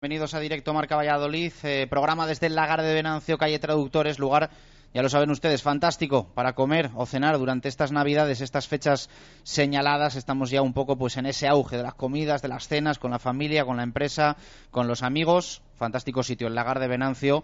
Bienvenidos 0.00 0.34
a 0.34 0.38
Directo 0.38 0.72
Marca 0.72 0.94
Valladolid, 0.94 1.52
eh, 1.64 1.88
programa 1.90 2.28
desde 2.28 2.46
el 2.46 2.54
Lagar 2.54 2.82
de 2.82 2.94
Venancio, 2.94 3.36
calle 3.36 3.58
Traductores, 3.58 4.20
lugar, 4.20 4.48
ya 4.94 5.02
lo 5.02 5.08
saben 5.08 5.28
ustedes, 5.32 5.60
fantástico 5.60 6.28
para 6.34 6.52
comer 6.52 6.90
o 6.94 7.04
cenar 7.04 7.36
durante 7.36 7.68
estas 7.68 7.90
Navidades, 7.90 8.40
estas 8.40 8.68
fechas 8.68 9.10
señaladas. 9.42 10.14
Estamos 10.14 10.50
ya 10.50 10.62
un 10.62 10.72
poco 10.72 10.96
pues 10.96 11.16
en 11.16 11.26
ese 11.26 11.48
auge 11.48 11.76
de 11.76 11.82
las 11.82 11.94
comidas, 11.94 12.42
de 12.42 12.48
las 12.48 12.68
cenas, 12.68 13.00
con 13.00 13.10
la 13.10 13.18
familia, 13.18 13.64
con 13.64 13.78
la 13.78 13.82
empresa, 13.82 14.36
con 14.70 14.86
los 14.86 15.02
amigos. 15.02 15.62
Fantástico 15.74 16.22
sitio, 16.22 16.46
el 16.46 16.54
Lagar 16.54 16.78
de 16.78 16.86
Venancio. 16.86 17.42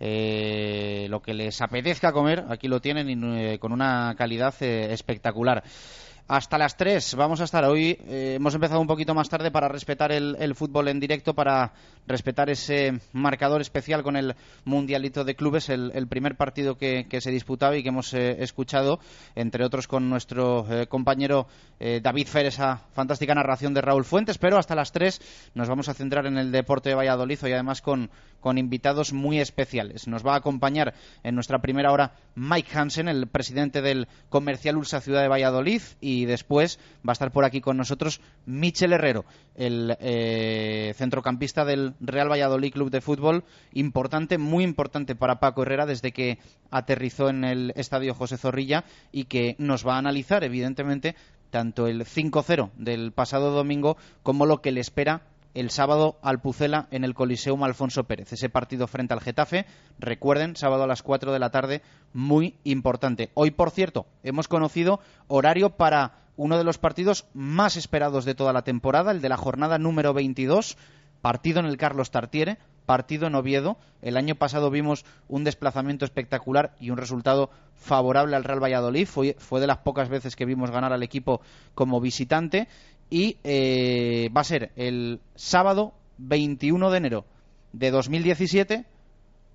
Eh, 0.00 1.06
lo 1.08 1.22
que 1.22 1.34
les 1.34 1.62
apetezca 1.62 2.10
comer, 2.10 2.46
aquí 2.48 2.66
lo 2.66 2.80
tienen 2.80 3.08
y, 3.10 3.36
eh, 3.38 3.58
con 3.60 3.70
una 3.70 4.16
calidad 4.18 4.54
eh, 4.60 4.92
espectacular 4.92 5.62
hasta 6.32 6.56
las 6.56 6.78
3 6.78 7.14
vamos 7.16 7.42
a 7.42 7.44
estar 7.44 7.62
hoy. 7.66 7.98
Eh, 8.08 8.36
hemos 8.36 8.54
empezado 8.54 8.80
un 8.80 8.86
poquito 8.86 9.14
más 9.14 9.28
tarde 9.28 9.50
para 9.50 9.68
respetar 9.68 10.12
el, 10.12 10.34
el, 10.40 10.54
fútbol 10.54 10.88
en 10.88 10.98
directo, 10.98 11.34
para 11.34 11.74
respetar 12.06 12.48
ese 12.48 13.00
marcador 13.12 13.60
especial 13.60 14.02
con 14.02 14.16
el 14.16 14.34
Mundialito 14.64 15.24
de 15.24 15.34
Clubes, 15.34 15.68
el, 15.68 16.08
primer 16.08 16.36
partido 16.36 16.78
que, 16.78 17.06
que, 17.06 17.20
se 17.20 17.30
disputaba 17.30 17.76
y 17.76 17.82
que 17.82 17.90
hemos 17.90 18.14
eh, 18.14 18.42
escuchado, 18.42 18.98
entre 19.34 19.66
otros 19.66 19.86
con 19.86 20.08
nuestro 20.08 20.66
eh, 20.72 20.86
compañero 20.86 21.46
David 21.78 22.28
Fer, 22.28 22.46
esa 22.46 22.76
fantástica 22.92 23.34
narración 23.34 23.74
de 23.74 23.80
Raúl 23.80 24.04
Fuentes. 24.04 24.38
Pero 24.38 24.56
hasta 24.56 24.76
las 24.76 24.92
3 24.92 25.50
nos 25.54 25.68
vamos 25.68 25.88
a 25.88 25.94
centrar 25.94 26.26
en 26.26 26.38
el 26.38 26.52
deporte 26.52 26.88
de 26.88 26.94
Valladolid 26.94 27.38
y 27.42 27.52
además 27.52 27.82
con, 27.82 28.08
con 28.42 28.56
invitados 28.56 29.12
muy 29.12 29.40
especiales. 29.40 30.06
Nos 30.06 30.26
va 30.26 30.34
a 30.34 30.38
acompañar 30.38 30.94
en 31.24 31.34
nuestra 31.34 31.60
primera 31.60 31.90
hora 31.90 32.12
Mike 32.36 32.76
Hansen, 32.78 33.08
el 33.08 33.26
presidente 33.26 33.82
del 33.82 34.06
Comercial 34.28 34.76
Ursa 34.76 35.00
Ciudad 35.00 35.22
de 35.22 35.28
Valladolid. 35.28 35.82
Y 36.00 36.21
y 36.22 36.26
después 36.26 36.78
va 37.06 37.10
a 37.10 37.12
estar 37.12 37.32
por 37.32 37.44
aquí 37.44 37.60
con 37.60 37.76
nosotros 37.76 38.20
Michel 38.46 38.92
Herrero, 38.92 39.24
el 39.54 39.96
eh, 40.00 40.94
centrocampista 40.96 41.64
del 41.64 41.94
Real 42.00 42.30
Valladolid 42.30 42.72
Club 42.72 42.90
de 42.90 43.00
Fútbol, 43.00 43.44
importante, 43.72 44.38
muy 44.38 44.64
importante 44.64 45.14
para 45.14 45.40
Paco 45.40 45.62
Herrera 45.62 45.86
desde 45.86 46.12
que 46.12 46.38
aterrizó 46.70 47.28
en 47.28 47.44
el 47.44 47.72
estadio 47.76 48.14
José 48.14 48.36
Zorrilla 48.36 48.84
y 49.10 49.24
que 49.24 49.56
nos 49.58 49.86
va 49.86 49.96
a 49.96 49.98
analizar, 49.98 50.44
evidentemente, 50.44 51.16
tanto 51.50 51.86
el 51.86 52.04
5-0 52.04 52.70
del 52.76 53.12
pasado 53.12 53.50
domingo 53.50 53.96
como 54.22 54.46
lo 54.46 54.62
que 54.62 54.72
le 54.72 54.80
espera 54.80 55.22
el 55.54 55.70
sábado 55.70 56.18
al 56.22 56.40
Pucela 56.40 56.86
en 56.90 57.04
el 57.04 57.14
Coliseum 57.14 57.62
Alfonso 57.62 58.04
Pérez. 58.04 58.32
Ese 58.32 58.48
partido 58.48 58.86
frente 58.86 59.14
al 59.14 59.20
Getafe, 59.20 59.66
recuerden, 59.98 60.56
sábado 60.56 60.84
a 60.84 60.86
las 60.86 61.02
4 61.02 61.32
de 61.32 61.38
la 61.38 61.50
tarde, 61.50 61.82
muy 62.12 62.56
importante. 62.64 63.30
Hoy, 63.34 63.50
por 63.50 63.70
cierto, 63.70 64.06
hemos 64.22 64.48
conocido 64.48 65.00
horario 65.28 65.70
para 65.70 66.22
uno 66.36 66.56
de 66.56 66.64
los 66.64 66.78
partidos 66.78 67.26
más 67.34 67.76
esperados 67.76 68.24
de 68.24 68.34
toda 68.34 68.52
la 68.52 68.62
temporada, 68.62 69.10
el 69.10 69.20
de 69.20 69.28
la 69.28 69.36
jornada 69.36 69.78
número 69.78 70.14
22, 70.14 70.76
partido 71.20 71.60
en 71.60 71.66
el 71.66 71.76
Carlos 71.76 72.10
Tartiere, 72.10 72.58
partido 72.86 73.26
en 73.26 73.34
Oviedo. 73.34 73.76
El 74.00 74.16
año 74.16 74.34
pasado 74.34 74.70
vimos 74.70 75.04
un 75.28 75.44
desplazamiento 75.44 76.04
espectacular 76.04 76.74
y 76.80 76.90
un 76.90 76.96
resultado 76.96 77.50
favorable 77.74 78.34
al 78.34 78.44
Real 78.44 78.62
Valladolid. 78.62 79.06
Fue, 79.06 79.36
fue 79.38 79.60
de 79.60 79.66
las 79.66 79.78
pocas 79.78 80.08
veces 80.08 80.36
que 80.36 80.46
vimos 80.46 80.70
ganar 80.70 80.92
al 80.92 81.02
equipo 81.02 81.40
como 81.74 82.00
visitante 82.00 82.68
y 83.12 83.36
eh, 83.44 84.30
va 84.34 84.40
a 84.40 84.44
ser 84.44 84.72
el 84.74 85.20
sábado 85.34 85.92
21 86.16 86.90
de 86.90 86.96
enero 86.96 87.24
de 87.74 87.90
2017 87.90 88.86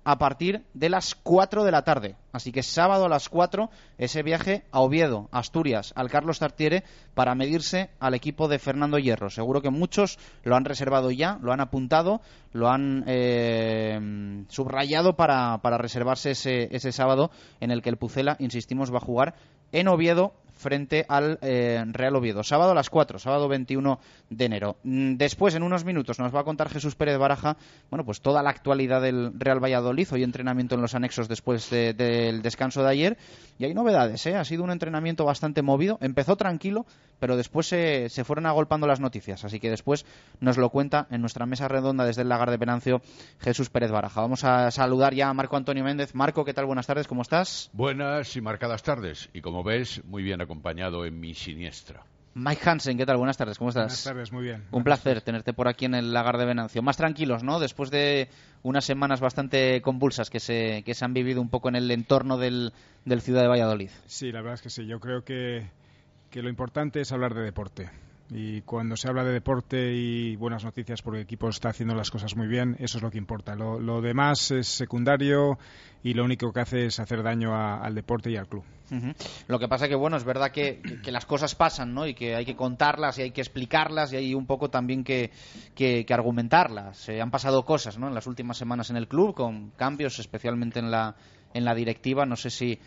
a 0.04 0.16
partir 0.16 0.62
de 0.74 0.88
las 0.88 1.16
4 1.16 1.64
de 1.64 1.72
la 1.72 1.82
tarde. 1.82 2.14
Así 2.30 2.52
que 2.52 2.62
sábado 2.62 3.06
a 3.06 3.08
las 3.08 3.28
4 3.28 3.68
ese 3.98 4.22
viaje 4.22 4.62
a 4.70 4.78
Oviedo, 4.78 5.28
Asturias, 5.32 5.92
al 5.96 6.08
Carlos 6.08 6.38
Tartiere 6.38 6.84
para 7.14 7.34
medirse 7.34 7.90
al 7.98 8.14
equipo 8.14 8.46
de 8.46 8.60
Fernando 8.60 8.96
Hierro. 8.96 9.28
Seguro 9.28 9.60
que 9.60 9.70
muchos 9.70 10.20
lo 10.44 10.54
han 10.54 10.64
reservado 10.64 11.10
ya, 11.10 11.40
lo 11.42 11.52
han 11.52 11.60
apuntado, 11.60 12.20
lo 12.52 12.68
han 12.68 13.02
eh, 13.08 14.44
subrayado 14.50 15.16
para, 15.16 15.58
para 15.62 15.78
reservarse 15.78 16.30
ese, 16.30 16.68
ese 16.70 16.92
sábado 16.92 17.32
en 17.58 17.72
el 17.72 17.82
que 17.82 17.90
el 17.90 17.96
Pucela, 17.96 18.36
insistimos, 18.38 18.92
va 18.92 18.98
a 18.98 19.00
jugar 19.00 19.34
en 19.72 19.88
Oviedo 19.88 20.32
frente 20.58 21.06
al 21.08 21.38
eh, 21.40 21.82
Real 21.92 22.16
Oviedo. 22.16 22.42
Sábado 22.42 22.72
a 22.72 22.74
las 22.74 22.90
4, 22.90 23.18
sábado 23.18 23.48
21 23.48 23.98
de 24.28 24.44
enero. 24.44 24.76
Mm, 24.82 25.14
después, 25.16 25.54
en 25.54 25.62
unos 25.62 25.84
minutos, 25.84 26.18
nos 26.18 26.34
va 26.34 26.40
a 26.40 26.44
contar 26.44 26.68
Jesús 26.68 26.94
Pérez 26.94 27.16
Baraja, 27.16 27.56
bueno, 27.90 28.04
pues 28.04 28.20
toda 28.20 28.42
la 28.42 28.50
actualidad 28.50 29.00
del 29.00 29.32
Real 29.38 29.62
Valladolid. 29.62 30.08
Hoy 30.12 30.22
entrenamiento 30.22 30.74
en 30.74 30.82
los 30.82 30.94
anexos 30.94 31.28
después 31.28 31.70
del 31.70 31.96
de, 31.96 32.40
descanso 32.42 32.82
de 32.82 32.90
ayer. 32.90 33.16
Y 33.58 33.64
hay 33.64 33.74
novedades, 33.74 34.24
¿eh? 34.26 34.36
Ha 34.36 34.44
sido 34.44 34.64
un 34.64 34.70
entrenamiento 34.70 35.24
bastante 35.24 35.62
movido. 35.62 35.98
Empezó 36.00 36.36
tranquilo, 36.36 36.86
pero 37.18 37.36
después 37.36 37.66
se, 37.66 38.08
se, 38.08 38.24
fueron 38.24 38.46
agolpando 38.46 38.86
las 38.86 39.00
noticias. 39.00 39.44
Así 39.44 39.60
que 39.60 39.70
después 39.70 40.04
nos 40.40 40.56
lo 40.56 40.70
cuenta 40.70 41.06
en 41.10 41.20
nuestra 41.20 41.46
mesa 41.46 41.68
redonda 41.68 42.04
desde 42.04 42.22
el 42.22 42.28
lagar 42.28 42.50
de 42.50 42.58
Penancio 42.58 43.00
Jesús 43.40 43.70
Pérez 43.70 43.90
Baraja. 43.90 44.20
Vamos 44.20 44.44
a 44.44 44.70
saludar 44.70 45.14
ya 45.14 45.28
a 45.28 45.34
Marco 45.34 45.56
Antonio 45.56 45.84
Méndez. 45.84 46.14
Marco, 46.14 46.44
¿qué 46.44 46.54
tal? 46.54 46.66
Buenas 46.66 46.86
tardes, 46.86 47.08
¿cómo 47.08 47.22
estás? 47.22 47.70
Buenas 47.72 48.36
y 48.36 48.40
marcadas 48.40 48.82
tardes. 48.82 49.28
Y 49.32 49.40
como 49.40 49.62
ves, 49.62 50.02
muy 50.04 50.22
bien 50.22 50.40
acompañado 50.40 51.04
en 51.04 51.18
mi 51.18 51.34
siniestra. 51.34 52.04
Mike 52.34 52.70
Hansen, 52.70 52.96
¿qué 52.96 53.04
tal? 53.04 53.16
Buenas 53.16 53.36
tardes, 53.36 53.58
¿cómo 53.58 53.70
estás? 53.70 53.86
Buenas 53.86 54.04
tardes, 54.04 54.32
muy 54.32 54.44
bien. 54.44 54.64
Un 54.70 54.84
placer 54.84 55.22
tenerte 55.22 55.52
por 55.52 55.66
aquí 55.66 55.86
en 55.86 55.94
el 55.94 56.12
lagar 56.12 56.38
de 56.38 56.44
Venancio. 56.44 56.82
Más 56.82 56.96
tranquilos, 56.96 57.42
¿no? 57.42 57.58
Después 57.58 57.90
de 57.90 58.28
unas 58.62 58.84
semanas 58.84 59.20
bastante 59.20 59.82
convulsas 59.82 60.30
que 60.30 60.38
se, 60.38 60.82
que 60.84 60.94
se 60.94 61.04
han 61.04 61.14
vivido 61.14 61.40
un 61.40 61.48
poco 61.48 61.68
en 61.68 61.74
el 61.74 61.90
entorno 61.90 62.38
del, 62.38 62.72
del 63.04 63.22
Ciudad 63.22 63.42
de 63.42 63.48
Valladolid. 63.48 63.90
Sí, 64.06 64.30
la 64.30 64.40
verdad 64.40 64.54
es 64.54 64.62
que 64.62 64.70
sí. 64.70 64.86
Yo 64.86 65.00
creo 65.00 65.24
que, 65.24 65.68
que 66.30 66.42
lo 66.42 66.48
importante 66.48 67.00
es 67.00 67.12
hablar 67.12 67.34
de 67.34 67.42
deporte. 67.42 67.90
Y 68.30 68.60
cuando 68.62 68.94
se 68.96 69.08
habla 69.08 69.24
de 69.24 69.32
deporte 69.32 69.94
y 69.94 70.36
buenas 70.36 70.62
noticias 70.62 71.00
porque 71.00 71.20
el 71.20 71.24
equipo 71.24 71.48
está 71.48 71.70
haciendo 71.70 71.94
las 71.94 72.10
cosas 72.10 72.36
muy 72.36 72.46
bien, 72.46 72.76
eso 72.78 72.98
es 72.98 73.02
lo 73.02 73.10
que 73.10 73.16
importa. 73.16 73.54
Lo, 73.54 73.80
lo 73.80 74.02
demás 74.02 74.50
es 74.50 74.68
secundario 74.68 75.58
y 76.02 76.12
lo 76.12 76.24
único 76.24 76.52
que 76.52 76.60
hace 76.60 76.86
es 76.86 77.00
hacer 77.00 77.22
daño 77.22 77.54
a, 77.54 77.78
al 77.80 77.94
deporte 77.94 78.30
y 78.30 78.36
al 78.36 78.46
club. 78.46 78.64
Lo 79.48 79.58
que 79.58 79.68
pasa 79.68 79.88
que, 79.88 79.94
bueno, 79.94 80.16
es 80.16 80.24
verdad 80.24 80.50
que, 80.50 80.80
que, 81.02 81.12
las 81.12 81.26
cosas 81.26 81.54
pasan, 81.54 81.92
¿no? 81.92 82.06
Y 82.06 82.14
que 82.14 82.34
hay 82.34 82.46
que 82.46 82.56
contarlas 82.56 83.18
y 83.18 83.22
hay 83.22 83.30
que 83.32 83.42
explicarlas 83.42 84.12
y 84.12 84.16
hay 84.16 84.34
un 84.34 84.46
poco 84.46 84.70
también 84.70 85.04
que, 85.04 85.30
que, 85.74 86.06
que 86.06 86.14
argumentarlas. 86.14 86.96
Se 86.96 87.20
han 87.20 87.30
pasado 87.30 87.64
cosas, 87.66 87.98
¿no? 87.98 88.08
En 88.08 88.14
las 88.14 88.26
últimas 88.26 88.56
semanas 88.56 88.88
en 88.88 88.96
el 88.96 89.06
club, 89.06 89.34
con 89.34 89.70
cambios, 89.70 90.18
especialmente 90.18 90.78
en 90.78 90.90
la, 90.90 91.16
en 91.52 91.64
la 91.66 91.74
directiva. 91.74 92.24
No 92.24 92.36
sé 92.36 92.48
si 92.48 92.78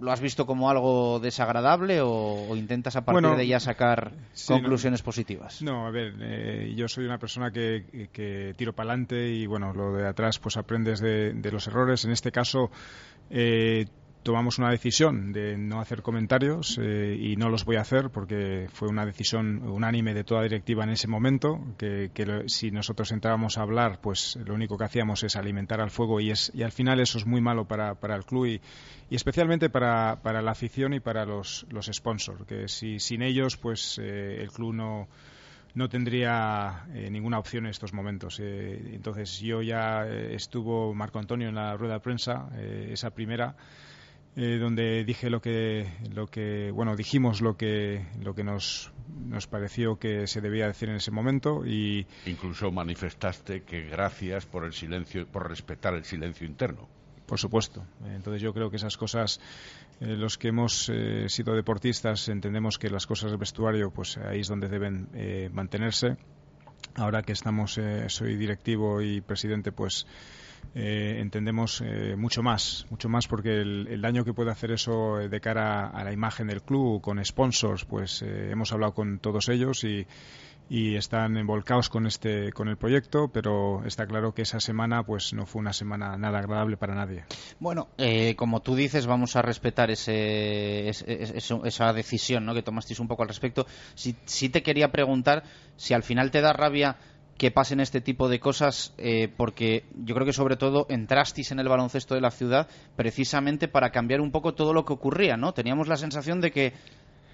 ¿Lo 0.00 0.10
has 0.10 0.20
visto 0.20 0.46
como 0.46 0.68
algo 0.68 1.20
desagradable 1.20 2.00
o, 2.00 2.10
o 2.48 2.56
intentas 2.56 2.96
a 2.96 3.04
partir 3.04 3.22
bueno, 3.22 3.36
de 3.36 3.46
ya 3.46 3.60
sacar 3.60 4.12
sí, 4.32 4.52
conclusiones 4.52 5.00
no, 5.00 5.04
positivas? 5.04 5.62
No, 5.62 5.86
a 5.86 5.92
ver, 5.92 6.14
eh, 6.20 6.74
yo 6.76 6.88
soy 6.88 7.04
una 7.04 7.18
persona 7.18 7.52
que, 7.52 8.08
que 8.12 8.52
tiro 8.56 8.72
para 8.72 8.90
adelante 8.90 9.28
y 9.28 9.46
bueno, 9.46 9.72
lo 9.72 9.92
de 9.92 10.08
atrás 10.08 10.40
pues 10.40 10.56
aprendes 10.56 10.98
de, 10.98 11.34
de 11.34 11.52
los 11.52 11.68
errores. 11.68 12.04
En 12.04 12.10
este 12.10 12.32
caso 12.32 12.72
eh, 13.30 13.86
tomamos 14.22 14.58
una 14.58 14.70
decisión 14.70 15.32
de 15.32 15.56
no 15.56 15.80
hacer 15.80 16.02
comentarios 16.02 16.78
eh, 16.80 17.16
y 17.18 17.36
no 17.36 17.48
los 17.48 17.64
voy 17.64 17.76
a 17.76 17.80
hacer 17.80 18.10
porque 18.10 18.68
fue 18.72 18.88
una 18.88 19.04
decisión 19.04 19.68
unánime 19.68 20.14
de 20.14 20.24
toda 20.24 20.42
directiva 20.42 20.84
en 20.84 20.90
ese 20.90 21.08
momento 21.08 21.60
que, 21.76 22.10
que 22.14 22.44
si 22.46 22.70
nosotros 22.70 23.10
entrábamos 23.12 23.58
a 23.58 23.62
hablar 23.62 24.00
pues 24.00 24.38
lo 24.44 24.54
único 24.54 24.78
que 24.78 24.84
hacíamos 24.84 25.22
es 25.24 25.36
alimentar 25.36 25.80
al 25.80 25.90
fuego 25.90 26.20
y, 26.20 26.30
es, 26.30 26.52
y 26.54 26.62
al 26.62 26.72
final 26.72 27.00
eso 27.00 27.18
es 27.18 27.26
muy 27.26 27.40
malo 27.40 27.66
para, 27.66 27.94
para 27.96 28.16
el 28.16 28.24
club 28.24 28.46
y, 28.46 28.60
especialmente 29.10 29.68
para, 29.68 30.20
para, 30.22 30.40
la 30.40 30.52
afición 30.52 30.94
y 30.94 31.00
para 31.00 31.26
los, 31.26 31.66
los 31.70 31.86
sponsors 31.92 32.46
que 32.46 32.68
si 32.68 32.98
sin 32.98 33.22
ellos 33.22 33.56
pues 33.56 33.98
eh, 34.02 34.40
el 34.40 34.50
club 34.50 34.74
no 34.74 35.08
no 35.74 35.88
tendría 35.88 36.84
eh, 36.92 37.08
ninguna 37.10 37.38
opción 37.38 37.64
en 37.64 37.70
estos 37.70 37.94
momentos. 37.94 38.38
Eh, 38.40 38.90
entonces 38.92 39.40
yo 39.40 39.62
ya 39.62 40.06
estuvo 40.06 40.92
Marco 40.92 41.18
Antonio 41.18 41.48
en 41.48 41.54
la 41.54 41.78
rueda 41.78 41.94
de 41.94 42.00
prensa, 42.00 42.50
esa 42.90 43.08
primera, 43.08 43.56
eh, 44.36 44.58
donde 44.58 45.04
dije 45.04 45.30
lo 45.30 45.40
que, 45.40 45.86
lo 46.14 46.26
que, 46.26 46.70
bueno, 46.70 46.96
dijimos 46.96 47.40
lo 47.40 47.56
que, 47.56 48.06
lo 48.22 48.34
que 48.34 48.44
nos, 48.44 48.92
nos 49.26 49.46
pareció 49.46 49.96
que 49.98 50.26
se 50.26 50.40
debía 50.40 50.66
decir 50.66 50.88
en 50.88 50.96
ese 50.96 51.10
momento 51.10 51.66
y 51.66 52.06
incluso 52.26 52.70
manifestaste 52.70 53.62
que 53.62 53.82
gracias 53.82 54.46
por 54.46 54.64
el 54.64 54.72
silencio, 54.72 55.26
por 55.26 55.48
respetar 55.48 55.94
el 55.94 56.04
silencio 56.04 56.46
interno. 56.46 56.88
Por 57.26 57.38
supuesto. 57.38 57.84
Entonces 58.04 58.42
yo 58.42 58.52
creo 58.52 58.68
que 58.68 58.76
esas 58.76 58.96
cosas, 58.96 59.40
eh, 60.00 60.16
los 60.16 60.36
que 60.36 60.48
hemos 60.48 60.90
eh, 60.92 61.28
sido 61.28 61.54
deportistas, 61.54 62.28
entendemos 62.28 62.78
que 62.78 62.90
las 62.90 63.06
cosas 63.06 63.30
del 63.30 63.38
vestuario, 63.38 63.90
pues 63.90 64.18
ahí 64.18 64.40
es 64.40 64.48
donde 64.48 64.68
deben 64.68 65.08
eh, 65.14 65.48
mantenerse 65.52 66.16
ahora 66.94 67.22
que 67.22 67.32
estamos, 67.32 67.78
eh, 67.78 68.08
soy 68.08 68.36
directivo 68.36 69.00
y 69.00 69.20
presidente, 69.20 69.72
pues 69.72 70.06
eh, 70.74 71.18
entendemos 71.18 71.82
eh, 71.82 72.16
mucho 72.16 72.42
más, 72.42 72.86
mucho 72.90 73.08
más 73.08 73.26
porque 73.28 73.60
el, 73.60 74.00
daño 74.00 74.24
que 74.24 74.32
puede 74.32 74.50
hacer 74.50 74.72
eso 74.72 75.16
de 75.18 75.40
cara 75.40 75.88
a 75.88 76.02
la 76.02 76.12
imagen 76.12 76.46
del 76.46 76.62
club 76.62 77.00
con 77.02 77.22
sponsors, 77.24 77.84
pues 77.84 78.22
hemos 78.22 78.72
hablado 78.72 78.94
con 78.94 79.18
todos 79.18 79.48
ellos 79.48 79.84
y, 79.84 80.06
están 80.70 81.36
envolcados 81.36 81.90
con 81.90 82.06
este 82.06 82.50
con 82.50 82.66
el 82.68 82.78
proyecto 82.78 83.28
pero 83.28 83.84
está 83.84 84.06
claro 84.06 84.32
que 84.32 84.40
esa 84.40 84.58
semana 84.58 85.02
pues 85.02 85.34
no 85.34 85.44
fue 85.44 85.60
una 85.60 85.74
semana 85.74 86.16
nada 86.16 86.38
agradable 86.38 86.78
para 86.78 86.94
nadie 86.94 87.24
bueno 87.60 87.88
como 88.36 88.62
tú 88.62 88.74
dices 88.74 89.04
vamos 89.04 89.36
a 89.36 89.42
respetar 89.42 89.90
ese, 89.90 90.88
esa 90.88 91.92
decisión 91.92 92.46
¿no? 92.46 92.54
que 92.54 92.62
tomasteis 92.62 93.00
un 93.00 93.08
poco 93.08 93.22
al 93.22 93.28
respecto 93.28 93.66
sí, 93.94 94.16
sí 94.24 94.48
te 94.48 94.62
quería 94.62 94.90
preguntar 94.90 95.42
si 95.76 95.92
al 95.92 96.04
final 96.04 96.30
te 96.30 96.40
da 96.40 96.54
rabia 96.54 96.96
que 97.42 97.50
pasen 97.50 97.80
este 97.80 98.00
tipo 98.00 98.28
de 98.28 98.38
cosas, 98.38 98.94
eh, 98.98 99.26
porque 99.36 99.84
yo 99.96 100.14
creo 100.14 100.24
que 100.24 100.32
sobre 100.32 100.54
todo 100.54 100.86
entrasteis 100.88 101.50
en 101.50 101.58
el 101.58 101.68
baloncesto 101.68 102.14
de 102.14 102.20
la 102.20 102.30
ciudad 102.30 102.68
precisamente 102.94 103.66
para 103.66 103.90
cambiar 103.90 104.20
un 104.20 104.30
poco 104.30 104.54
todo 104.54 104.72
lo 104.72 104.84
que 104.84 104.92
ocurría, 104.92 105.36
¿no? 105.36 105.52
Teníamos 105.52 105.88
la 105.88 105.96
sensación 105.96 106.40
de 106.40 106.52
que 106.52 106.72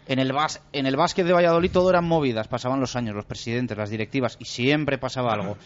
en 0.07 0.19
el, 0.19 0.33
bas 0.33 0.63
en 0.73 0.87
el 0.87 0.97
básquet 0.97 1.27
de 1.27 1.35
Valladolid 1.35 1.71
todo 1.71 1.91
eran 1.91 2.07
movidas, 2.07 2.49
pasaban 2.49 2.81
los 2.81 2.97
años, 2.97 3.15
los 3.15 3.27
presidentes, 3.27 3.77
las 3.77 3.91
directivas, 3.91 4.39
y 4.41 4.47
siempre 4.47 4.97
pasaba 4.97 5.35
algo. 5.35 5.59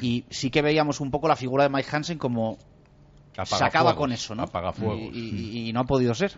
Y 0.00 0.24
sí 0.30 0.48
que 0.48 0.62
veíamos 0.62 1.00
un 1.00 1.10
poco 1.10 1.28
la 1.28 1.36
figura 1.36 1.64
de 1.64 1.68
Mike 1.68 1.88
Hansen 1.92 2.16
como 2.16 2.56
se 3.44 3.64
acaba 3.66 3.96
con 3.96 4.12
eso, 4.12 4.34
¿no? 4.34 4.50
y, 5.12 5.68
y 5.68 5.72
no 5.74 5.80
ha 5.80 5.84
podido 5.84 6.14
ser. 6.14 6.32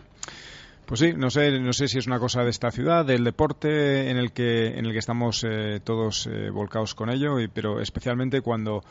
Pues 0.87 1.01
sí, 1.01 1.11
no 1.11 1.29
sé, 1.29 1.59
no 1.59 1.73
sé 1.73 1.89
si 1.89 1.97
es 1.97 2.07
una 2.07 2.17
cosa 2.17 2.45
de 2.45 2.49
esta 2.49 2.71
ciudad, 2.71 3.03
del 3.03 3.25
deporte 3.25 4.09
en 4.09 4.15
el 4.15 4.31
que, 4.31 4.67
en 4.67 4.85
el 4.85 4.93
que 4.93 4.99
estamos 4.99 5.43
eh, 5.43 5.81
todos 5.83 6.27
eh, 6.27 6.49
volcados 6.49 6.95
con 6.95 7.09
ello, 7.09 7.41
y, 7.41 7.49
pero 7.49 7.81
especialmente 7.81 8.39
cuando, 8.39 8.85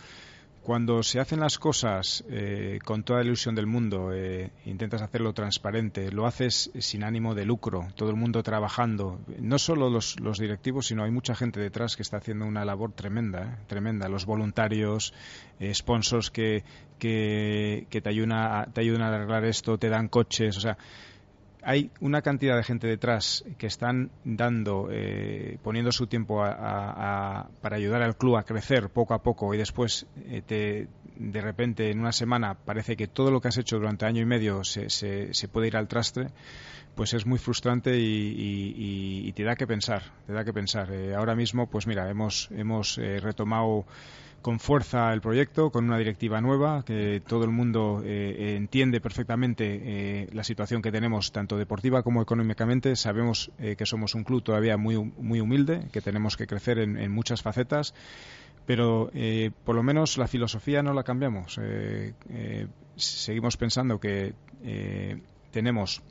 cuando 0.62 1.02
se 1.02 1.20
hacen 1.20 1.40
las 1.40 1.58
cosas 1.58 2.22
eh, 2.28 2.80
con 2.84 3.02
toda 3.02 3.20
la 3.20 3.24
ilusión 3.24 3.54
del 3.54 3.66
mundo, 3.66 4.10
intentas 4.66 5.00
hacerlo 5.00 5.32
transparente, 5.32 6.12
lo 6.12 6.26
haces 6.26 6.70
sin 6.80 7.02
ánimo 7.02 7.34
de 7.34 7.46
lucro, 7.46 7.88
todo 7.94 8.10
el 8.10 8.16
mundo 8.16 8.42
trabajando, 8.42 9.18
no 9.38 9.58
solo 9.58 9.88
los, 9.88 10.20
los 10.20 10.38
directivos, 10.38 10.88
sino 10.88 11.02
hay 11.02 11.10
mucha 11.10 11.34
gente 11.34 11.60
detrás 11.60 11.96
que 11.96 12.02
está 12.02 12.18
haciendo 12.18 12.44
una 12.44 12.66
labor 12.66 12.92
tremenda, 12.92 13.60
tremenda, 13.68 14.10
los 14.10 14.26
voluntarios, 14.26 15.14
sponsors 15.72 16.30
que, 16.30 16.62
que, 16.98 17.86
que 17.88 18.02
te, 18.02 18.10
ayudan 18.10 18.70
te 18.74 18.82
ayudan 18.82 19.00
a 19.00 19.14
arreglar 19.14 19.46
esto, 19.46 19.78
te 19.78 19.88
dan 19.88 20.08
coches, 20.08 20.58
o 20.58 20.60
sea, 20.60 20.76
hay 21.66 21.90
una 21.98 22.22
cantidad 22.22 22.56
de 22.56 22.62
gente 22.62 22.86
detrás 22.86 23.44
que 23.58 23.66
están 23.66 24.12
dando, 24.24 24.86
eh, 24.88 25.58
poniendo 25.64 25.90
su 25.90 26.06
tiempo 26.06 26.36
para 26.36 27.76
ayudar 27.76 28.02
al 28.02 28.16
club 28.16 28.36
a 28.36 28.44
crecer 28.44 28.88
poco 28.88 29.14
a 29.14 29.22
poco 29.24 29.52
y 29.52 29.58
después 29.58 30.06
eh, 30.26 30.86
de 31.16 31.40
repente 31.40 31.90
en 31.90 31.98
una 31.98 32.12
semana 32.12 32.54
parece 32.54 32.96
que 32.96 33.08
todo 33.08 33.32
lo 33.32 33.40
que 33.40 33.48
has 33.48 33.58
hecho 33.58 33.78
durante 33.78 34.06
año 34.06 34.22
y 34.22 34.26
medio 34.26 34.62
se, 34.62 34.90
se, 34.90 35.48
puede 35.48 35.66
ir 35.66 35.76
al 35.76 35.88
trastre, 35.88 36.28
pues 36.94 37.14
es 37.14 37.26
muy 37.26 37.40
frustrante 37.40 37.98
y, 37.98 39.32
te 39.32 39.42
da 39.42 39.56
que 39.56 39.66
pensar, 39.66 40.02
te 40.24 40.32
da 40.32 40.44
que 40.44 40.52
pensar. 40.52 40.92
Eh, 40.92 41.16
ahora 41.16 41.34
mismo, 41.34 41.68
pues 41.68 41.88
mira, 41.88 42.08
hemos, 42.08 42.48
hemos 42.52 42.94
retomado 42.96 43.86
con 44.46 44.60
fuerza 44.60 45.12
el 45.12 45.20
proyecto, 45.20 45.72
con 45.72 45.86
una 45.86 45.98
directiva 45.98 46.40
nueva, 46.40 46.84
que 46.84 47.20
todo 47.26 47.42
el 47.42 47.50
mundo 47.50 48.00
eh, 48.04 48.54
entiende 48.56 49.00
perfectamente 49.00 49.64
eh, 49.82 50.28
la 50.32 50.44
situación 50.44 50.82
que 50.82 50.92
tenemos, 50.92 51.32
tanto 51.32 51.58
deportiva 51.58 52.04
como 52.04 52.22
económicamente. 52.22 52.94
Sabemos 52.94 53.50
eh, 53.58 53.74
que 53.74 53.84
somos 53.86 54.14
un 54.14 54.22
club 54.22 54.44
todavía 54.44 54.76
muy, 54.76 54.98
muy 54.98 55.40
humilde, 55.40 55.88
que 55.90 56.00
tenemos 56.00 56.36
que 56.36 56.46
crecer 56.46 56.78
en, 56.78 57.10
muchas 57.10 57.42
facetas, 57.42 57.92
pero 58.66 59.10
por 59.64 59.74
lo 59.74 59.82
menos 59.82 60.16
la 60.16 60.28
filosofía 60.28 60.80
no 60.80 60.94
la 60.94 61.02
cambiamos. 61.02 61.58
seguimos 62.94 63.56
pensando 63.56 63.98
que 63.98 64.32
tenemos 65.50 66.02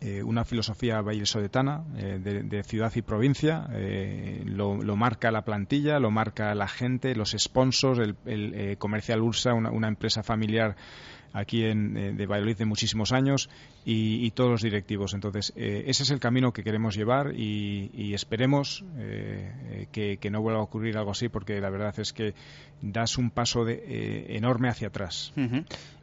eh, 0.00 0.22
una 0.22 0.44
filosofía 0.44 1.00
vallisoletana 1.00 1.82
eh, 1.96 2.20
de, 2.20 2.62
ciudad 2.62 2.92
y 2.94 3.02
provincia. 3.02 3.66
Eh, 3.72 4.42
lo, 4.46 4.76
marca 4.94 5.32
la 5.32 5.42
plantilla, 5.42 5.98
lo 5.98 6.12
marca 6.12 6.54
la 6.54 6.68
gente, 6.68 7.16
los 7.16 7.34
sponsors, 7.36 7.98
el, 7.98 8.16
el 8.24 8.78
Comercial 8.78 9.20
Ursa, 9.20 9.54
una, 9.54 9.88
empresa 9.88 10.22
familiar 10.22 10.76
aquí 11.32 11.64
en, 11.64 11.96
eh, 11.96 12.12
de 12.12 12.26
Valladolid 12.26 12.56
de 12.56 12.64
muchísimos 12.64 13.12
años 13.12 13.48
y, 13.84 14.30
todos 14.32 14.50
los 14.50 14.62
directivos. 14.62 15.14
Entonces, 15.14 15.52
eh, 15.56 15.84
ese 15.86 16.02
es 16.02 16.10
el 16.10 16.20
camino 16.20 16.52
que 16.52 16.62
queremos 16.62 16.94
llevar 16.94 17.32
y, 17.34 18.12
esperemos 18.12 18.84
eh, 18.98 19.86
que, 19.90 20.30
no 20.30 20.42
vuelva 20.42 20.60
a 20.60 20.62
ocurrir 20.62 20.98
algo 20.98 21.12
así 21.12 21.28
porque 21.28 21.60
la 21.60 21.70
verdad 21.70 21.98
es 21.98 22.12
que 22.12 22.34
das 22.82 23.16
un 23.16 23.30
paso 23.30 23.64
de, 23.64 24.36
enorme 24.36 24.68
hacia 24.68 24.88
atrás. 24.88 25.32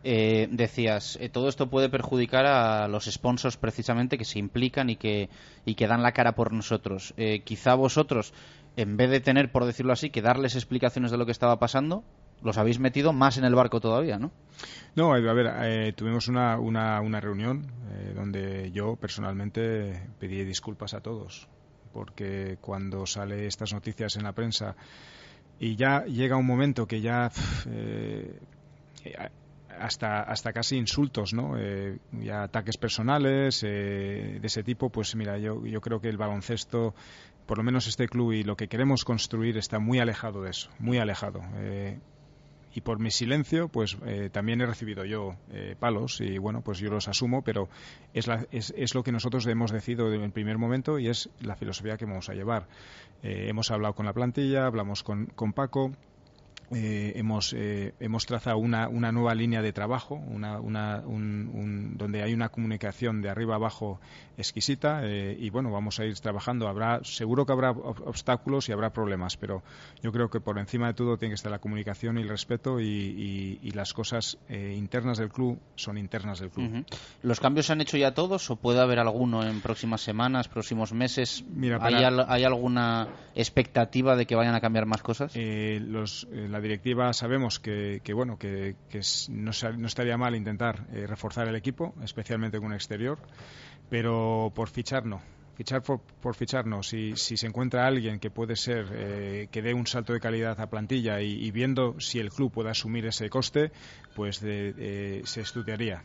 decías, 0.03 1.19
todo 1.31 1.47
esto 1.47 1.69
puede 1.69 1.89
perjudicar 1.89 2.47
a 2.47 2.87
los 2.87 3.05
sponsors 3.05 3.57
precisamente 3.57 4.17
que 4.17 4.25
se 4.25 4.39
implican 4.39 4.89
y 4.89 4.95
que, 4.95 5.29
y 5.65 5.75
que 5.75 5.87
dan 5.87 6.01
la 6.01 6.11
cara 6.11 6.33
por 6.33 6.51
nosotros. 6.53 7.13
quizá 7.43 7.75
vosotros, 7.75 8.33
en 8.75 8.97
vez 8.97 9.11
de 9.11 9.19
tener, 9.19 9.51
por 9.51 9.65
decirlo 9.65 9.93
así, 9.93 10.09
que 10.09 10.23
darles 10.23 10.55
explicaciones 10.55 11.11
de 11.11 11.17
lo 11.17 11.25
que 11.25 11.31
estaba 11.31 11.59
pasando, 11.59 12.03
los 12.43 12.57
habéis 12.57 12.79
metido 12.79 13.13
más 13.13 13.37
en 13.37 13.45
el 13.45 13.55
barco 13.55 13.79
todavía, 13.79 14.17
¿no? 14.17 14.31
No, 14.95 15.13
a 15.13 15.19
ver, 15.19 15.53
eh, 15.63 15.93
tuvimos 15.93 16.27
una, 16.27 16.57
una, 16.57 17.01
una 17.01 17.19
reunión 17.19 17.67
eh, 17.91 18.13
donde 18.15 18.71
yo 18.71 18.95
personalmente 18.95 20.07
pedí 20.19 20.43
disculpas 20.45 20.93
a 20.93 21.01
todos, 21.01 21.49
porque 21.91 22.57
cuando 22.61 23.05
sale 23.05 23.47
estas 23.47 23.73
noticias 23.73 24.15
en 24.15 24.23
la 24.23 24.31
prensa 24.31 24.75
y 25.59 25.75
ya 25.75 26.05
llega 26.05 26.37
un 26.37 26.45
momento 26.45 26.87
que 26.87 27.01
ya 27.01 27.29
eh, 27.67 28.39
hasta 29.77 30.21
hasta 30.21 30.53
casi 30.53 30.77
insultos, 30.77 31.33
¿no? 31.33 31.55
ya 32.11 32.43
ataques 32.43 32.77
personales 32.77 33.59
de 33.61 34.39
ese 34.41 34.63
tipo, 34.63 34.89
pues 34.89 35.15
mira, 35.15 35.37
yo 35.37 35.65
yo 35.65 35.81
creo 35.81 35.99
que 35.99 36.07
el 36.07 36.17
baloncesto 36.17 36.95
por 37.45 37.57
lo 37.57 37.63
menos 37.63 37.87
este 37.87 38.07
club 38.07 38.31
y 38.31 38.43
lo 38.43 38.55
que 38.55 38.69
queremos 38.69 39.03
construir 39.03 39.57
está 39.57 39.79
muy 39.79 39.99
alejado 39.99 40.41
de 40.41 40.51
eso, 40.51 40.69
muy 40.79 40.97
alejado 40.97 41.41
y 42.75 42.81
por 42.81 42.99
mi 42.99 43.09
silencio, 43.09 43.69
pues 43.69 43.97
eh, 44.05 44.29
también 44.31 44.59
he 44.59 44.65
recibido 44.65 45.05
yo 45.05 45.37
eh, 45.49 45.77
palos 45.79 46.19
y 46.19 46.37
bueno, 46.37 46.61
pues 46.61 46.77
yo 46.79 46.89
los 46.89 47.07
asumo, 47.07 47.41
pero 47.41 47.69
es, 48.13 48.27
es, 48.51 48.73
es, 48.75 48.93
lo 48.93 49.01
que 49.01 49.13
nosotros 49.13 49.47
hemos 49.47 49.71
decidido 49.71 50.13
en 50.13 50.21
el 50.21 50.31
primer 50.31 50.57
momento 50.57 50.99
y 50.99 51.07
es 51.07 51.29
la 51.39 51.55
filosofía 51.55 51.95
que 51.95 52.03
vamos 52.03 52.27
a 52.27 52.33
llevar. 52.33 52.67
Eh, 53.23 53.45
hemos 53.47 53.71
hablado 53.71 53.95
con 53.95 54.05
la 54.05 54.11
plantilla, 54.11 54.65
hablamos 54.65 55.03
con, 55.03 55.27
con 55.27 55.53
Paco, 55.53 55.93
eh, 56.71 57.13
hemos, 57.15 57.53
eh, 57.53 57.93
hemos 57.99 58.25
trazado 58.25 58.57
una, 58.57 58.87
una, 58.87 59.11
nueva 59.11 59.35
línea 59.35 59.61
de 59.61 59.71
trabajo, 59.71 60.15
una, 60.15 60.59
una, 60.59 61.03
un, 61.05 61.95
donde 61.97 62.23
hay 62.23 62.33
una 62.33 62.49
comunicación 62.49 63.21
de 63.21 63.29
arriba 63.29 63.55
abajo 63.55 63.99
exquisita 64.37 65.01
eh, 65.03 65.37
y 65.39 65.49
bueno, 65.51 65.71
vamos 65.71 65.99
a 65.99 66.05
ir 66.05 66.19
trabajando. 66.19 66.67
Habrá, 66.67 67.01
seguro 67.03 67.45
que 67.45 67.51
habrá 67.51 67.71
obstáculos 67.71 68.67
y 68.69 68.71
habrá 68.71 68.91
problemas, 68.91 69.37
pero 69.37 69.61
yo 70.01 70.11
creo 70.11 70.29
que 70.29 70.39
por 70.39 70.57
encima 70.57 70.87
de 70.87 70.93
todo 70.95 71.17
tiene 71.17 71.31
que 71.31 71.35
estar 71.35 71.51
la 71.51 71.59
comunicación 71.59 72.17
y 72.17 72.21
el 72.21 72.29
respeto 72.29 72.79
y, 72.79 73.59
y, 73.61 73.71
las 73.75 73.93
cosas 73.93 74.37
internas 74.49 75.17
del 75.17 75.29
club 75.29 75.59
son 75.75 75.97
internas 75.97 76.39
del 76.39 76.49
club. 76.49 76.85
¿Los 77.23 77.41
cambios 77.41 77.65
se 77.65 77.73
han 77.73 77.81
hecho 77.81 77.97
ya 77.97 78.13
todos 78.13 78.49
o 78.49 78.55
puede 78.55 78.79
haber 78.79 78.99
alguno 78.99 79.43
en 79.43 79.59
próximas 79.59 79.99
semanas, 79.99 80.47
próximos 80.47 80.93
meses? 80.93 81.43
Mira, 81.53 81.77
¿Hay, 81.81 81.95
¿Hay, 81.95 82.43
alguna 82.45 83.09
expectativa 83.35 84.15
de 84.15 84.25
que 84.25 84.35
vayan 84.35 84.55
a 84.55 84.61
cambiar 84.61 84.85
más 84.85 85.01
cosas? 85.01 85.35
los 85.35 86.25
la 86.55 86.61
directiva 86.61 87.11
sabemos 87.11 87.59
que, 87.59 87.99
bueno 88.13 88.39
que, 88.39 88.75
no, 89.27 89.51
estaría 89.51 90.17
mal 90.17 90.37
intentar 90.37 90.87
eh, 90.93 91.05
reforzar 91.05 91.49
el 91.49 91.55
equipo, 91.57 91.93
especialmente 92.01 92.59
con 92.59 92.67
un 92.67 92.73
exterior, 92.73 93.19
pero 93.89 94.53
por 94.55 94.69
fichar 94.69 95.05
no. 95.05 95.21
Fichar 95.55 95.81
por, 95.83 96.33
fichar 96.33 96.65
no. 96.65 96.81
Si, 96.81 97.13
se 97.17 97.45
encuentra 97.45 97.85
alguien 97.85 98.19
que 98.19 98.29
puede 98.29 98.55
ser 98.55 98.87
eh, 98.93 99.47
que 99.51 99.61
dé 99.61 99.73
un 99.73 99.85
salto 99.85 100.13
de 100.13 100.21
calidad 100.21 100.57
a 100.61 100.69
plantilla 100.69 101.19
y, 101.19 101.51
viendo 101.51 101.99
si 101.99 102.19
el 102.19 102.29
club 102.29 102.53
puede 102.53 102.69
asumir 102.69 103.05
ese 103.05 103.29
coste, 103.29 103.73
pues 104.15 104.37
se 104.37 105.41
estudiaría. 105.41 106.03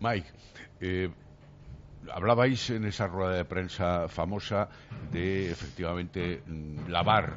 Mike, 0.00 0.28
eh, 0.82 1.08
hablabais 2.10 2.70
en 2.70 2.84
esa 2.84 3.06
rueda 3.06 3.36
de 3.36 3.44
prensa 3.44 4.08
famosa 4.08 4.68
de 5.10 5.50
efectivamente 5.50 6.42
mm, 6.46 6.88
lavar 6.88 7.36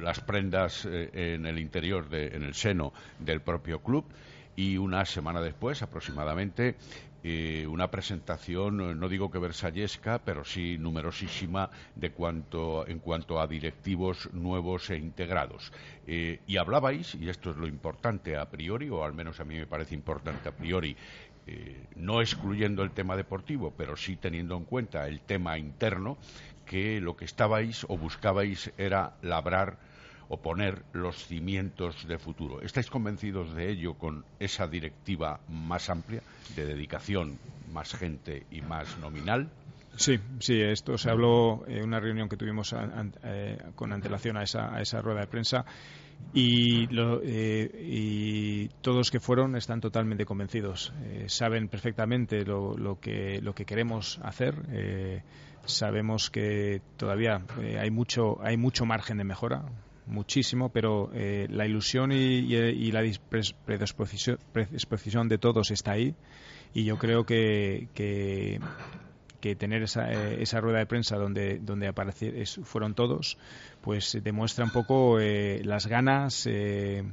las 0.00 0.20
prendas 0.20 0.86
eh, 0.86 1.34
en 1.34 1.46
el 1.46 1.58
interior, 1.58 2.06
en 2.12 2.42
el 2.42 2.54
seno 2.54 2.92
del 3.18 3.40
propio 3.40 3.80
club 3.80 4.04
y 4.54 4.76
una 4.78 5.04
semana 5.04 5.40
después 5.40 5.82
aproximadamente 5.82 6.76
eh, 7.28 7.66
una 7.66 7.90
presentación, 7.90 9.00
no 9.00 9.08
digo 9.08 9.32
que 9.32 9.40
versallesca, 9.40 10.20
pero 10.20 10.44
sí 10.44 10.78
numerosísima 10.78 11.68
de 11.96 12.12
cuanto, 12.12 12.86
en 12.86 13.00
cuanto 13.00 13.40
a 13.40 13.48
directivos 13.48 14.32
nuevos 14.32 14.90
e 14.90 14.96
integrados. 14.96 15.72
Eh, 16.06 16.38
y 16.46 16.56
hablabais, 16.56 17.16
y 17.16 17.28
esto 17.28 17.50
es 17.50 17.56
lo 17.56 17.66
importante 17.66 18.36
a 18.36 18.48
priori, 18.48 18.88
o 18.90 19.02
al 19.02 19.12
menos 19.12 19.40
a 19.40 19.44
mí 19.44 19.56
me 19.56 19.66
parece 19.66 19.96
importante 19.96 20.48
a 20.48 20.52
priori, 20.52 20.96
eh, 21.46 21.86
no 21.94 22.20
excluyendo 22.20 22.82
el 22.82 22.90
tema 22.90 23.16
deportivo, 23.16 23.72
pero 23.76 23.96
sí 23.96 24.16
teniendo 24.16 24.56
en 24.56 24.64
cuenta 24.64 25.06
el 25.06 25.20
tema 25.20 25.58
interno, 25.58 26.18
que 26.64 27.00
lo 27.00 27.16
que 27.16 27.24
estabais 27.24 27.84
o 27.88 27.96
buscabais 27.96 28.72
era 28.76 29.16
labrar 29.22 29.78
o 30.28 30.38
poner 30.38 30.82
los 30.92 31.26
cimientos 31.26 32.06
de 32.08 32.18
futuro. 32.18 32.60
¿Estáis 32.60 32.90
convencidos 32.90 33.54
de 33.54 33.70
ello 33.70 33.94
con 33.94 34.24
esa 34.40 34.66
directiva 34.66 35.40
más 35.48 35.88
amplia, 35.88 36.22
de 36.56 36.66
dedicación, 36.66 37.38
más 37.72 37.94
gente 37.94 38.46
y 38.50 38.60
más 38.60 38.98
nominal? 38.98 39.48
Sí, 39.96 40.18
sí, 40.40 40.60
esto 40.60 40.98
se 40.98 41.10
habló 41.10 41.64
en 41.66 41.84
una 41.84 42.00
reunión 42.00 42.28
que 42.28 42.36
tuvimos 42.36 42.74
eh, 43.22 43.58
con 43.74 43.92
antelación 43.92 44.36
a 44.36 44.42
esa, 44.42 44.74
a 44.74 44.82
esa 44.82 45.00
rueda 45.00 45.20
de 45.20 45.26
prensa 45.26 45.64
y, 46.34 46.86
eh, 46.92 47.70
y, 47.82 48.68
todos 48.82 49.10
que 49.10 49.20
fueron 49.20 49.56
están 49.56 49.80
totalmente 49.80 50.26
convencidos. 50.26 50.92
Eh, 51.04 51.24
saben 51.28 51.68
perfectamente 51.68 52.44
lo, 52.44 52.76
lo, 52.76 53.00
que, 53.00 53.40
lo 53.40 53.54
que 53.54 53.64
queremos 53.64 54.20
hacer. 54.22 54.54
sabemos 55.64 56.30
que 56.30 56.82
todavía 56.96 57.42
hay 57.80 57.90
mucho 57.90 58.38
hay 58.42 58.56
mucho 58.56 58.84
margen 58.84 59.18
de 59.18 59.24
mejora 59.24 59.64
muchísimo, 60.06 60.68
pero 60.68 61.10
la 61.12 61.66
ilusión 61.66 62.12
y, 62.12 62.92
la 62.92 63.02
predisposición, 63.64 65.28
de 65.28 65.38
todos 65.38 65.70
está 65.70 65.92
ahí 65.92 66.14
y 66.74 66.84
yo 66.84 66.98
creo 66.98 67.24
que, 67.24 67.88
tener 69.56 69.82
esa, 69.82 70.12
eh, 70.12 70.42
esa 70.42 70.60
rueda 70.60 70.78
de 70.78 70.86
prensa 70.86 71.16
donde, 71.16 71.58
donde 71.58 71.92
fueron 72.64 72.94
todos, 72.94 73.38
pues 73.80 74.18
demuestra 74.22 74.64
un 74.64 74.70
poco 74.70 75.20
eh, 75.20 75.62
las 75.64 75.86
ganas 75.86 76.46
eh, 76.46 77.04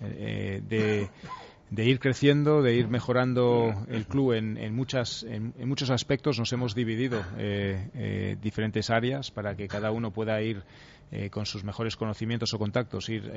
de, 0.00 1.08
de, 1.70 1.84
ir 1.84 2.00
creciendo, 2.00 2.62
de 2.62 2.74
ir 2.74 2.88
mejorando 2.88 3.74
el 3.88 4.06
club 4.06 4.32
en, 4.32 4.56
en, 4.56 4.74
muchas, 4.74 5.22
en, 5.22 5.52
muchos 5.68 5.90
aspectos. 5.90 6.38
Nos 6.38 6.52
hemos 6.52 6.74
dividido 6.74 7.22
diferentes 8.40 8.90
áreas 8.90 9.30
para 9.30 9.54
que 9.54 9.68
cada 9.68 9.92
uno 9.92 10.10
pueda 10.10 10.42
ir 10.42 10.62
con 11.30 11.46
sus 11.46 11.62
mejores 11.62 11.94
conocimientos 11.94 12.52
o 12.54 12.58
contactos, 12.58 13.08
ir 13.10 13.30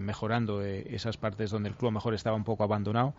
mejorando 0.00 0.62
esas 0.62 1.18
partes 1.18 1.50
donde 1.50 1.68
el 1.68 1.74
club 1.74 1.92
mejor 1.92 2.14
estaba 2.14 2.36
un 2.36 2.44
poco 2.44 2.64
abandonado. 2.64 3.14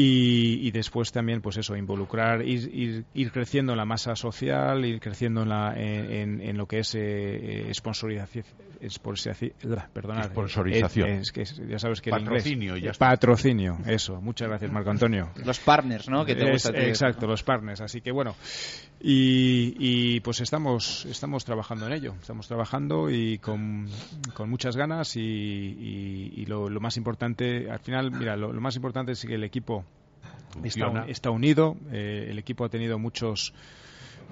Y, 0.00 0.70
después 0.70 1.10
también, 1.10 1.40
pues 1.40 1.56
eso, 1.56 1.74
involucrar, 1.74 2.46
ir, 2.46 3.04
ir, 3.14 3.32
creciendo 3.32 3.72
en 3.72 3.78
la 3.78 3.84
masa 3.84 4.14
social, 4.14 4.84
ir 4.84 5.00
creciendo 5.00 5.42
en, 5.42 5.48
la, 5.48 5.74
en, 5.76 6.56
lo 6.56 6.66
que 6.66 6.78
es 6.78 6.94
eh, 6.94 7.68
sponsorización. 7.74 8.44
Sponsorización. 10.22 11.08
Es, 11.08 11.32
que 11.32 11.44
ya 11.44 11.80
sabes 11.80 12.00
que 12.00 12.10
Patrocinio, 12.10 12.76
ya 12.76 12.92
Patrocinio, 12.92 13.76
eso. 13.88 14.20
Muchas 14.20 14.48
gracias, 14.48 14.70
Marco 14.70 14.90
Antonio. 14.90 15.30
Los 15.44 15.58
partners, 15.58 16.08
¿no? 16.08 16.24
Que 16.24 16.36
te 16.36 16.48
exacto, 16.48 17.26
los 17.26 17.42
partners. 17.42 17.80
Así 17.80 18.00
que 18.00 18.12
bueno, 18.12 18.36
y, 19.00 20.20
pues 20.20 20.40
estamos, 20.40 21.06
estamos 21.06 21.44
trabajando 21.44 21.86
en 21.86 21.92
ello. 21.92 22.14
Estamos 22.20 22.48
trabajando 22.48 23.10
y 23.10 23.38
con, 23.38 23.88
con 24.34 24.50
muchas 24.50 24.76
ganas 24.76 25.16
y, 25.16 26.44
lo, 26.46 26.68
más 26.80 26.96
importante, 26.96 27.70
al 27.70 27.80
final, 27.80 28.10
mira, 28.10 28.36
lo 28.36 28.52
más 28.60 28.76
importante 28.76 29.12
es 29.12 29.24
que 29.24 29.34
el 29.34 29.44
equipo 29.44 29.84
Está, 30.64 31.30
unido, 31.30 31.76
eh, 31.92 32.28
el 32.30 32.38
equipo 32.38 32.64
ha 32.64 32.68
tenido 32.68 32.98
muchos 32.98 33.52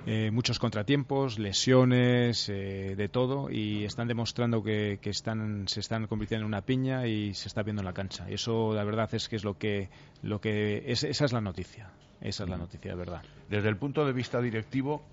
eh, 0.07 0.31
muchos 0.31 0.59
contratiempos, 0.59 1.39
lesiones, 1.39 2.49
eh, 2.49 2.95
de 2.97 3.09
todo, 3.09 3.51
y 3.51 3.85
están 3.85 4.07
demostrando 4.07 4.63
que, 4.63 4.99
están, 5.03 5.67
se 5.67 5.81
están 5.81 6.07
convirtiendo 6.07 6.45
en 6.45 6.49
una 6.49 6.63
piña 6.63 7.07
y 7.07 7.35
se 7.35 7.49
está 7.49 7.63
viendo 7.63 7.83
en 7.83 7.87
la 7.87 7.93
cancha. 7.93 8.27
Y 8.31 8.35
eso, 8.35 8.73
la 8.73 8.85
verdad, 8.85 9.13
es 9.15 9.29
que 9.29 9.37
es 9.37 9.45
lo 9.45 9.59
que, 9.59 9.89
lo 10.23 10.41
que 10.41 10.85
esa 10.87 11.09
es 11.09 11.33
la 11.33 11.41
noticia. 11.41 11.91
Esa 12.27 12.43
es 12.43 12.51
la 12.51 12.57
noticia, 12.57 12.91
de 12.91 12.97
verdad. 12.97 13.23
Desde 13.49 13.69
el 13.69 13.77
punto 13.77 14.05
de 14.05 14.13
vista 14.13 14.41
directivo, 14.41 15.05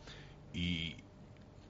y 0.51 0.95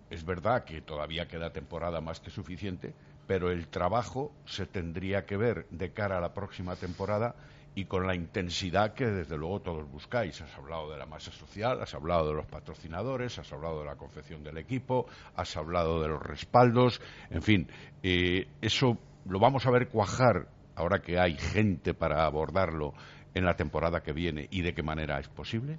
es 0.10 0.24
verdad 0.24 0.64
que 0.64 0.82
todavía 0.82 1.28
queda 1.28 1.52
temporada 1.52 2.00
más 2.00 2.22
que 2.22 2.30
suficiente, 2.30 2.94
pero 3.28 3.52
el 3.52 3.68
trabajo 3.68 4.32
se 4.46 4.66
tendría 4.66 5.26
que 5.26 5.36
ver 5.36 5.68
de 5.70 5.92
cara 5.92 6.18
a 6.18 6.22
la 6.22 6.34
próxima 6.34 6.78
temporada 6.78 7.36
y 7.76 7.86
con 7.86 8.08
la 8.08 8.16
intensidad 8.16 8.94
que 8.94 9.06
desde 9.06 9.38
luego 9.38 9.60
todos 9.60 9.92
buscáis. 9.92 10.40
Has 10.40 10.58
hablado 10.58 10.90
de 10.90 10.98
la 10.98 11.08
masa 11.08 11.34
social, 11.34 11.82
has 11.82 11.94
hablado 11.94 12.30
de 12.30 12.36
los 12.36 12.46
patrocinadores, 12.46 13.38
has 13.38 13.52
hablado 13.52 13.80
de 13.80 13.86
la 13.86 13.98
confección 13.98 14.46
del 14.46 14.58
equipo, 14.58 15.08
has 15.36 15.58
hablado 15.58 16.02
de 16.02 16.08
los 16.08 16.22
respaldos, 16.22 17.02
en 17.30 17.42
fin, 17.42 17.68
eh, 18.02 18.48
eso 18.62 18.98
lo 19.26 19.40
vamos 19.40 19.66
a 19.66 19.72
ver 19.72 19.90
cuajar 19.90 20.48
ahora 20.76 21.02
que 21.02 21.20
hay 21.20 21.38
gente 21.38 21.94
para 21.94 22.26
abordarlo 22.26 22.94
en 23.34 23.46
la 23.46 23.56
temporada 23.56 24.02
que 24.02 24.14
viene 24.14 24.48
y 24.52 24.62
de 24.62 24.74
qué 24.74 24.84
manera 24.84 25.20
es 25.20 25.28
posible. 25.28 25.78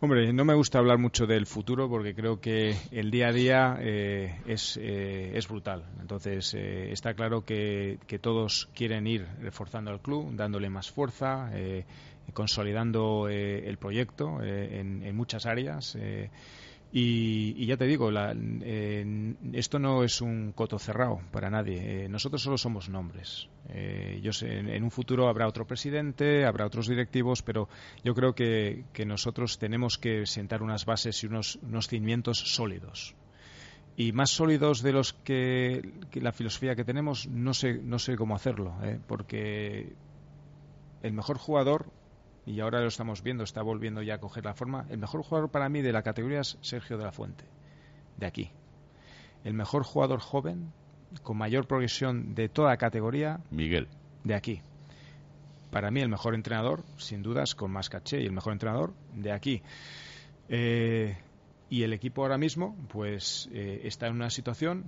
Hombre, 0.00 0.32
no 0.32 0.44
me 0.44 0.54
gusta 0.54 0.78
hablar 0.78 0.98
mucho 0.98 1.26
del 1.26 1.46
futuro 1.46 1.88
porque 1.88 2.14
creo 2.14 2.40
que 2.40 2.76
el 2.90 3.10
día 3.10 3.28
a 3.28 3.32
día 3.32 3.76
eh, 3.80 4.40
es, 4.46 4.76
eh, 4.76 5.32
es, 5.34 5.48
brutal. 5.48 5.84
Entonces, 6.00 6.52
eh, 6.54 6.92
está 6.92 7.14
claro 7.14 7.44
que, 7.44 7.98
todos 8.20 8.68
quieren 8.74 9.06
ir 9.06 9.26
reforzando 9.40 9.90
al 9.90 10.00
club, 10.00 10.34
dándole 10.34 10.68
más 10.68 10.90
fuerza, 10.90 11.50
consolidando 12.32 13.28
el 13.28 13.76
proyecto 13.78 14.42
en, 14.42 15.02
en, 15.02 15.16
muchas 15.16 15.46
áreas. 15.46 15.96
Y, 16.96 17.66
ya 17.66 17.76
te 17.76 17.86
digo, 17.86 18.08
esto 19.52 19.78
no 19.80 20.04
es 20.04 20.20
un 20.20 20.52
coto 20.52 20.78
cerrado 20.78 21.20
para 21.32 21.50
nadie. 21.50 22.04
Eh, 22.04 22.08
nosotros 22.08 22.40
solo 22.40 22.56
somos 22.56 22.88
nombres. 22.88 23.48
Eh, 23.68 24.20
yo 24.22 24.32
sé, 24.32 24.58
en, 24.58 24.84
un 24.84 24.90
futuro 24.90 25.28
habrá 25.28 25.48
otro 25.48 25.66
presidente, 25.66 26.44
habrá 26.44 26.66
otros 26.66 26.86
directivos, 26.86 27.42
pero 27.42 27.68
yo 28.02 28.14
creo 28.14 28.34
que, 28.34 28.84
nosotros 29.06 29.58
tenemos 29.58 29.98
que 29.98 30.26
sentar 30.26 30.62
unas 30.62 30.84
bases 30.84 31.22
y 31.22 31.26
unos, 31.26 31.58
cimientos 31.88 32.38
sólidos. 32.38 33.14
Y 33.96 34.12
más 34.12 34.30
sólidos 34.30 34.82
de 34.82 34.92
los 34.92 35.12
que, 35.12 35.92
la 36.14 36.32
filosofía 36.32 36.74
que 36.74 36.84
tenemos, 36.84 37.26
no 37.28 37.54
sé, 37.54 37.74
no 37.74 37.98
sé 37.98 38.16
cómo 38.16 38.34
hacerlo, 38.34 38.74
eh, 38.82 38.98
porque 39.06 39.94
el 41.02 41.12
mejor 41.12 41.38
jugador 41.38 41.86
y 42.46 42.60
ahora 42.60 42.80
lo 42.80 42.88
estamos 42.88 43.22
viendo, 43.22 43.44
está 43.44 43.62
volviendo 43.62 44.02
ya 44.02 44.14
a 44.14 44.18
coger 44.18 44.44
la 44.44 44.54
forma. 44.54 44.86
El 44.90 44.98
mejor 44.98 45.22
jugador 45.22 45.50
para 45.50 45.68
mí 45.68 45.80
de 45.80 45.92
la 45.92 46.02
categoría 46.02 46.40
es 46.40 46.58
Sergio 46.60 46.98
de 46.98 47.04
la 47.04 47.12
Fuente, 47.12 47.44
de 48.18 48.26
aquí. 48.26 48.50
El 49.44 49.54
mejor 49.54 49.84
jugador 49.84 50.20
joven, 50.20 50.72
con 51.22 51.36
mayor 51.36 51.66
progresión 51.66 52.34
de 52.34 52.48
toda 52.48 52.76
categoría, 52.76 53.40
Miguel, 53.50 53.88
de 54.24 54.34
aquí. 54.34 54.60
Para 55.70 55.90
mí 55.90 56.00
el 56.00 56.08
mejor 56.08 56.34
entrenador, 56.34 56.84
sin 56.96 57.22
dudas, 57.22 57.54
con 57.54 57.70
más 57.70 57.88
caché 57.88 58.20
y 58.20 58.26
el 58.26 58.32
mejor 58.32 58.52
entrenador 58.52 58.94
de 59.14 59.32
aquí. 59.32 59.62
Eh, 60.48 61.16
y 61.68 61.82
el 61.82 61.92
equipo 61.92 62.22
ahora 62.22 62.38
mismo, 62.38 62.76
pues, 62.88 63.48
eh, 63.52 63.80
está 63.84 64.06
en 64.06 64.14
una 64.14 64.30
situación, 64.30 64.84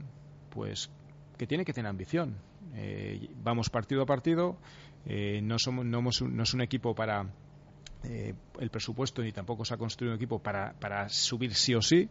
pues, 0.51 0.91
que 1.37 1.47
tiene 1.47 1.65
que 1.65 1.73
tener 1.73 1.89
ambición. 1.89 2.37
Eh, 2.75 3.29
vamos 3.43 3.71
partido 3.71 4.03
a 4.03 4.07
partido. 4.07 4.59
no, 5.43 5.59
somos, 5.59 5.85
no, 5.85 6.03
no 6.03 6.43
es 6.43 6.55
un 6.55 6.61
equipo 6.61 6.95
para 6.95 7.27
eh, 8.09 8.35
el 8.61 8.71
presupuesto 8.71 9.23
ni 9.23 9.33
tampoco 9.33 9.65
se 9.65 9.75
ha 9.75 9.77
construido 9.77 10.13
un 10.13 10.17
equipo 10.17 10.39
para, 10.39 10.75
para 10.75 11.09
subir 11.09 11.55
sí 11.55 11.75
o 11.75 11.83
sí, 11.83 12.09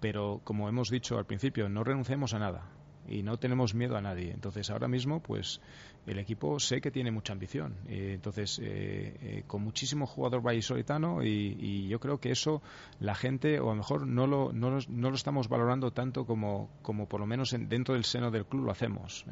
pero 0.00 0.40
como 0.44 0.68
hemos 0.68 0.88
dicho 0.88 1.18
al 1.18 1.26
principio, 1.26 1.68
no 1.68 1.82
renunciemos 1.82 2.32
a 2.34 2.38
nada 2.38 2.62
y 3.08 3.22
no 3.22 3.38
tenemos 3.38 3.74
miedo 3.74 3.96
a 3.96 4.00
nadie. 4.00 4.30
Entonces, 4.30 4.70
ahora 4.70 4.88
mismo, 4.88 5.20
pues 5.20 5.60
el 6.06 6.18
equipo 6.18 6.58
sé 6.58 6.80
que 6.80 6.90
tiene 6.90 7.10
mucha 7.10 7.32
ambición. 7.32 7.74
Eh, 7.88 8.12
entonces, 8.14 8.60
eh, 8.62 9.44
con 9.46 9.62
muchísimo 9.62 10.06
jugador 10.06 10.42
vallisoletano 10.42 11.22
y, 11.22 11.56
y 11.58 11.88
yo 11.88 12.00
creo 12.00 12.18
que 12.18 12.30
eso 12.30 12.62
la 13.00 13.14
gente, 13.14 13.60
o 13.60 13.68
a 13.70 13.72
lo 13.72 13.76
mejor 13.76 14.06
no 14.06 14.26
lo, 14.26 14.52
no 14.52 14.78
no 14.88 15.10
lo 15.10 15.16
estamos 15.16 15.48
valorando 15.48 15.92
tanto 15.92 16.24
como, 16.24 16.70
como 16.82 17.06
por 17.06 17.20
lo 17.20 17.26
menos 17.26 17.54
dentro 17.58 17.94
del 17.94 18.04
seno 18.04 18.30
del 18.30 18.46
club 18.46 18.64
lo 18.64 18.72
hacemos 18.72 19.24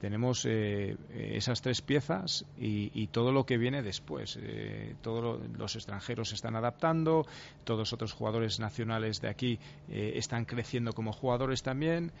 tenemos 0.00 0.46
eh, 0.46 0.96
esas 1.10 1.60
tres 1.60 1.82
piezas 1.82 2.46
y, 2.56 3.06
todo 3.08 3.32
lo 3.32 3.44
que 3.44 3.58
viene 3.58 3.82
después. 3.82 4.38
Eh, 4.40 4.94
todos 5.02 5.40
los 5.58 5.76
extranjeros 5.76 6.30
se 6.30 6.36
están 6.36 6.56
adaptando, 6.56 7.26
todos 7.64 7.80
los 7.80 7.92
otros 7.92 8.12
jugadores 8.14 8.60
nacionales 8.60 9.20
de 9.20 9.28
aquí 9.28 9.58
eh, 9.90 10.12
están 10.16 10.46
creciendo 10.46 10.94
como 10.94 11.12
jugadores 11.12 11.62
también. 11.62 12.12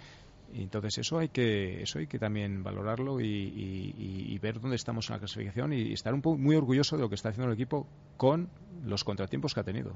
Y 0.52 0.62
entonces 0.62 0.98
eso 0.98 1.18
hay 1.18 1.28
que 1.28 1.82
eso 1.82 1.98
hay 1.98 2.06
que 2.06 2.18
también 2.18 2.62
valorarlo 2.62 3.20
y, 3.20 4.38
ver 4.42 4.58
dónde 4.58 4.76
estamos 4.76 5.08
en 5.08 5.14
la 5.14 5.18
clasificación 5.18 5.72
y 5.72 5.92
estar 5.92 6.14
un 6.14 6.22
poco 6.22 6.38
muy 6.38 6.56
orgulloso 6.56 6.96
de 6.96 7.02
lo 7.02 7.08
que 7.08 7.14
está 7.14 7.28
haciendo 7.28 7.48
el 7.48 7.54
equipo 7.54 7.86
con 8.16 8.48
los 8.84 9.04
contratiempos 9.04 9.52
que 9.52 9.60
ha 9.60 9.64
tenido. 9.64 9.94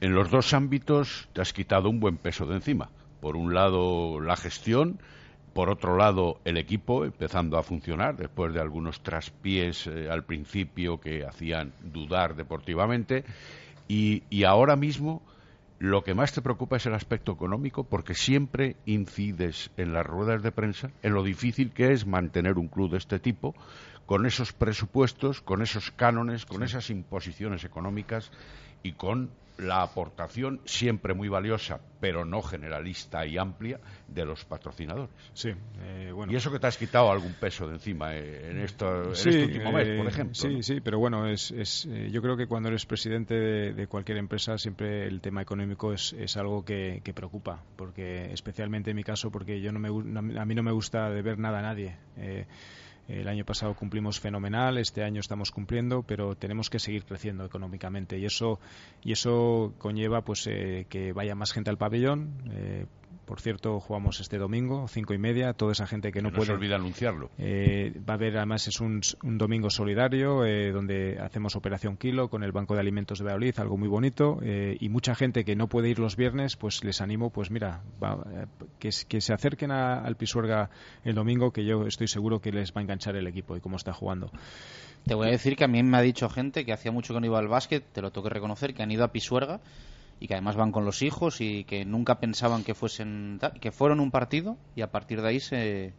En 0.00 0.12
los 0.12 0.30
dos 0.30 0.52
ámbitos 0.54 1.28
te 1.32 1.40
has 1.40 1.52
quitado 1.52 1.88
un 1.88 2.00
buen 2.00 2.16
peso 2.16 2.46
de 2.46 2.56
encima. 2.56 2.90
Por 3.20 3.36
un 3.36 3.54
lado 3.54 4.20
la 4.20 4.36
gestión 4.36 4.98
por 5.56 5.70
otro 5.70 5.96
lado, 5.96 6.38
el 6.44 6.58
equipo 6.58 7.06
empezando 7.06 7.56
a 7.56 7.62
funcionar 7.62 8.14
después 8.14 8.52
de 8.52 8.60
algunos 8.60 9.00
traspiés 9.00 9.86
eh, 9.86 10.10
al 10.10 10.22
principio 10.22 11.00
que 11.00 11.24
hacían 11.24 11.72
dudar 11.82 12.36
deportivamente. 12.36 13.24
Y, 13.88 14.24
y, 14.28 14.44
ahora 14.44 14.76
mismo 14.76 15.22
lo 15.78 16.02
que 16.02 16.14
más 16.14 16.32
te 16.32 16.42
preocupa 16.42 16.76
es 16.76 16.86
el 16.86 16.94
aspecto 16.94 17.32
económico 17.32 17.84
porque 17.84 18.14
siempre 18.14 18.76
incides 18.86 19.70
en 19.76 19.92
las 19.92 20.06
ruedas 20.06 20.42
de 20.42 20.52
prensa 20.52 20.90
en 21.02 21.12
lo 21.12 21.22
difícil 21.22 21.72
que 21.72 21.92
es 21.92 22.06
mantener 22.06 22.56
un 22.56 22.68
club 22.68 22.90
de 22.90 22.98
este 22.98 23.18
tipo 23.18 23.54
con 24.06 24.24
esos 24.24 24.52
presupuestos, 24.52 25.42
con 25.42 25.62
esos 25.62 25.90
cánones, 25.90 26.46
con 26.46 26.62
esas 26.62 26.90
imposiciones 26.90 27.64
económicas 27.64 28.30
y 28.82 28.92
con 28.92 29.30
la 29.58 29.82
aportación 29.82 30.60
siempre 30.64 31.14
muy 31.14 31.28
valiosa, 31.28 31.80
pero 32.00 32.24
no 32.24 32.42
generalista 32.42 33.26
y 33.26 33.38
amplia, 33.38 33.80
de 34.06 34.24
los 34.24 34.44
patrocinadores. 34.44 35.14
Sí, 35.32 35.50
eh, 35.80 36.10
bueno. 36.12 36.32
Y 36.32 36.36
eso 36.36 36.50
que 36.50 36.58
te 36.58 36.66
has 36.66 36.76
quitado 36.76 37.10
algún 37.10 37.34
peso 37.34 37.66
de 37.66 37.74
encima 37.74 38.14
eh, 38.14 38.50
en, 38.50 38.58
esto, 38.58 39.12
este 39.12 39.44
último 39.44 39.72
mes, 39.72 39.88
por 39.96 40.06
ejemplo. 40.06 40.34
Sí, 40.34 40.62
sí, 40.62 40.80
pero 40.80 40.98
bueno, 40.98 41.26
es, 41.26 41.88
yo 42.10 42.22
creo 42.22 42.36
que 42.36 42.46
cuando 42.46 42.68
eres 42.68 42.86
presidente 42.86 43.34
de, 43.34 43.86
cualquier 43.86 44.18
empresa, 44.18 44.58
siempre 44.58 45.06
el 45.06 45.20
tema 45.20 45.42
económico 45.42 45.92
es, 45.92 46.12
es 46.12 46.36
algo 46.36 46.64
que, 46.64 47.00
preocupa, 47.14 47.62
porque 47.76 48.32
especialmente 48.32 48.90
en 48.90 48.96
mi 48.96 49.04
caso, 49.04 49.30
porque 49.30 49.60
yo 49.60 49.72
no 49.72 49.78
me, 49.78 50.38
a 50.38 50.44
mí 50.44 50.54
no 50.54 50.62
me 50.62 50.72
gusta 50.72 51.10
de 51.10 51.22
ver 51.22 51.38
nada 51.38 51.60
a 51.60 51.62
nadie. 51.62 51.96
El 53.08 53.28
año 53.28 53.44
pasado 53.44 53.74
cumplimos 53.74 54.18
fenomenal, 54.18 54.78
este 54.78 55.04
año 55.04 55.20
estamos 55.20 55.52
cumpliendo, 55.52 56.02
pero 56.02 56.34
tenemos 56.34 56.70
que 56.70 56.80
seguir 56.80 57.04
creciendo 57.04 57.44
económicamente 57.44 58.18
y 58.18 58.24
eso 58.24 58.58
y 59.04 59.12
eso 59.12 59.74
conlleva 59.78 60.22
pues 60.22 60.46
eh, 60.48 60.86
que 60.88 61.12
vaya 61.12 61.34
más 61.34 61.52
gente 61.52 61.70
al 61.70 61.78
pabellón. 61.78 62.32
Eh, 62.50 62.86
por 63.26 63.40
cierto, 63.40 63.80
jugamos 63.80 64.20
este 64.20 64.38
domingo, 64.38 64.86
cinco 64.88 65.12
y 65.12 65.18
media. 65.18 65.52
Toda 65.52 65.72
esa 65.72 65.86
gente 65.86 66.12
que 66.12 66.22
no, 66.22 66.30
puede. 66.30 66.46
se 66.46 66.52
olvida 66.52 66.76
anunciarlo. 66.76 67.30
Eh, 67.38 67.92
va 68.08 68.14
a 68.14 68.16
haber, 68.16 68.36
además, 68.36 68.68
es 68.68 68.80
un, 68.80 69.00
domingo 69.22 69.68
solidario 69.68 70.44
eh, 70.44 70.70
donde 70.70 71.18
hacemos 71.20 71.56
Operación 71.56 71.96
Kilo 71.96 72.30
con 72.30 72.44
el 72.44 72.52
Banco 72.52 72.74
de 72.74 72.80
Alimentos 72.80 73.18
de 73.18 73.24
Valladolid, 73.24 73.58
algo 73.58 73.76
muy 73.76 73.88
bonito. 73.88 74.38
Eh, 74.42 74.76
y 74.78 74.88
mucha 74.88 75.16
gente 75.16 75.44
que 75.44 75.56
no 75.56 75.66
puede 75.66 75.88
ir 75.88 75.98
los 75.98 76.14
viernes, 76.14 76.56
pues 76.56 76.84
les 76.84 77.00
animo, 77.00 77.30
pues 77.30 77.50
mira, 77.50 77.82
que, 78.78 78.90
que, 79.08 79.20
se 79.20 79.32
acerquen 79.32 79.72
al 79.72 80.14
Pisuerga 80.16 80.70
el 81.04 81.16
domingo, 81.16 81.50
que 81.50 81.64
yo 81.64 81.86
estoy 81.86 82.06
seguro 82.06 82.40
que 82.40 82.52
les 82.52 82.72
va 82.72 82.80
a 82.80 82.82
enganchar 82.82 83.16
el 83.16 83.26
equipo 83.26 83.56
y 83.56 83.60
cómo 83.60 83.76
está 83.76 83.92
jugando. 83.92 84.30
Te 85.04 85.14
voy 85.14 85.26
a 85.26 85.30
decir 85.32 85.56
que 85.56 85.64
a 85.64 85.68
mí 85.68 85.82
me 85.82 85.96
ha 85.98 86.02
dicho 86.02 86.28
gente 86.28 86.64
que 86.64 86.72
hacía 86.72 86.92
mucho 86.92 87.12
que 87.12 87.20
no 87.20 87.26
iba 87.26 87.40
al 87.40 87.48
básquet, 87.48 87.84
te 87.92 88.02
lo 88.02 88.12
tengo 88.12 88.28
que 88.28 88.34
reconocer, 88.34 88.72
que 88.72 88.84
han 88.84 88.90
ido 88.92 89.02
a 89.02 89.10
Pisuerga 89.10 89.60
y 90.20 90.28
que 90.28 90.34
además 90.34 90.56
van 90.56 90.72
con 90.72 90.84
los 90.84 91.02
hijos 91.02 91.40
y 91.40 91.64
que 91.64 91.84
nunca 91.84 92.18
pensaban 92.18 92.64
que 92.64 92.74
fuesen 92.74 93.38
que 93.60 93.72
fueron 93.72 94.00
un 94.00 94.10
partido 94.10 94.56
y 94.74 94.82
a 94.82 94.90
partir 94.90 95.22
de 95.22 95.28
ahí 95.28 95.40
se, 95.40 95.92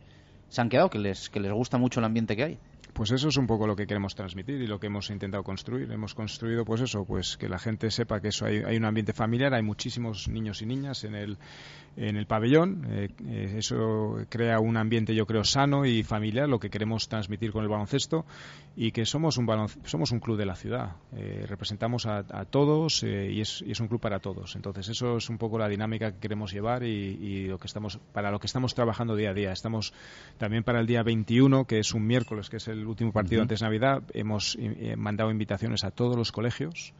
se 0.49 0.61
han 0.61 0.69
quedado 0.69 0.89
que 0.89 0.99
les 0.99 1.29
que 1.29 1.39
les 1.39 1.51
gusta 1.51 1.77
mucho 1.77 1.99
el 1.99 2.05
ambiente 2.05 2.35
que 2.35 2.43
hay 2.43 2.59
pues 2.97 3.11
eso 3.11 3.27
es 3.27 3.37
un 3.37 3.45
poco 3.45 3.67
lo 3.67 3.75
que 3.75 3.85
queremos 3.85 4.15
transmitir 4.15 4.59
y 4.59 4.65
lo 4.65 4.79
que 4.79 4.87
hemos 4.87 5.11
intentado 5.11 5.43
construir. 5.43 5.91
Hemos 5.91 6.15
construido, 6.15 6.65
pues 6.65 6.81
eso, 6.81 7.05
pues 7.05 7.37
que 7.37 7.47
la 7.47 7.59
gente 7.59 7.91
sepa 7.91 8.19
que 8.21 8.29
eso 8.29 8.47
hay, 8.47 8.63
hay 8.65 8.75
un 8.75 8.85
ambiente 8.85 9.13
familiar, 9.13 9.53
hay 9.53 9.61
muchísimos 9.61 10.27
niños 10.27 10.63
y 10.63 10.65
niñas 10.65 11.03
en 11.03 11.13
el, 11.13 11.37
en 11.97 12.15
el 12.15 12.27
pabellón. 12.27 12.85
Eh, 12.89 13.09
eh, 13.25 13.55
eso 13.57 14.17
crea 14.29 14.59
un 14.59 14.77
ambiente, 14.77 15.13
yo 15.13 15.25
creo, 15.25 15.43
sano 15.43 15.85
y 15.85 16.03
familiar, 16.03 16.47
lo 16.47 16.59
que 16.59 16.69
queremos 16.69 17.09
transmitir 17.09 17.51
con 17.51 17.63
el 17.63 17.69
baloncesto 17.69 18.25
y 18.75 18.91
que 18.91 19.05
somos 19.05 19.37
un, 19.37 19.47
somos 19.85 20.11
un 20.11 20.19
club 20.19 20.37
de 20.37 20.45
la 20.45 20.55
ciudad. 20.55 20.95
Eh, 21.15 21.45
representamos 21.47 22.05
a, 22.05 22.23
todos 22.45 23.03
y 23.03 23.41
es, 23.41 23.63
y, 23.65 23.71
es, 23.71 23.79
un 23.79 23.87
club 23.87 23.99
para 23.99 24.19
todos. 24.19 24.55
Entonces, 24.55 24.89
eso 24.89 25.17
es 25.17 25.29
un 25.29 25.37
poco 25.37 25.57
la 25.57 25.67
dinámica 25.67 26.11
que 26.11 26.19
queremos 26.19 26.53
llevar 26.53 26.83
y, 26.83 27.47
lo 27.47 27.57
que 27.57 27.67
estamos, 27.67 27.97
para 28.13 28.31
lo 28.31 28.39
que 28.39 28.45
estamos 28.45 28.75
trabajando 28.75 29.15
día 29.15 29.31
a 29.31 29.33
día. 29.33 29.51
Estamos 29.51 29.93
también 30.37 30.63
para 30.63 30.79
el 30.79 30.85
día 30.85 31.01
21, 31.01 31.65
que 31.65 31.79
es 31.79 31.93
un 31.93 32.05
miércoles, 32.05 32.49
que 32.49 32.57
es 32.57 32.67
el 32.67 32.86
último 32.89 33.11
partido 33.11 33.41
antes 33.41 33.59
de 33.59 33.65
Navidad, 33.65 34.03
hemos 34.13 34.57
mandado 34.97 35.31
invitaciones 35.31 35.83
a 35.83 35.91
todos 35.91 36.15
los 36.15 36.31
colegios. 36.31 36.93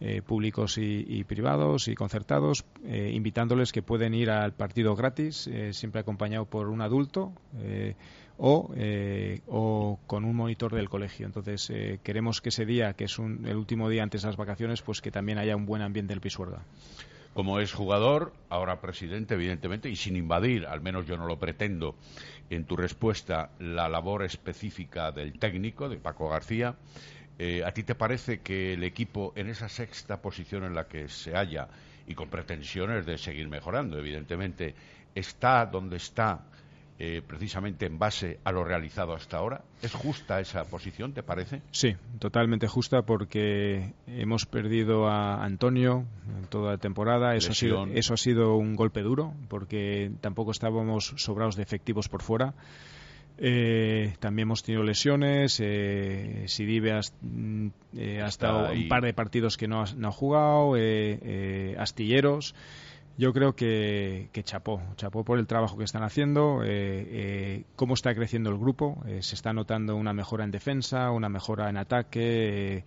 Eh, 0.00 0.22
públicos 0.22 0.78
y, 0.78 1.24
privados 1.24 1.88
y 1.88 1.96
concertados, 1.96 2.64
eh, 2.84 3.10
invitándoles 3.12 3.72
que 3.72 3.82
pueden 3.82 4.14
ir 4.14 4.30
al 4.30 4.52
partido 4.52 4.94
gratis, 4.94 5.48
eh, 5.48 5.72
siempre 5.72 6.00
acompañado 6.00 6.44
por 6.44 6.68
un 6.68 6.82
adulto 6.82 7.32
o, 8.36 8.70
o, 9.48 9.98
con 10.06 10.24
un 10.24 10.36
monitor 10.36 10.72
del 10.72 10.88
colegio. 10.88 11.26
Entonces, 11.26 11.72
queremos 12.04 12.40
que 12.40 12.50
ese 12.50 12.64
día, 12.64 12.92
que 12.92 13.04
es 13.04 13.18
el 13.18 13.56
último 13.56 13.88
día 13.88 14.04
antes 14.04 14.22
de 14.22 14.28
las 14.28 14.36
vacaciones, 14.36 14.82
pues 14.82 15.00
que 15.00 15.10
también 15.10 15.38
haya 15.38 15.56
un 15.56 15.66
buen 15.66 15.82
ambiente 15.82 16.12
del 16.12 16.20
Pisuerga. 16.20 16.62
Como 17.34 17.60
es 17.60 17.72
jugador, 17.72 18.32
ahora 18.48 18.80
presidente, 18.80 19.34
evidentemente, 19.34 19.88
y 19.88 19.96
sin 19.96 20.16
invadir, 20.16 20.66
al 20.66 20.80
menos 20.80 21.06
yo 21.06 21.16
no 21.16 21.26
lo 21.26 21.38
pretendo, 21.38 21.94
en 22.50 22.64
tu 22.64 22.76
respuesta, 22.76 23.50
la 23.58 23.88
labor 23.88 24.24
específica 24.24 25.12
del 25.12 25.38
técnico, 25.38 25.88
de 25.88 25.98
Paco 25.98 26.28
García, 26.28 26.76
eh, 27.38 27.62
¿A 27.64 27.70
ti 27.70 27.84
te 27.84 27.94
parece 27.94 28.40
que 28.40 28.72
el 28.72 28.82
equipo 28.82 29.32
en 29.36 29.48
esa 29.48 29.68
sexta 29.68 30.20
posición 30.20 30.64
en 30.64 30.74
la 30.74 30.88
que 30.88 31.08
se 31.08 31.36
halla 31.36 31.68
y 32.08 32.14
con 32.14 32.28
pretensiones 32.28 33.06
de 33.06 33.16
seguir 33.16 33.48
mejorando, 33.48 33.96
evidentemente, 33.96 34.74
está 35.14 35.64
donde 35.66 35.98
está 35.98 36.40
eh, 36.98 37.22
precisamente 37.26 37.86
en 37.86 37.98
base 37.98 38.40
a 38.44 38.52
lo 38.52 38.64
realizado 38.64 39.14
hasta 39.14 39.36
ahora? 39.36 39.62
¿Es 39.82 39.92
justa 39.92 40.40
esa 40.40 40.64
posición, 40.64 41.12
te 41.12 41.22
parece? 41.22 41.62
Sí, 41.70 41.96
totalmente 42.18 42.66
justa 42.66 43.02
porque 43.02 43.92
hemos 44.06 44.46
perdido 44.46 45.08
a 45.08 45.44
Antonio 45.44 46.04
en 46.38 46.46
toda 46.46 46.72
la 46.72 46.78
temporada. 46.78 47.36
Eso 47.36 47.52
ha, 47.52 47.54
sido, 47.54 47.86
eso 47.86 48.14
ha 48.14 48.16
sido 48.16 48.56
un 48.56 48.74
golpe 48.74 49.02
duro 49.02 49.32
porque 49.48 50.10
tampoco 50.20 50.50
estábamos 50.50 51.14
sobrados 51.16 51.56
de 51.56 51.62
efectivos 51.62 52.08
por 52.08 52.22
fuera. 52.22 52.54
Eh, 53.40 54.14
también 54.18 54.48
hemos 54.48 54.64
tenido 54.64 54.82
lesiones. 54.82 55.60
Eh, 55.62 56.44
Sidibe 56.46 57.00
mm, 57.20 57.68
eh, 57.96 58.20
ha, 58.20 58.26
estado 58.26 58.72
un 58.72 58.88
par 58.88 59.04
de 59.04 59.14
partidos 59.14 59.56
que 59.56 59.68
no 59.68 59.82
ha, 59.82 60.12
jugado. 60.12 60.74
Eh, 60.76 61.76
astilleros. 61.78 62.54
Yo 63.18 63.32
creo 63.32 63.56
que, 63.56 64.30
que, 64.32 64.44
chapó, 64.44 64.80
chapó 64.94 65.24
por 65.24 65.40
el 65.40 65.48
trabajo 65.48 65.76
que 65.76 65.82
están 65.82 66.04
haciendo, 66.04 66.62
cómo 67.74 67.94
está 67.94 68.14
creciendo 68.14 68.50
el 68.50 68.58
grupo, 68.58 69.02
se 69.20 69.34
está 69.34 69.52
notando 69.52 69.96
una 69.96 70.12
mejora 70.12 70.44
en 70.44 70.52
defensa, 70.52 71.10
una 71.10 71.28
mejora 71.28 71.68
en 71.68 71.78
ataque, 71.78 72.84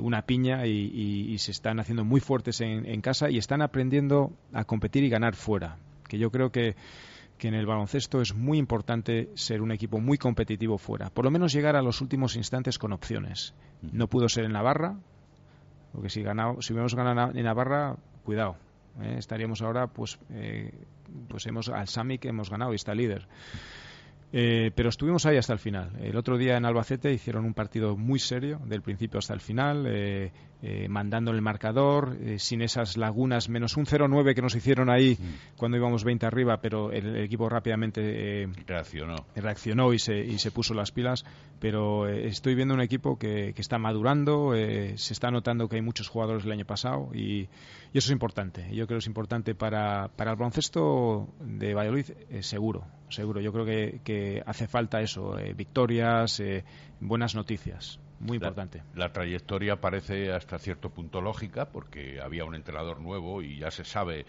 una 0.00 0.22
piña 0.22 0.66
y, 0.66 1.36
se 1.38 1.50
están 1.50 1.78
haciendo 1.78 2.06
muy 2.06 2.20
fuertes 2.20 2.62
en, 2.62 2.86
en 2.86 3.02
casa 3.02 3.28
y 3.28 3.36
están 3.36 3.60
aprendiendo 3.60 4.32
a 4.54 4.64
competir 4.64 5.04
y 5.04 5.10
ganar 5.10 5.34
fuera, 5.34 5.76
que 6.08 6.16
yo 6.18 6.30
creo 6.30 6.50
que 6.50 6.74
que 7.36 7.48
en 7.48 7.54
el 7.54 7.66
baloncesto 7.66 8.20
es 8.20 8.34
muy 8.34 8.58
importante 8.58 9.30
ser 9.34 9.60
un 9.60 9.70
equipo 9.70 10.00
muy 10.00 10.18
competitivo 10.18 10.78
fuera, 10.78 11.10
por 11.10 11.24
lo 11.24 11.30
menos 11.30 11.52
llegar 11.52 11.76
a 11.76 11.82
los 11.82 12.00
últimos 12.00 12.36
instantes 12.36 12.78
con 12.78 12.92
opciones. 12.92 13.54
No 13.82 14.08
pudo 14.08 14.28
ser 14.28 14.44
en 14.44 14.52
Navarra, 14.52 14.96
porque 15.92 16.08
si, 16.08 16.22
ganado, 16.22 16.62
si 16.62 16.72
hubiéramos 16.72 16.94
ganado 16.94 17.32
en 17.34 17.44
Navarra, 17.44 17.96
cuidado, 18.24 18.56
¿eh? 19.02 19.16
estaríamos 19.18 19.62
ahora, 19.62 19.88
pues, 19.88 20.18
eh, 20.30 20.72
pues 21.28 21.46
hemos 21.46 21.68
al 21.68 21.88
Sami 21.88 22.18
que 22.18 22.28
hemos 22.28 22.50
ganado 22.50 22.72
y 22.72 22.76
está 22.76 22.94
líder. 22.94 23.28
Eh, 24.32 24.72
pero 24.74 24.88
estuvimos 24.88 25.24
ahí 25.26 25.36
hasta 25.36 25.52
el 25.52 25.58
final. 25.58 25.92
El 26.00 26.16
otro 26.16 26.36
día 26.36 26.56
en 26.56 26.64
Albacete 26.64 27.12
hicieron 27.12 27.44
un 27.44 27.54
partido 27.54 27.96
muy 27.96 28.18
serio, 28.18 28.60
del 28.66 28.82
principio 28.82 29.18
hasta 29.18 29.34
el 29.34 29.40
final, 29.40 29.86
eh, 29.86 30.32
eh, 30.62 30.88
mandando 30.88 31.30
el 31.30 31.40
marcador, 31.42 32.16
sin 32.38 32.60
esas 32.60 32.96
lagunas, 32.96 33.48
menos 33.48 33.76
un 33.76 33.86
0-9 33.86 34.34
que 34.34 34.42
nos 34.42 34.54
hicieron 34.56 34.90
ahí 34.90 35.16
mm. 35.18 35.56
cuando 35.56 35.76
íbamos 35.76 36.02
20 36.02 36.26
arriba, 36.26 36.60
pero 36.60 36.90
el, 36.90 37.16
equipo 37.16 37.48
rápidamente 37.48 38.48
reaccionó. 38.66 39.26
reaccionó 39.36 39.92
y 39.92 39.98
se, 39.98 40.18
y 40.18 40.38
se 40.38 40.50
puso 40.50 40.74
las 40.74 40.90
pilas. 40.90 41.24
Pero 41.60 42.06
estoy 42.08 42.54
viendo 42.54 42.74
un 42.74 42.82
equipo 42.82 43.18
que, 43.18 43.54
que 43.54 43.62
está 43.62 43.78
madurando, 43.78 44.52
se 44.54 45.12
está 45.12 45.30
notando 45.30 45.68
que 45.68 45.76
hay 45.76 45.82
muchos 45.82 46.08
jugadores 46.08 46.44
el 46.44 46.52
año 46.52 46.66
pasado 46.66 47.10
y, 47.14 47.48
y 47.94 47.98
eso 47.98 48.08
es 48.08 48.10
importante. 48.10 48.66
Yo 48.74 48.86
creo 48.86 48.98
que 48.98 49.04
es 49.04 49.06
importante 49.06 49.54
para, 49.54 50.08
para 50.08 50.32
el 50.32 50.36
baloncesto 50.36 51.28
de 51.40 51.72
Valladolid, 51.72 52.10
seguro 52.40 52.84
seguro. 53.08 53.40
Yo 53.40 53.52
creo 53.52 53.64
que, 53.64 54.42
hace 54.46 54.66
falta 54.66 55.00
eso, 55.00 55.38
eh, 55.38 55.52
victorias, 55.54 56.40
eh, 56.40 56.64
buenas 57.00 57.34
noticias. 57.34 57.98
Muy 58.18 58.36
importante. 58.36 58.82
La, 58.94 59.12
trayectoria 59.12 59.80
parece 59.80 60.32
hasta 60.32 60.58
cierto 60.58 60.90
punto 60.90 61.20
lógica 61.20 61.66
porque 61.66 62.20
había 62.20 62.44
un 62.44 62.54
entrenador 62.54 63.00
nuevo 63.00 63.42
y 63.42 63.58
ya 63.58 63.70
se 63.70 63.84
sabe 63.84 64.24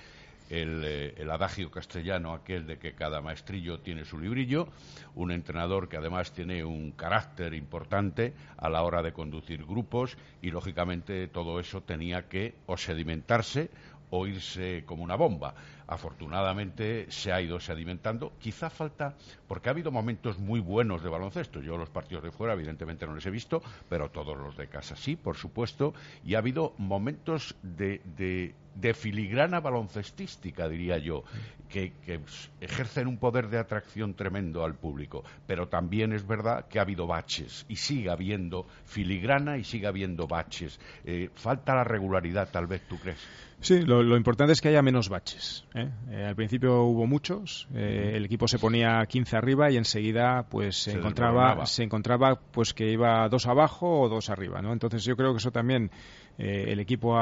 el, 0.50 0.84
eh, 0.84 1.14
el, 1.18 1.30
adagio 1.32 1.72
castellano 1.72 2.34
aquel 2.34 2.68
de 2.68 2.78
que 2.78 2.94
cada 2.94 3.22
maestrillo 3.22 3.80
tiene 3.80 4.06
su 4.06 4.20
librillo, 4.20 4.68
un 5.16 5.32
entrenador 5.32 5.88
que 5.88 5.98
además 5.98 6.34
tiene 6.34 6.64
un 6.64 6.92
carácter 6.92 7.54
importante 7.54 8.34
a 8.58 8.70
la 8.70 8.84
hora 8.84 9.02
de 9.02 9.14
conducir 9.14 9.66
grupos 9.66 10.18
y 10.42 10.52
lógicamente 10.52 11.28
todo 11.28 11.60
eso 11.60 11.82
tenía 11.82 12.28
que 12.28 12.56
o 12.66 12.78
sedimentarse 12.78 13.70
o 14.10 14.28
irse 14.28 14.84
como 14.86 15.04
una 15.04 15.16
bomba. 15.16 15.54
Afortunadamente 15.88 17.08
se 17.10 17.32
ha 17.32 17.42
ido 17.42 17.60
sedimentando. 17.60 18.34
Quizá 18.40 18.70
falta, 18.70 19.16
porque 19.48 19.70
ha 19.70 19.72
habido 19.72 19.92
momentos 19.92 20.38
muy 20.38 20.60
buenos 20.60 21.02
de 21.02 21.10
baloncesto. 21.10 21.62
Yo 21.62 21.78
los 21.78 21.90
partidos 21.90 22.24
de 22.24 22.32
fuera, 22.32 22.54
evidentemente, 22.54 23.08
no 23.08 23.16
les 23.16 23.26
he 23.26 23.32
visto, 23.32 23.62
pero 23.88 24.10
todos 24.12 24.38
los 24.38 24.58
de 24.58 24.68
casa 24.68 24.96
sí, 24.96 25.16
por 25.16 25.38
supuesto. 25.38 25.94
Y 26.26 26.36
ha 26.36 26.40
habido 26.40 26.74
momentos 26.78 27.56
de, 27.62 28.02
de, 28.18 28.94
filigrana 28.94 29.60
baloncestística, 29.60 30.68
diría 30.68 30.98
yo, 30.98 31.24
que, 31.70 31.94
que, 32.06 32.20
ejercen 32.62 33.08
un 33.08 33.18
poder 33.18 33.50
de 33.50 33.58
atracción 33.58 34.14
tremendo 34.14 34.66
al 34.66 34.76
público. 34.76 35.24
Pero 35.48 35.70
también 35.70 36.12
es 36.12 36.28
verdad 36.28 36.68
que 36.68 36.80
ha 36.80 36.82
habido 36.82 37.08
baches 37.08 37.66
y 37.70 37.78
sigue 37.78 38.10
habiendo 38.10 38.68
filigrana 38.86 39.58
y 39.58 39.64
sigue 39.64 39.88
habiendo 39.88 40.28
baches. 40.28 40.80
Eh, 41.06 41.30
falta 41.34 41.76
la 41.76 41.86
regularidad, 41.86 42.50
tal 42.52 42.68
vez, 42.68 42.82
¿tú 42.88 42.98
crees? 43.00 43.26
Sí, 43.60 43.82
lo, 43.82 44.16
importante 44.16 44.54
es 44.54 44.62
que 44.62 44.70
haya 44.70 44.84
menos 44.84 45.10
baches. 45.10 45.66
¿eh? 45.74 45.90
Eh, 46.12 46.26
al 46.26 46.36
principio 46.36 46.84
hubo 46.84 47.08
muchos, 47.08 47.68
eh, 47.74 48.12
el 48.14 48.26
equipo 48.26 48.48
se 48.48 48.60
ponía 48.60 49.04
15 49.04 49.36
arriba 49.36 49.72
y 49.72 49.78
enseguida 49.78 50.48
pues 50.48 50.84
se, 50.84 50.92
encontraba 50.92 51.66
se 51.66 51.84
encontraba 51.84 52.40
pues 52.40 52.76
que 52.76 52.92
iba 52.92 53.28
dos 53.30 53.48
abajo 53.48 54.02
o 54.02 54.10
dos 54.10 54.30
arriba, 54.30 54.62
¿no? 54.62 54.74
Entonces 54.74 55.04
yo 55.04 55.18
creo 55.18 55.32
que 55.32 55.38
eso 55.38 55.52
también 55.52 55.92
el 56.38 56.80
equipo 56.80 57.18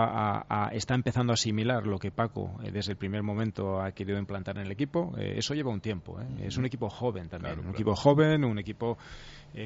está 0.74 0.94
empezando 0.94 1.32
a 1.32 1.36
asimilar 1.36 1.88
lo 1.88 2.00
que 2.00 2.12
Paco 2.12 2.60
desde 2.70 2.92
el 2.92 2.98
primer 2.98 3.24
momento 3.24 3.82
ha 3.82 3.94
querido 3.94 4.20
implantar 4.20 4.58
en 4.58 4.66
el 4.66 4.72
equipo. 4.74 5.14
eso 5.18 5.54
lleva 5.54 5.72
un 5.72 5.80
tiempo. 5.80 6.20
Es 6.42 6.58
un 6.58 6.66
equipo 6.66 6.90
joven 6.90 7.30
también, 7.30 7.60
un 7.60 7.70
equipo 7.70 7.96
joven, 7.96 8.44
un 8.44 8.60
equipo 8.60 8.98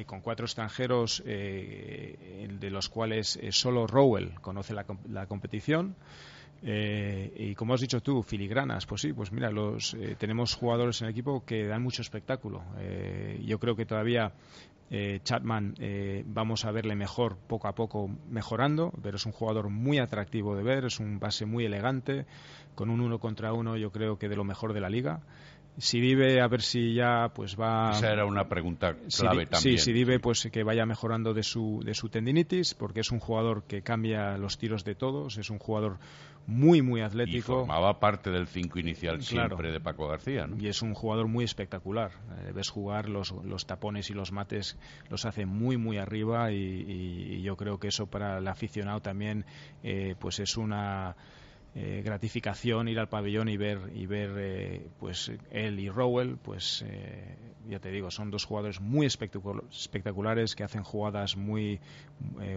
con 0.06 0.20
cuatro 0.20 0.46
extranjeros 0.46 1.20
de 1.24 2.68
los 2.70 2.88
cuales 2.88 3.40
solo 3.50 3.88
Rowell 3.88 4.34
conoce 4.40 4.72
la, 4.72 4.86
la 5.08 5.26
competición. 5.26 5.96
Eh, 6.62 7.32
y 7.36 7.54
como 7.54 7.74
has 7.74 7.80
dicho 7.80 8.00
tú, 8.00 8.22
filigranas, 8.22 8.86
pues 8.86 9.00
sí, 9.00 9.12
pues 9.12 9.32
mira, 9.32 9.50
los, 9.50 9.94
eh, 9.94 10.16
tenemos 10.18 10.54
jugadores 10.54 11.00
en 11.00 11.06
el 11.06 11.12
equipo 11.12 11.44
que 11.44 11.66
dan 11.66 11.82
mucho 11.82 12.02
espectáculo. 12.02 12.62
Eh, 12.78 13.42
yo 13.44 13.58
creo 13.58 13.76
que 13.76 13.86
todavía 13.86 14.32
Chapman 15.22 15.76
vamos 16.26 16.64
a 16.64 16.72
verle 16.72 16.96
mejor 16.96 17.36
poco 17.36 17.68
a 17.68 17.76
poco 17.76 18.10
mejorando, 18.28 18.92
pero 19.00 19.18
es 19.18 19.24
un 19.24 19.30
jugador 19.30 19.68
muy 19.68 20.00
atractivo 20.00 20.56
de 20.56 20.64
ver, 20.64 20.84
es 20.86 20.98
un 20.98 21.20
base 21.20 21.46
muy 21.46 21.64
elegante, 21.64 22.26
con 22.74 22.90
un 22.90 23.00
uno 23.00 23.20
contra 23.20 23.52
uno 23.52 23.76
yo 23.76 23.92
creo 23.92 24.18
que 24.18 24.28
de 24.28 24.34
lo 24.34 24.42
mejor 24.42 24.72
de 24.72 24.80
la 24.80 24.90
liga. 24.90 25.20
Si 25.78 26.00
vive, 26.00 26.40
a 26.40 26.48
ver 26.48 26.60
si 26.60 26.94
ya 26.94 27.30
pues 27.32 27.58
va. 27.58 27.92
Esa 27.92 28.12
era 28.12 28.26
una 28.26 28.48
pregunta 28.48 28.96
clave 29.16 29.46
también. 29.46 29.78
Sí, 29.78 29.78
si 29.78 29.92
vive, 29.92 30.18
pues 30.18 30.48
que 30.52 30.62
vaya 30.64 30.84
mejorando 30.84 31.32
de 31.32 31.42
su, 31.42 31.80
de 31.84 31.94
su 31.94 32.08
tendinitis, 32.08 32.74
porque 32.74 33.00
es 33.00 33.12
un 33.12 33.20
jugador 33.20 33.62
que 33.62 33.82
cambia 33.82 34.36
los 34.36 34.58
tiros 34.58 34.84
de 34.84 34.94
todos, 34.94 35.38
es 35.38 35.48
un 35.48 35.58
jugador 35.58 35.98
muy, 36.46 36.82
muy 36.82 37.00
atlético. 37.00 37.38
Y 37.38 37.42
formaba 37.42 38.00
parte 38.00 38.30
del 38.30 38.46
cinco 38.46 38.78
inicial 38.78 39.22
siempre 39.22 39.72
de 39.72 39.80
Paco 39.80 40.08
García. 40.08 40.48
Y 40.58 40.68
es 40.68 40.82
un 40.82 40.94
jugador 40.94 41.28
muy 41.28 41.44
espectacular. 41.44 42.10
Eh, 42.44 42.52
ves 42.52 42.70
jugar, 42.70 43.08
los, 43.08 43.32
los, 43.44 43.66
tapones 43.66 44.10
y 44.10 44.14
los 44.14 44.32
mates 44.32 44.76
los 45.08 45.24
hace 45.24 45.46
muy, 45.46 45.76
muy 45.76 45.98
arriba 45.98 46.52
y, 46.52 47.42
yo 47.42 47.56
creo 47.56 47.78
que 47.78 47.88
eso 47.88 48.06
para 48.06 48.38
el 48.38 48.48
aficionado 48.48 49.00
también 49.00 49.44
eh, 49.82 50.14
pues 50.18 50.40
es 50.40 50.56
una 50.56 51.16
eh, 51.72 52.02
gratificación 52.04 52.88
ir 52.88 52.98
al 52.98 53.08
pabellón 53.08 53.48
y 53.48 53.56
ver 53.56 53.92
y 53.94 54.04
ver 54.06 54.34
eh, 54.38 54.88
pues 54.98 55.30
él 55.52 55.78
y 55.78 55.88
Rowell 55.88 56.36
pues 56.36 56.84
eh, 56.84 57.36
ya 57.68 57.78
te 57.78 57.92
digo 57.92 58.10
son 58.10 58.32
dos 58.32 58.44
jugadores 58.44 58.80
muy 58.80 59.06
espectaculares 59.06 60.56
que 60.56 60.64
hacen 60.64 60.82
jugadas 60.82 61.36
muy 61.36 61.78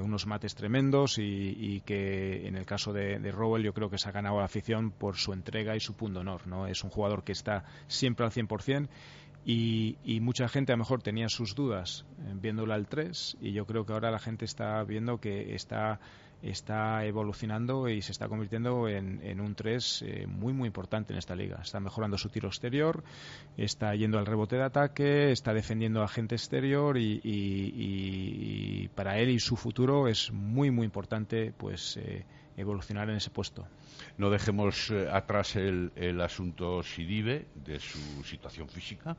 unos 0.02 0.26
mates 0.26 0.56
tremendos 0.56 1.20
y, 1.20 1.82
que 1.86 2.48
en 2.48 2.58
el 2.58 2.66
caso 2.66 2.92
de, 2.92 3.20
de, 3.20 3.32
Rowell 3.32 3.64
yo 3.64 3.74
creo 3.74 3.92
que 3.92 4.00
se 4.00 4.10
ha 4.10 4.12
ganado 4.12 4.40
la 4.40 4.46
afición 4.46 4.90
por 4.90 5.16
su 5.16 5.32
entrega 5.32 5.76
y 5.76 5.80
su 5.80 5.96
punto 5.96 6.22
honor 6.22 6.48
no 6.48 6.66
es 6.66 6.84
un 6.84 6.90
jugador 6.90 7.24
que 7.24 7.34
está 7.34 7.66
siempre 7.88 8.26
al 8.26 8.32
100% 8.32 8.90
y, 9.46 9.98
y, 10.04 10.22
mucha 10.22 10.48
gente 10.48 10.72
a 10.72 10.76
lo 10.76 10.80
mejor 10.80 11.04
tenía 11.04 11.30
sus 11.30 11.54
dudas 11.54 12.06
viéndola 12.42 12.74
al 12.74 12.88
3 12.88 13.38
y 13.42 13.52
yo 13.52 13.66
creo 13.68 13.86
que 13.86 13.94
ahora 13.94 14.10
la 14.10 14.20
gente 14.20 14.46
está 14.46 14.84
viendo 14.84 15.20
que 15.20 15.54
está 15.54 16.00
está 16.44 17.06
evolucionando 17.06 17.88
y 17.88 18.02
se 18.02 18.12
está 18.12 18.28
convirtiendo 18.28 18.90
en, 18.90 19.40
un 19.40 19.56
3 19.56 20.04
eh, 20.06 20.28
muy 20.28 20.52
muy 20.54 20.68
importante 20.68 21.14
en 21.14 21.20
esta 21.20 21.36
liga. 21.36 21.60
Está 21.62 21.80
mejorando 21.80 22.18
su 22.18 22.30
tiro 22.30 22.50
exterior, 22.50 23.04
está 23.58 23.96
yendo 23.96 24.20
al 24.20 24.26
rebote 24.26 24.58
de 24.58 24.64
ataque, 24.64 25.32
está 25.32 25.54
defendiendo 25.54 26.04
a 26.04 26.08
gente 26.08 26.36
exterior 26.36 26.98
y, 26.98 28.90
para 28.94 29.18
él 29.20 29.30
y 29.30 29.40
su 29.40 29.56
futuro 29.56 30.08
es 30.08 30.32
muy 30.32 30.70
muy 30.70 30.86
importante 30.86 31.54
pues 31.58 31.98
eh, 31.98 32.26
evolucionar 32.58 33.10
en 33.10 33.16
ese 33.16 33.30
puesto. 33.30 33.66
No 34.18 34.30
dejemos 34.30 34.92
eh, 34.92 35.08
atrás 35.10 35.56
el, 35.56 35.92
el 35.96 36.20
asunto 36.20 36.84
Sidibe 36.84 37.48
de 37.56 37.80
su 37.80 38.24
situación 38.26 38.68
física. 38.68 39.16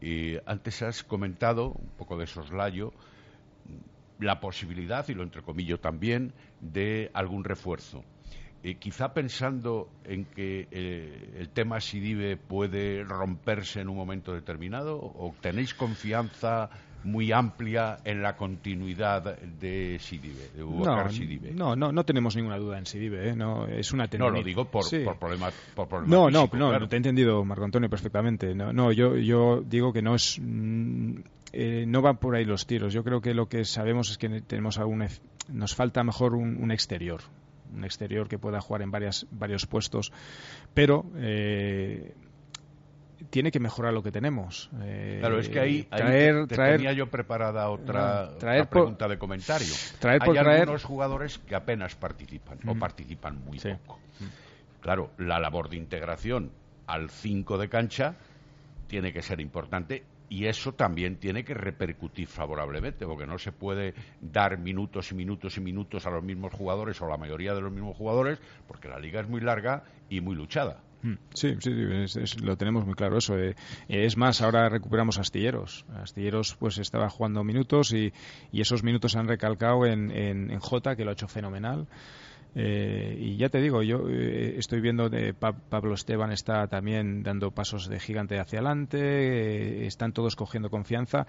Y 0.00 0.34
antes 0.46 0.82
has 0.82 1.04
comentado 1.04 1.68
un 1.68 1.90
poco 1.96 2.18
de 2.18 2.26
soslayo 2.26 2.92
la 4.22 4.40
posibilidad, 4.40 5.08
y 5.08 5.14
lo 5.14 5.22
entrecomillo 5.22 5.78
también, 5.78 6.32
de 6.60 7.10
algún 7.14 7.44
refuerzo. 7.44 8.04
Eh, 8.64 8.76
quizá 8.76 9.12
pensando 9.12 9.88
en 10.04 10.24
que 10.24 10.68
eh, 10.70 11.34
el 11.38 11.48
tema 11.48 11.80
Sidibe 11.80 12.36
puede 12.36 13.02
romperse 13.02 13.80
en 13.80 13.88
un 13.88 13.96
momento 13.96 14.32
determinado, 14.32 14.98
o 14.98 15.34
tenéis 15.40 15.74
confianza 15.74 16.70
muy 17.04 17.32
amplia 17.32 17.98
en 18.04 18.22
la 18.22 18.36
continuidad 18.36 19.36
de 19.40 19.98
Sidibe, 19.98 20.50
de 20.54 20.62
no, 20.62 21.10
Sidibe. 21.10 21.52
No, 21.52 21.74
no, 21.74 21.90
no 21.90 22.04
tenemos 22.04 22.36
ninguna 22.36 22.56
duda 22.58 22.78
en 22.78 22.86
Sidibe, 22.86 23.30
¿eh? 23.30 23.36
no 23.36 23.66
es 23.66 23.92
una 23.92 24.06
No, 24.18 24.30
lo 24.30 24.42
digo 24.42 24.64
por, 24.66 24.84
problemas, 25.18 25.54
No, 26.06 26.30
no, 26.30 26.48
no, 26.52 26.88
te 26.88 26.96
he 26.96 26.98
entendido, 26.98 27.44
Marco 27.44 27.64
Antonio, 27.64 27.88
perfectamente. 27.88 28.54
No, 28.54 28.72
no 28.72 28.92
yo, 28.92 29.16
yo 29.16 29.62
digo 29.66 29.92
que 29.92 30.02
no 30.02 30.14
es 30.14 30.38
mm, 30.40 31.16
eh, 31.52 31.84
no 31.86 32.00
van 32.00 32.16
por 32.16 32.34
ahí 32.34 32.44
los 32.44 32.66
tiros. 32.66 32.92
Yo 32.92 33.04
creo 33.04 33.20
que 33.20 33.34
lo 33.34 33.48
que 33.48 33.64
sabemos 33.64 34.10
es 34.10 34.18
que 34.18 34.40
tenemos 34.40 34.78
algún, 34.78 35.06
nos 35.48 35.74
falta 35.74 36.02
mejor 36.02 36.34
un, 36.34 36.70
exterior, 36.70 37.20
un 37.74 37.84
exterior 37.84 38.28
que 38.28 38.38
pueda 38.38 38.60
jugar 38.60 38.82
en 38.82 38.90
varias, 38.90 39.26
varios 39.30 39.66
puestos, 39.66 40.12
pero 40.72 41.04
eh, 41.16 42.14
tiene 43.28 43.50
que 43.50 43.60
mejorar 43.60 43.92
lo 43.92 44.02
que 44.02 44.10
tenemos. 44.10 44.70
Eh, 44.82 45.18
claro, 45.20 45.38
es 45.38 45.50
que 45.50 45.60
ahí, 45.60 45.82
traer, 45.84 46.46
tenía 46.46 46.92
yo 46.94 47.08
preparada 47.08 47.68
otra, 47.68 48.30
pregunta 48.70 49.06
de 49.06 49.18
comentario. 49.18 49.74
Traer 49.98 50.22
Hay 50.22 50.38
algunos 50.38 50.84
jugadores 50.84 51.38
que 51.38 51.54
apenas 51.54 51.94
participan 51.96 52.58
o 52.66 52.74
participan 52.74 53.44
muy 53.44 53.58
poco. 53.58 54.00
Claro, 54.80 55.10
la 55.18 55.38
labor 55.38 55.68
de 55.68 55.76
integración 55.76 56.50
al 56.86 57.10
5 57.10 57.58
de 57.58 57.68
cancha 57.68 58.16
tiene 58.88 59.12
que 59.12 59.22
ser 59.22 59.40
importante 59.40 60.02
y 60.32 60.46
eso 60.46 60.72
también 60.72 61.16
tiene 61.16 61.44
que 61.44 61.52
repercutir 61.52 62.26
favorablemente, 62.26 63.04
porque 63.04 63.26
no 63.26 63.36
se 63.36 63.52
puede 63.52 63.92
dar 64.22 64.58
minutos 64.58 65.12
y 65.12 65.14
minutos 65.14 65.58
y 65.58 65.60
minutos 65.60 66.06
a 66.06 66.10
los 66.10 66.24
mismos 66.24 66.54
jugadores 66.54 67.02
o 67.02 67.04
a 67.04 67.10
la 67.10 67.18
mayoría 67.18 67.52
de 67.52 67.60
los 67.60 67.70
mismos 67.70 67.98
jugadores, 67.98 68.38
porque 68.66 68.88
la 68.88 68.98
liga 68.98 69.20
es 69.20 69.28
muy 69.28 69.42
larga 69.42 69.84
y 70.08 70.22
muy 70.22 70.34
luchada. 70.34 70.80
Hmm. 71.02 71.16
Sí, 71.34 71.54
sí, 71.60 71.70
lo 72.40 72.56
tenemos 72.56 72.86
muy 72.86 72.94
claro 72.94 73.18
eso. 73.18 73.36
Eh. 73.36 73.56
es 73.88 74.16
más, 74.16 74.40
ahora 74.40 74.70
recuperamos 74.70 75.18
Astilleros. 75.18 75.84
Astilleros 75.96 76.56
pues 76.58 76.78
estaba 76.78 77.10
jugando 77.10 77.44
minutos 77.44 77.92
y, 77.92 78.10
y 78.52 78.62
esos 78.62 78.82
minutos 78.82 79.12
se 79.12 79.18
han 79.18 79.28
recalcado 79.28 79.84
en, 79.84 80.10
en 80.10 80.58
Jota, 80.60 80.96
que 80.96 81.04
lo 81.04 81.10
ha 81.10 81.12
hecho 81.12 81.28
fenomenal. 81.28 81.86
Eh, 82.54 83.16
y 83.18 83.36
ya 83.36 83.48
te 83.48 83.60
digo, 83.60 83.82
yo 83.82 84.08
eh, 84.08 84.56
estoy 84.58 84.80
viendo 84.80 85.08
de 85.08 85.32
Pablo 85.32 85.94
Esteban 85.94 86.32
está 86.32 86.66
también 86.66 87.22
dando 87.22 87.50
pasos 87.50 87.88
de 87.88 87.98
gigante 87.98 88.38
hacia 88.38 88.58
adelante, 88.58 88.98
eh, 88.98 89.86
están 89.86 90.12
todos 90.12 90.36
cogiendo 90.36 90.68
confianza 90.68 91.26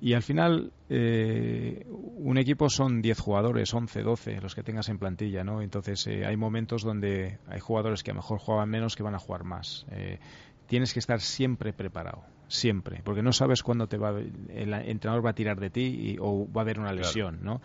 y 0.00 0.14
al 0.14 0.22
final 0.22 0.72
un 0.88 2.38
equipo 2.38 2.70
son 2.70 3.02
10 3.02 3.20
jugadores, 3.20 3.74
11, 3.74 4.02
12 4.02 4.40
los 4.40 4.54
que 4.54 4.62
tengas 4.62 4.88
en 4.88 4.98
plantilla, 4.98 5.44
¿no? 5.44 5.60
Entonces 5.60 6.06
hay 6.06 6.36
momentos 6.36 6.82
donde 6.82 7.38
hay 7.46 7.60
jugadores 7.60 8.02
que 8.02 8.10
a 8.10 8.14
lo 8.14 8.20
mejor 8.20 8.38
juegan 8.38 8.70
menos 8.70 8.96
que 8.96 9.02
van 9.02 9.14
a 9.14 9.18
jugar 9.18 9.44
más. 9.44 9.84
tienes 10.66 10.94
que 10.94 11.00
estar 11.00 11.20
siempre 11.20 11.74
preparado 11.74 12.22
siempre, 12.50 13.00
porque 13.04 13.22
no 13.22 13.32
sabes 13.32 13.62
cuándo 13.62 13.86
te 13.86 13.96
va 13.96 14.10
el 14.10 14.74
entrenador 14.74 15.24
va 15.24 15.30
a 15.30 15.34
tirar 15.34 15.60
de 15.60 15.70
ti 15.70 16.16
o 16.20 16.50
va 16.50 16.62
a 16.62 16.64
haber 16.64 16.80
una 16.80 16.92
lesión, 16.92 17.38
¿no? 17.42 17.62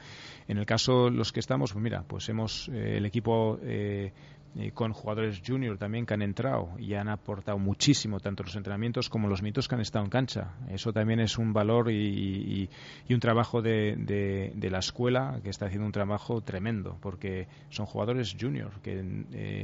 En 0.47 0.57
el 0.57 0.65
caso 0.67 1.09
los 1.09 1.33
que 1.33 1.39
estamos, 1.39 1.73
pues 1.73 1.83
mira, 1.83 2.03
pues 2.07 2.29
hemos 2.29 2.69
eh, 2.69 2.97
el 2.97 3.05
equipo 3.05 3.59
eh, 3.63 4.13
eh, 4.57 4.71
con 4.71 4.93
jugadores 4.93 5.41
junior 5.45 5.77
también 5.77 6.05
que 6.05 6.13
han 6.13 6.21
entrado 6.21 6.69
y 6.77 6.93
han 6.93 7.09
aportado 7.09 7.57
muchísimo 7.57 8.19
tanto 8.19 8.43
los 8.43 8.55
entrenamientos 8.55 9.09
como 9.09 9.27
los 9.27 9.41
mitos 9.41 9.67
que 9.67 9.75
han 9.75 9.81
estado 9.81 10.05
en 10.05 10.11
cancha. 10.11 10.53
Eso 10.69 10.93
también 10.93 11.19
es 11.19 11.37
un 11.37 11.53
valor 11.53 11.91
y, 11.91 12.69
un 13.09 13.19
trabajo 13.19 13.61
de, 13.61 13.95
de, 13.97 14.69
la 14.69 14.79
escuela 14.79 15.39
que 15.43 15.49
está 15.49 15.67
haciendo 15.67 15.85
un 15.85 15.91
trabajo 15.91 16.41
tremendo 16.41 16.97
porque 17.01 17.47
son 17.69 17.85
jugadores 17.85 18.35
junior 18.39 18.71
que 18.81 19.03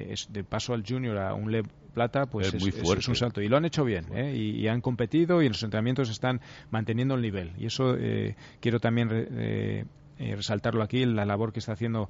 es 0.10 0.32
de 0.32 0.44
paso 0.44 0.74
al 0.74 0.86
junior 0.88 1.18
a 1.18 1.34
un 1.34 1.52
plata, 1.92 2.26
pues 2.26 2.54
es, 2.54 3.08
un 3.08 3.16
salto. 3.16 3.42
Y 3.42 3.48
lo 3.48 3.58
han 3.58 3.66
hecho 3.66 3.84
bien, 3.84 4.06
¿eh? 4.14 4.36
y, 4.36 4.68
han 4.68 4.82
competido 4.82 5.42
y 5.42 5.46
en 5.46 5.52
los 5.52 5.64
entrenamientos 5.64 6.10
están 6.10 6.42
manteniendo 6.70 7.16
el 7.16 7.22
nivel. 7.22 7.52
Y 7.58 7.68
eso 7.68 7.96
eh, 7.98 8.36
quiero 8.60 8.80
también 8.80 9.10
eh, 9.12 9.86
resaltarlo 10.18 10.84
aquí, 10.84 11.06
la 11.06 11.26
labor 11.26 11.52
que 11.52 11.60
está 11.60 11.74
haciendo 11.74 12.10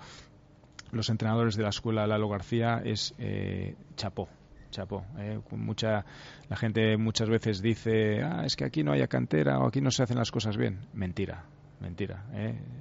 los 0.92 1.10
entrenadores 1.10 1.56
de 1.56 1.64
la 1.64 1.70
escuela 1.70 2.08
Lalo 2.08 2.30
García 2.30 2.82
es 2.84 3.14
chapó 3.96 4.30
chapó. 4.70 5.04
mucha, 5.52 6.06
la 6.48 6.56
gente 6.56 6.96
muchas 6.96 7.28
veces 7.28 7.62
dice, 7.62 8.24
ah, 8.24 8.44
es 8.46 8.56
que 8.56 8.64
aquí 8.64 8.84
no 8.84 8.94
hay 8.94 9.06
cantera 9.08 9.60
o 9.60 9.68
aquí 9.68 9.82
no 9.82 9.92
se 9.92 10.04
hacen 10.04 10.18
las 10.18 10.32
cosas 10.32 10.56
bien. 10.56 10.80
Mentira, 10.94 11.44
mentira. 11.82 12.24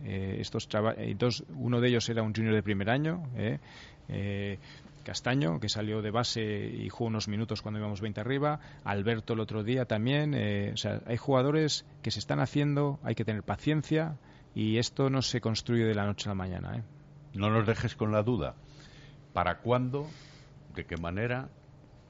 estos 0.05 0.69
entonces, 0.99 1.45
uno 1.57 1.81
de 1.81 1.89
ellos 1.89 2.09
era 2.09 2.23
un 2.23 2.33
junior 2.33 2.55
de 2.55 2.63
primer 2.63 2.91
año. 2.91 3.25
Castaño, 5.03 5.61
que 5.61 5.69
salió 5.69 6.03
de 6.03 6.11
base 6.11 6.43
y 6.43 6.89
jugó 6.89 7.09
unos 7.09 7.29
minutos 7.29 7.63
cuando 7.63 7.81
íbamos 7.81 8.01
20 8.01 8.21
arriba, 8.21 8.61
Alberto 8.85 9.33
el 9.33 9.41
otro 9.41 9.65
día 9.65 9.87
también, 9.87 10.35
eh, 10.35 10.73
o 10.75 10.77
sea, 10.77 11.01
hay 11.07 11.17
jugadores 11.17 11.87
que 12.03 12.11
se 12.11 12.19
están 12.19 12.41
haciendo, 12.41 12.99
hay 13.03 13.15
que 13.15 13.25
tener 13.25 13.43
paciencia 13.43 14.19
y 14.55 14.77
esto 14.79 15.09
no 15.11 15.23
se 15.23 15.41
construye 15.41 15.85
de 15.85 15.95
la 15.95 16.05
noche 16.05 16.29
a 16.29 16.33
la 16.33 16.35
mañana. 16.35 16.85
No 17.35 17.51
nos 17.51 17.67
dejes 17.67 17.95
con 17.95 18.13
la 18.13 18.23
duda. 18.23 18.55
¿Para 19.33 19.59
cuándo, 19.59 20.09
de 20.75 20.85
qué 20.85 20.97
manera 20.97 21.49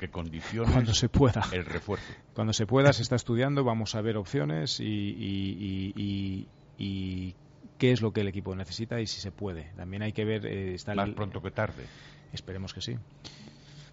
que 0.01 0.11
condicione 0.11 0.73
cuando 0.73 0.95
se 0.95 1.09
pueda. 1.11 1.43
el 1.53 1.65
refuerzo. 1.67 2.13
Cuando 2.35 2.55
se 2.55 2.67
pueda, 2.67 2.93
se 2.93 3.03
está 3.03 3.17
estudiando, 3.17 3.65
vamos 3.65 3.95
a 3.95 4.01
ver 4.01 4.17
opciones 4.17 4.81
y, 4.81 4.85
y, 4.87 6.49
y, 6.79 7.37
qué 7.77 7.93
es 7.93 8.01
lo 8.01 8.13
que 8.13 8.23
el 8.23 8.29
equipo 8.29 8.55
necesita 8.57 9.01
y 9.01 9.07
si 9.07 9.21
se 9.21 9.31
puede. 9.31 9.73
También 9.77 10.03
hay 10.03 10.13
que 10.13 10.25
ver... 10.25 10.47
Eh, 10.47 10.77
Más 10.95 11.11
pronto 11.11 11.43
que 11.43 11.51
tarde. 11.51 11.85
Esperemos 12.33 12.73
que 12.73 12.81
sí. 12.81 12.97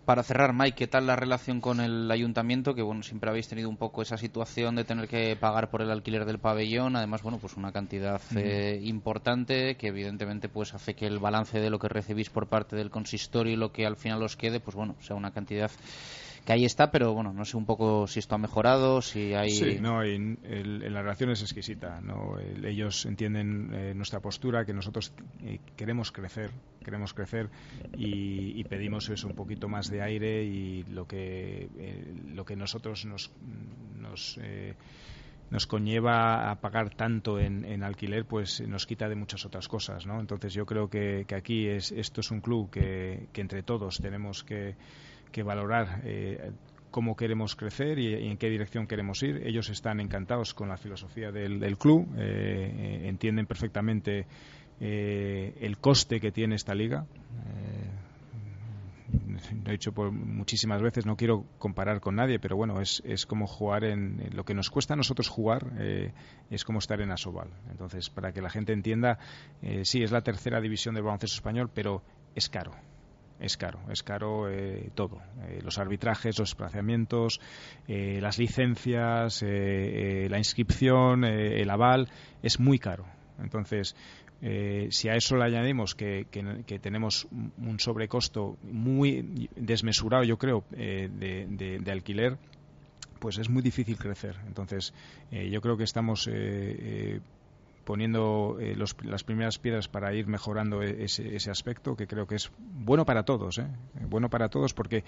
Para 0.08 0.24
cerrar, 0.24 0.54
Mike, 0.54 0.78
¿qué 0.78 0.88
tal 0.88 1.06
la 1.06 1.18
relación 1.18 1.60
con 1.60 1.82
el 1.82 2.10
ayuntamiento? 2.10 2.74
Que 2.74 2.82
bueno, 2.82 3.04
siempre 3.04 3.30
habéis 3.30 3.50
tenido 3.50 3.68
un 3.68 3.76
poco 3.76 4.02
esa 4.02 4.16
situación 4.16 4.74
de 4.78 4.86
tener 4.86 5.10
que 5.10 5.36
pagar 5.36 5.70
por 5.70 5.82
el 5.82 5.92
alquiler 5.92 6.24
del 6.24 6.40
pabellón, 6.40 6.96
además, 6.96 7.24
bueno, 7.24 7.40
pues 7.40 7.58
una 7.58 7.74
cantidad 7.74 8.22
eh, 8.38 8.80
importante 8.84 9.76
que 9.76 9.88
evidentemente 9.88 10.48
pues 10.48 10.74
hace 10.74 10.96
que 10.96 11.08
el 11.08 11.20
balance 11.20 11.60
de 11.60 11.70
lo 11.70 11.78
que 11.78 11.90
recibís 11.90 12.30
por 12.30 12.48
parte 12.48 12.78
del 12.78 12.90
consistorio 12.90 13.52
y 13.52 13.58
lo 13.58 13.74
que 13.74 13.86
al 13.86 13.98
final 13.98 14.24
os 14.24 14.38
quede, 14.38 14.62
pues 14.62 14.78
bueno, 14.78 14.96
sea 15.02 15.18
una 15.18 15.32
cantidad 15.32 15.72
que 16.48 16.54
ahí 16.54 16.64
está, 16.64 16.92
pero 16.92 17.14
bueno, 17.14 17.34
no 17.34 17.44
sé 17.44 17.58
un 17.58 17.66
poco 17.66 18.08
si 18.08 18.20
esto 18.20 18.36
ha 18.36 18.38
mejorado, 18.38 19.02
si 19.02 19.34
hay... 19.34 19.50
Sí, 19.50 19.80
no, 19.82 20.02
en, 20.02 20.40
la 20.80 21.02
relación 21.02 21.30
es 21.30 21.42
exquisita, 21.42 22.00
¿no? 22.00 22.38
ellos 22.40 23.06
entienden 23.06 23.70
eh, 23.74 23.94
nuestra 23.94 24.22
postura, 24.22 24.64
que 24.64 24.74
nosotros 24.74 25.12
eh, 25.44 25.60
queremos 25.76 26.14
crecer, 26.14 26.52
queremos 26.86 27.14
crecer 27.14 27.50
y, 27.98 28.64
pedimos 28.64 29.10
eso, 29.10 29.28
un 29.28 29.36
poquito 29.36 29.68
más 29.68 29.92
de 29.92 30.02
aire 30.02 30.46
y 30.46 30.84
lo 30.84 31.06
que, 31.06 31.68
eh, 31.78 32.16
lo 32.34 32.46
que 32.46 32.56
nosotros 32.56 33.06
nos... 33.06 33.30
nos 34.00 34.40
nos 35.50 35.66
conlleva 35.66 36.52
a 36.52 36.60
pagar 36.60 36.94
tanto 36.94 37.40
en, 37.40 37.82
alquiler, 37.82 38.26
pues 38.26 38.60
nos 38.68 38.86
quita 38.86 39.08
de 39.08 39.16
muchas 39.16 39.46
otras 39.46 39.70
cosas, 39.70 40.06
¿no? 40.06 40.20
Entonces 40.20 40.54
yo 40.54 40.66
creo 40.66 40.90
que, 40.90 41.24
que 41.26 41.36
aquí 41.36 41.70
es, 41.70 41.94
esto 41.94 42.20
es 42.20 42.32
un 42.32 42.42
club 42.42 42.70
que, 42.70 43.30
que 43.32 43.40
entre 43.40 43.64
todos 43.64 44.00
tenemos 44.00 44.44
que, 44.44 44.76
que 45.32 45.44
valorar 45.44 46.02
eh, 46.04 46.52
cómo 46.92 47.16
queremos 47.16 47.56
crecer 47.56 48.00
y, 48.00 48.14
en 48.14 48.38
qué 48.38 48.50
dirección 48.50 48.88
queremos 48.88 49.22
ir. 49.24 49.42
Ellos 49.46 49.70
están 49.70 50.00
encantados 50.00 50.54
con 50.54 50.70
la 50.70 50.78
filosofía 50.78 51.32
del, 51.32 51.78
club, 51.78 52.08
eh, 52.18 52.22
eh, 52.24 53.08
entienden 53.08 53.46
perfectamente 53.46 54.26
el 54.80 55.78
coste 55.80 56.20
que 56.20 56.32
tiene 56.32 56.54
esta 56.56 56.76
liga. 56.76 57.08
lo 59.64 59.70
he 59.70 59.72
dicho 59.72 59.92
por 59.92 60.12
muchísimas 60.12 60.84
veces, 60.84 61.06
no 61.08 61.16
quiero 61.16 61.46
comparar 61.58 62.00
con 62.00 62.16
nadie, 62.16 62.38
pero 62.38 62.56
bueno, 62.56 62.80
es, 62.80 63.02
es 63.04 63.26
como 63.26 63.48
jugar 63.48 63.84
en, 63.84 64.30
lo 64.36 64.44
que 64.46 64.54
nos 64.54 64.70
cuesta 64.70 64.94
a 64.94 64.98
nosotros 64.98 65.30
jugar, 65.30 65.72
es 66.52 66.64
como 66.64 66.78
estar 66.78 67.02
en 67.02 67.12
Asobal. 67.12 67.50
Entonces, 67.72 68.12
para 68.12 68.32
que 68.34 68.42
la 68.42 68.52
gente 68.52 68.72
entienda, 68.72 69.18
sí, 69.82 70.04
es 70.04 70.12
la 70.12 70.22
tercera 70.22 70.62
división 70.62 70.94
del 70.94 71.06
baloncesto 71.06 71.38
español, 71.38 71.72
pero 71.74 72.04
es 72.36 72.48
caro 72.48 72.74
es 73.40 73.58
caro, 73.58 73.80
es 73.92 74.04
caro 74.04 74.50
eh, 74.50 74.90
todo. 74.96 75.22
Eh, 75.48 75.60
los 75.64 75.78
arbitrajes, 75.78 76.38
los 76.40 76.50
desplazamientos, 76.50 77.40
eh, 77.88 78.20
las 78.22 78.38
licencias, 78.40 79.42
la 79.44 80.38
inscripción, 80.38 81.24
el 81.24 81.70
aval, 81.70 82.10
es 82.42 82.60
muy 82.60 82.80
caro. 82.80 83.06
Entonces, 83.40 83.96
si 84.90 85.10
a 85.10 85.16
eso 85.16 85.36
le 85.36 85.46
añadimos 85.46 85.96
que, 85.96 86.26
tenemos 86.82 87.28
un 87.32 87.80
sobrecosto 87.80 88.58
muy 88.64 89.50
desmesurado, 89.56 90.24
yo 90.24 90.38
creo, 90.38 90.64
de, 90.72 91.80
de, 91.82 91.92
alquiler, 91.92 92.38
pues 93.20 93.38
es 93.38 93.50
muy 93.50 93.62
difícil 93.62 93.98
crecer. 93.98 94.36
Entonces, 94.48 94.94
yo 95.32 95.62
creo 95.62 95.78
que 95.78 95.84
estamos 95.84 96.28
poniendo 97.88 98.58
eh, 98.60 98.76
las 98.76 99.24
primeras 99.24 99.60
piedras 99.60 99.88
para 99.88 100.14
ir 100.14 100.28
mejorando 100.28 100.84
e-, 100.84 101.06
ese, 101.06 101.50
aspecto 101.50 101.96
que 101.96 102.06
creo 102.06 102.28
que 102.28 102.36
es 102.36 102.52
bueno 102.60 103.06
para 103.06 103.24
todos, 103.24 103.60
¿eh? 103.60 103.68
bueno 104.10 104.30
para 104.30 104.50
todos 104.50 104.74
porque 104.74 105.06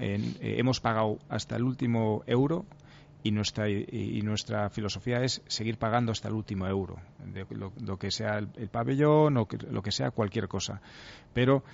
eh, 0.00 0.34
hemos 0.40 0.80
pagado 0.80 1.18
hasta 1.28 1.54
el 1.54 1.62
último 1.62 2.24
euro 2.26 2.66
y 3.22 3.30
nuestra 3.30 3.68
y, 3.70 4.20
nuestra 4.22 4.68
filosofía 4.68 5.22
es 5.22 5.42
seguir 5.46 5.76
pagando 5.78 6.10
hasta 6.10 6.26
el 6.26 6.34
último 6.34 6.66
euro 6.66 6.96
de 7.24 7.46
lo, 7.50 7.98
que 7.98 8.10
sea 8.10 8.38
el, 8.38 8.68
pabellón 8.68 9.36
o 9.36 9.48
lo 9.70 9.82
que 9.82 9.92
sea 9.92 10.12
cualquier 10.12 10.46
cosa. 10.46 10.80
Pero 11.34 11.64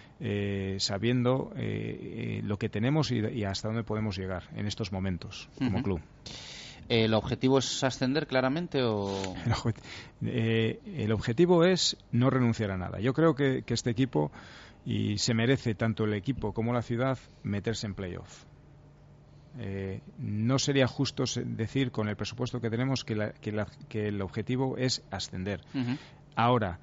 sabiendo 0.79 1.53
lo 1.55 2.57
que 2.57 2.71
tenemos 2.71 3.11
y, 3.13 3.45
hasta 3.45 3.69
dónde 3.69 3.85
podemos 3.85 4.17
llegar 4.17 4.45
en 4.57 4.67
estos 4.67 4.91
momentos 4.91 5.51
como 5.59 5.83
club 5.83 6.01
¿El 6.89 7.15
objetivo 7.15 7.59
es 7.59 7.83
ascender 7.83 8.27
claramente 8.27 8.83
o...? 8.83 9.35
Eh, 10.27 10.81
el, 10.97 11.13
objetivo 11.13 11.65
es 11.65 11.99
no 12.11 12.31
renunciar 12.31 12.71
a 12.71 12.79
nada. 12.79 12.99
Yo 12.99 13.13
creo 13.13 13.35
que, 13.35 13.63
este 13.67 13.91
equipo, 13.91 14.33
y 14.87 15.19
se 15.19 15.35
merece 15.35 15.75
tanto 15.75 16.05
el 16.05 16.15
equipo 16.15 16.55
como 16.55 16.73
la 16.73 16.81
ciudad, 16.81 17.19
meterse 17.43 17.87
en 17.87 17.95
playoff. 17.95 18.45
Eh, 19.59 20.01
no 20.19 20.59
sería 20.59 20.87
justo 20.87 21.25
decir 21.45 21.91
con 21.91 22.09
el 22.09 22.17
presupuesto 22.17 22.61
que 22.61 22.71
tenemos 22.71 23.05
que, 23.05 23.35
el 23.93 24.23
objetivo 24.23 24.79
es 24.79 25.03
ascender. 25.11 25.61
Ahora, 26.37 26.79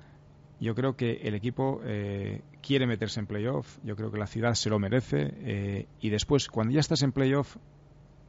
yo 0.60 0.76
creo 0.76 0.96
que 0.96 1.22
el 1.24 1.34
equipo 1.34 1.82
eh, 1.84 2.42
quiere 2.62 2.86
meterse 2.86 3.20
en 3.20 3.26
playoff, 3.26 3.80
yo 3.84 3.96
creo 3.96 4.12
que 4.12 4.20
la 4.20 4.28
ciudad 4.28 4.54
se 4.54 4.70
lo 4.70 4.78
merece 4.78 5.88
y 6.00 6.10
después, 6.10 6.48
cuando 6.48 6.74
ya 6.74 6.80
estás 6.80 7.02
en 7.02 7.12
playoff, 7.12 7.58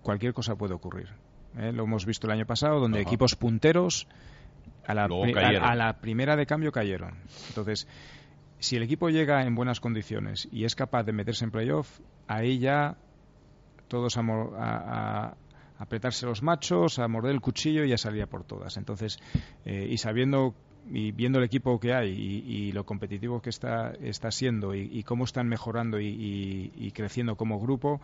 cualquier 0.01 0.33
cosa 0.33 0.57
puede 0.57 0.73
ocurrir. 0.73 1.09
¿Eh? 1.59 1.73
lo 1.73 1.85
hemos 1.85 2.07
visto 2.07 2.27
el 2.27 2.33
año 2.33 2.47
pasado, 2.47 2.81
donde 2.81 3.01
equipos 3.01 3.35
punteros 3.35 4.07
a 4.87 4.95
la, 4.95 5.05
a, 5.05 5.75
la, 5.75 6.01
primera 6.01 6.37
de 6.37 6.47
cambio 6.47 6.73
cayeron. 6.73 7.15
Entonces, 7.49 7.87
si 8.59 8.77
el 8.77 8.83
equipo 8.83 9.11
llega 9.11 9.43
en 9.45 9.55
buenas 9.55 9.81
condiciones 9.81 10.49
y 10.51 10.65
es 10.65 10.75
capaz 10.75 11.05
de 11.05 11.13
meterse 11.13 11.45
en 11.45 11.51
playoff, 11.51 12.01
ahí 12.27 12.59
ya 12.59 12.97
todos 13.89 14.17
a, 14.17 15.35
apretarse 15.79 16.27
los 16.27 16.43
machos, 16.43 16.99
a 16.99 17.09
morder 17.09 17.33
el 17.33 17.41
cuchillo 17.41 17.85
y 17.85 17.93
a 17.93 17.99
salir 17.99 18.23
a 18.23 18.27
por 18.27 18.45
todas. 18.45 18.77
Entonces, 18.77 19.19
eh, 19.65 19.89
y 19.91 19.99
sabiendo 19.99 20.55
y 20.91 21.13
viendo 21.13 21.39
el 21.39 21.45
equipo 21.45 21.79
que 21.79 21.93
hay 21.93 22.11
y, 22.11 22.73
lo 22.73 22.85
competitivo 22.85 23.41
que 23.41 23.51
está, 23.51 23.93
está 24.01 24.31
siendo 24.31 24.75
y, 24.75 25.03
cómo 25.05 25.25
están 25.25 25.49
mejorando 25.49 26.01
y, 26.01 26.93
creciendo 26.95 27.37
como 27.37 27.61
grupo, 27.61 28.01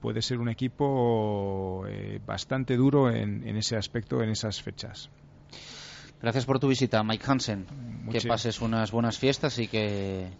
puede 0.00 0.22
ser 0.22 0.38
un 0.38 0.48
equipo 0.48 1.84
eh, 1.86 2.20
bastante 2.24 2.76
duro 2.76 3.10
en, 3.10 3.56
ese 3.56 3.76
aspecto, 3.76 4.22
en 4.22 4.30
esas 4.30 4.62
fechas. 4.62 5.10
Gracias 6.22 6.46
por 6.46 6.58
tu 6.58 6.68
visita, 6.68 7.02
Mike 7.02 7.24
Hansen. 7.26 7.66
Que 8.10 8.20
pases 8.22 8.60
unas 8.60 8.92
buenas 8.92 9.18
fiestas 9.18 9.58
y 9.58 9.68
que, 9.68 10.30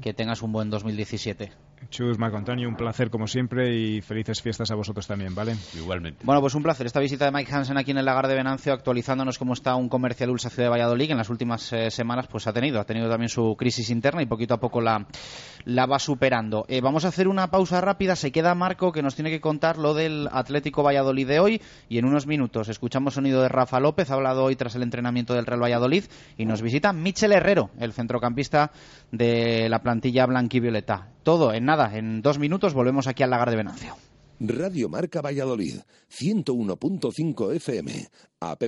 que 0.00 0.12
tengas 0.12 0.42
un 0.42 0.52
buen 0.52 0.70
2017. 0.70 1.52
Chus, 1.90 2.18
Marco 2.18 2.36
Antonio, 2.36 2.68
un 2.68 2.76
placer 2.76 3.10
como 3.10 3.26
siempre 3.26 3.74
y 3.74 4.00
felices 4.00 4.42
fiestas 4.42 4.70
a 4.70 4.74
vosotros 4.74 5.06
también, 5.06 5.34
¿vale? 5.34 5.54
Igualmente. 5.74 6.20
Bueno, 6.24 6.40
pues 6.40 6.54
un 6.54 6.62
placer 6.62 6.86
esta 6.86 7.00
visita 7.00 7.24
de 7.24 7.30
Mike 7.30 7.52
Hansen 7.52 7.76
aquí 7.78 7.90
en 7.90 7.98
el 7.98 8.04
Lagar 8.04 8.28
de 8.28 8.34
Venancio, 8.34 8.72
actualizándonos 8.72 9.38
cómo 9.38 9.52
está 9.52 9.74
un 9.74 9.88
comercial 9.88 10.30
Ulsa 10.30 10.50
Ciudad 10.50 10.66
de 10.66 10.70
Valladolid, 10.70 11.06
que 11.06 11.12
en 11.12 11.18
las 11.18 11.30
últimas 11.30 11.72
eh, 11.72 11.90
semanas 11.90 12.26
pues 12.26 12.46
ha 12.46 12.52
tenido, 12.52 12.80
ha 12.80 12.84
tenido 12.84 13.08
también 13.08 13.28
su 13.28 13.56
crisis 13.56 13.90
interna 13.90 14.22
y 14.22 14.26
poquito 14.26 14.54
a 14.54 14.60
poco 14.60 14.80
la, 14.80 15.06
la 15.64 15.86
va 15.86 15.98
superando. 15.98 16.64
Eh, 16.68 16.80
vamos 16.80 17.04
a 17.04 17.08
hacer 17.08 17.28
una 17.28 17.50
pausa 17.50 17.80
rápida, 17.80 18.16
se 18.16 18.32
queda 18.32 18.54
Marco 18.54 18.92
que 18.92 19.02
nos 19.02 19.14
tiene 19.14 19.30
que 19.30 19.40
contar 19.40 19.78
lo 19.78 19.94
del 19.94 20.28
Atlético 20.32 20.82
Valladolid 20.82 21.26
de 21.26 21.40
hoy 21.40 21.62
y 21.88 21.98
en 21.98 22.04
unos 22.04 22.26
minutos 22.26 22.68
escuchamos 22.68 23.14
sonido 23.14 23.42
de 23.42 23.48
Rafa 23.48 23.80
López, 23.80 24.10
ha 24.10 24.14
hablado 24.14 24.44
hoy 24.44 24.56
tras 24.56 24.74
el 24.74 24.82
entrenamiento 24.82 25.34
del 25.34 25.46
Real 25.46 25.62
Valladolid 25.62 26.04
y 26.36 26.44
nos 26.44 26.62
visita 26.62 26.92
Michel 26.92 27.32
Herrero, 27.32 27.70
el 27.78 27.92
centrocampista 27.92 28.72
de 29.10 29.68
la 29.68 29.82
plantilla 29.82 30.26
blanquivioleta. 30.26 31.13
Todo 31.24 31.52
en 31.54 31.64
nada, 31.64 31.96
en 31.96 32.20
dos 32.20 32.38
minutos 32.38 32.74
volvemos 32.74 33.06
aquí 33.06 33.22
al 33.22 33.30
lagar 33.30 33.48
de 33.48 33.56
Venancio. 33.56 33.96
Radio 34.38 34.90
Marca 34.90 35.22
Valladolid, 35.22 35.76
101.5 36.10 37.54
FM, 37.54 38.10
app 38.40 38.62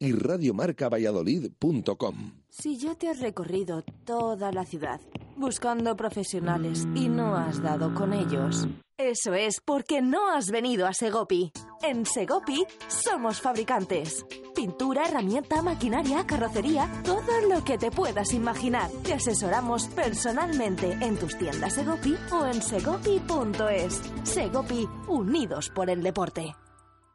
y 0.00 0.12
radiomarcavalladolid.com. 0.12 2.32
Si 2.48 2.76
ya 2.76 2.96
te 2.96 3.08
has 3.08 3.20
recorrido 3.20 3.84
toda 4.04 4.50
la 4.50 4.64
ciudad 4.64 5.00
buscando 5.36 5.96
profesionales 5.96 6.88
y 6.96 7.08
no 7.08 7.36
has 7.36 7.62
dado 7.62 7.94
con 7.94 8.12
ellos, 8.12 8.66
eso 9.10 9.34
es 9.34 9.60
porque 9.60 10.00
no 10.02 10.30
has 10.32 10.50
venido 10.50 10.86
a 10.86 10.94
Segopi. 10.94 11.52
En 11.82 12.06
Segopi 12.06 12.64
somos 12.88 13.40
fabricantes. 13.40 14.24
Pintura, 14.54 15.06
herramienta, 15.06 15.62
maquinaria, 15.62 16.26
carrocería, 16.26 16.88
todo 17.04 17.40
lo 17.48 17.64
que 17.64 17.78
te 17.78 17.90
puedas 17.90 18.32
imaginar. 18.32 18.90
Te 19.02 19.14
asesoramos 19.14 19.88
personalmente 19.88 20.92
en 21.00 21.16
tus 21.16 21.36
tiendas 21.36 21.74
Segopi 21.74 22.16
o 22.30 22.46
en 22.46 22.62
segopi.es. 22.62 24.00
Segopi, 24.24 24.88
unidos 25.08 25.70
por 25.74 25.90
el 25.90 26.02
deporte. 26.02 26.54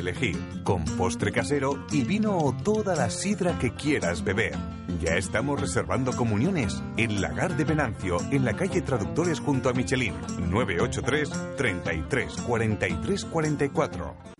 elegir, 0.00 0.36
con 0.64 0.84
postre 0.84 1.32
casero 1.32 1.86
y 1.92 2.02
vino 2.02 2.36
o 2.36 2.52
toda 2.52 2.96
la 2.96 3.10
sidra 3.10 3.58
que 3.58 3.74
quieras 3.74 4.24
beber. 4.24 4.56
Ya 5.00 5.16
estamos 5.16 5.60
reservando 5.60 6.12
comuniones 6.12 6.82
en 6.96 7.20
Lagar 7.20 7.56
de 7.56 7.64
Venancio, 7.64 8.18
en 8.30 8.44
la 8.44 8.54
calle 8.54 8.82
Traductores 8.82 9.40
junto 9.40 9.68
a 9.68 9.72
Michelin, 9.72 10.14
983 10.50 11.56
33 11.56 12.36
43 12.36 13.24
44. 13.24 14.39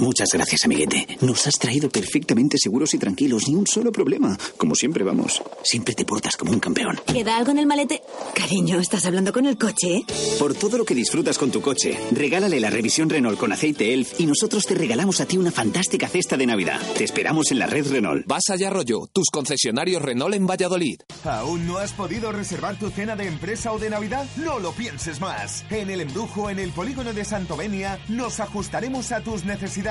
Muchas 0.00 0.28
gracias, 0.32 0.64
amiguete. 0.64 1.18
Nos 1.22 1.44
has 1.48 1.58
traído 1.58 1.88
perfectamente 1.88 2.56
seguros 2.56 2.94
y 2.94 2.98
tranquilos, 2.98 3.48
ni 3.48 3.56
un 3.56 3.66
solo 3.66 3.90
problema. 3.90 4.38
Como 4.56 4.76
siempre 4.76 5.02
vamos. 5.02 5.42
Siempre 5.64 5.92
te 5.92 6.04
portas 6.04 6.36
como 6.36 6.52
un 6.52 6.60
campeón. 6.60 7.00
¿Queda 7.04 7.36
algo 7.36 7.50
en 7.50 7.58
el 7.58 7.66
malete? 7.66 8.00
Cariño, 8.32 8.78
¿estás 8.78 9.06
hablando 9.06 9.32
con 9.32 9.44
el 9.44 9.58
coche? 9.58 10.04
Por 10.38 10.54
todo 10.54 10.78
lo 10.78 10.84
que 10.84 10.94
disfrutas 10.94 11.36
con 11.36 11.50
tu 11.50 11.60
coche, 11.60 11.98
regálale 12.12 12.60
la 12.60 12.70
revisión 12.70 13.10
Renault 13.10 13.40
con 13.40 13.50
aceite 13.50 13.92
ELF 13.92 14.20
y 14.20 14.26
nosotros 14.26 14.66
te 14.66 14.76
regalamos 14.76 15.20
a 15.20 15.26
ti 15.26 15.36
una 15.36 15.50
fantástica 15.50 16.06
cesta 16.06 16.36
de 16.36 16.46
Navidad. 16.46 16.80
Te 16.96 17.02
esperamos 17.02 17.50
en 17.50 17.58
la 17.58 17.66
red 17.66 17.90
Renault. 17.90 18.24
Vas 18.24 18.50
allá, 18.50 18.70
rollo, 18.70 19.08
tus 19.12 19.30
concesionarios 19.32 20.00
Renault 20.00 20.36
en 20.36 20.46
Valladolid. 20.46 21.00
¿Aún 21.24 21.66
no 21.66 21.78
has 21.78 21.92
podido 21.92 22.30
reservar 22.30 22.78
tu 22.78 22.88
cena 22.90 23.16
de 23.16 23.26
empresa 23.26 23.72
o 23.72 23.80
de 23.80 23.90
Navidad? 23.90 24.28
No 24.36 24.60
lo 24.60 24.70
pienses 24.70 25.20
más. 25.20 25.64
En 25.70 25.90
el 25.90 26.02
embrujo, 26.02 26.50
en 26.50 26.60
el 26.60 26.70
polígono 26.70 27.12
de 27.12 27.24
Santovenia, 27.24 27.98
nos 28.08 28.38
ajustaremos 28.38 29.10
a 29.10 29.24
tus 29.24 29.44
necesidades 29.44 29.87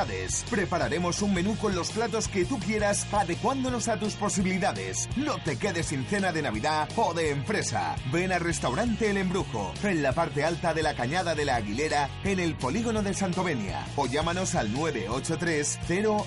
Prepararemos 0.51 1.23
un 1.23 1.33
menú 1.33 1.57
con 1.57 1.73
los 1.73 1.91
platos 1.91 2.27
que 2.27 2.45
tú 2.45 2.59
quieras, 2.59 3.11
adecuándonos 3.11 3.87
a 3.87 3.99
tus 3.99 4.13
posibilidades. 4.13 5.09
No 5.17 5.41
te 5.43 5.57
quedes 5.57 5.87
sin 5.87 6.05
cena 6.05 6.31
de 6.31 6.43
Navidad 6.43 6.87
o 6.95 7.15
de 7.15 7.31
empresa. 7.31 7.95
Ven 8.11 8.31
al 8.31 8.41
restaurante 8.41 9.09
El 9.09 9.17
Embrujo, 9.17 9.73
en 9.83 10.03
la 10.03 10.13
parte 10.13 10.43
alta 10.43 10.75
de 10.75 10.83
la 10.83 10.93
Cañada 10.93 11.33
de 11.33 11.45
la 11.45 11.55
Aguilera, 11.55 12.11
en 12.23 12.39
el 12.39 12.55
polígono 12.55 13.01
de 13.01 13.15
Santovenia. 13.15 13.87
O 13.95 14.05
llámanos 14.05 14.53
al 14.53 14.71
983 14.71 15.79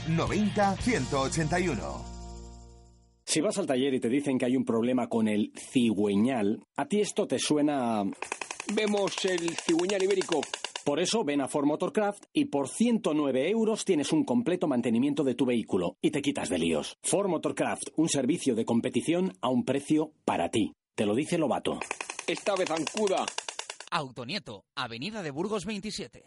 090 0.09 0.77
181. 0.77 2.05
Si 3.25 3.41
vas 3.41 3.57
al 3.59 3.67
taller 3.67 3.95
y 3.95 4.01
te 4.01 4.09
dicen 4.09 4.37
que 4.37 4.47
hay 4.47 4.57
un 4.57 4.65
problema 4.65 5.09
con 5.09 5.29
el 5.29 5.53
cigüeñal, 5.57 6.65
a 6.77 6.87
ti 6.87 7.01
esto 7.01 7.29
te 7.29 7.39
suena... 7.39 8.03
Vemos 8.75 9.25
el 9.25 9.57
cigüeñal 9.57 10.03
ibérico 10.03 10.41
por 10.85 11.01
eso 11.01 11.25
ven 11.25 11.41
a 11.41 11.49
Ford 11.49 11.67
Motorcraft 11.67 12.25
y 12.33 12.47
por 12.47 12.69
109 12.69 13.51
euros 13.51 13.85
tienes 13.85 14.13
un 14.13 14.25
completo 14.25 14.67
mantenimiento 14.67 15.25
de 15.25 15.35
tu 15.35 15.45
vehículo 15.45 15.97
y 16.01 16.11
te 16.11 16.23
quitas 16.23 16.49
de 16.49 16.59
líos. 16.59 16.97
Ford 17.03 17.29
Motorcraft, 17.29 17.91
un 17.97 18.09
servicio 18.09 18.55
de 18.55 18.65
competición 18.65 19.33
a 19.41 19.49
un 19.49 19.65
precio 19.65 20.13
para 20.25 20.49
ti. 20.51 20.73
Te 20.95 21.07
lo 21.07 21.15
dice 21.15 21.39
Lobato. 21.39 21.79
Esta 22.27 22.55
vez 22.55 22.71
Ancuda. 22.71 23.27
Autonieto, 23.91 24.65
Avenida 24.77 25.23
de 25.23 25.31
Burgos 25.31 25.65
27. 25.65 26.27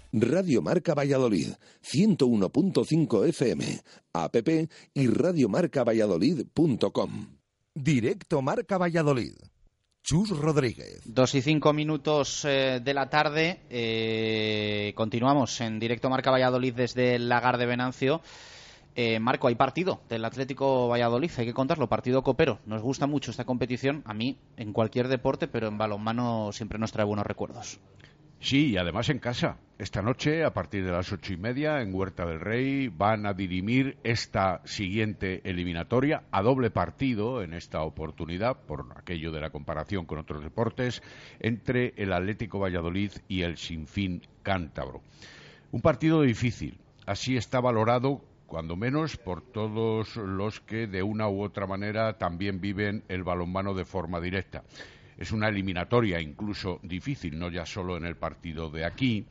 Radio 0.13 0.61
Marca 0.61 0.93
Valladolid, 0.93 1.53
101.5 1.81 3.29
FM, 3.29 3.79
app 4.11 4.35
y 4.93 5.07
radiomarcavalladolid.com. 5.07 7.27
Directo 7.73 8.41
Marca 8.41 8.77
Valladolid. 8.77 9.35
Chus 10.03 10.37
Rodríguez. 10.37 10.99
Dos 11.05 11.33
y 11.35 11.41
cinco 11.41 11.71
minutos 11.71 12.43
eh, 12.43 12.81
de 12.83 12.93
la 12.93 13.09
tarde. 13.09 13.61
Eh, 13.69 14.91
continuamos 14.95 15.61
en 15.61 15.79
directo 15.79 16.09
Marca 16.09 16.31
Valladolid 16.31 16.73
desde 16.73 17.15
el 17.15 17.29
Lagar 17.29 17.57
de 17.57 17.67
Venancio. 17.67 18.19
Eh, 18.95 19.19
Marco, 19.19 19.47
hay 19.47 19.55
partido 19.55 20.01
del 20.09 20.25
Atlético 20.25 20.89
Valladolid, 20.89 21.31
hay 21.37 21.45
que 21.45 21.53
contarlo, 21.53 21.87
partido 21.87 22.23
copero. 22.23 22.59
Nos 22.65 22.81
gusta 22.81 23.07
mucho 23.07 23.31
esta 23.31 23.45
competición, 23.45 24.01
a 24.05 24.13
mí, 24.13 24.37
en 24.57 24.73
cualquier 24.73 25.07
deporte, 25.07 25.47
pero 25.47 25.69
en 25.69 25.77
balonmano 25.77 26.51
siempre 26.51 26.77
nos 26.77 26.91
trae 26.91 27.05
buenos 27.05 27.25
recuerdos. 27.25 27.79
Sí, 28.41 28.71
y 28.71 28.77
además 28.77 29.07
en 29.09 29.19
casa. 29.19 29.57
Esta 29.77 30.01
noche, 30.01 30.43
a 30.43 30.51
partir 30.51 30.83
de 30.83 30.91
las 30.91 31.11
ocho 31.11 31.31
y 31.31 31.37
media, 31.37 31.79
en 31.79 31.93
Huerta 31.93 32.25
del 32.25 32.39
Rey, 32.39 32.87
van 32.87 33.27
a 33.27 33.33
dirimir 33.33 33.99
esta 34.03 34.61
siguiente 34.65 35.41
eliminatoria 35.43 36.23
a 36.31 36.41
doble 36.41 36.71
partido 36.71 37.43
en 37.43 37.53
esta 37.53 37.83
oportunidad, 37.83 38.57
por 38.65 38.87
aquello 38.95 39.31
de 39.31 39.41
la 39.41 39.51
comparación 39.51 40.05
con 40.07 40.17
otros 40.17 40.43
deportes, 40.43 41.03
entre 41.39 41.93
el 41.97 42.13
Atlético 42.13 42.57
Valladolid 42.57 43.11
y 43.27 43.43
el 43.43 43.57
Sinfín 43.57 44.23
Cántabro. 44.41 45.01
Un 45.71 45.81
partido 45.81 46.23
difícil. 46.23 46.79
Así 47.05 47.37
está 47.37 47.59
valorado 47.59 48.21
cuando 48.47 48.75
menos 48.75 49.17
por 49.17 49.43
todos 49.43 50.15
los 50.15 50.59
que 50.61 50.87
de 50.87 51.03
una 51.03 51.29
u 51.29 51.43
otra 51.43 51.67
manera 51.67 52.17
también 52.17 52.59
viven 52.59 53.03
el 53.07 53.23
balonmano 53.23 53.75
de 53.75 53.85
forma 53.85 54.19
directa 54.19 54.63
es 55.17 55.31
una 55.31 55.49
eliminatoria 55.49 56.19
incluso 56.19 56.79
difícil, 56.83 57.37
no 57.37 57.49
ya 57.49 57.65
solo 57.65 57.97
en 57.97 58.05
el 58.05 58.15
partido 58.15 58.69
de 58.69 58.85
aquí, 58.85 59.25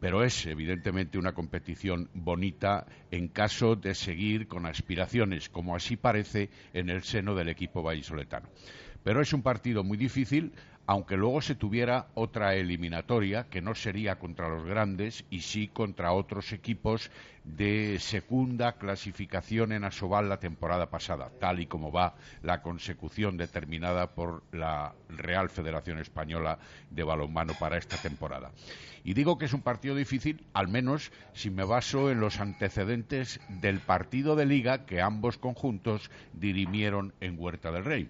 pero 0.00 0.22
es 0.22 0.46
evidentemente 0.46 1.18
una 1.18 1.32
competición 1.32 2.10
bonita 2.12 2.86
en 3.10 3.28
caso 3.28 3.76
de 3.76 3.94
seguir 3.94 4.48
con 4.48 4.66
aspiraciones, 4.66 5.48
como 5.48 5.74
así 5.74 5.96
parece 5.96 6.50
en 6.72 6.90
el 6.90 7.02
seno 7.02 7.34
del 7.34 7.48
equipo 7.48 7.82
vallisoletano. 7.82 8.48
Pero 9.02 9.20
es 9.20 9.32
un 9.32 9.42
partido 9.42 9.84
muy 9.84 9.96
difícil 9.96 10.52
aunque 10.86 11.16
luego 11.16 11.40
se 11.40 11.54
tuviera 11.54 12.08
otra 12.14 12.54
eliminatoria 12.54 13.44
que 13.48 13.62
no 13.62 13.74
sería 13.74 14.16
contra 14.18 14.48
los 14.48 14.64
grandes 14.64 15.24
y 15.30 15.40
sí 15.40 15.68
contra 15.68 16.12
otros 16.12 16.52
equipos 16.52 17.10
de 17.44 17.98
segunda 18.00 18.72
clasificación 18.72 19.72
en 19.72 19.84
Asobal 19.84 20.28
la 20.28 20.40
temporada 20.40 20.90
pasada, 20.90 21.30
tal 21.40 21.60
y 21.60 21.66
como 21.66 21.92
va 21.92 22.14
la 22.42 22.62
consecución 22.62 23.36
determinada 23.36 24.14
por 24.14 24.42
la 24.52 24.94
Real 25.08 25.50
Federación 25.50 25.98
Española 25.98 26.58
de 26.90 27.02
Balonmano 27.02 27.52
para 27.58 27.76
esta 27.76 27.96
temporada. 27.96 28.50
Y 29.04 29.12
digo 29.12 29.36
que 29.36 29.44
es 29.44 29.52
un 29.52 29.60
partido 29.60 29.94
difícil, 29.94 30.46
al 30.54 30.68
menos 30.68 31.12
si 31.34 31.50
me 31.50 31.64
baso 31.64 32.10
en 32.10 32.20
los 32.20 32.40
antecedentes 32.40 33.38
del 33.48 33.80
partido 33.80 34.34
de 34.34 34.46
liga 34.46 34.86
que 34.86 35.02
ambos 35.02 35.36
conjuntos 35.36 36.10
dirimieron 36.32 37.12
en 37.20 37.38
Huerta 37.38 37.70
del 37.70 37.84
Rey. 37.84 38.08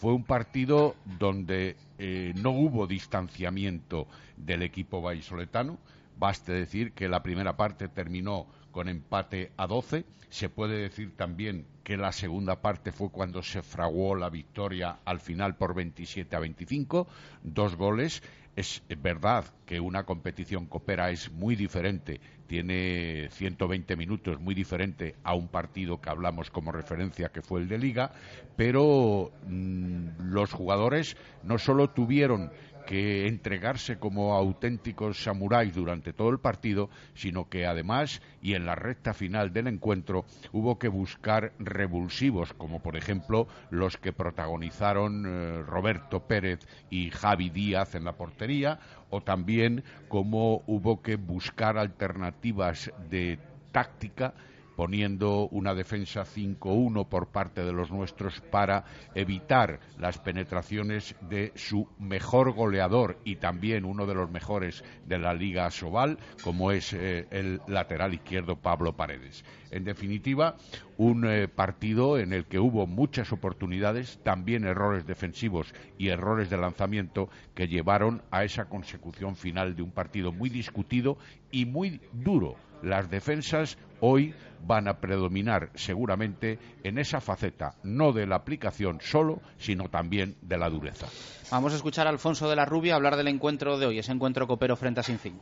Fue 0.00 0.12
un 0.12 0.22
partido 0.22 0.94
donde 1.18 1.74
eh, 1.98 2.32
no 2.36 2.50
hubo 2.50 2.86
distanciamiento 2.86 4.06
del 4.36 4.62
equipo 4.62 5.02
vallisoletano. 5.02 5.76
Baste 6.16 6.52
decir 6.52 6.92
que 6.92 7.08
la 7.08 7.24
primera 7.24 7.56
parte 7.56 7.88
terminó 7.88 8.46
con 8.70 8.88
empate 8.88 9.50
a 9.56 9.66
12. 9.66 10.04
Se 10.30 10.48
puede 10.48 10.78
decir 10.82 11.16
también 11.16 11.66
que 11.82 11.96
la 11.96 12.12
segunda 12.12 12.62
parte 12.62 12.92
fue 12.92 13.10
cuando 13.10 13.42
se 13.42 13.60
fraguó 13.60 14.14
la 14.14 14.30
victoria 14.30 15.00
al 15.04 15.18
final 15.18 15.56
por 15.56 15.74
27 15.74 16.36
a 16.36 16.38
25, 16.38 17.08
dos 17.42 17.74
goles. 17.74 18.22
Es 18.54 18.82
verdad 19.02 19.46
que 19.66 19.80
una 19.80 20.04
competición 20.04 20.66
copera 20.66 21.10
es 21.10 21.32
muy 21.32 21.56
diferente, 21.56 22.20
tiene 22.48 23.28
120 23.30 23.94
minutos, 23.94 24.40
muy 24.40 24.54
diferente 24.54 25.14
a 25.22 25.34
un 25.34 25.48
partido 25.48 26.00
que 26.00 26.10
hablamos 26.10 26.50
como 26.50 26.72
referencia 26.72 27.28
que 27.28 27.42
fue 27.42 27.60
el 27.60 27.68
de 27.68 27.78
Liga, 27.78 28.10
pero 28.56 29.30
mm, 29.46 30.32
los 30.32 30.50
jugadores 30.52 31.16
no 31.44 31.58
solo 31.58 31.90
tuvieron 31.90 32.50
que 32.88 33.28
entregarse 33.28 33.98
como 33.98 34.32
auténticos 34.32 35.22
samuráis 35.22 35.74
durante 35.74 36.14
todo 36.14 36.30
el 36.30 36.38
partido, 36.38 36.88
sino 37.12 37.50
que 37.50 37.66
además 37.66 38.22
y 38.40 38.54
en 38.54 38.64
la 38.64 38.76
recta 38.76 39.12
final 39.12 39.52
del 39.52 39.66
encuentro 39.66 40.24
hubo 40.52 40.78
que 40.78 40.88
buscar 40.88 41.52
revulsivos, 41.58 42.54
como 42.54 42.80
por 42.80 42.96
ejemplo 42.96 43.46
los 43.68 43.98
que 43.98 44.14
protagonizaron 44.14 45.26
eh, 45.26 45.62
Roberto 45.64 46.20
Pérez 46.20 46.66
y 46.88 47.10
Javi 47.10 47.50
Díaz 47.50 47.94
en 47.94 48.04
la 48.04 48.14
portería, 48.14 48.80
o 49.10 49.20
también 49.20 49.84
como 50.08 50.62
hubo 50.66 51.02
que 51.02 51.16
buscar 51.16 51.76
alternativas 51.76 52.90
de 53.10 53.38
táctica 53.70 54.32
poniendo 54.78 55.48
una 55.48 55.74
defensa 55.74 56.22
5-1 56.22 57.08
por 57.08 57.32
parte 57.32 57.64
de 57.64 57.72
los 57.72 57.90
nuestros 57.90 58.40
para 58.42 58.84
evitar 59.16 59.80
las 59.98 60.18
penetraciones 60.18 61.16
de 61.28 61.50
su 61.56 61.88
mejor 61.98 62.52
goleador 62.52 63.18
y 63.24 63.34
también 63.36 63.84
uno 63.84 64.06
de 64.06 64.14
los 64.14 64.30
mejores 64.30 64.84
de 65.04 65.18
la 65.18 65.34
Liga 65.34 65.68
Sobal, 65.72 66.16
como 66.44 66.70
es 66.70 66.92
eh, 66.92 67.26
el 67.32 67.60
lateral 67.66 68.14
izquierdo 68.14 68.54
Pablo 68.54 68.92
Paredes. 68.92 69.44
En 69.72 69.82
definitiva, 69.82 70.54
un 70.96 71.26
eh, 71.26 71.48
partido 71.48 72.16
en 72.16 72.32
el 72.32 72.44
que 72.44 72.60
hubo 72.60 72.86
muchas 72.86 73.32
oportunidades, 73.32 74.20
también 74.22 74.64
errores 74.64 75.04
defensivos 75.08 75.74
y 75.98 76.10
errores 76.10 76.50
de 76.50 76.56
lanzamiento 76.56 77.28
que 77.56 77.66
llevaron 77.66 78.22
a 78.30 78.44
esa 78.44 78.66
consecución 78.66 79.34
final 79.34 79.74
de 79.74 79.82
un 79.82 79.90
partido 79.90 80.30
muy 80.30 80.50
discutido 80.50 81.18
y 81.50 81.66
muy 81.66 82.00
duro. 82.12 82.54
Las 82.80 83.10
defensas 83.10 83.76
hoy 84.00 84.34
van 84.66 84.88
a 84.88 85.00
predominar 85.00 85.70
seguramente 85.74 86.58
en 86.82 86.98
esa 86.98 87.20
faceta, 87.20 87.76
no 87.82 88.12
de 88.12 88.26
la 88.26 88.36
aplicación 88.36 88.98
solo, 89.00 89.40
sino 89.56 89.88
también 89.88 90.36
de 90.42 90.58
la 90.58 90.68
dureza. 90.68 91.06
Vamos 91.50 91.72
a 91.72 91.76
escuchar 91.76 92.06
a 92.06 92.10
Alfonso 92.10 92.46
de 92.50 92.56
la 92.56 92.66
Rubia 92.66 92.94
hablar 92.94 93.16
del 93.16 93.28
encuentro 93.28 93.78
de 93.78 93.86
hoy, 93.86 93.98
ese 93.98 94.12
encuentro 94.12 94.46
copero 94.46 94.76
frente 94.76 95.00
a 95.00 95.02
Sinfín. 95.02 95.38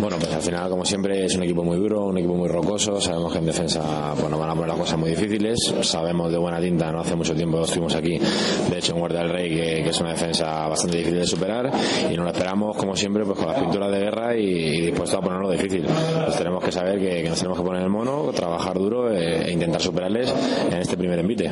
Bueno, 0.00 0.16
pues 0.18 0.34
al 0.34 0.42
final, 0.42 0.68
como 0.68 0.84
siempre, 0.84 1.24
es 1.24 1.36
un 1.36 1.44
equipo 1.44 1.62
muy 1.62 1.76
duro, 1.76 2.06
un 2.06 2.18
equipo 2.18 2.34
muy 2.34 2.48
rocoso. 2.48 3.00
Sabemos 3.00 3.32
que 3.32 3.38
en 3.38 3.46
defensa 3.46 4.14
bueno, 4.20 4.36
van 4.36 4.50
a 4.50 4.54
poner 4.54 4.68
las 4.70 4.78
cosas 4.78 4.98
muy 4.98 5.10
difíciles. 5.10 5.56
Sabemos 5.82 6.32
de 6.32 6.38
buena 6.38 6.60
tinta, 6.60 6.90
no 6.90 7.00
hace 7.00 7.14
mucho 7.14 7.36
tiempo 7.36 7.62
estuvimos 7.62 7.94
aquí, 7.94 8.18
de 8.18 8.78
hecho 8.78 8.94
en 8.94 8.98
Guardia 8.98 9.20
del 9.20 9.30
Rey, 9.30 9.48
que, 9.50 9.88
es 9.88 10.00
una 10.00 10.10
defensa 10.10 10.66
bastante 10.66 10.96
difícil 10.98 11.20
de 11.20 11.26
superar. 11.26 11.70
Y 12.10 12.16
nos 12.16 12.24
lo 12.24 12.32
esperamos, 12.32 12.76
como 12.76 12.96
siempre, 12.96 13.24
pues 13.24 13.38
con 13.38 13.46
las 13.46 13.60
pinturas 13.60 13.92
de 13.92 13.98
guerra 14.00 14.36
y, 14.36 14.80
dispuestos 14.86 15.20
a 15.20 15.22
ponerlo 15.22 15.48
difícil. 15.52 15.84
Pues 15.84 16.36
tenemos 16.36 16.64
que 16.64 16.72
saber 16.72 16.98
que, 16.98 17.28
nos 17.28 17.38
tenemos 17.38 17.58
que 17.58 17.64
poner 17.64 17.82
el 17.82 17.90
mono, 17.94 18.30
trabajar 18.32 18.74
duro 18.78 19.10
eh, 19.10 19.46
e 19.46 19.52
intentar 19.52 19.80
superarles 19.80 20.34
en 20.70 20.78
este 20.78 20.96
primer 20.96 21.18
envite. 21.20 21.50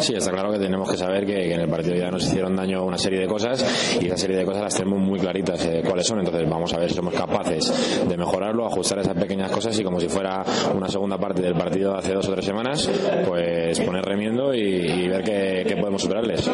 Sí, 0.00 0.14
está 0.14 0.30
claro 0.30 0.52
que 0.52 0.58
tenemos 0.58 0.90
que 0.90 0.96
saber 0.96 1.26
que, 1.26 1.52
en 1.52 1.60
el 1.60 1.68
partido 1.68 1.96
ya 1.96 2.10
nos 2.10 2.24
hicieron 2.24 2.56
daño 2.56 2.84
una 2.84 2.96
serie 2.96 3.20
de 3.20 3.26
cosas 3.26 3.98
y 4.00 4.06
esa 4.06 4.16
serie 4.16 4.36
de 4.36 4.44
cosas 4.44 4.62
las 4.62 4.74
tenemos 4.74 5.00
muy 5.00 5.18
claritas 5.18 5.64
eh, 5.66 5.82
cuáles 5.86 6.06
son. 6.06 6.20
Entonces 6.20 6.48
vamos 6.48 6.72
a 6.72 6.78
ver 6.78 6.88
si 6.88 6.96
somos 6.96 7.14
capaces 7.14 8.06
de 8.08 8.16
mejorarlo, 8.16 8.66
ajustar 8.66 9.00
esas 9.00 9.16
pequeñas 9.16 9.50
cosas 9.50 9.78
y 9.78 9.82
como 9.82 10.00
si 10.00 10.08
fuera 10.08 10.44
una 10.74 10.88
segunda 10.88 11.18
parte 11.18 11.42
del 11.42 11.54
partido 11.54 11.92
de 11.92 11.98
hace 11.98 12.14
dos 12.14 12.28
o 12.28 12.32
tres 12.32 12.44
semanas, 12.44 12.88
pues 13.26 13.80
poner 13.80 14.04
remiendo 14.04 14.54
y, 14.54 15.08
ver 15.08 15.22
qué 15.22 15.76
podemos 15.76 16.02
superarles. 16.02 16.48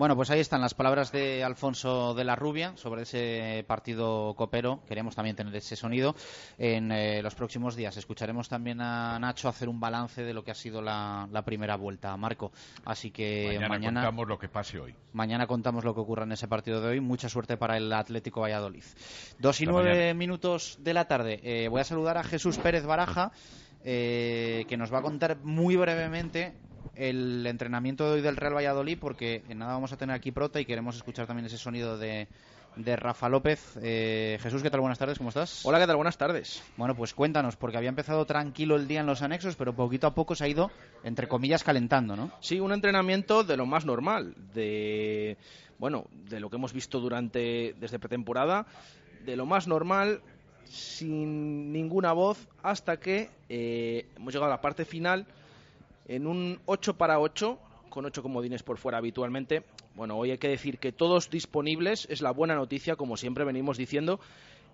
Bueno, 0.00 0.16
pues 0.16 0.30
ahí 0.30 0.40
están 0.40 0.62
las 0.62 0.72
palabras 0.72 1.12
de 1.12 1.44
Alfonso 1.44 2.14
de 2.14 2.24
la 2.24 2.34
Rubia 2.34 2.74
sobre 2.76 3.02
ese 3.02 3.66
partido 3.68 4.32
copero. 4.34 4.80
Queremos 4.88 5.14
también 5.14 5.36
tener 5.36 5.54
ese 5.54 5.76
sonido. 5.76 6.16
En 6.56 6.90
eh, 6.90 7.20
los 7.20 7.34
próximos 7.34 7.76
días 7.76 7.98
escucharemos 7.98 8.48
también 8.48 8.80
a 8.80 9.18
Nacho 9.18 9.46
hacer 9.46 9.68
un 9.68 9.78
balance 9.78 10.22
de 10.22 10.32
lo 10.32 10.42
que 10.42 10.52
ha 10.52 10.54
sido 10.54 10.80
la, 10.80 11.28
primera 11.44 11.76
vuelta, 11.76 12.16
Marco. 12.16 12.50
Así 12.86 13.10
que 13.10 13.60
mañana, 13.68 14.00
contamos 14.00 14.26
lo 14.26 14.38
que 14.38 14.48
pase 14.48 14.80
hoy. 14.80 14.94
Mañana 15.12 15.46
contamos 15.46 15.84
lo 15.84 15.92
que 15.92 16.00
ocurra 16.00 16.24
en 16.24 16.32
ese 16.32 16.48
partido 16.48 16.80
de 16.80 16.88
hoy. 16.88 17.00
Mucha 17.02 17.28
suerte 17.28 17.58
para 17.58 17.76
el 17.76 17.92
Atlético 17.92 18.40
Valladolid. 18.40 18.84
Dos 19.38 19.60
y 19.60 19.66
nueve 19.66 20.14
minutos 20.14 20.78
de 20.80 20.94
la 20.94 21.08
tarde. 21.08 21.40
Eh, 21.42 21.68
voy 21.68 21.82
a 21.82 21.84
saludar 21.84 22.16
a 22.16 22.22
Jesús 22.22 22.56
Pérez 22.56 22.86
Baraja. 22.86 23.32
Eh, 23.82 24.66
que 24.68 24.76
nos 24.76 24.92
va 24.92 24.98
a 24.98 25.02
contar 25.02 25.38
muy 25.42 25.74
brevemente 25.74 26.54
el 26.94 27.46
entrenamiento 27.46 28.04
de 28.04 28.12
hoy 28.12 28.20
del 28.20 28.36
Real 28.36 28.54
Valladolid 28.54 28.98
porque 28.98 29.42
en 29.48 29.58
nada 29.58 29.72
vamos 29.72 29.92
a 29.92 29.96
tener 29.96 30.14
aquí 30.14 30.30
prota 30.32 30.60
y 30.60 30.64
queremos 30.64 30.96
escuchar 30.96 31.26
también 31.26 31.46
ese 31.46 31.58
sonido 31.58 31.98
de, 31.98 32.28
de 32.76 32.96
Rafa 32.96 33.28
López. 33.28 33.76
Eh, 33.82 34.38
Jesús, 34.40 34.62
¿qué 34.62 34.70
tal? 34.70 34.80
Buenas 34.80 34.98
tardes, 34.98 35.18
¿cómo 35.18 35.30
estás? 35.30 35.64
Hola, 35.64 35.78
¿qué 35.78 35.86
tal? 35.86 35.96
Buenas 35.96 36.16
tardes. 36.16 36.62
Bueno, 36.76 36.94
pues 36.94 37.14
cuéntanos, 37.14 37.56
porque 37.56 37.76
había 37.76 37.88
empezado 37.88 38.24
tranquilo 38.26 38.76
el 38.76 38.88
día 38.88 39.00
en 39.00 39.06
los 39.06 39.22
anexos, 39.22 39.56
pero 39.56 39.74
poquito 39.74 40.06
a 40.06 40.14
poco 40.14 40.34
se 40.34 40.44
ha 40.44 40.48
ido, 40.48 40.70
entre 41.04 41.28
comillas, 41.28 41.64
calentando, 41.64 42.16
¿no? 42.16 42.30
Sí, 42.40 42.60
un 42.60 42.72
entrenamiento 42.72 43.44
de 43.44 43.56
lo 43.56 43.66
más 43.66 43.84
normal, 43.84 44.34
de, 44.54 45.36
bueno, 45.78 46.06
de 46.28 46.40
lo 46.40 46.50
que 46.50 46.56
hemos 46.56 46.72
visto 46.72 47.00
durante, 47.00 47.74
desde 47.78 47.98
pretemporada, 47.98 48.66
de 49.24 49.36
lo 49.36 49.46
más 49.46 49.66
normal, 49.66 50.22
sin 50.64 51.72
ninguna 51.72 52.12
voz, 52.12 52.48
hasta 52.62 52.98
que 52.98 53.30
eh, 53.48 54.06
hemos 54.16 54.32
llegado 54.32 54.52
a 54.52 54.56
la 54.56 54.60
parte 54.60 54.84
final 54.84 55.26
en 56.10 56.26
un 56.26 56.60
8 56.66 56.98
para 56.98 57.20
8, 57.20 57.56
con 57.88 58.04
8 58.04 58.22
comodines 58.22 58.64
por 58.64 58.78
fuera 58.78 58.98
habitualmente. 58.98 59.62
Bueno, 59.94 60.16
hoy 60.16 60.32
hay 60.32 60.38
que 60.38 60.48
decir 60.48 60.78
que 60.78 60.90
todos 60.90 61.30
disponibles 61.30 62.08
es 62.10 62.20
la 62.20 62.32
buena 62.32 62.56
noticia, 62.56 62.96
como 62.96 63.16
siempre 63.16 63.44
venimos 63.44 63.78
diciendo. 63.78 64.18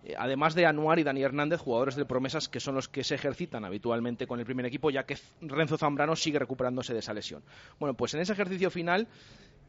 Eh, 0.03 0.15
además 0.17 0.55
de 0.55 0.65
Anuar 0.65 0.99
y 0.99 1.03
Dani 1.03 1.23
Hernández, 1.23 1.61
jugadores 1.61 1.95
de 1.95 2.07
promesas 2.07 2.49
que 2.49 2.59
son 2.59 2.75
los 2.75 2.89
que 2.89 3.05
se 3.05 3.17
ejercitan 3.17 3.67
habitualmente 3.67 4.27
con 4.27 4.41
el 4.41 4.47
primer 4.47 4.65
equipo, 4.65 4.89
ya 4.89 5.05
que 5.05 5.19
Renzo 5.43 5.77
Zambrano 5.77 6.17
sigue 6.17 6.39
recuperándose 6.39 6.95
de 6.95 7.01
esa 7.01 7.13
lesión. 7.13 7.43
Bueno, 7.79 7.95
pues 7.95 8.15
en 8.15 8.21
ese 8.21 8.33
ejercicio 8.33 8.71
final 8.71 9.07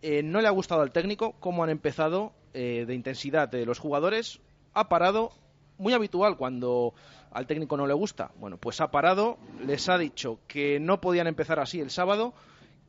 eh, 0.02 0.24
no 0.24 0.40
le 0.40 0.48
ha 0.48 0.52
gustado 0.52 0.82
al 0.82 0.94
técnico 0.94 1.34
cómo 1.42 1.66
han 1.66 1.70
empezado 1.70 2.32
eh, 2.54 2.86
de 2.88 2.96
intensidad 2.96 3.50
de 3.50 3.66
los 3.66 3.80
jugadores. 3.80 4.40
Ha 4.74 4.88
parado, 4.88 5.34
muy 5.78 5.94
habitual 5.94 6.38
cuando 6.38 6.94
al 7.32 7.48
técnico 7.48 7.78
no 7.78 7.88
le 7.88 7.94
gusta. 7.94 8.32
Bueno, 8.40 8.58
pues 8.58 8.82
ha 8.82 8.92
parado, 8.92 9.38
les 9.66 9.90
ha 9.90 9.98
dicho 9.98 10.40
que 10.48 10.80
no 10.80 11.02
podían 11.02 11.28
empezar 11.28 11.60
así 11.60 11.80
el 11.80 11.90
sábado, 11.90 12.34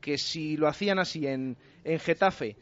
que 0.01 0.19
si 0.19 0.57
lo 0.57 0.69
hacían 0.69 0.99
así 0.99 1.27
en, 1.27 1.57
en 1.85 1.99
Getafe, 1.99 2.57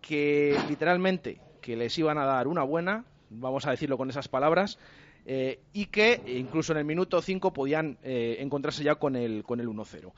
que 0.00 0.58
literalmente 0.68 1.40
que 1.60 1.76
les 1.76 1.96
iban 1.98 2.18
a 2.18 2.24
dar 2.24 2.46
una 2.46 2.62
buena, 2.62 3.04
vamos 3.30 3.66
a 3.66 3.70
decirlo 3.70 3.96
con 3.96 4.10
esas 4.10 4.28
palabras, 4.28 4.78
eh, 5.26 5.60
y 5.72 5.86
que 5.86 6.20
incluso 6.26 6.72
en 6.72 6.78
el 6.78 6.84
minuto 6.84 7.22
5 7.22 7.52
podían 7.54 7.96
eh, 8.02 8.36
encontrarse 8.40 8.84
ya 8.84 8.96
con 8.96 9.16
el, 9.16 9.42
con 9.42 9.60
el 9.60 9.68
1-0 9.68 10.12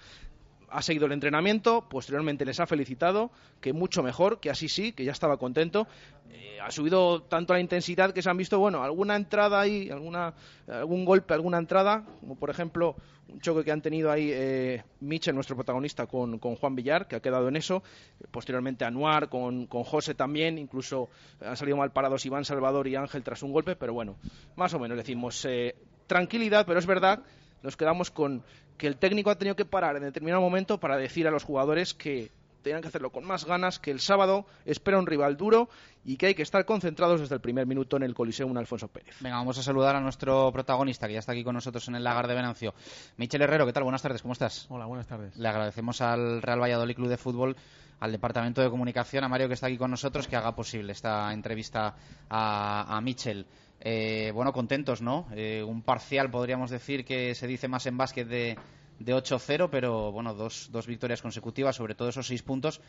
ha 0.68 0.82
seguido 0.82 1.06
el 1.06 1.12
entrenamiento, 1.12 1.88
posteriormente 1.88 2.44
les 2.44 2.60
ha 2.60 2.66
felicitado, 2.66 3.30
que 3.60 3.72
mucho 3.72 4.02
mejor, 4.02 4.40
que 4.40 4.50
así 4.50 4.68
sí, 4.68 4.92
que 4.92 5.04
ya 5.04 5.12
estaba 5.12 5.36
contento. 5.36 5.86
Eh, 6.30 6.58
ha 6.60 6.70
subido 6.70 7.22
tanto 7.22 7.52
la 7.52 7.60
intensidad 7.60 8.12
que 8.12 8.22
se 8.22 8.30
han 8.30 8.36
visto, 8.36 8.58
bueno, 8.58 8.82
alguna 8.82 9.16
entrada 9.16 9.60
ahí, 9.60 9.88
alguna, 9.90 10.34
algún 10.68 11.04
golpe, 11.04 11.34
alguna 11.34 11.58
entrada, 11.58 12.04
como 12.20 12.36
por 12.36 12.50
ejemplo 12.50 12.96
un 13.28 13.40
choque 13.40 13.64
que 13.64 13.72
han 13.72 13.82
tenido 13.82 14.10
ahí 14.10 14.30
eh, 14.32 14.82
nuestro 15.00 15.56
protagonista, 15.56 16.06
con, 16.06 16.38
Juan 16.38 16.76
Villar, 16.76 17.08
que 17.08 17.16
ha 17.16 17.20
quedado 17.20 17.48
en 17.48 17.56
eso. 17.56 17.82
Posteriormente 18.30 18.84
Anuar, 18.84 19.28
con, 19.28 19.66
con 19.66 19.84
José 19.84 20.14
también, 20.14 20.58
incluso 20.58 21.08
han 21.40 21.56
salido 21.56 21.76
mal 21.76 21.92
parados 21.92 22.24
Iván 22.24 22.44
Salvador 22.44 22.86
y 22.86 22.96
Ángel 22.96 23.22
tras 23.22 23.42
un 23.42 23.52
golpe, 23.52 23.76
pero 23.76 23.92
bueno, 23.92 24.16
más 24.54 24.74
o 24.74 24.78
menos 24.78 24.96
decimos 24.96 25.44
eh, 25.44 25.74
tranquilidad, 26.06 26.66
pero 26.66 26.78
es 26.78 26.86
verdad 26.86 27.22
nos 27.62 27.76
quedamos 27.76 28.10
con 28.10 28.44
que 28.76 28.86
el 28.86 28.96
técnico 28.96 29.30
ha 29.30 29.38
tenido 29.38 29.56
que 29.56 29.64
parar 29.64 29.96
en 29.96 30.02
determinado 30.02 30.40
momento 30.40 30.78
para 30.78 30.96
decir 30.96 31.26
a 31.26 31.30
los 31.30 31.44
jugadores 31.44 31.94
que 31.94 32.30
tenían 32.66 32.82
que 32.82 32.88
hacerlo 32.88 33.10
con 33.10 33.24
más 33.24 33.44
ganas, 33.44 33.78
que 33.78 33.92
el 33.92 34.00
sábado 34.00 34.44
espera 34.64 34.98
un 34.98 35.06
rival 35.06 35.36
duro 35.36 35.68
y 36.04 36.16
que 36.16 36.26
hay 36.26 36.34
que 36.34 36.42
estar 36.42 36.64
concentrados 36.64 37.20
desde 37.20 37.36
el 37.36 37.40
primer 37.40 37.64
minuto 37.64 37.96
en 37.96 38.02
el 38.02 38.12
Coliseum 38.12 38.56
Alfonso 38.56 38.88
Pérez. 38.88 39.14
Venga, 39.20 39.36
vamos 39.36 39.56
a 39.58 39.62
saludar 39.62 39.94
a 39.94 40.00
nuestro 40.00 40.50
protagonista 40.50 41.06
que 41.06 41.12
ya 41.12 41.20
está 41.20 41.30
aquí 41.30 41.44
con 41.44 41.54
nosotros 41.54 41.86
en 41.86 41.94
el 41.94 42.02
lagar 42.02 42.26
de 42.26 42.34
Venancio. 42.34 42.74
Michel 43.18 43.42
Herrero, 43.42 43.66
¿qué 43.66 43.72
tal? 43.72 43.84
Buenas 43.84 44.02
tardes, 44.02 44.20
¿cómo 44.20 44.32
estás? 44.32 44.66
Hola, 44.68 44.86
buenas 44.86 45.06
tardes. 45.06 45.36
Le 45.36 45.46
agradecemos 45.46 46.00
al 46.00 46.42
Real 46.42 46.60
Valladolid 46.60 46.96
Club 46.96 47.08
de 47.08 47.16
Fútbol 47.16 47.56
al 48.00 48.12
Departamento 48.12 48.60
de 48.60 48.68
Comunicación, 48.68 49.22
a 49.24 49.28
Mario 49.28 49.48
que 49.48 49.54
está 49.54 49.68
aquí 49.68 49.78
con 49.78 49.90
nosotros, 49.90 50.26
que 50.26 50.36
haga 50.36 50.54
posible 50.54 50.92
esta 50.92 51.32
entrevista 51.32 51.94
a, 52.28 52.96
a 52.96 53.00
Michel. 53.00 53.46
Eh, 53.80 54.32
bueno, 54.34 54.52
contentos, 54.52 55.02
¿no? 55.02 55.26
Eh, 55.34 55.62
un 55.62 55.82
parcial, 55.82 56.30
podríamos 56.30 56.70
decir, 56.70 57.04
que 57.04 57.34
se 57.34 57.46
dice 57.46 57.68
más 57.68 57.86
en 57.86 57.96
básquet 57.96 58.26
de, 58.26 58.56
de 58.98 59.14
8-0, 59.14 59.68
pero 59.70 60.12
bueno, 60.12 60.34
dos, 60.34 60.70
dos 60.72 60.86
victorias 60.86 61.22
consecutivas, 61.22 61.76
sobre 61.76 61.94
todo 61.94 62.08
esos 62.08 62.26
seis 62.26 62.42
puntos. 62.42 62.80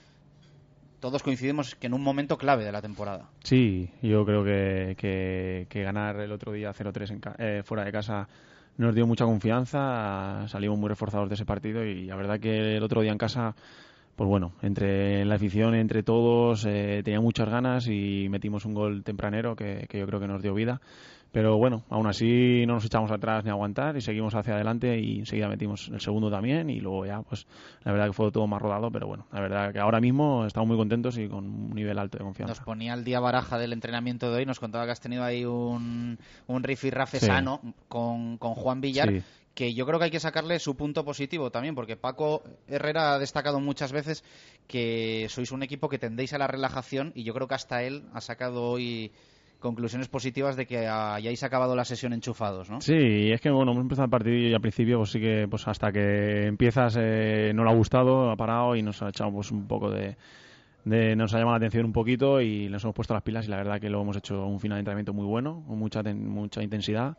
Todos 0.99 1.21
coincidimos 1.21 1.75
que 1.75 1.87
en 1.87 1.93
un 1.93 2.01
momento 2.01 2.37
clave 2.37 2.65
de 2.65 2.71
la 2.71 2.81
temporada. 2.81 3.29
Sí, 3.43 3.91
yo 4.01 4.25
creo 4.25 4.43
que, 4.43 4.95
que, 4.97 5.67
que 5.69 5.83
ganar 5.83 6.19
el 6.19 6.31
otro 6.31 6.51
día 6.51 6.73
0-3 6.73 7.35
eh, 7.37 7.61
fuera 7.63 7.85
de 7.85 7.91
casa 7.91 8.27
nos 8.77 8.95
dio 8.95 9.05
mucha 9.05 9.25
confianza, 9.25 10.47
salimos 10.47 10.77
muy 10.77 10.89
reforzados 10.89 11.29
de 11.29 11.35
ese 11.35 11.45
partido 11.45 11.83
y 11.83 12.05
la 12.05 12.15
verdad 12.15 12.39
que 12.39 12.77
el 12.77 12.83
otro 12.83 13.01
día 13.01 13.11
en 13.11 13.17
casa 13.17 13.55
pues 14.17 14.27
bueno, 14.27 14.53
entre 14.63 15.23
la 15.25 15.35
afición, 15.35 15.75
entre 15.75 16.01
todos, 16.01 16.65
eh, 16.65 17.01
tenía 17.05 17.21
muchas 17.21 17.47
ganas 17.49 17.87
y 17.87 18.27
metimos 18.29 18.65
un 18.65 18.73
gol 18.73 19.03
tempranero 19.03 19.55
que, 19.55 19.85
que, 19.87 19.99
yo 19.99 20.07
creo 20.07 20.19
que 20.19 20.27
nos 20.27 20.41
dio 20.41 20.55
vida. 20.55 20.81
Pero 21.31 21.57
bueno, 21.57 21.83
aún 21.91 22.07
así 22.07 22.65
no 22.65 22.73
nos 22.73 22.85
echamos 22.85 23.11
atrás 23.11 23.43
ni 23.43 23.51
aguantar 23.51 23.95
y 23.95 24.01
seguimos 24.01 24.33
hacia 24.33 24.55
adelante 24.55 24.97
y 24.99 25.19
enseguida 25.19 25.47
metimos 25.47 25.89
el 25.89 26.01
segundo 26.01 26.31
también 26.31 26.67
y 26.71 26.79
luego 26.79 27.05
ya, 27.05 27.21
pues 27.21 27.45
la 27.83 27.91
verdad 27.91 28.07
que 28.07 28.13
fue 28.13 28.31
todo 28.31 28.47
más 28.47 28.59
rodado, 28.59 28.89
pero 28.89 29.05
bueno, 29.05 29.27
la 29.31 29.41
verdad 29.41 29.71
que 29.71 29.79
ahora 29.79 29.99
mismo 29.99 30.47
estamos 30.47 30.67
muy 30.67 30.77
contentos 30.77 31.15
y 31.19 31.27
con 31.27 31.45
un 31.45 31.75
nivel 31.75 31.99
alto 31.99 32.17
de 32.17 32.23
confianza. 32.23 32.55
Nos 32.55 32.63
ponía 32.63 32.95
el 32.95 33.03
día 33.03 33.19
baraja 33.19 33.59
del 33.59 33.71
entrenamiento 33.71 34.31
de 34.31 34.37
hoy, 34.37 34.45
nos 34.47 34.59
contaba 34.59 34.85
que 34.85 34.93
has 34.93 35.01
tenido 35.01 35.23
ahí 35.23 35.45
un, 35.45 36.17
un 36.47 36.63
rafe 36.63 37.19
sano 37.19 37.61
con, 37.87 38.39
con 38.39 38.55
Juan 38.55 38.81
Villar. 38.81 39.09
Sí 39.09 39.21
que 39.57 39.73
yo 39.73 39.87
creo 39.87 39.97
que 39.97 40.05
hay 40.05 40.11
que 40.11 40.19
sacarle 40.19 40.59
su 40.59 40.77
punto 40.77 41.03
positivo 41.03 41.49
también, 41.49 41.73
porque 41.73 41.97
Paco 41.97 42.43
Herrera 42.67 43.15
ha 43.15 43.19
destacado 43.19 43.59
muchas 43.59 43.91
veces 43.91 44.23
que 44.67 45.25
sois 45.29 45.51
un 45.51 45.63
equipo 45.63 45.89
que 45.89 45.97
tendéis 45.97 46.33
a 46.33 46.37
la 46.37 46.45
relajación 46.45 47.11
y 47.15 47.23
yo 47.23 47.33
creo 47.33 47.47
que 47.47 47.55
hasta 47.55 47.81
él 47.81 48.03
ha 48.13 48.21
sacado 48.21 48.65
hoy 48.65 49.11
conclusiones 49.59 50.09
positivas 50.09 50.57
de 50.57 50.67
que 50.67 50.85
hayáis 50.85 51.41
acabado 51.41 51.75
la 51.75 51.85
sesión 51.85 52.13
enchufados, 52.13 52.69
¿no? 52.69 52.81
Sí, 52.81 53.31
es 53.31 53.41
que 53.41 53.49
bueno, 53.49 53.71
hemos 53.71 53.81
empezado 53.81 54.05
el 54.05 54.11
partido 54.11 54.35
y 54.35 54.53
al 54.53 54.61
principio 54.61 54.99
pues 54.99 55.09
sí 55.09 55.19
que 55.19 55.47
pues 55.49 55.67
hasta 55.67 55.91
que 55.91 56.45
empiezas 56.45 56.95
eh, 56.99 57.51
no 57.55 57.63
le 57.63 57.71
ha 57.71 57.73
gustado, 57.73 58.29
ha 58.29 58.35
parado 58.35 58.75
y 58.75 58.83
nos 58.83 59.01
ha 59.01 59.09
echado 59.09 59.31
pues 59.31 59.49
un 59.49 59.67
poco 59.67 59.89
de, 59.89 60.17
de, 60.85 61.15
nos 61.15 61.33
ha 61.33 61.39
llamado 61.39 61.57
la 61.57 61.65
atención 61.65 61.83
un 61.83 61.93
poquito 61.93 62.41
y 62.41 62.69
nos 62.69 62.83
hemos 62.83 62.93
puesto 62.93 63.15
las 63.15 63.23
pilas 63.23 63.47
y 63.47 63.49
la 63.49 63.57
verdad 63.57 63.81
que 63.81 63.89
lo 63.89 64.03
hemos 64.03 64.17
hecho 64.17 64.45
un 64.45 64.59
final 64.59 64.75
de 64.75 64.81
entrenamiento 64.81 65.13
muy 65.13 65.25
bueno, 65.25 65.63
con 65.67 65.79
mucha, 65.79 66.03
mucha 66.03 66.61
intensidad 66.61 67.17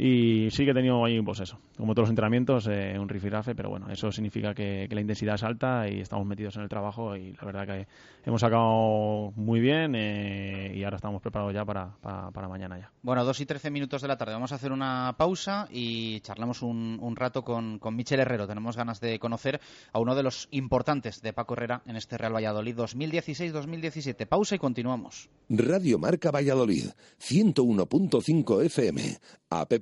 y 0.00 0.48
sí 0.52 0.64
que 0.64 0.70
he 0.70 0.74
tenido 0.74 1.04
ahí, 1.04 1.20
pues 1.22 1.40
eso, 1.40 1.58
como 1.76 1.92
todos 1.92 2.04
los 2.04 2.10
entrenamientos, 2.10 2.68
eh, 2.68 2.96
un 3.00 3.08
rifirafe, 3.08 3.56
pero 3.56 3.68
bueno, 3.68 3.90
eso 3.90 4.12
significa 4.12 4.54
que, 4.54 4.86
que, 4.88 4.94
la 4.94 5.00
intensidad 5.00 5.34
es 5.34 5.42
alta 5.42 5.88
y 5.88 5.98
estamos 5.98 6.24
metidos 6.24 6.54
en 6.54 6.62
el 6.62 6.68
trabajo 6.68 7.16
y 7.16 7.32
la 7.32 7.44
verdad 7.44 7.66
que 7.66 7.88
hemos 8.24 8.40
sacado 8.40 9.32
muy 9.34 9.58
bien 9.58 9.96
eh, 9.96 10.67
y 10.78 10.84
ahora 10.84 10.96
estamos 10.96 11.20
preparados 11.20 11.52
ya 11.52 11.64
para, 11.64 11.96
para, 12.00 12.30
para, 12.30 12.48
mañana 12.48 12.78
ya. 12.78 12.92
Bueno, 13.02 13.24
dos 13.24 13.40
y 13.40 13.46
trece 13.46 13.70
minutos 13.70 14.02
de 14.02 14.08
la 14.08 14.16
tarde. 14.16 14.34
Vamos 14.34 14.52
a 14.52 14.54
hacer 14.54 14.72
una 14.72 15.14
pausa 15.18 15.68
y 15.70 16.20
charlamos 16.20 16.62
un, 16.62 16.98
un 17.00 17.16
rato 17.16 17.42
con, 17.42 17.78
con 17.78 17.96
Michel 17.96 18.20
Herrero. 18.20 18.46
Tenemos 18.46 18.76
ganas 18.76 19.00
de 19.00 19.18
conocer 19.18 19.60
a 19.92 19.98
uno 19.98 20.14
de 20.14 20.22
los 20.22 20.48
importantes 20.50 21.20
de 21.20 21.32
Paco 21.32 21.54
Herrera 21.54 21.82
en 21.86 21.96
este 21.96 22.16
Real 22.16 22.34
Valladolid 22.34 22.76
2016-2017. 22.76 24.26
Pausa 24.26 24.54
y 24.54 24.58
continuamos. 24.58 25.28
Radio 25.48 25.98
Marca 25.98 26.30
Valladolid, 26.30 26.90
101.5 27.20 28.64
FM, 28.64 29.18
app 29.50 29.72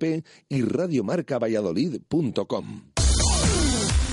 y 0.49 0.63
radiomarcavalladolid.com. 0.63 2.96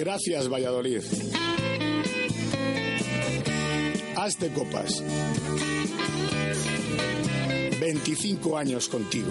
Gracias 0.00 0.48
Valladolid. 0.48 1.02
Hazte 4.16 4.48
copas. 4.48 5.04
25 7.78 8.56
años 8.56 8.88
contigo. 8.88 9.30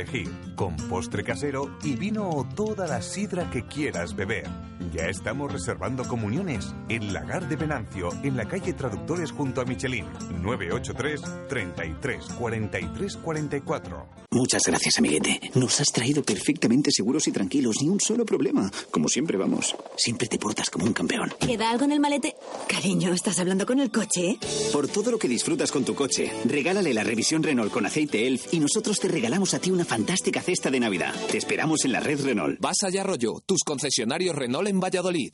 elegir, 0.01 0.29
con 0.55 0.75
postre 0.75 1.23
casero 1.23 1.77
y 1.83 1.95
vino 1.95 2.29
o 2.29 2.43
toda 2.43 2.87
la 2.87 3.01
sidra 3.01 3.49
que 3.49 3.65
quieras 3.65 4.15
beber. 4.15 4.49
Ya 4.93 5.05
estamos 5.05 5.51
reservando 5.51 6.03
comuniones 6.03 6.73
en 6.89 7.13
Lagar 7.13 7.47
de 7.47 7.55
Venancio, 7.55 8.09
en 8.23 8.35
la 8.35 8.47
calle 8.47 8.73
Traductores 8.73 9.31
junto 9.31 9.61
a 9.61 9.65
Michelin, 9.65 10.05
983 10.41 11.21
33 11.47 12.25
43 12.37 13.17
44. 13.17 14.21
Muchas 14.33 14.63
gracias, 14.65 14.97
amiguete. 14.97 15.51
Nos 15.55 15.81
has 15.81 15.91
traído 15.91 16.23
perfectamente 16.23 16.89
seguros 16.91 17.27
y 17.27 17.33
tranquilos, 17.33 17.75
ni 17.81 17.89
un 17.89 17.99
solo 17.99 18.25
problema. 18.25 18.71
Como 18.89 19.09
siempre 19.09 19.37
vamos. 19.37 19.75
Siempre 19.97 20.27
te 20.27 20.39
portas 20.39 20.69
como 20.69 20.85
un 20.85 20.93
campeón. 20.93 21.33
¿Queda 21.37 21.69
algo 21.69 21.83
en 21.83 21.91
el 21.91 21.99
malete? 21.99 22.35
Cariño, 22.67 23.13
¿estás 23.13 23.39
hablando 23.39 23.65
con 23.65 23.79
el 23.79 23.91
coche? 23.91 24.37
Por 24.71 24.87
todo 24.87 25.11
lo 25.11 25.19
que 25.19 25.27
disfrutas 25.27 25.71
con 25.71 25.83
tu 25.83 25.95
coche, 25.95 26.31
regálale 26.45 26.93
la 26.93 27.03
revisión 27.03 27.43
Renault 27.43 27.71
con 27.71 27.85
aceite 27.85 28.25
ELF 28.25 28.53
y 28.53 28.59
nosotros 28.59 28.99
te 28.99 29.09
regalamos 29.09 29.53
a 29.53 29.59
ti 29.59 29.69
una 29.69 29.83
fantástica 29.91 30.41
cesta 30.41 30.71
de 30.71 30.79
Navidad. 30.79 31.13
Te 31.29 31.37
esperamos 31.37 31.83
en 31.83 31.91
la 31.91 31.99
red 31.99 32.23
Renault. 32.23 32.57
Vas 32.61 32.77
allá, 32.83 33.03
rollo. 33.03 33.41
Tus 33.45 33.59
concesionarios 33.65 34.33
Renault 34.33 34.69
en 34.69 34.79
Valladolid. 34.79 35.33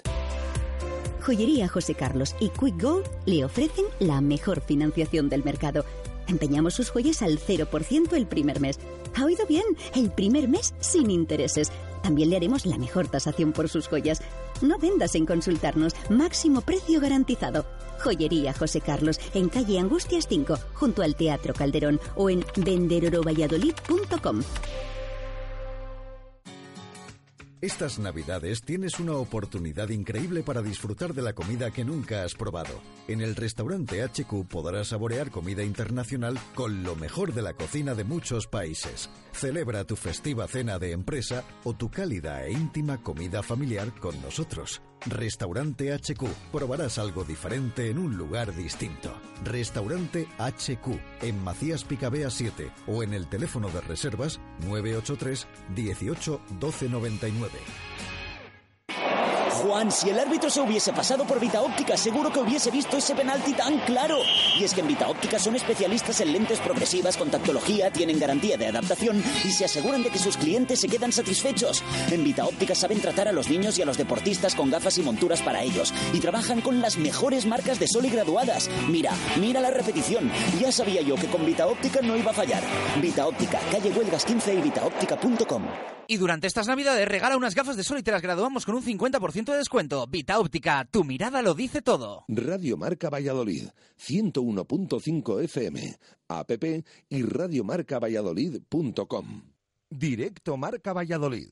Joyería 1.22 1.68
José 1.68 1.94
Carlos 1.94 2.36
y 2.40 2.50
Quick 2.50 2.82
Gold 2.82 3.06
le 3.28 3.46
ofrecen 3.46 3.86
la 4.00 4.20
mejor 4.20 4.62
financiación 4.62 5.30
del 5.30 5.44
mercado. 5.44 5.86
Empeñamos 6.28 6.74
sus 6.74 6.90
joyas 6.90 7.22
al 7.22 7.38
0% 7.38 8.14
el 8.14 8.26
primer 8.26 8.60
mes. 8.60 8.80
¿Ha 9.14 9.26
oído 9.26 9.46
bien? 9.46 9.64
El 9.94 10.10
primer 10.10 10.48
mes 10.48 10.74
sin 10.80 11.12
intereses. 11.12 11.72
También 12.02 12.32
le 12.32 12.38
haremos 12.38 12.66
la 12.66 12.80
mejor 12.80 13.10
tasación 13.10 13.54
por 13.54 13.70
sus 13.70 13.88
joyas. 13.88 14.24
No 14.62 14.80
vendas 14.80 15.14
en 15.14 15.28
consultarnos. 15.28 15.94
Máximo 16.10 16.62
precio 16.62 17.00
garantizado. 17.00 17.64
Joyería 18.00 18.54
José 18.54 18.82
Carlos, 18.82 19.20
en 19.34 19.50
calle 19.50 19.80
Angustias 19.80 20.28
5, 20.28 20.58
junto 20.74 21.02
al 21.02 21.16
Teatro 21.16 21.54
Calderón 21.54 22.00
o 22.16 22.30
en 22.30 22.46
venderorovalladolid.com. 22.56 24.42
Estas 27.60 27.98
navidades 27.98 28.62
tienes 28.62 29.00
una 29.00 29.14
oportunidad 29.14 29.90
increíble 29.90 30.44
para 30.44 30.62
disfrutar 30.62 31.16
de 31.16 31.24
la 31.24 31.34
comida 31.34 31.72
que 31.72 31.84
nunca 31.84 32.24
has 32.24 32.36
probado. 32.36 32.80
En 33.08 33.20
el 33.20 33.36
restaurante 33.36 34.04
HQ 34.04 34.48
podrás 34.48 34.90
saborear 34.90 35.32
comida 35.32 35.64
internacional 35.64 36.38
con 36.54 36.84
lo 36.84 36.96
mejor 36.96 37.34
de 37.34 37.42
la 37.42 37.54
cocina 37.54 37.96
de 37.96 38.04
muchos 38.04 38.46
países. 38.46 39.10
Celebra 39.32 39.86
tu 39.86 39.96
festiva 39.96 40.48
cena 40.48 40.78
de 40.78 40.92
empresa 40.92 41.44
o 41.64 41.74
tu 41.74 41.90
cálida 41.90 42.46
e 42.46 42.52
íntima 42.52 43.02
comida 43.02 43.42
familiar 43.42 43.92
con 44.00 44.22
nosotros. 44.22 44.80
Restaurante 45.06 45.94
HQ. 45.94 46.24
Probarás 46.52 46.98
algo 46.98 47.24
diferente 47.24 47.90
en 47.90 47.98
un 48.00 48.18
lugar 48.18 48.56
distinto. 48.56 49.14
Restaurante 49.44 50.28
HQ 50.38 50.88
en 51.22 51.44
Macías 51.44 51.84
Picabea 51.84 52.30
7 52.30 52.72
o 52.88 53.04
en 53.04 53.14
el 53.14 53.28
teléfono 53.28 53.70
de 53.70 53.82
reservas 53.82 54.40
983 54.66 55.48
18 55.76 56.42
12 56.60 56.90
99. 56.90 58.17
Juan, 59.58 59.92
si 59.92 60.10
el 60.10 60.20
árbitro 60.20 60.52
se 60.52 60.62
hubiese 60.62 60.94
pasado 60.94 61.26
por 61.26 61.40
Vita 61.40 61.62
Óptica, 61.62 61.98
seguro 61.98 62.32
que 62.32 62.40
hubiese 62.40 62.70
visto 62.70 62.98
ese 62.98 63.16
penalti 63.16 63.54
tan 63.54 63.80
claro. 63.80 64.20
Y 64.60 64.64
es 64.64 64.74
que 64.74 64.82
en 64.82 64.88
Vita 64.88 65.08
Óptica 65.08 65.40
son 65.40 65.56
especialistas 65.56 66.22
en 66.22 66.32
lentes 66.32 66.60
progresivas 66.60 67.18
con 67.18 67.32
tactología, 67.32 67.92
tienen 67.92 68.20
garantía 68.20 68.56
de 68.56 68.68
adaptación 68.68 69.24
y 69.44 69.50
se 69.50 69.66
aseguran 69.66 70.04
de 70.04 70.12
que 70.12 70.20
sus 70.20 70.38
clientes 70.38 70.80
se 70.80 70.88
quedan 70.88 71.12
satisfechos. 71.12 71.84
En 72.12 72.24
Vita 72.24 72.46
Óptica 72.46 72.76
saben 72.76 73.02
tratar 73.02 73.28
a 73.28 73.32
los 73.32 73.50
niños 73.50 73.80
y 73.80 73.82
a 73.82 73.86
los 73.86 73.98
deportistas 73.98 74.54
con 74.54 74.70
gafas 74.70 74.98
y 75.00 75.02
monturas 75.02 75.42
para 75.42 75.64
ellos 75.64 75.92
y 76.14 76.20
trabajan 76.20 76.62
con 76.62 76.80
las 76.80 76.98
mejores 76.98 77.48
marcas 77.48 77.80
de 77.80 77.88
sol 77.88 78.06
y 78.06 78.10
graduadas. 78.10 78.70
Mira, 78.90 79.12
mira 79.40 79.60
la 79.60 79.72
repetición. 79.72 80.32
Ya 80.60 80.72
sabía 80.72 81.02
yo 81.02 81.16
que 81.16 81.28
con 81.28 81.46
Vita 81.46 81.66
Óptica 81.66 82.02
no 82.02 82.16
iba 82.16 82.30
a 82.30 82.36
fallar. 82.36 82.62
Vita 83.02 83.26
Óptica, 83.26 83.60
calle 83.72 83.90
Huelgas 83.90 84.24
15 84.24 84.54
y 84.54 84.62
vitaóptica.com. 84.62 85.64
Y 86.10 86.16
durante 86.16 86.48
estas 86.48 86.68
navidades 86.68 87.06
regala 87.06 87.36
unas 87.36 87.54
gafas 87.54 87.76
de 87.76 87.84
sol 87.84 88.00
y 88.00 88.04
te 88.04 88.12
las 88.12 88.22
graduamos 88.22 88.66
con 88.66 88.76
un 88.76 88.84
50% 88.84 89.47
de 89.52 89.58
descuento. 89.60 90.08
Vita 90.08 90.40
Óptica, 90.40 90.88
tu 90.90 91.04
mirada 91.04 91.42
lo 91.42 91.54
dice 91.54 91.82
todo. 91.82 92.24
Radio 92.28 92.78
Marca 92.78 93.10
Valladolid, 93.10 93.68
101.5 94.00 95.44
FM, 95.44 96.00
app 96.28 96.52
y 97.10 97.24
radiomarcavalladolid.com. 97.24 99.42
Directo 99.90 100.58
Marca 100.58 100.92
Valladolid. 100.94 101.50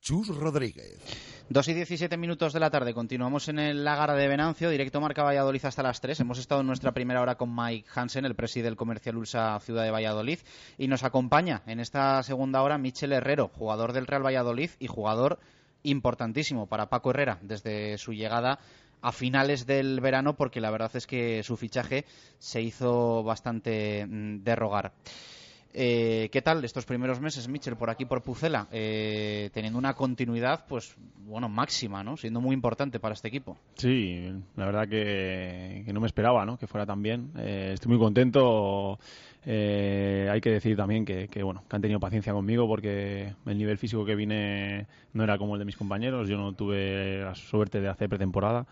Chus 0.00 0.28
Rodríguez. 0.28 0.98
Dos 1.50 1.68
y 1.68 1.74
17 1.74 2.16
minutos 2.16 2.54
de 2.54 2.60
la 2.60 2.70
tarde. 2.70 2.94
Continuamos 2.94 3.48
en 3.48 3.58
el 3.58 3.84
Lagar 3.84 4.14
de 4.14 4.28
Venancio, 4.28 4.70
directo 4.70 5.00
Marca 5.00 5.22
Valladolid 5.22 5.64
hasta 5.64 5.82
las 5.82 6.00
3. 6.00 6.20
Hemos 6.20 6.38
estado 6.38 6.62
en 6.62 6.66
nuestra 6.66 6.92
primera 6.92 7.20
hora 7.20 7.34
con 7.34 7.54
Mike 7.54 7.88
Hansen, 7.94 8.24
el 8.24 8.34
presidente 8.34 8.70
del 8.70 8.76
Comercial 8.76 9.18
Ulsa 9.18 9.58
Ciudad 9.60 9.82
de 9.82 9.90
Valladolid. 9.90 10.38
Y 10.78 10.88
nos 10.88 11.04
acompaña 11.04 11.62
en 11.66 11.80
esta 11.80 12.22
segunda 12.22 12.62
hora 12.62 12.78
Michel 12.78 13.12
Herrero, 13.12 13.48
jugador 13.48 13.92
del 13.92 14.06
Real 14.06 14.24
Valladolid 14.24 14.70
y 14.78 14.86
jugador 14.86 15.38
importantísimo 15.82 16.66
para 16.66 16.88
Paco 16.88 17.10
Herrera 17.10 17.38
desde 17.42 17.98
su 17.98 18.12
llegada 18.12 18.58
a 19.02 19.12
finales 19.12 19.66
del 19.66 20.00
verano, 20.00 20.34
porque 20.34 20.60
la 20.60 20.70
verdad 20.70 20.90
es 20.94 21.06
que 21.06 21.42
su 21.42 21.56
fichaje 21.56 22.04
se 22.38 22.62
hizo 22.62 23.22
bastante 23.22 24.06
mm, 24.06 24.42
de 24.42 24.56
rogar. 24.56 24.92
Eh, 25.72 26.28
¿Qué 26.32 26.42
tal 26.42 26.64
estos 26.64 26.84
primeros 26.84 27.20
meses, 27.20 27.46
Mitchell, 27.48 27.76
por 27.76 27.90
aquí 27.90 28.04
por 28.04 28.22
Pucela? 28.22 28.66
Eh, 28.72 29.50
teniendo 29.52 29.78
una 29.78 29.94
continuidad, 29.94 30.64
pues, 30.68 30.96
bueno, 31.24 31.48
máxima, 31.48 32.02
¿no? 32.02 32.16
Siendo 32.16 32.40
muy 32.40 32.54
importante 32.54 32.98
para 32.98 33.14
este 33.14 33.28
equipo. 33.28 33.56
Sí, 33.74 34.32
la 34.56 34.66
verdad 34.66 34.88
que, 34.88 35.84
no 35.92 36.00
me 36.00 36.06
esperaba, 36.06 36.44
¿no? 36.44 36.58
Que 36.58 36.66
fuera 36.66 36.86
tan 36.86 37.02
bien. 37.02 37.30
Eh, 37.38 37.70
estoy 37.74 37.90
muy 37.90 37.98
contento. 38.00 38.98
Eh, 39.46 40.28
hay 40.30 40.40
que 40.40 40.50
decir 40.50 40.76
también 40.76 41.04
que, 41.04 41.28
que, 41.28 41.42
bueno, 41.42 41.64
que 41.68 41.76
han 41.76 41.82
tenido 41.82 42.00
paciencia 42.00 42.32
conmigo 42.32 42.66
porque 42.68 43.34
el 43.46 43.58
nivel 43.58 43.78
físico 43.78 44.04
que 44.04 44.14
vine 44.14 44.86
no 45.12 45.24
era 45.24 45.38
como 45.38 45.54
el 45.54 45.60
de 45.60 45.64
mis 45.64 45.76
compañeros. 45.76 46.28
Yo 46.28 46.36
no 46.36 46.52
tuve 46.52 47.22
la 47.22 47.34
suerte 47.34 47.80
de 47.80 47.88
hacer 47.88 48.08
pretemporada 48.08 48.66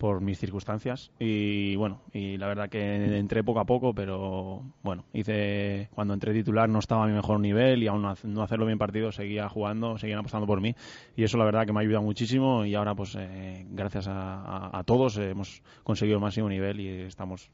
por 0.00 0.22
mis 0.22 0.38
circunstancias. 0.38 1.12
Y 1.18 1.76
bueno 1.76 2.00
y 2.12 2.38
la 2.38 2.48
verdad 2.48 2.70
que 2.70 3.18
entré 3.18 3.44
poco 3.44 3.60
a 3.60 3.66
poco 3.66 3.92
pero 3.94 4.62
bueno 4.82 5.04
hice 5.12 5.90
cuando 5.94 6.14
entré 6.14 6.32
titular 6.32 6.70
no 6.70 6.78
estaba 6.78 7.04
a 7.04 7.06
mi 7.06 7.12
mejor 7.12 7.38
nivel 7.38 7.82
y 7.82 7.86
aún 7.86 8.00
no 8.00 8.42
hacerlo 8.42 8.64
bien 8.64 8.78
partido 8.78 9.12
seguía 9.12 9.46
jugando 9.50 9.98
seguían 9.98 10.20
apostando 10.20 10.46
por 10.46 10.60
mí. 10.62 10.74
Y 11.16 11.24
eso 11.24 11.36
la 11.36 11.44
verdad 11.44 11.66
que 11.66 11.72
me 11.72 11.80
ha 11.80 11.82
ayudado 11.82 12.02
muchísimo. 12.02 12.64
Y 12.64 12.74
ahora 12.74 12.94
pues 12.94 13.14
eh, 13.18 13.66
gracias 13.70 14.08
a, 14.08 14.40
a, 14.40 14.78
a 14.78 14.84
todos 14.84 15.18
eh, 15.18 15.30
hemos 15.30 15.62
conseguido 15.84 16.16
el 16.16 16.22
máximo 16.22 16.48
nivel 16.48 16.80
y 16.80 16.88
estamos 17.02 17.50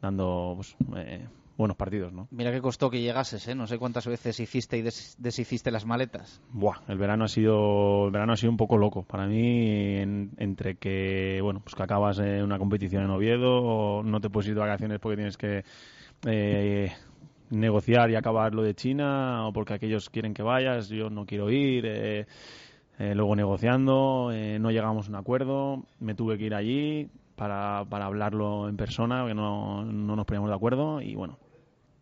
dando 0.00 0.54
pues, 0.56 0.76
eh, 0.96 1.26
buenos 1.60 1.76
partidos, 1.76 2.12
¿no? 2.12 2.28
Mira 2.30 2.50
que 2.50 2.60
costó 2.60 2.90
que 2.90 3.00
llegases, 3.00 3.46
¿eh? 3.48 3.54
No 3.54 3.66
sé 3.66 3.78
cuántas 3.78 4.06
veces 4.06 4.40
hiciste 4.40 4.76
y 4.78 4.82
des 4.82 5.16
deshiciste 5.18 5.70
las 5.70 5.86
maletas. 5.86 6.40
Buah, 6.52 6.80
el 6.88 6.98
verano 6.98 7.24
ha 7.24 7.28
sido 7.28 8.06
el 8.06 8.12
verano 8.12 8.32
ha 8.32 8.36
sido 8.36 8.50
un 8.50 8.56
poco 8.56 8.76
loco 8.76 9.02
para 9.02 9.26
mí 9.26 9.96
en, 9.98 10.32
entre 10.38 10.76
que 10.76 11.40
bueno, 11.42 11.60
pues 11.60 11.74
que 11.74 11.82
acabas 11.82 12.18
en 12.18 12.42
una 12.42 12.58
competición 12.58 13.04
en 13.04 13.10
Oviedo, 13.10 14.02
no 14.02 14.20
te 14.20 14.30
puedes 14.30 14.48
ir 14.48 14.54
de 14.54 14.60
vacaciones 14.60 14.98
porque 14.98 15.16
tienes 15.16 15.36
que 15.36 15.64
eh, 16.26 16.92
negociar 17.50 18.10
y 18.10 18.16
acabar 18.16 18.54
lo 18.54 18.62
de 18.62 18.74
China 18.74 19.46
o 19.46 19.52
porque 19.52 19.74
aquellos 19.74 20.10
quieren 20.10 20.34
que 20.34 20.42
vayas, 20.42 20.88
yo 20.88 21.10
no 21.10 21.26
quiero 21.26 21.50
ir. 21.50 21.84
Eh, 21.86 22.26
eh, 23.00 23.14
luego 23.14 23.34
negociando, 23.34 24.30
eh, 24.30 24.58
no 24.58 24.70
llegamos 24.70 25.06
a 25.06 25.08
un 25.08 25.16
acuerdo, 25.16 25.84
me 26.00 26.14
tuve 26.14 26.36
que 26.36 26.44
ir 26.44 26.54
allí 26.54 27.08
para, 27.34 27.86
para 27.88 28.04
hablarlo 28.04 28.68
en 28.68 28.76
persona, 28.76 29.24
que 29.26 29.32
no, 29.32 29.86
no 29.86 30.16
nos 30.16 30.26
poníamos 30.26 30.50
de 30.50 30.56
acuerdo 30.56 31.00
y 31.00 31.14
bueno, 31.14 31.38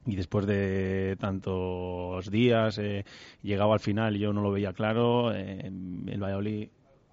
y 0.09 0.17
después 0.17 0.47
de 0.47 1.17
tantos 1.21 2.31
días 2.31 2.79
eh, 2.79 3.05
llegaba 3.43 3.75
al 3.75 3.81
final 3.81 4.17
y 4.17 4.21
yo 4.21 4.33
no 4.33 4.41
lo 4.41 4.51
veía 4.51 4.73
claro 4.73 5.35
eh, 5.35 5.61
el 5.67 6.23
Valladolid 6.23 6.69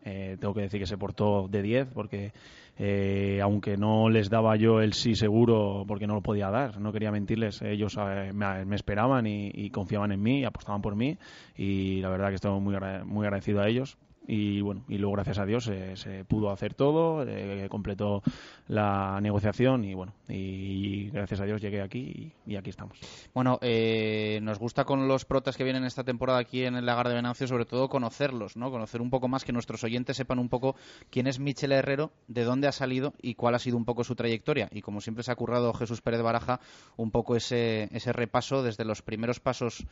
eh, 0.05 0.37
tengo 0.39 0.53
que 0.53 0.61
decir 0.61 0.79
que 0.79 0.85
se 0.85 0.97
portó 0.97 1.47
de 1.49 1.61
10 1.61 1.87
porque 1.93 2.31
eh, 2.77 3.39
aunque 3.41 3.75
no 3.75 4.07
les 4.07 4.29
daba 4.29 4.55
yo 4.55 4.79
el 4.79 4.93
sí 4.93 5.15
seguro 5.15 5.83
porque 5.87 6.07
no 6.07 6.13
lo 6.13 6.21
podía 6.21 6.49
dar, 6.49 6.79
no 6.79 6.91
quería 6.93 7.11
mentirles, 7.11 7.61
ellos 7.61 7.97
me, 8.33 8.65
me, 8.65 8.75
esperaban 8.75 9.25
y, 9.25 9.49
y, 9.53 9.71
confiaban 9.71 10.11
en 10.11 10.21
mí 10.21 10.41
y 10.41 10.43
apostaban 10.43 10.81
por 10.81 10.95
mí 10.95 11.17
y 11.55 12.01
la 12.01 12.09
verdad 12.09 12.29
que 12.29 12.35
estoy 12.35 12.59
muy, 12.59 12.75
muy 13.05 13.25
agradecido 13.25 13.61
a 13.61 13.67
ellos 13.67 13.97
y 14.27 14.61
bueno 14.61 14.83
y 14.87 14.97
luego 14.97 15.13
gracias 15.13 15.39
a 15.39 15.45
Dios 15.45 15.67
eh, 15.67 15.95
se 15.95 16.25
pudo 16.25 16.51
hacer 16.51 16.73
todo 16.73 17.23
eh, 17.27 17.67
completó 17.69 18.23
la 18.67 19.19
negociación 19.21 19.83
y 19.83 19.93
bueno 19.93 20.13
y 20.27 21.09
gracias 21.09 21.41
a 21.41 21.45
Dios 21.45 21.61
llegué 21.61 21.81
aquí 21.81 22.33
y, 22.45 22.53
y 22.53 22.55
aquí 22.55 22.69
estamos. 22.69 22.99
Bueno 23.33 23.59
eh, 23.61 24.39
nos 24.41 24.59
gusta 24.59 24.85
con 24.85 25.07
los 25.07 25.25
protas 25.25 25.57
que 25.57 25.63
vienen 25.63 25.83
esta 25.83 26.03
temporada 26.03 26.39
aquí 26.39 26.63
en 26.63 26.75
el 26.75 26.85
lagar 26.85 27.07
de 27.07 27.15
Venancio 27.15 27.47
sobre 27.47 27.65
todo 27.65 27.89
conocerlos 27.89 28.57
no 28.57 28.71
conocer 28.71 29.01
un 29.01 29.09
poco 29.09 29.27
más 29.27 29.43
que 29.43 29.51
nuestros 29.51 29.83
oyentes 29.83 30.17
sepan 30.17 30.39
un 30.39 30.49
poco 30.49 30.75
quién 31.09 31.27
es 31.27 31.39
Michel 31.39 31.71
Herrero 31.71 32.11
de 32.27 32.43
dónde 32.43 32.67
ha 32.67 32.71
salido 32.71 33.13
y 33.21 33.35
cuál 33.35 33.55
ha 33.55 33.59
sido 33.59 33.77
un 33.77 33.85
poco 33.85 34.03
su 34.03 34.15
trayectoria. 34.15 34.69
Y 34.71 34.81
como 34.81 35.01
siempre 35.01 35.23
se 35.23 35.31
ha 35.31 35.35
currado 35.35 35.73
Jesús 35.73 36.01
Pérez 36.01 36.21
Baraja 36.21 36.59
un 36.97 37.11
poco 37.11 37.35
ese 37.35 37.89
ese 37.91 38.13
repaso 38.13 38.63
desde 38.63 38.85
los 38.85 39.01
primeros 39.01 39.39
pasos 39.39 39.85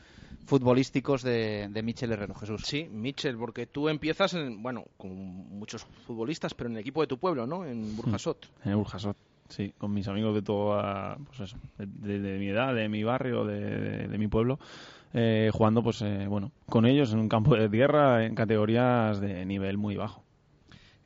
futbolísticos 0.46 1.24
de, 1.24 1.68
de 1.70 1.84
Michel 1.84 2.12
Herrero. 2.12 2.36
Jesús. 2.36 2.64
Sí 2.66 2.88
Michel 2.92 3.38
porque 3.38 3.66
tú 3.68 3.90
empiezas 3.90 4.23
en, 4.34 4.64
bueno, 4.64 4.86
con 4.96 5.14
muchos 5.14 5.84
futbolistas, 5.84 6.54
pero 6.54 6.70
en 6.70 6.76
el 6.78 6.82
equipo 6.82 7.02
de 7.02 7.08
tu 7.08 7.18
pueblo, 7.18 7.46
¿no? 7.46 7.66
En 7.66 7.98
Burjasot. 7.98 8.50
En 8.64 8.72
el 8.72 8.78
Burjasot, 8.78 9.18
sí, 9.50 9.74
con 9.78 9.94
mis 9.94 10.08
amigos 10.08 10.34
de 10.36 10.42
toda, 10.42 11.18
pues 11.28 11.42
eso, 11.42 11.58
de, 11.78 11.86
de, 11.86 12.20
de 12.20 12.40
mi 12.40 12.48
edad, 12.48 12.74
de 12.74 12.88
mi 12.88 13.04
barrio, 13.04 13.44
de, 13.44 14.08
de 14.08 14.18
mi 14.18 14.28
pueblo. 14.30 14.60
Eh, 15.14 15.52
jugando, 15.54 15.84
pues 15.84 16.02
eh, 16.02 16.26
bueno, 16.28 16.52
con 16.68 16.86
ellos 16.86 17.14
en 17.14 17.20
un 17.20 17.30
campo 17.30 17.56
de 17.56 17.70
tierra 17.70 18.26
en 18.26 18.34
categorías 18.34 19.20
de 19.20 19.46
nivel 19.46 19.78
muy 19.78 19.96
bajo. 19.96 20.24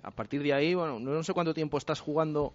A 0.02 0.12
partir 0.12 0.42
de 0.44 0.54
ahí, 0.54 0.74
bueno, 0.76 1.00
no 1.00 1.24
sé 1.24 1.34
cuánto 1.34 1.54
tiempo 1.54 1.78
estás 1.78 2.00
jugando 2.00 2.54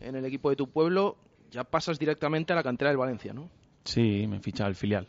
en 0.00 0.14
el 0.16 0.24
equipo 0.24 0.48
de 0.48 0.56
tu 0.56 0.68
pueblo, 0.68 1.16
ya 1.50 1.64
pasas 1.64 1.98
directamente 1.98 2.52
a 2.52 2.56
la 2.56 2.62
cantera 2.62 2.90
del 2.90 2.96
Valencia, 2.96 3.34
¿no? 3.34 3.50
Sí, 3.84 4.26
me 4.26 4.40
ficha 4.40 4.64
al 4.64 4.74
filial. 4.74 5.06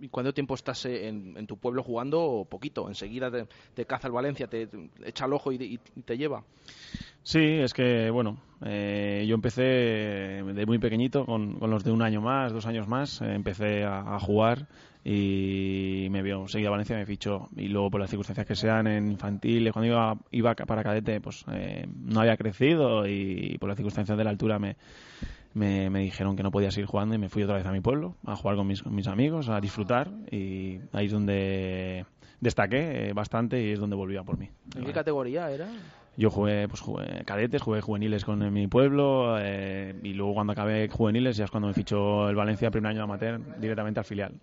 ¿Y 0.00 0.08
cuánto 0.08 0.32
tiempo 0.32 0.54
estás 0.54 0.84
en, 0.86 1.36
en, 1.36 1.46
tu 1.46 1.56
pueblo 1.56 1.82
jugando? 1.82 2.46
Poquito. 2.48 2.88
Enseguida 2.88 3.30
te, 3.74 3.84
caza 3.84 4.06
el 4.06 4.12
Valencia, 4.12 4.46
te, 4.46 4.68
echa 5.04 5.24
el 5.26 5.32
ojo 5.32 5.50
y, 5.52 5.78
te 6.04 6.16
lleva. 6.16 6.44
Sí, 7.22 7.40
es 7.40 7.74
que, 7.74 8.10
bueno, 8.10 8.38
eh, 8.64 9.24
yo 9.28 9.34
empecé 9.34 9.62
de 9.62 10.66
muy 10.66 10.78
pequeñito, 10.78 11.26
con, 11.26 11.58
los 11.60 11.84
de 11.84 11.90
un 11.90 12.02
año 12.02 12.20
más, 12.20 12.52
dos 12.52 12.66
años 12.66 12.86
más, 12.86 13.20
eh, 13.20 13.34
empecé 13.34 13.84
a, 13.84 14.18
jugar 14.20 14.66
y 15.04 16.06
me 16.10 16.22
vio, 16.22 16.46
seguía 16.48 16.70
Valencia, 16.70 16.96
me 16.96 17.06
fichó. 17.06 17.48
Y 17.56 17.68
luego, 17.68 17.90
por 17.90 18.00
las 18.00 18.10
circunstancias 18.10 18.46
que 18.46 18.54
sean 18.54 18.86
en 18.86 19.10
infantil, 19.10 19.72
cuando 19.72 19.88
iba, 19.88 20.16
iba 20.30 20.54
para 20.54 20.82
cadete, 20.84 21.20
pues 21.20 21.44
eh, 21.52 21.86
no 22.04 22.20
había 22.20 22.36
crecido 22.36 23.06
y 23.06 23.56
por 23.58 23.68
las 23.68 23.76
circunstancias 23.76 24.16
de 24.16 24.24
la 24.24 24.30
altura 24.30 24.58
me 24.58 24.76
me, 25.58 25.90
me, 25.90 26.00
dijeron 26.00 26.36
que 26.36 26.42
no 26.42 26.50
podía 26.50 26.70
seguir 26.70 26.86
jugando 26.86 27.14
y 27.14 27.18
me 27.18 27.28
fui 27.28 27.42
otra 27.42 27.56
vez 27.56 27.66
a 27.66 27.72
mi 27.72 27.80
pueblo 27.80 28.14
a 28.24 28.36
jugar 28.36 28.56
con 28.56 28.66
mis, 28.66 28.82
con 28.82 28.94
mis 28.94 29.06
amigos, 29.06 29.48
a 29.48 29.60
disfrutar 29.60 30.10
y 30.30 30.80
ahí 30.92 31.06
es 31.06 31.12
donde 31.12 32.06
destaqué 32.40 33.12
bastante 33.14 33.62
y 33.62 33.72
es 33.72 33.80
donde 33.80 33.96
volvía 33.96 34.22
por 34.22 34.38
mí. 34.38 34.50
¿En 34.76 34.84
qué 34.84 34.92
categoría 34.92 35.50
era? 35.50 35.68
Yo 36.16 36.30
jugué, 36.30 36.66
pues, 36.66 36.80
jugué 36.80 37.24
cadetes, 37.24 37.62
jugué 37.62 37.80
juveniles 37.80 38.24
con 38.24 38.52
mi 38.52 38.66
pueblo 38.66 39.36
eh, 39.38 39.94
y 40.02 40.14
luego 40.14 40.34
cuando 40.34 40.52
acabé 40.52 40.88
juveniles 40.88 41.36
ya 41.36 41.44
es 41.44 41.50
cuando 41.50 41.68
me 41.68 41.74
fichó 41.74 42.28
el 42.28 42.34
Valencia 42.34 42.70
primer 42.70 42.90
año 42.90 42.98
de 42.98 43.04
amateur 43.04 43.60
directamente 43.60 44.00
al 44.00 44.04
filial. 44.04 44.34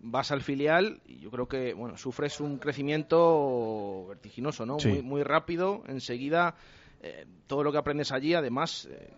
vas 0.00 0.32
al 0.32 0.42
filial 0.42 1.00
y 1.06 1.20
yo 1.20 1.30
creo 1.30 1.46
que 1.46 1.74
bueno 1.74 1.96
sufres 1.96 2.40
un 2.40 2.58
crecimiento 2.58 4.06
vertiginoso, 4.08 4.66
¿no? 4.66 4.80
Sí. 4.80 4.88
Muy, 4.88 5.02
muy 5.02 5.22
rápido, 5.22 5.84
enseguida 5.86 6.56
eh, 7.02 7.26
todo 7.46 7.64
lo 7.64 7.72
que 7.72 7.78
aprendes 7.78 8.10
allí, 8.12 8.34
además 8.34 8.88
eh, 8.90 9.12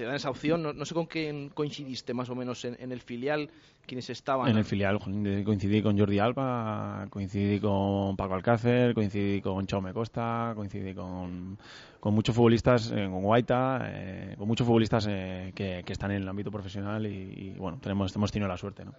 te 0.00 0.06
dan 0.06 0.14
esa 0.14 0.30
opción. 0.30 0.62
No, 0.62 0.72
no 0.72 0.86
sé 0.86 0.94
con 0.94 1.04
quién 1.04 1.50
coincidiste 1.50 2.14
más 2.14 2.30
o 2.30 2.34
menos 2.34 2.64
en, 2.64 2.74
en 2.80 2.90
el 2.90 3.00
filial, 3.02 3.50
quiénes 3.84 4.08
estaban. 4.08 4.48
En 4.48 4.56
el 4.56 4.64
filial 4.64 4.98
coincidí 4.98 5.82
con 5.82 5.98
Jordi 5.98 6.18
Alba, 6.18 7.06
coincidí 7.10 7.60
con 7.60 8.16
Paco 8.16 8.34
Alcácer, 8.34 8.94
coincidí 8.94 9.42
con 9.42 9.66
Chaume 9.66 9.92
Costa, 9.92 10.54
coincidí 10.56 10.94
con, 10.94 11.58
con 12.00 12.14
muchos 12.14 12.34
futbolistas, 12.34 12.90
eh, 12.92 13.08
con 13.10 13.20
Guaita, 13.20 13.80
eh, 13.92 14.34
con 14.38 14.48
muchos 14.48 14.66
futbolistas 14.66 15.06
eh, 15.06 15.52
que, 15.54 15.82
que 15.84 15.92
están 15.92 16.12
en 16.12 16.22
el 16.22 16.28
ámbito 16.28 16.50
profesional 16.50 17.06
y, 17.06 17.10
y, 17.10 17.54
bueno, 17.58 17.78
tenemos, 17.82 18.16
hemos 18.16 18.32
tenido 18.32 18.48
la 18.48 18.56
suerte, 18.56 18.86
¿no? 18.86 18.94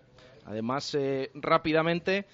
Además, 0.45 0.93
eh, 0.93 1.31
rápidamente 1.33 2.25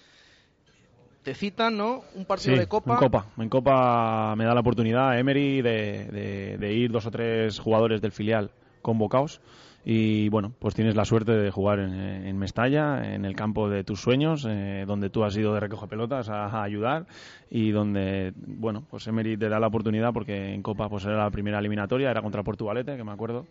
te 1.28 1.34
citan, 1.34 1.76
¿no? 1.76 2.04
Un 2.16 2.24
partido 2.24 2.54
Sí, 2.56 2.60
de 2.62 2.68
Copa. 2.68 2.94
En 2.94 2.98
Copa. 3.00 3.26
En 3.38 3.50
Copa 3.50 4.34
me 4.38 4.46
da 4.46 4.54
la 4.54 4.62
oportunidad 4.62 5.20
Emery 5.20 5.62
de, 5.62 6.06
de- 6.10 6.58
de 6.58 6.74
ir 6.74 6.90
dos 6.90 7.06
o 7.06 7.12
tres 7.12 7.60
jugadores 7.60 8.02
del 8.02 8.14
filial 8.14 8.52
convocados. 8.82 9.42
Y 9.84 10.30
bueno, 10.30 10.54
pues 10.60 10.74
tienes 10.74 10.96
la 10.96 11.04
suerte 11.04 11.34
de 11.34 11.52
jugar 11.52 11.80
en, 11.80 11.94
en 11.94 12.38
Mestalla, 12.38 13.14
en 13.14 13.26
el 13.26 13.36
campo 13.36 13.68
de 13.70 13.84
tus 13.84 14.00
sueños, 14.00 14.46
eh, 14.48 14.86
donde 14.88 15.10
tú 15.10 15.26
has 15.26 15.36
ido 15.36 15.54
de 15.54 15.60
recoger 15.60 15.90
pelotas 15.90 16.30
a, 16.30 16.46
a 16.46 16.64
ayudar 16.64 17.08
y 17.52 17.72
donde, 17.72 18.32
bueno, 18.38 18.84
pues 18.90 19.06
Emery 19.08 19.36
te 19.36 19.50
da 19.50 19.60
la 19.60 19.68
oportunidad 19.68 20.14
porque 20.14 20.54
en 20.54 20.62
Copa 20.64 20.88
pues 20.88 21.04
era 21.04 21.18
la 21.18 21.30
primera 21.30 21.60
eliminatoria, 21.60 22.10
era 22.10 22.22
contra 22.22 22.42
Portugalete, 22.44 22.96
que 22.96 23.04
me 23.04 23.12
acuerdo. 23.12 23.48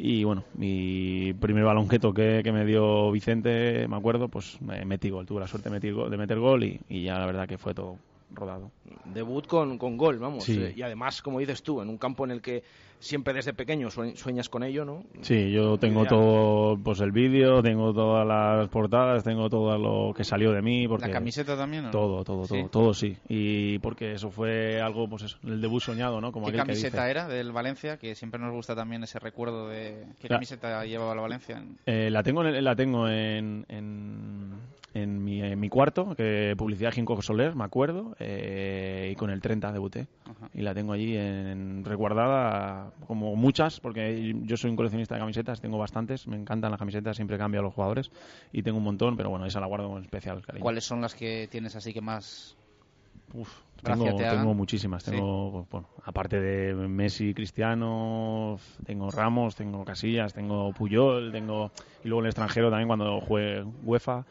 Y 0.00 0.22
bueno, 0.22 0.44
mi 0.54 1.34
primer 1.40 1.64
balón 1.64 1.88
que 1.88 1.98
toqué 1.98 2.40
que 2.44 2.52
me 2.52 2.64
dio 2.64 3.10
Vicente, 3.10 3.88
me 3.88 3.96
acuerdo, 3.96 4.28
pues 4.28 4.62
me 4.62 4.84
metí 4.84 5.10
gol. 5.10 5.26
Tuve 5.26 5.40
la 5.40 5.48
suerte 5.48 5.68
de 5.68 5.74
meter 5.74 5.92
gol, 5.92 6.08
de 6.08 6.16
meter 6.16 6.38
gol 6.38 6.62
y, 6.62 6.80
y 6.88 7.02
ya 7.02 7.18
la 7.18 7.26
verdad 7.26 7.48
que 7.48 7.58
fue 7.58 7.74
todo 7.74 7.96
rodado. 8.32 8.70
Debut 9.06 9.44
con, 9.48 9.76
con 9.76 9.96
gol, 9.96 10.20
vamos. 10.20 10.44
Sí. 10.44 10.56
Eh, 10.56 10.74
y 10.76 10.82
además, 10.82 11.20
como 11.20 11.40
dices 11.40 11.64
tú, 11.64 11.82
en 11.82 11.88
un 11.88 11.98
campo 11.98 12.24
en 12.24 12.30
el 12.30 12.40
que 12.40 12.62
siempre 13.00 13.32
desde 13.34 13.52
pequeño 13.54 13.90
sue- 13.90 14.16
sueñas 14.16 14.48
con 14.48 14.62
ello, 14.62 14.84
¿no? 14.84 15.04
Sí, 15.22 15.50
yo 15.52 15.78
tengo 15.78 16.04
todo 16.06 16.76
pues 16.82 17.00
el 17.00 17.12
vídeo, 17.12 17.62
tengo 17.62 17.92
todas 17.94 18.26
las 18.26 18.68
portadas, 18.68 19.22
tengo 19.24 19.48
todo 19.48 19.78
lo 19.78 20.12
que 20.14 20.24
salió 20.24 20.52
de 20.52 20.62
mí. 20.62 20.88
Porque 20.88 21.06
¿La 21.06 21.12
camiseta 21.12 21.56
también? 21.56 21.84
no? 21.84 21.90
Todo, 21.90 22.24
todo, 22.24 22.44
¿Sí? 22.46 22.54
todo, 22.62 22.68
todo 22.68 22.94
sí. 22.94 23.16
Y 23.28 23.78
porque 23.78 24.12
eso 24.14 24.30
fue 24.30 24.80
algo, 24.80 25.08
pues 25.08 25.22
eso, 25.22 25.38
el 25.44 25.60
debut 25.60 25.80
soñado, 25.82 26.20
¿no? 26.20 26.32
Como 26.32 26.46
¿Qué 26.46 26.52
que 26.52 26.58
camiseta 26.58 27.02
dice. 27.04 27.10
era 27.10 27.28
del 27.28 27.52
Valencia? 27.52 27.96
Que 27.98 28.14
siempre 28.14 28.40
nos 28.40 28.52
gusta 28.52 28.74
también 28.74 29.02
ese 29.04 29.18
recuerdo 29.18 29.68
de 29.68 30.04
qué 30.18 30.28
La- 30.28 30.36
camiseta 30.36 30.84
llevaba 30.84 31.12
el 31.12 31.20
Valencia. 31.20 31.62
Eh, 31.86 32.10
la 32.10 32.22
tengo, 32.22 32.44
en, 32.44 32.64
la 32.64 32.74
tengo 32.74 33.08
en, 33.08 33.64
en, 33.68 34.50
en 34.94 35.22
mi, 35.22 35.42
en 35.42 35.58
mi 35.60 35.68
cuarto, 35.68 36.14
que 36.14 36.54
publicidad 36.56 36.92
Ginkgo 36.92 37.20
Soler, 37.22 37.54
me 37.54 37.64
acuerdo, 37.64 38.16
eh, 38.18 39.10
y 39.12 39.16
con 39.16 39.30
el 39.30 39.40
30 39.40 39.72
debuté. 39.72 40.06
Ajá. 40.24 40.50
Y 40.54 40.62
la 40.62 40.74
tengo 40.74 40.92
allí 40.92 41.16
en, 41.16 41.84
resguardada, 41.84 42.90
como 43.06 43.36
muchas, 43.36 43.80
porque 43.80 44.34
yo 44.42 44.56
soy 44.56 44.70
un 44.70 44.76
coleccionista 44.76 45.14
de 45.14 45.20
camisetas, 45.20 45.60
tengo 45.60 45.78
bastantes, 45.78 46.26
me 46.26 46.36
encantan 46.36 46.70
las 46.70 46.78
camisetas, 46.78 47.16
siempre 47.16 47.38
cambio 47.38 47.60
a 47.60 47.64
los 47.64 47.74
jugadores, 47.74 48.10
y 48.52 48.62
tengo 48.62 48.78
un 48.78 48.84
montón, 48.84 49.16
pero 49.16 49.30
bueno, 49.30 49.46
esa 49.46 49.60
la 49.60 49.66
guardo 49.66 49.88
con 49.88 50.02
especial 50.02 50.42
cariño. 50.42 50.62
¿Cuáles 50.62 50.84
son 50.84 51.00
las 51.00 51.14
que 51.14 51.48
tienes 51.50 51.76
así 51.76 51.92
que 51.92 52.00
más 52.00 52.56
Uf, 53.34 53.60
Tengo, 53.82 54.16
te 54.16 54.24
tengo 54.24 54.54
muchísimas. 54.54 55.04
Tengo, 55.04 55.66
pues, 55.70 55.70
bueno, 55.70 55.88
aparte 56.04 56.40
de 56.40 56.74
Messi, 56.74 57.34
Cristiano, 57.34 58.58
tengo 58.86 59.10
Ramos, 59.10 59.54
tengo 59.54 59.84
Casillas, 59.84 60.32
tengo 60.32 60.72
Puyol, 60.72 61.30
tengo 61.30 61.70
y 62.02 62.08
luego 62.08 62.20
en 62.20 62.26
el 62.26 62.30
extranjero 62.30 62.70
también 62.70 62.88
cuando 62.88 63.20
juegue 63.20 63.64
UEFA. 63.84 64.24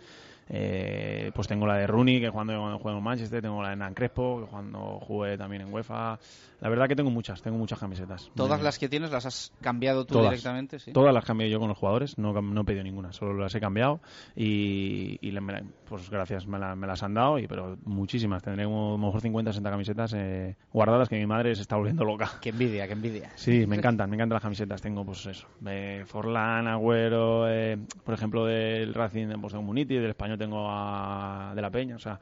Eh, 0.50 1.32
pues 1.34 1.48
tengo 1.48 1.68
la 1.68 1.76
de 1.76 1.88
Rooney, 1.88 2.22
que 2.22 2.32
cuando, 2.32 2.58
cuando 2.60 2.80
juego 2.80 2.98
en 2.98 3.04
Manchester, 3.04 3.42
tengo 3.42 3.62
la 3.62 3.70
de 3.70 3.76
Nan 3.76 3.94
Crespo, 3.94 4.42
que 4.42 4.48
cuando 4.48 5.00
jugué 5.00 5.38
también 5.38 5.64
en 5.64 5.74
UEFA. 5.74 6.20
La 6.60 6.70
verdad 6.70 6.88
que 6.88 6.96
tengo 6.96 7.12
muchas, 7.12 7.42
tengo 7.44 7.58
muchas 7.58 7.78
camisetas. 7.80 8.32
¿Todas 8.36 8.62
las 8.62 8.80
que 8.80 8.90
tienes 8.90 9.12
las 9.12 9.26
has 9.28 9.54
cambiado 9.62 10.06
tú 10.06 10.16
Todas. 10.16 10.32
directamente? 10.32 10.80
Sí. 10.80 10.92
Todas 10.92 11.14
las 11.14 11.24
cambié 11.24 11.50
yo 11.52 11.60
con 11.60 11.70
los 11.70 11.78
jugadores, 11.78 12.18
no, 12.18 12.34
no 12.42 12.62
he 12.62 12.64
pedido 12.64 12.84
ninguna, 12.84 13.14
solo 13.14 13.34
las 13.36 13.54
he 13.54 13.60
cambiado 13.60 14.02
y, 14.36 15.18
y 15.22 15.32
me 15.40 15.54
la- 15.54 15.64
pues 15.84 16.10
gracias, 16.10 16.48
me, 16.48 16.58
la- 16.58 16.76
me 16.76 16.88
las 16.88 17.04
han 17.04 17.14
dado, 17.14 17.38
y 17.40 17.48
pero 17.48 17.78
muchísimas, 17.86 18.42
tendré 18.42 18.66
como, 18.66 18.98
mejor 18.98 19.22
50 19.22 19.52
60 19.52 19.70
camisetas 19.70 20.14
eh, 20.14 20.56
guardadas 20.72 21.10
que 21.10 21.18
mi 21.18 21.26
madre 21.28 21.54
se 21.56 21.62
está 21.62 21.76
volviendo 21.76 22.04
loca. 22.04 22.32
Qué 22.42 22.50
envidia, 22.50 22.88
qué 22.88 22.94
envidia. 22.94 23.32
Sí, 23.36 23.66
me 23.68 23.76
encantan, 23.76 24.10
me 24.10 24.16
encantan 24.16 24.36
las 24.36 24.44
camisetas, 24.44 24.82
tengo 24.82 25.06
pues 25.06 25.26
eso, 25.28 25.48
de 25.60 26.04
Forlán, 26.08 26.68
Agüero, 26.68 27.48
eh, 27.50 27.78
por 28.04 28.14
ejemplo 28.14 28.46
del 28.46 28.94
Racing, 28.94 29.28
pues 29.40 29.54
tengo 29.54 29.64
Muniti, 29.64 29.96
del 29.96 30.10
Español 30.10 30.38
tengo 30.38 30.66
a 30.70 31.54
De 31.56 31.62
La 31.62 31.70
Peña, 31.70 31.96
o 31.96 32.00
sea, 32.00 32.20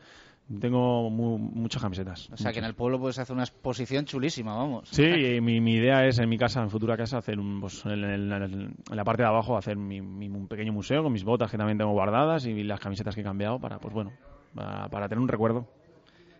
tengo 0.60 1.10
mu- 1.10 1.38
muchas 1.38 1.82
camisetas. 1.82 2.30
O 2.32 2.38
sea, 2.38 2.52
que 2.54 2.60
en 2.60 2.66
el 2.66 2.76
pueblo 2.76 3.00
puedes 3.00 3.18
hacer 3.20 3.34
una 3.34 3.43
exposición 3.43 4.06
chulísima, 4.06 4.56
vamos. 4.56 4.89
Sí, 4.89 5.04
y 5.38 5.41
mi, 5.41 5.60
mi 5.62 5.74
idea 5.76 6.06
es 6.06 6.20
en 6.20 6.30
mi 6.30 6.38
casa, 6.38 6.62
en 6.62 6.70
futura 6.70 6.96
casa, 6.98 7.18
hacer 7.18 7.39
un, 7.39 7.60
pues, 7.62 7.84
en, 7.86 7.91
el- 7.91 8.04
en 8.04 8.32
el- 8.32 8.54
en 8.54 8.76
la 8.96 9.04
parte 9.04 9.24
de 9.24 9.28
abajo, 9.30 9.58
hacer 9.58 9.78
mi, 9.78 10.02
mi- 10.02 10.30
un 10.30 10.48
pequeño 10.48 10.72
museo 10.74 11.04
con 11.04 11.12
mis 11.12 11.24
botas 11.24 11.50
que 11.50 11.58
también 11.58 11.78
tengo 11.78 11.91
guardadas 11.91 12.46
y 12.46 12.64
las 12.64 12.80
camisetas 12.80 13.16
que 13.16 13.22
he 13.22 13.24
cambiado 13.24 13.60
para, 13.60 13.80
pues 13.80 13.93
bueno, 13.93 14.12
para, 14.54 14.88
para 14.89 15.08
tener 15.10 15.22
un 15.22 15.28
recuerdo. 15.28 15.68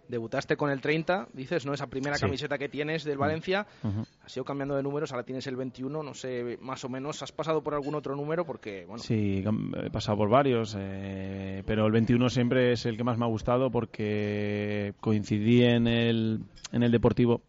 Debutaste 0.08 0.56
con 0.56 0.70
el 0.70 0.82
30, 0.82 1.30
dices, 1.34 1.66
¿no? 1.66 1.74
Esa 1.74 1.88
primera 1.88 2.16
Sí. 2.16 2.22
camiseta 2.26 2.58
que 2.58 2.70
tienes 2.70 3.04
del 3.04 3.18
Valencia. 3.18 3.66
Ujú. 3.84 4.06
Has 4.24 4.36
ido 4.38 4.44
cambiando 4.46 4.76
de 4.76 4.84
números, 4.84 5.12
ahora 5.12 5.24
tienes 5.26 5.48
el 5.48 5.56
21, 5.56 6.04
no 6.04 6.14
sé, 6.14 6.58
más 6.62 6.84
o 6.86 6.90
menos. 6.90 7.24
¿Has 7.24 7.32
pasado 7.32 7.64
por 7.64 7.74
algún 7.74 7.96
otro 7.96 8.16
número? 8.16 8.46
Porque, 8.46 8.86
bueno, 8.86 9.02
Sí, 9.02 9.44
he 9.84 9.90
pasado 9.90 10.18
por 10.18 10.30
varios, 10.30 10.76
eh, 10.80 11.64
pero 11.66 11.86
el 11.88 11.92
21 11.92 12.30
siempre 12.30 12.72
es 12.74 12.86
el 12.86 12.98
que 12.98 13.04
más 13.04 13.18
me 13.18 13.26
ha 13.26 13.30
gustado 13.30 13.72
porque 13.72 14.94
coincidí 15.00 15.64
en 15.64 15.88
el, 15.88 16.42
en 16.72 16.84
el 16.84 16.92
Deportivo 16.92 17.42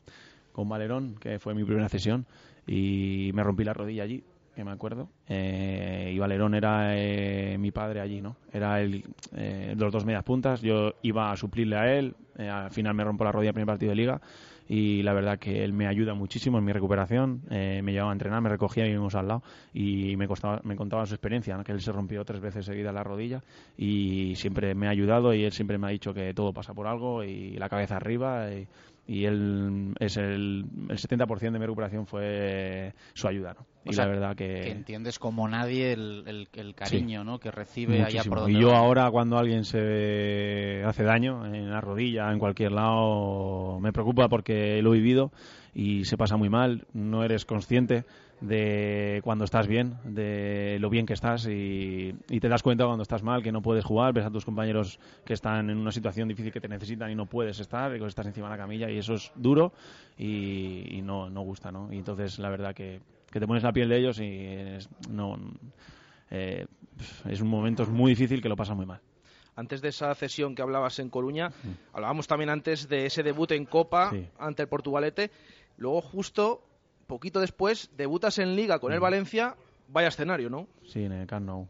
con 0.53 0.69
Valerón, 0.69 1.17
que 1.21 1.39
fue 1.39 1.55
mi 1.55 1.65
primera 1.65 1.89
cesión, 1.89 2.27
y 2.67 3.31
me 3.35 3.43
rompí 3.43 3.63
la 3.65 3.75
rodilla 3.75 4.03
allí, 4.05 4.25
que 4.57 4.65
me 4.65 4.73
acuerdo. 4.73 5.11
Eh, 5.29 6.13
y 6.15 6.19
Valerón 6.19 6.55
era 6.55 6.97
eh, 6.97 7.59
mi 7.59 7.71
padre 7.71 8.01
allí, 8.01 8.23
¿no? 8.23 8.37
Era 8.53 8.81
el, 8.81 9.05
eh, 9.37 9.75
los 9.77 9.93
dos 9.93 10.05
medias 10.05 10.25
puntas, 10.25 10.63
yo 10.63 10.95
iba 11.03 11.31
a 11.31 11.37
suplirle 11.37 11.77
a 11.77 11.95
él, 11.95 12.15
eh, 12.39 12.49
al 12.49 12.71
final 12.71 12.95
me 12.95 13.05
rompo 13.05 13.23
la 13.23 13.33
rodilla 13.33 13.51
el 13.51 13.55
primer 13.55 13.67
partido 13.67 13.91
de 13.91 13.97
liga 13.97 14.21
y 14.69 15.03
la 15.03 15.13
verdad 15.13 15.39
que 15.39 15.63
él 15.63 15.73
me 15.73 15.87
ayuda 15.87 16.15
muchísimo 16.15 16.59
en 16.59 16.65
mi 16.65 16.73
recuperación, 16.73 17.43
eh, 17.51 17.83
me 17.85 17.93
llevaba 17.93 18.11
a 18.11 18.15
entrenar, 18.15 18.41
me 18.41 18.49
recogía 18.49 18.85
y 18.85 18.89
vivimos 18.89 19.15
al 19.15 19.29
lado 19.29 19.43
y 19.73 20.17
me, 20.17 20.27
costaba, 20.27 20.61
me 20.65 20.75
contaba 20.75 21.07
su 21.07 21.15
experiencia, 21.15 21.57
¿no? 21.57 21.63
que 21.63 21.73
él 21.73 21.81
se 21.81 21.93
rompió 21.93 22.25
tres 22.25 22.41
veces 22.41 22.65
seguida 22.65 22.93
la 22.93 23.05
rodilla 23.05 23.43
y 23.77 24.35
siempre 24.37 24.75
me 24.75 24.87
ha 24.87 24.91
ayudado 24.91 25.35
y 25.35 25.45
él 25.45 25.53
siempre 25.53 25.79
me 25.79 25.87
ha 25.87 25.91
dicho 25.91 26.15
que 26.15 26.35
todo 26.35 26.53
pasa 26.53 26.75
por 26.75 26.87
algo 26.87 27.23
y 27.23 27.53
la 27.59 27.69
cabeza 27.69 27.97
arriba 27.97 28.51
y, 28.53 28.67
y 29.09 29.25
él 29.25 29.95
es 30.01 30.17
el, 30.17 30.65
el 30.89 30.99
70% 30.99 31.53
de 31.53 31.59
mi 31.59 31.67
recuperación 31.67 32.07
fue 32.07 32.93
su 33.15 33.29
ayuda 33.29 33.55
¿no? 33.55 33.67
O 33.85 33.91
y 33.91 33.93
sea, 33.93 34.05
la 34.07 34.11
verdad 34.11 34.37
que, 34.37 34.63
que 34.63 34.71
entiendes 34.73 35.19
como 35.21 35.47
nadie 35.49 35.93
el, 35.93 36.25
el- 36.27 36.49
el 36.55 36.75
cariño 36.75 37.23
¿no? 37.23 37.39
que 37.39 37.51
recibe 37.53 38.03
allá 38.03 38.25
por 38.25 38.41
donde 38.41 38.59
Y 38.59 38.63
yo 38.63 38.69
va. 38.71 38.79
ahora 38.79 39.09
cuando 39.13 39.39
alguien 39.39 39.65
se 39.65 40.83
hace 40.85 41.05
daño 41.05 41.47
en 41.47 41.71
la 41.71 41.81
rodilla, 41.81 42.33
en 42.33 42.39
cualquier 42.41 42.73
lado, 42.73 43.79
me 43.81 43.93
preocupa 43.93 44.29
porque 44.29 44.83
lo 44.83 44.93
he 44.93 44.99
vivido 44.99 45.31
y 45.73 46.05
se 46.05 46.17
pasa 46.17 46.37
muy 46.37 46.49
mal, 46.49 46.87
no 46.93 47.23
eres 47.23 47.45
consciente 47.45 48.05
de 48.41 49.21
cuando 49.25 49.45
estás 49.45 49.67
bien, 49.67 49.97
de 50.05 50.77
lo 50.81 50.91
bien 50.91 51.07
que 51.07 51.15
estás 51.15 51.47
y, 51.47 52.15
y 52.29 52.41
te 52.41 52.49
das 52.49 52.63
cuenta 52.63 52.85
cuando 52.85 53.03
estás 53.03 53.23
mal, 53.23 53.43
que 53.43 53.51
no 53.53 53.63
puedes 53.63 53.85
jugar, 53.85 54.13
ves 54.13 54.27
a 54.27 54.31
tus 54.31 54.45
compañeros 54.45 55.01
que 55.25 55.33
están 55.33 55.71
en 55.71 55.79
una 55.79 55.91
situación 55.93 56.29
difícil 56.29 56.53
que 56.53 56.61
te 56.61 56.69
necesitan 56.69 57.11
y 57.11 57.15
no 57.15 57.27
puedes 57.27 57.59
estar, 57.61 57.97
y 57.97 58.05
estás 58.05 58.27
encima 58.27 58.49
de 58.49 58.57
la 58.57 58.63
camilla 58.63 58.91
y 58.91 58.99
eso 58.99 59.15
es 59.15 59.33
duro 59.37 59.73
y, 60.19 60.87
y 60.99 61.03
no, 61.03 61.31
no 61.31 61.41
gusta, 61.43 61.73
¿no? 61.73 61.93
Y 61.93 61.97
entonces 61.99 62.39
la 62.39 62.51
verdad 62.51 62.75
que, 62.75 63.01
que 63.31 63.41
te 63.41 63.47
pones 63.47 63.63
la 63.63 63.73
piel 63.73 63.89
de 63.89 63.99
ellos 63.99 64.21
y 64.21 64.25
es- 64.45 64.89
no... 65.11 65.39
eh, 66.31 66.67
es 67.29 67.41
un 67.41 67.49
momento 67.49 67.87
muy 67.87 68.11
difícil 68.13 68.41
que 68.43 68.49
lo 68.49 68.57
pasa 68.57 68.75
muy 68.75 68.87
mal. 68.87 69.01
antes 69.55 69.81
de 69.81 69.89
esa 69.89 70.15
cesión 70.15 70.55
que 70.55 70.61
hablabas 70.63 70.99
en 70.99 71.09
Coruña, 71.09 71.51
hablábamos 71.95 72.27
también 72.27 72.51
antes 72.51 72.89
de 72.89 73.07
ese 73.07 73.23
debut 73.23 73.51
en 73.53 73.65
Copa 73.65 74.11
Sí. 74.11 74.27
ante 74.39 74.63
el 74.63 74.69
Portugalete. 74.69 75.31
Luego, 75.79 76.01
justo 76.03 76.63
poquito 77.07 77.41
después, 77.41 77.91
debutas 77.97 78.39
en 78.39 78.57
Liga 78.57 78.79
con 78.79 78.93
el 78.93 79.01
Valencia. 79.01 79.57
Vaya 79.89 80.09
escenario, 80.09 80.51
¿no? 80.51 80.67
Sí, 80.85 81.05
en 81.05 81.13
el 81.13 81.27
Camp 81.27 81.47
Nou. 81.47 81.69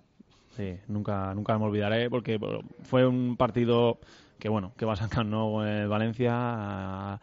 Sí, 0.57 0.78
nunca, 0.89 1.34
nunca 1.34 1.59
me 1.59 1.66
olvidaré 1.66 2.09
porque 2.09 2.39
fue 2.82 3.07
un 3.07 3.37
partido 3.37 3.99
que, 4.39 4.49
bueno, 4.49 4.72
que 4.76 4.84
vas 4.87 5.03
al 5.03 5.11
Camp 5.11 5.30
Nou 5.30 5.53
con 5.53 5.66
el 5.68 5.89
Valencia, 5.89 7.20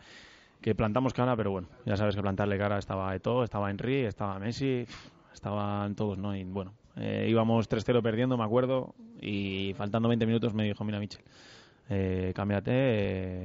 que 0.61 0.76
plantamos 0.76 1.14
cara, 1.14 1.36
pero 1.36 1.51
bueno, 1.51 1.68
ya 1.86 1.97
sabes 1.97 2.16
que 2.16 2.22
plantarle 2.22 2.57
cara 2.57 2.78
estaba 2.78 3.16
Eto'o, 3.16 3.43
estaba 3.43 3.70
Henry, 3.72 4.05
estaba 4.05 4.38
Messi, 4.39 4.86
estaban 5.34 5.95
todos, 5.95 6.18
¿no? 6.18 6.36
Y 6.36 6.43
bueno, 6.43 6.74
eh, 6.95 7.26
íbamos 7.28 7.68
3-0 7.70 8.01
perdiendo, 8.03 8.38
me 8.38 8.43
acuerdo, 8.43 8.93
y 9.20 9.74
faltando 9.76 10.09
20 10.09 10.26
minutos 10.26 10.53
me 10.53 10.64
dijo, 10.64 10.84
mira, 10.84 10.99
Michel, 10.99 11.22
eh, 11.89 12.31
cámbiate, 12.36 12.71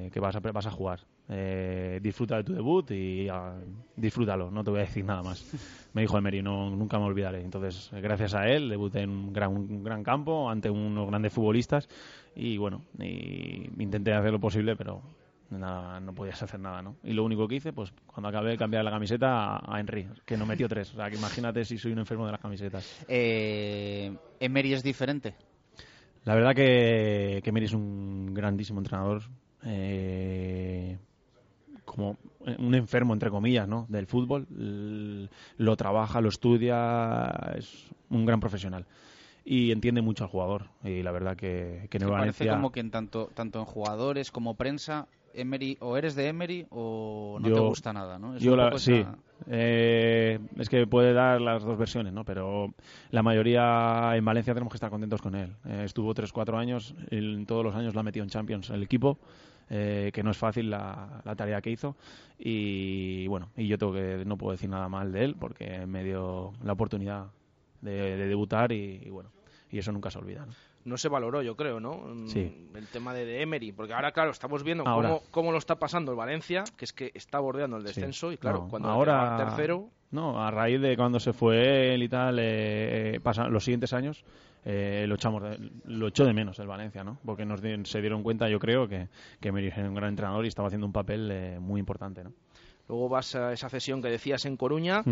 eh, 0.07 0.11
que 0.11 0.21
vas 0.21 0.37
a, 0.37 0.41
vas 0.41 0.67
a 0.67 0.71
jugar. 0.71 1.01
Eh, 1.31 1.99
disfruta 2.03 2.37
de 2.37 2.45
tu 2.45 2.55
debut 2.55 2.91
y 2.91 3.29
ah, 3.29 3.55
disfrútalo, 3.97 4.51
no 4.51 4.65
te 4.65 4.71
voy 4.71 4.81
a 4.81 4.85
decir 4.85 5.05
nada 5.05 5.23
más. 5.23 5.45
Me 5.93 6.03
dijo 6.03 6.17
Emery, 6.17 6.43
no, 6.43 6.71
nunca 6.71 6.99
me 6.99 7.05
olvidaré. 7.05 7.43
Entonces, 7.43 7.91
gracias 8.01 8.35
a 8.35 8.49
él, 8.49 8.69
debuté 8.69 9.01
en 9.01 9.11
un 9.11 9.33
gran, 9.33 9.51
un 9.51 9.83
gran 9.83 10.03
campo 10.03 10.49
ante 10.49 10.71
unos 10.71 11.09
grandes 11.09 11.33
futbolistas 11.33 11.89
y 12.37 12.57
bueno, 12.57 12.83
y 12.99 13.69
intenté 13.83 14.13
hacer 14.13 14.31
lo 14.31 14.39
posible, 14.39 14.77
pero 14.77 15.03
nada, 15.51 15.99
no 16.01 16.15
podías 16.15 16.43
hacer 16.43 16.61
nada, 16.61 16.83
¿no? 16.83 16.97
Y 17.03 17.13
lo 17.13 17.25
único 17.25 17.49
que 17.49 17.57
hice, 17.57 17.73
pues 17.73 17.93
cuando 18.07 18.29
acabé 18.29 18.51
de 18.51 18.59
cambiar 18.59 18.85
la 18.85 18.91
camiseta 18.91 19.57
a, 19.57 19.77
a 19.77 19.81
Henry, 19.81 20.09
que 20.25 20.37
no 20.37 20.47
metió 20.47 20.69
tres. 20.69 20.93
O 20.93 20.97
sea, 20.97 21.11
que 21.11 21.17
imagínate 21.17 21.65
si 21.65 21.79
soy 21.79 21.93
un 21.93 21.99
enfermo 21.99 22.27
de 22.27 22.33
las 22.33 22.41
camisetas. 22.41 23.05
Eh, 23.09 24.15
Emery 24.41 24.75
es 24.75 24.83
diferente. 24.83 25.35
La 26.29 26.35
verdad 26.35 26.55
que, 26.55 27.41
que 27.43 27.49
Emery 27.49 27.65
es 27.65 27.73
un 27.73 28.35
grandísimo 28.35 28.81
entrenador. 28.81 29.23
eh, 29.65 30.99
como 31.87 32.19
un 32.59 32.75
enfermo, 32.75 33.15
entre 33.15 33.31
comillas, 33.31 33.67
¿no? 33.67 33.87
del 33.89 34.07
fútbol. 34.07 34.47
L- 34.55 35.31
Lo 35.57 35.77
trabaja, 35.79 36.21
lo 36.21 36.29
estudia, 36.29 37.55
es 37.57 37.87
un 38.11 38.27
gran 38.27 38.41
profesional. 38.41 38.85
Y 39.43 39.73
entiende 39.73 40.03
mucho 40.03 40.25
al 40.25 40.29
jugador. 40.31 40.67
Y 40.85 41.03
la 41.03 41.13
verdad 41.13 41.35
que, 41.35 41.87
que 41.91 41.97
en 41.97 42.03
el 42.03 42.09
Me 42.11 42.15
parece 42.19 42.45
Valencia... 42.45 42.51
como 42.53 42.73
que 42.73 42.81
en 42.81 42.91
tanto, 42.91 43.31
tanto 43.33 43.59
en 43.61 43.65
jugadores 43.65 44.31
como 44.31 44.53
prensa, 44.55 45.07
Emery, 45.41 45.77
o 45.81 45.97
eres 45.97 46.15
de 46.15 46.29
Emery 46.29 46.67
o 46.71 47.39
no 47.41 47.49
Yo- 47.49 47.55
te 47.55 47.61
gusta 47.61 47.93
nada, 47.93 48.19
¿no? 48.19 48.37
Es 48.37 48.43
yo 48.43 48.57
la- 48.57 48.77
sí, 48.79 48.95
esa- 48.95 49.17
Eh, 49.47 50.39
es 50.59 50.69
que 50.69 50.87
puede 50.87 51.13
dar 51.13 51.41
las 51.41 51.63
dos 51.63 51.79
versiones, 51.79 52.13
¿no? 52.13 52.25
Pero 52.25 52.75
la 53.11 53.23
mayoría 53.23 54.13
en 54.17 54.25
Valencia 54.25 54.53
tenemos 54.53 54.73
que 54.73 54.77
estar 54.77 54.91
contentos 54.91 55.23
con 55.23 55.35
él. 55.37 55.55
Eh, 55.65 55.83
estuvo 55.85 56.13
3-4 56.13 56.59
años, 56.59 56.95
en 57.11 57.47
todos 57.47 57.65
los 57.65 57.75
años 57.75 57.95
lo 57.95 58.01
ha 58.01 58.03
metido 58.03 58.25
en 58.25 58.31
Champions 58.31 58.69
el 58.71 58.83
equipo, 58.83 59.17
eh, 59.71 60.11
que 60.13 60.23
no 60.25 60.33
es 60.33 60.37
fácil 60.37 60.71
la, 60.71 61.23
la 61.25 61.37
tarea 61.37 61.61
que 61.61 61.71
hizo. 61.71 61.97
Y 62.39 63.27
bueno, 63.29 63.51
y 63.57 63.67
yo 63.69 63.79
tengo 63.79 63.93
que 63.93 64.25
no 64.27 64.37
puedo 64.37 64.53
decir 64.53 64.69
nada 64.71 64.89
mal 64.89 65.13
de 65.13 65.25
él 65.25 65.37
porque 65.39 65.87
me 65.87 66.03
dio 66.05 66.53
la 66.65 66.73
oportunidad 66.73 67.27
de, 67.81 68.17
de 68.17 68.27
debutar 68.27 68.73
y, 68.73 69.03
y 69.05 69.11
bueno, 69.11 69.31
y 69.71 69.79
eso 69.79 69.93
nunca 69.93 70.11
se 70.11 70.19
olvida. 70.19 70.47
¿no? 70.47 70.53
No 70.89 70.97
se 70.97 71.09
valoró, 71.09 71.43
yo 71.43 71.55
creo, 71.57 71.79
¿no? 71.81 71.99
Mm, 71.99 72.27
Sí. 72.27 72.69
El 72.75 72.87
tema 72.89 73.15
de, 73.15 73.25
de 73.25 73.43
Emery, 73.43 73.73
porque 73.73 73.93
ahora, 73.95 74.13
claro, 74.13 74.31
estamos 74.31 74.63
viendo 74.65 74.87
Ahora. 74.87 75.09
cómo, 75.09 75.23
cómo 75.31 75.53
lo 75.53 75.59
está 75.59 75.77
pasando 75.79 76.11
el 76.13 76.17
Valencia, 76.17 76.65
que 76.77 76.85
es 76.85 76.93
que 76.93 77.13
está 77.15 77.39
bordeando 77.39 77.77
el 77.77 77.83
Sí. 77.83 77.89
descenso, 77.89 78.33
y 78.33 78.37
claro, 78.39 78.63
No, 78.63 78.69
cuando 78.69 78.89
ahora 78.89 79.37
tercero, 79.37 79.91
no 80.11 80.43
a 80.43 80.51
raíz 80.51 80.81
de 80.81 80.97
cuando 80.97 81.21
se 81.21 81.33
fue 81.33 81.95
él 81.95 82.03
y 82.03 82.09
tal 82.09 82.39
eh, 82.39 83.15
eh, 83.17 83.21
pasan 83.21 83.53
los 83.53 83.63
siguientes 83.65 83.93
años 83.93 84.25
eh, 84.65 85.05
lo 85.07 85.15
echamos 85.15 85.43
de- 85.43 85.71
lo 85.85 86.09
echó 86.09 86.25
de 86.25 86.33
menos 86.33 86.59
el 86.59 86.67
Valencia 86.67 87.05
no 87.05 87.19
porque 87.25 87.45
nos 87.45 87.61
di- 87.63 87.85
se 87.85 88.01
dieron 88.01 88.23
cuenta 88.23 88.49
yo 88.49 88.59
creo 88.59 88.89
que 88.89 89.09
que 89.41 89.49
Emery 89.51 89.69
era 89.69 89.89
un 89.89 89.95
gran 89.95 90.09
entrenador 90.11 90.45
y 90.45 90.49
estaba 90.49 90.67
haciendo 90.69 90.87
un 90.87 90.93
papel 90.93 91.29
eh, 91.31 91.59
muy 91.61 91.79
importante 91.79 92.25
no 92.25 92.33
luego 92.89 93.09
vas 93.09 93.35
a 93.35 93.53
esa 93.53 93.69
cesión 93.69 94.03
que 94.03 94.09
decías 94.09 94.45
en 94.47 94.57
Coruña, 94.57 95.03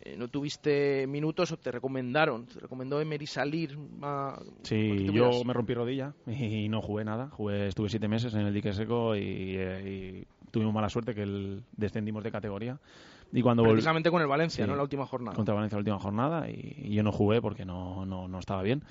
eh, 0.00 0.16
no 0.18 0.28
tuviste 0.28 1.06
minutos 1.06 1.52
o 1.52 1.56
te 1.56 1.70
recomendaron, 1.70 2.46
te 2.46 2.60
recomendó 2.60 3.00
Emery 3.00 3.26
salir 3.26 3.78
a... 4.02 4.38
Sí, 4.62 5.08
yo 5.12 5.44
me 5.44 5.52
rompí 5.52 5.74
rodilla 5.74 6.12
y 6.26 6.68
no 6.68 6.82
jugué 6.82 7.04
nada. 7.04 7.28
Jugué, 7.30 7.68
estuve 7.68 7.88
siete 7.88 8.08
meses 8.08 8.34
en 8.34 8.40
el 8.40 8.54
dique 8.54 8.72
seco 8.72 9.16
y, 9.16 9.56
eh, 9.56 10.24
y 10.24 10.50
tuvimos 10.50 10.74
mala 10.74 10.88
suerte 10.88 11.14
que 11.14 11.22
el, 11.22 11.62
descendimos 11.76 12.22
de 12.22 12.30
categoría. 12.30 12.78
Y 13.32 13.42
cuando 13.42 13.64
Precisamente 13.64 14.10
con 14.10 14.22
el 14.22 14.28
Valencia, 14.28 14.64
Sí, 14.64 14.70
¿no? 14.70 14.76
La 14.76 14.82
última 14.82 15.06
jornada. 15.06 15.34
Contra 15.34 15.54
Valencia 15.54 15.76
la 15.76 15.80
última 15.80 15.98
jornada 15.98 16.48
y, 16.48 16.76
y 16.84 16.94
yo 16.94 17.02
no 17.02 17.10
jugué 17.10 17.40
porque 17.40 17.64
no, 17.64 18.06
no, 18.06 18.28
no 18.28 18.38
estaba 18.38 18.62
bien. 18.62 18.84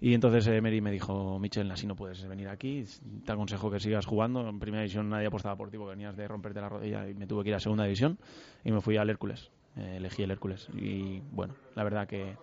Y 0.00 0.14
entonces 0.14 0.46
Emery 0.46 0.80
me 0.80 0.90
dijo, 0.90 1.38
Michel, 1.38 1.70
así 1.70 1.86
no 1.86 1.94
puedes 1.94 2.26
venir 2.26 2.48
aquí, 2.48 2.84
te 3.24 3.32
aconsejo 3.32 3.70
que 3.70 3.80
sigas 3.80 4.06
jugando. 4.06 4.48
En 4.48 4.58
primera 4.58 4.82
división 4.82 5.10
nadie 5.10 5.26
apostaba 5.26 5.56
por 5.56 5.70
ti 5.70 5.76
porque 5.76 5.90
venías 5.90 6.16
de 6.16 6.26
romperte 6.26 6.60
la 6.60 6.70
rodilla 6.70 7.06
y 7.08 7.14
me 7.14 7.26
tuve 7.26 7.42
que 7.42 7.50
ir 7.50 7.54
a 7.54 7.60
segunda 7.60 7.84
división 7.84 8.18
y 8.64 8.72
me 8.72 8.80
fui 8.80 8.96
al 8.96 9.10
Hércules. 9.10 9.50
Eh, 9.76 9.96
elegí 9.98 10.22
el 10.22 10.30
Hércules 10.30 10.68
y 10.74 11.20
bueno, 11.32 11.54
la 11.76 11.84
verdad 11.84 12.08
que 12.08 12.34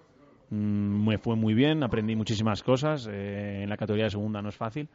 mm, 0.51 1.08
me 1.08 1.18
fue 1.18 1.36
muy 1.36 1.55
bien, 1.55 1.84
aprendí 1.84 2.16
muchísimas 2.16 2.62
cosas. 2.62 3.08
eh, 3.12 3.64
en 3.64 3.70
la 3.70 3.76
categoría 3.76 4.05
de 4.05 4.12
segunda 4.12 4.41
no 4.41 4.49
es 4.49 4.55
fácil 4.55 4.88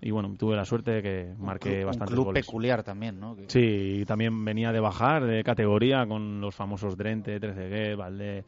y 0.00 0.10
bueno, 0.10 0.34
tuve 0.38 0.54
la 0.54 0.64
suerte 0.64 0.90
de 0.92 1.02
que 1.02 1.34
marqué 1.38 1.80
un 1.80 1.86
bastantes 1.86 2.14
club 2.14 2.26
goles. 2.26 2.46
peculiar 2.46 2.82
también, 2.82 3.18
¿no? 3.18 3.36
Sí, 3.48 4.00
y 4.00 4.04
también 4.04 4.44
venía 4.44 4.70
de 4.70 4.78
bajar 4.80 5.24
de 5.24 5.42
categoría 5.42 6.06
con 6.06 6.40
los 6.40 6.54
famosos 6.54 6.96
Drente, 6.96 7.40
Trezeguet, 7.40 7.96
Valdé. 7.96 8.44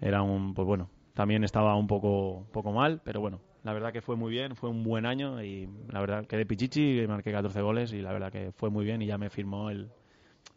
Era 0.00 0.22
un, 0.22 0.54
pues 0.54 0.66
bueno, 0.66 0.88
también 1.14 1.44
estaba 1.44 1.74
un 1.76 1.86
poco, 1.86 2.46
poco 2.52 2.72
mal, 2.72 3.00
pero 3.04 3.20
bueno, 3.20 3.40
la 3.62 3.72
verdad 3.72 3.92
que 3.92 4.02
fue 4.02 4.16
muy 4.16 4.30
bien, 4.30 4.56
fue 4.56 4.68
un 4.68 4.82
buen 4.82 5.06
año 5.06 5.42
y 5.42 5.68
la 5.90 6.00
verdad 6.00 6.26
quedé 6.26 6.44
pichichi, 6.44 7.04
marqué 7.08 7.32
14 7.32 7.60
goles 7.62 7.92
y 7.92 8.02
la 8.02 8.12
verdad 8.12 8.30
que 8.32 8.52
fue 8.52 8.68
muy 8.70 8.84
bien 8.84 9.00
y 9.00 9.06
ya 9.06 9.16
me 9.18 9.30
firmó 9.30 9.70
el 9.70 9.88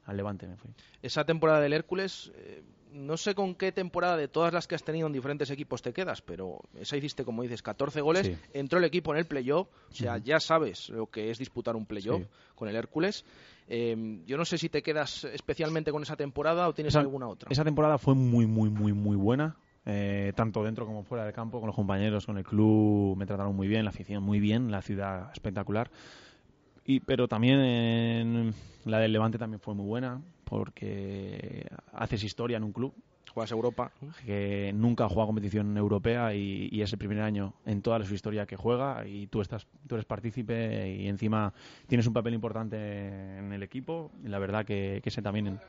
al 0.05 0.15
Levante 0.17 0.47
me 0.47 0.55
fui. 0.55 0.71
Esa 1.01 1.25
temporada 1.25 1.59
del 1.59 1.73
Hércules, 1.73 2.31
eh, 2.35 2.63
no 2.93 3.17
sé 3.17 3.35
con 3.35 3.55
qué 3.55 3.73
temporada 3.73 4.15
de 4.15 4.29
todas 4.29 4.53
las 4.53 4.65
que 4.65 4.73
has 4.75 4.83
tenido 4.83 5.05
en 5.05 5.11
diferentes 5.11 5.51
equipos 5.51 5.81
te 5.81 5.91
quedas, 5.91 6.21
pero 6.21 6.61
esa 6.79 6.95
hiciste, 6.95 7.25
como 7.25 7.43
dices, 7.43 7.61
14 7.61 7.99
goles, 7.99 8.25
Sí. 8.27 8.35
entró 8.53 8.79
el 8.79 8.85
equipo 8.85 9.11
en 9.11 9.19
el 9.19 9.25
playoff, 9.25 9.67
o 9.67 9.93
sea, 9.93 10.17
ya 10.17 10.39
sabes 10.39 10.87
lo 10.89 11.07
que 11.07 11.29
es 11.29 11.37
disputar 11.39 11.75
un 11.75 11.85
playoff 11.85 12.21
Sí. 12.21 12.27
con 12.55 12.69
el 12.69 12.77
Hércules. 12.77 13.25
Eh, 13.67 14.21
yo 14.25 14.37
no 14.37 14.45
sé 14.45 14.57
si 14.57 14.69
te 14.69 14.81
quedas 14.81 15.25
especialmente 15.25 15.91
con 15.91 16.01
esa 16.03 16.15
temporada 16.15 16.69
o 16.69 16.73
tienes 16.73 16.93
Esa- 16.93 17.01
alguna 17.01 17.27
otra. 17.27 17.51
Esa 17.51 17.65
temporada 17.65 17.97
fue 17.97 18.15
muy, 18.15 18.47
muy, 18.47 18.69
muy, 18.69 18.93
muy 18.93 19.17
buena. 19.17 19.57
Eh, 19.89 20.33
tanto 20.35 20.65
dentro 20.65 20.85
como 20.85 21.03
fuera 21.03 21.23
del 21.23 21.33
campo, 21.33 21.61
con 21.61 21.67
los 21.67 21.75
compañeros, 21.75 22.25
con 22.25 22.37
el 22.37 22.43
club, 22.43 23.15
me 23.15 23.25
trataron 23.25 23.55
muy 23.55 23.69
bien, 23.69 23.85
la 23.85 23.91
afición 23.91 24.21
muy 24.21 24.41
bien, 24.41 24.69
la 24.69 24.81
ciudad 24.81 25.31
espectacular. 25.31 25.89
Y, 26.83 26.99
pero 26.99 27.29
también 27.29 28.53
la 28.83 28.99
del 28.99 29.13
Levante 29.13 29.37
también 29.37 29.61
fue 29.61 29.75
muy 29.75 29.85
buena, 29.85 30.21
porque 30.43 31.67
haces 31.93 32.21
historia 32.23 32.57
en 32.57 32.65
un 32.65 32.73
club. 32.73 32.93
Juegas 33.33 33.51
Europa. 33.51 33.91
Que 34.25 34.73
nunca 34.75 35.05
ha 35.05 35.09
jugado 35.09 35.27
competición 35.27 35.77
europea 35.77 36.33
y, 36.33 36.81
es 36.81 36.91
el 36.91 36.99
primer 36.99 37.21
año 37.21 37.53
en 37.65 37.81
toda 37.81 38.03
su 38.03 38.13
historia 38.13 38.45
que 38.45 38.57
juega 38.57 39.07
y 39.07 39.27
tú, 39.27 39.39
estás, 39.39 39.67
tú 39.87 39.95
eres 39.95 40.05
partícipe 40.05 40.97
y 40.97 41.07
encima 41.07 41.53
tienes 41.87 42.07
un 42.07 42.13
papel 42.13 42.33
importante 42.33 43.37
en 43.37 43.53
el 43.53 43.63
equipo. 43.63 44.11
La 44.23 44.39
verdad 44.39 44.65
que, 44.65 44.99
que 45.01 45.09
ese 45.09 45.21
también 45.21 45.59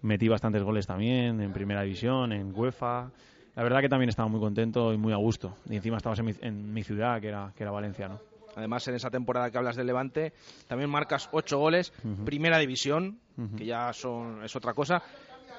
metí 0.00 0.26
bastantes 0.26 0.64
goles 0.64 0.86
también 0.86 1.40
en 1.40 1.52
primera 1.52 1.82
división, 1.82 2.32
en 2.32 2.52
UEFA. 2.58 3.12
La 3.54 3.62
verdad 3.62 3.80
que 3.80 3.88
también 3.88 4.08
estaba 4.08 4.28
muy 4.28 4.40
contento 4.40 4.92
y 4.92 4.96
muy 4.96 5.12
a 5.12 5.16
gusto. 5.16 5.54
Y 5.68 5.76
encima 5.76 5.98
estabas 5.98 6.18
en 6.20 6.24
mi, 6.26 6.32
en 6.40 6.72
mi 6.72 6.82
ciudad, 6.82 7.20
que 7.20 7.28
era, 7.28 7.52
que 7.56 7.62
era 7.64 7.70
Valencia, 7.70 8.08
¿no? 8.08 8.18
Además, 8.54 8.86
en 8.88 8.94
esa 8.94 9.10
temporada 9.10 9.50
que 9.50 9.56
hablas 9.58 9.76
del 9.76 9.86
Levante, 9.86 10.32
también 10.68 10.90
marcas 10.90 11.28
8 11.32 11.58
goles, 11.58 11.92
primera 12.24 12.58
división, 12.58 13.18
que 13.56 13.64
ya 13.64 13.92
son 13.94 14.44
es 14.44 14.54
otra 14.56 14.74
cosa. 14.74 15.02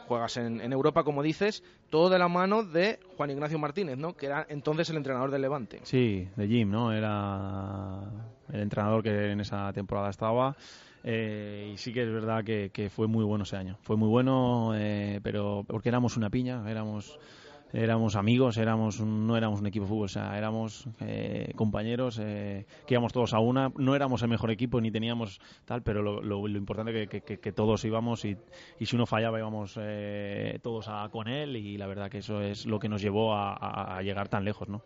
Juegas 0.08 0.38
en, 0.38 0.60
en 0.62 0.74
Europa, 0.74 1.04
como 1.04 1.24
dices, 1.24 1.64
todo 1.90 2.10
de 2.10 2.20
la 2.20 2.28
mano 2.28 2.62
de 2.64 3.00
Juan 3.18 3.32
Ignacio 3.32 3.58
Martínez, 3.58 3.98
¿no? 3.98 4.14
Que 4.14 4.26
era 4.28 4.46
entonces 4.50 4.90
el 4.90 4.98
entrenador 4.98 5.32
del 5.32 5.42
Levante. 5.42 5.80
Sí, 5.84 6.28
de 6.36 6.48
Jim, 6.48 6.70
¿no? 6.70 6.92
Era 6.92 8.02
el 8.52 8.60
entrenador 8.60 9.02
que 9.02 9.32
en 9.32 9.40
esa 9.40 9.72
temporada 9.74 10.10
estaba. 10.10 10.56
eh, 11.04 11.72
y 11.74 11.78
sí 11.78 11.94
que 11.94 12.04
es 12.04 12.12
verdad 12.12 12.44
que, 12.44 12.70
que 12.72 12.90
fue 12.90 13.08
muy 13.08 13.24
bueno 13.24 13.44
ese 13.44 13.56
año. 13.58 13.78
Fue 13.82 13.96
muy 13.98 14.08
bueno, 14.10 14.74
eh, 14.76 15.20
pero 15.24 15.64
porque 15.68 15.90
éramos 15.90 16.16
una 16.18 16.30
piña, 16.30 16.70
éramos 16.70 17.18
éramos 17.74 18.16
amigos, 18.16 18.58
éramos 18.58 19.02
no 19.02 19.36
éramos 19.36 19.60
un 19.60 19.68
equipo 19.68 19.86
de 19.86 19.90
fútbol, 19.90 20.06
o 20.06 20.10
sea, 20.10 20.38
éramos 20.38 20.86
eh, 21.02 21.52
compañeros, 21.56 22.20
eh, 22.22 22.66
que 22.86 22.94
íbamos 22.94 23.12
todos 23.12 23.34
a 23.34 23.40
una. 23.40 23.72
No 23.78 23.96
éramos 23.96 24.22
el 24.22 24.30
mejor 24.30 24.52
equipo 24.52 24.80
ni 24.80 24.92
teníamos 24.92 25.42
tal, 25.66 25.82
pero 25.82 26.02
lo, 26.02 26.48
importante 26.48 27.08
que, 27.08 27.22
que, 27.22 27.40
que- 27.40 27.52
todos 27.52 27.84
íbamos 27.86 28.24
y, 28.26 28.38
y 28.80 28.86
si 28.86 28.96
uno 28.96 29.06
fallaba 29.06 29.40
íbamos 29.40 29.78
eh, 29.82 30.60
todos 30.62 30.86
a, 30.88 31.10
con 31.10 31.28
él 31.28 31.58
y 31.58 31.78
la 31.78 31.88
verdad 31.88 32.10
que 32.10 32.20
eso 32.20 32.42
es 32.42 32.66
lo 32.66 32.80
que 32.80 32.90
nos 32.90 33.02
llevó 33.02 33.34
a, 33.34 33.54
a- 33.54 33.98
a 33.98 34.02
llegar 34.02 34.30
tan 34.30 34.46
lejos, 34.46 34.70
¿no? 34.70 34.82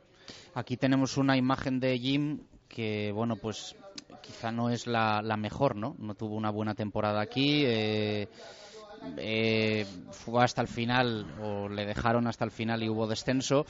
Aquí 0.53 0.77
tenemos 0.77 1.17
una 1.17 1.37
imagen 1.37 1.79
de 1.79 1.97
Jim 1.99 2.39
que, 2.67 3.11
bueno, 3.13 3.35
pues 3.35 3.75
quizá 4.21 4.51
no 4.51 4.69
es 4.69 4.87
la, 4.87 5.21
la 5.21 5.37
mejor, 5.37 5.75
¿no? 5.75 5.95
No 5.99 6.15
tuvo 6.15 6.35
una 6.35 6.49
buena 6.51 6.73
temporada 6.75 7.21
aquí. 7.21 7.63
eh, 7.65 8.27
eh, 9.17 9.85
fue 10.11 10.43
hasta 10.43 10.61
el 10.61 10.67
final, 10.67 11.25
o 11.41 11.69
le 11.69 11.85
dejaron 11.85 12.27
hasta 12.27 12.45
el 12.45 12.51
final 12.51 12.83
y 12.83 12.89
hubo 12.89 13.07
descenso. 13.07 13.65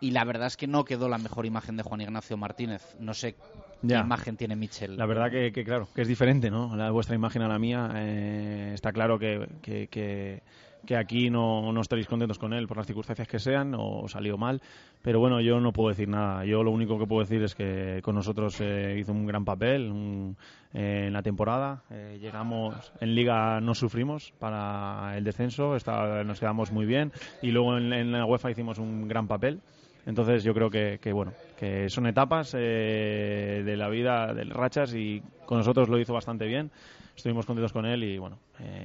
Y 0.00 0.10
la 0.10 0.24
verdad 0.24 0.48
es 0.48 0.56
que 0.56 0.66
no 0.66 0.84
quedó 0.84 1.08
la 1.08 1.18
mejor 1.18 1.46
imagen 1.46 1.76
de 1.76 1.82
Juan 1.82 2.00
Ignacio 2.00 2.36
Martínez. 2.36 2.82
No 2.98 3.14
sé 3.14 3.34
Ya. 3.82 3.98
qué 4.00 4.04
imagen 4.04 4.36
tiene 4.36 4.56
Michel. 4.56 4.96
La 4.96 5.06
verdad 5.06 5.30
que, 5.30 5.52
que, 5.52 5.64
claro, 5.64 5.88
que 5.94 6.02
es 6.02 6.08
diferente, 6.08 6.50
¿no? 6.50 6.74
La 6.76 6.90
vuestra 6.90 7.14
imagen 7.14 7.42
a 7.42 7.48
la 7.48 7.58
mía. 7.58 7.90
eh, 7.94 8.72
está 8.74 8.92
claro 8.92 9.18
que, 9.18 9.46
que, 9.62 9.86
que- 9.88 10.42
que 10.86 10.96
aquí 10.96 11.30
no, 11.30 11.72
no 11.72 11.80
estaréis 11.80 12.08
contentos 12.08 12.38
con 12.38 12.52
él 12.52 12.66
por 12.66 12.76
las 12.76 12.86
circunstancias 12.86 13.28
que 13.28 13.38
sean 13.38 13.74
o 13.78 14.08
salió 14.08 14.36
mal. 14.36 14.60
Pero 15.02 15.20
bueno, 15.20 15.40
yo 15.40 15.60
no 15.60 15.72
puedo 15.72 15.88
decir 15.90 16.08
nada. 16.08 16.44
Yo 16.44 16.62
lo 16.62 16.70
único 16.70 16.98
que 16.98 17.06
puedo 17.06 17.20
decir 17.22 17.42
es 17.42 17.54
que 17.54 18.00
con 18.02 18.14
nosotros 18.14 18.60
eh, 18.60 18.96
hizo 19.00 19.12
un 19.12 19.26
gran 19.26 19.44
papel 19.44 20.34
eh, 20.74 21.04
en 21.06 21.12
la 21.12 21.22
temporada. 21.22 21.82
Eh, 21.90 22.18
llegamos 22.20 22.92
en 23.00 23.14
Liga, 23.14 23.60
no 23.60 23.74
sufrimos 23.74 24.32
para 24.38 25.16
el 25.16 25.24
descenso, 25.24 25.76
está- 25.76 26.24
nos 26.24 26.40
quedamos 26.40 26.72
muy 26.72 26.86
bien. 26.86 27.12
Y 27.42 27.50
luego 27.50 27.76
en 27.78 28.12
la 28.12 28.24
UEFA 28.24 28.50
hicimos 28.50 28.78
un 28.78 29.08
gran 29.08 29.28
papel. 29.28 29.60
Entonces 30.06 30.42
yo 30.42 30.52
creo 30.52 30.68
que, 30.70 30.98
que 31.00 31.12
bueno, 31.12 31.32
que 31.56 31.88
son 31.88 32.06
etapas 32.06 32.54
eh, 32.58 33.62
de 33.64 33.76
la 33.76 33.88
vida 33.88 34.34
del 34.34 34.50
Rachas 34.50 34.94
y 34.94 35.22
con 35.46 35.58
nosotros 35.58 35.88
lo 35.88 35.98
hizo 35.98 36.12
bastante 36.12 36.46
bien. 36.46 36.70
Estuvimos 37.14 37.46
contentos 37.46 37.72
con 37.72 37.86
él 37.86 38.02
y 38.04 38.18
bueno, 38.18 38.38
eh, 38.58 38.84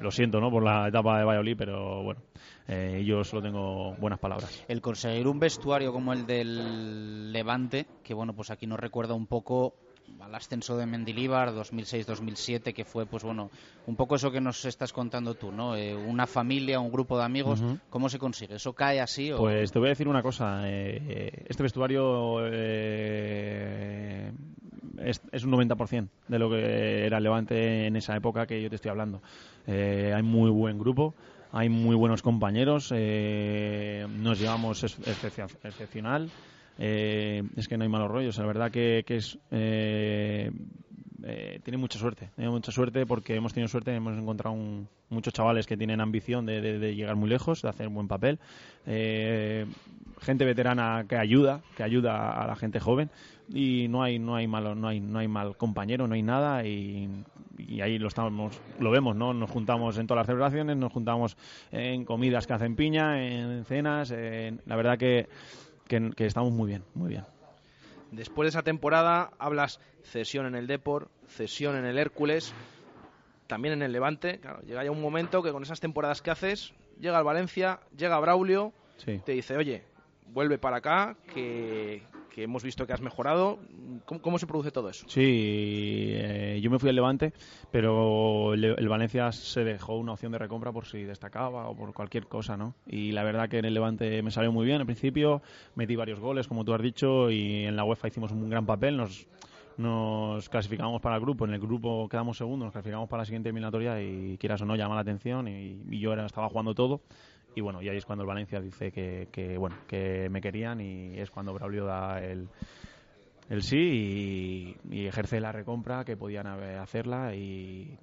lo 0.00 0.10
siento 0.10 0.40
¿no? 0.40 0.50
por 0.50 0.62
la 0.62 0.88
etapa 0.88 1.18
de 1.18 1.24
Valladolid, 1.24 1.56
pero 1.56 2.02
bueno, 2.02 2.20
eh, 2.68 3.02
yo 3.04 3.24
solo 3.24 3.42
tengo 3.42 3.94
buenas 3.94 4.20
palabras. 4.20 4.64
El 4.68 4.80
conseguir 4.80 5.26
un 5.26 5.40
vestuario 5.40 5.92
como 5.92 6.12
el 6.12 6.26
del 6.26 7.32
Levante, 7.32 7.86
que 8.04 8.14
bueno, 8.14 8.34
pues 8.34 8.50
aquí 8.50 8.66
nos 8.66 8.78
recuerda 8.78 9.14
un 9.14 9.26
poco 9.26 9.74
al 10.20 10.34
ascenso 10.34 10.76
de 10.76 10.86
Mendilíbar 10.86 11.52
2006-2007 11.52 12.72
que 12.74 12.84
fue 12.84 13.06
pues 13.06 13.22
bueno 13.24 13.50
un 13.86 13.96
poco 13.96 14.14
eso 14.16 14.30
que 14.30 14.40
nos 14.40 14.64
estás 14.64 14.92
contando 14.92 15.34
tú 15.34 15.50
no 15.52 15.74
Eh, 15.76 15.94
una 15.94 16.26
familia 16.26 16.78
un 16.80 16.92
grupo 16.92 17.18
de 17.18 17.24
amigos 17.24 17.60
cómo 17.90 18.08
se 18.08 18.18
consigue 18.18 18.54
eso 18.56 18.72
cae 18.72 19.00
así 19.00 19.32
o 19.32 19.38
Pues 19.38 19.72
te 19.72 19.78
voy 19.78 19.88
a 19.88 19.90
decir 19.90 20.06
una 20.08 20.22
cosa. 20.22 20.62
eh, 20.66 21.44
este 21.48 21.62
vestuario 21.64 22.38
eh, 22.46 24.32
es, 24.98 25.20
es 25.32 25.44
un 25.44 25.50
90% 25.52 26.08
de 26.28 26.38
lo 26.38 26.50
que 26.50 27.04
era 27.06 27.18
Levante 27.20 27.86
en 27.86 27.96
esa 27.96 28.14
época 28.16 28.46
que 28.46 28.62
yo 28.62 28.68
te 28.68 28.76
estoy 28.76 28.90
hablando. 28.90 29.20
Eh, 29.66 30.12
hay 30.14 30.22
muy 30.22 30.50
buen 30.50 30.78
grupo, 30.78 31.14
hay 31.52 31.68
muy 31.68 31.96
buenos 31.96 32.22
compañeros, 32.22 32.90
nos 32.92 34.38
llevamos 34.38 34.82
ex- 34.84 34.98
excepcional. 35.64 36.30
Eh, 36.78 37.42
es 37.56 37.68
que 37.68 37.76
no 37.76 37.84
hay 37.84 37.90
malos 37.90 38.10
rollos. 38.10 38.38
La 38.38 38.46
verdad 38.46 38.70
que, 38.70 39.04
que 39.06 39.16
es 39.16 39.38
eh, 39.50 40.50
eh, 41.24 41.60
tiene 41.62 41.76
mucha 41.76 41.98
suerte, 41.98 42.30
tiene 42.34 42.50
mucha 42.50 42.72
suerte 42.72 43.06
porque 43.06 43.36
hemos 43.36 43.52
tenido 43.52 43.68
suerte, 43.68 43.94
hemos 43.94 44.16
encontrado 44.18 44.56
un- 44.56 44.88
muchos 45.10 45.32
chavales 45.34 45.66
que 45.66 45.76
tienen 45.76 46.00
ambición 46.00 46.46
de, 46.46 46.60
llegar 46.94 47.14
muy 47.16 47.28
lejos, 47.28 47.62
de 47.62 47.68
hacer 47.68 47.86
un 47.88 47.94
buen 47.94 48.08
papel, 48.08 48.38
Eh, 48.86 49.66
gente 50.20 50.44
veterana 50.44 51.04
que 51.08 51.16
ayuda, 51.16 51.60
que 51.76 51.82
ayuda 51.82 52.42
a 52.42 52.46
la 52.46 52.56
gente 52.56 52.80
joven 52.80 53.10
y 53.52 53.86
no 53.88 54.02
hay 54.02 54.18
no 54.18 54.34
hay 54.36 54.46
malo, 54.46 54.74
no 54.74 54.88
hay 54.88 55.00
no 55.00 55.18
hay 55.18 55.28
mal 55.28 55.56
compañero, 55.56 56.06
no 56.08 56.14
hay 56.14 56.22
nada 56.22 56.64
y, 56.64 57.08
y 57.58 57.80
ahí 57.80 57.98
lo 57.98 58.08
estamos 58.08 58.60
lo 58.80 58.90
vemos, 58.90 59.14
¿no? 59.16 59.34
Nos 59.34 59.50
juntamos 59.50 59.98
en 59.98 60.06
todas 60.06 60.20
las 60.22 60.26
celebraciones, 60.26 60.76
nos 60.76 60.92
juntamos 60.92 61.36
en 61.70 62.04
comidas 62.04 62.46
que 62.46 62.52
hacen 62.54 62.74
piña, 62.76 63.22
en 63.24 63.64
cenas, 63.64 64.10
en- 64.12 64.60
la 64.66 64.76
verdad 64.76 64.96
que, 64.98 65.28
que 65.92 66.10
que 66.16 66.26
estamos 66.26 66.52
muy 66.52 66.68
bien, 66.68 66.84
muy 66.94 67.10
bien. 67.10 67.24
Después 68.10 68.46
de 68.46 68.50
esa 68.50 68.62
temporada 68.62 69.30
hablas 69.38 69.78
cesión 70.02 70.46
en 70.46 70.54
el 70.54 70.66
Depor, 70.66 71.10
cesión 71.28 71.76
en 71.76 71.84
el 71.84 71.98
Hércules, 71.98 72.54
también 73.46 73.74
en 73.74 73.82
el 73.82 73.92
Levante. 73.92 74.38
Claro, 74.40 74.62
llega 74.62 74.84
ya 74.84 74.90
un 74.90 75.02
momento 75.02 75.42
que 75.42 75.52
con 75.52 75.62
esas 75.62 75.80
temporadas 75.80 76.22
que 76.22 76.30
haces, 76.30 76.72
llega 76.98 77.18
el 77.18 77.24
Valencia, 77.24 77.80
llega 77.96 78.18
Braulio, 78.20 78.72
Sí. 78.96 79.20
te 79.24 79.32
dice, 79.32 79.56
oye, 79.56 79.82
vuelve 80.28 80.58
para 80.58 80.76
acá, 80.78 81.16
que, 81.34 82.02
que 82.32 82.44
hemos 82.44 82.62
visto 82.62 82.86
que 82.86 82.92
has 82.92 83.00
mejorado. 83.00 83.58
¿Cómo, 84.06 84.38
se 84.38 84.46
produce 84.46 84.70
todo 84.70 84.88
eso? 84.88 85.06
Sí, 85.08 85.20
eh, 86.14 86.60
yo 86.62 86.70
me 86.70 86.78
fui 86.78 86.88
al 86.88 86.96
Levante, 86.96 87.32
pero 87.70 88.54
el, 88.54 88.64
el 88.64 88.88
Valencia 88.88 89.30
se 89.32 89.64
dejó 89.64 89.96
una 89.96 90.12
opción 90.12 90.32
de 90.32 90.38
recompra 90.38 90.72
por 90.72 90.86
si 90.86 91.02
destacaba 91.02 91.68
o 91.68 91.76
por 91.76 91.92
cualquier 91.92 92.26
cosa, 92.26 92.56
¿no? 92.56 92.74
Y 92.86 93.12
la 93.12 93.22
verdad 93.22 93.48
que 93.48 93.58
en 93.58 93.66
el 93.66 93.74
Levante 93.74 94.22
me 94.22 94.30
salió 94.30 94.50
muy 94.50 94.64
bien 94.64 94.80
al 94.80 94.86
principio, 94.86 95.42
metí 95.74 95.94
varios 95.94 96.20
goles, 96.20 96.48
como 96.48 96.64
tú 96.64 96.72
has 96.72 96.82
dicho, 96.82 97.30
y 97.30 97.64
en 97.64 97.76
la 97.76 97.84
UEFA 97.84 98.08
hicimos 98.08 98.32
un 98.32 98.48
gran 98.48 98.64
papel, 98.64 98.96
nos, 98.96 99.26
nos 99.76 100.48
clasificamos 100.48 101.02
para 101.02 101.16
el 101.16 101.20
grupo, 101.20 101.44
en 101.44 101.52
el 101.52 101.60
grupo 101.60 102.08
quedamos 102.08 102.38
segundos, 102.38 102.66
nos 102.66 102.72
clasificamos 102.72 103.08
para 103.10 103.22
la 103.22 103.26
siguiente 103.26 103.50
eliminatoria 103.50 104.00
y 104.02 104.38
quieras 104.38 104.62
o 104.62 104.64
no 104.64 104.74
llama 104.74 104.94
la 104.94 105.02
atención 105.02 105.48
y, 105.48 105.82
y 105.90 105.98
yo 105.98 106.12
era, 106.12 106.24
estaba 106.24 106.48
jugando 106.48 106.74
todo. 106.74 107.02
Y 107.54 107.60
bueno, 107.60 107.82
y 107.82 107.88
ahí 107.88 107.96
es 107.96 108.06
cuando 108.06 108.22
el 108.22 108.28
Valencia 108.28 108.60
dice 108.60 108.90
que, 108.92 109.28
que, 109.30 109.58
bueno 109.58 109.76
que 109.86 110.28
me 110.30 110.40
querían 110.40 110.80
y 110.80 111.18
es 111.18 111.30
cuando 111.30 111.52
Braulio 111.52 111.84
da 111.84 112.18
el, 112.22 112.48
el 113.50 113.62
sí 113.62 113.76
y, 113.76 114.76
y 114.90 115.06
ejerce 115.06 115.40
la 115.40 115.52
recompra 115.52 116.04
que 116.04 116.16
podían 116.16 116.46
hacerla 116.46 117.34
y, 117.34 117.98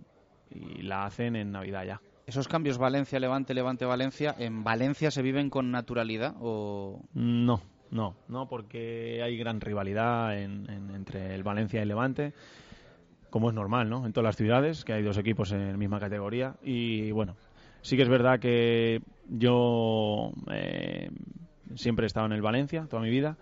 y 0.52 0.82
la 0.84 1.06
hacen 1.06 1.36
en 1.36 1.52
Navidad 1.52 1.84
ya. 1.86 2.02
esos 2.28 2.48
cambios 2.48 2.78
Valencia 2.78 3.20
Levante 3.20 3.54
Levante 3.56 3.86
Valencia 3.86 4.36
en 4.38 4.64
Valencia 4.64 5.10
se 5.10 5.24
viven 5.24 5.50
con 5.50 5.72
naturalidad 5.72 6.36
o 6.40 7.02
No, 7.16 7.62
no, 7.90 8.16
no, 8.28 8.48
porque 8.48 9.24
hay 9.24 9.36
gran 9.38 9.62
rivalidad 9.62 10.38
en- 10.40 10.70
en- 10.70 10.92
entre 10.94 11.34
el 11.34 11.42
Valencia 11.42 11.82
y 11.82 11.86
Levante, 11.86 12.34
como 13.32 13.50
es 13.50 13.56
normal, 13.56 13.90
¿no? 13.90 14.06
En 14.06 14.14
todas 14.14 14.26
las 14.26 14.36
ciudades, 14.38 14.86
que 14.86 14.94
hay 14.94 15.02
dos 15.02 15.18
equipos 15.18 15.52
en 15.52 15.72
la 15.72 15.78
misma 15.78 16.00
categoría. 16.00 16.56
Y 16.64 17.10
bueno, 17.12 17.36
sí 17.82 17.96
que 17.96 18.04
es 18.04 18.10
verdad 18.10 18.40
que 18.40 19.02
yo 19.30 20.32
eh, 20.52 21.10
siempre 21.76 22.06
he 22.06 22.08
estado 22.08 22.26
en 22.26 22.34
el 22.34 22.42
Valencia 22.42 22.88
toda 22.90 23.02
mi 23.02 23.10
vida. 23.10 23.38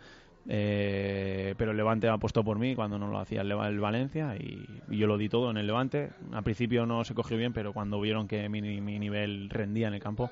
eh, 0.50 1.56
pero 1.58 1.72
el 1.72 1.78
Levante 1.78 2.08
apostó 2.08 2.44
por 2.44 2.58
mí 2.58 2.74
cuando 2.76 2.98
no 2.98 3.08
lo 3.08 3.20
hacía 3.20 3.42
el, 3.42 3.80
Valencia 3.80 4.36
y, 4.38 4.66
y 4.90 4.98
yo 4.98 5.08
lo 5.08 5.18
di 5.18 5.28
todo 5.30 5.52
en 5.52 5.58
el 5.58 5.68
Levante. 5.68 6.10
Al 6.32 6.44
principio 6.44 6.86
no 6.86 7.04
se 7.04 7.14
cogió 7.14 7.38
bien, 7.38 7.54
pero 7.54 7.74
cuando 7.74 8.00
vieron 8.00 8.28
que 8.28 8.48
mi, 8.50 8.62
mi 8.62 9.00
nivel 9.00 9.50
rendía 9.50 9.88
en 9.88 9.94
el 9.96 10.00
campo, 10.02 10.30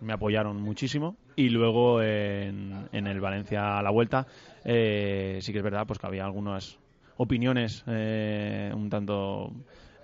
me 0.00 0.12
apoyaron 0.12 0.60
muchísimo. 0.60 1.16
Y 1.34 1.48
luego 1.48 2.00
en, 2.02 2.88
en 2.92 3.06
el 3.06 3.20
Valencia 3.20 3.78
a 3.78 3.82
la 3.82 3.90
vuelta, 3.90 4.26
eh, 4.64 5.38
sí 5.40 5.52
que 5.52 5.58
es 5.58 5.64
verdad 5.64 5.86
pues 5.86 5.98
que 5.98 6.06
había 6.06 6.24
algunas 6.24 6.78
opiniones 7.16 7.82
eh, 7.86 8.70
un 8.74 8.90
tanto 8.90 9.50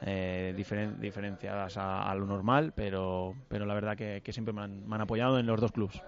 eh, 0.04 0.54
diferen- 0.56 0.96
diferenciadas 0.98 1.76
a, 1.76 2.10
a 2.10 2.14
lo 2.14 2.26
normal, 2.26 2.72
pero, 2.74 3.34
pero 3.48 3.66
la 3.66 3.74
verdad 3.74 3.96
que, 3.96 4.20
que 4.22 4.32
siempre 4.32 4.52
me 4.52 4.62
han, 4.62 4.88
me 4.88 4.94
han 4.94 5.00
apoyado 5.02 5.38
en 5.38 5.46
los 5.46 5.60
dos 5.60 5.72
clubes. 5.72 6.00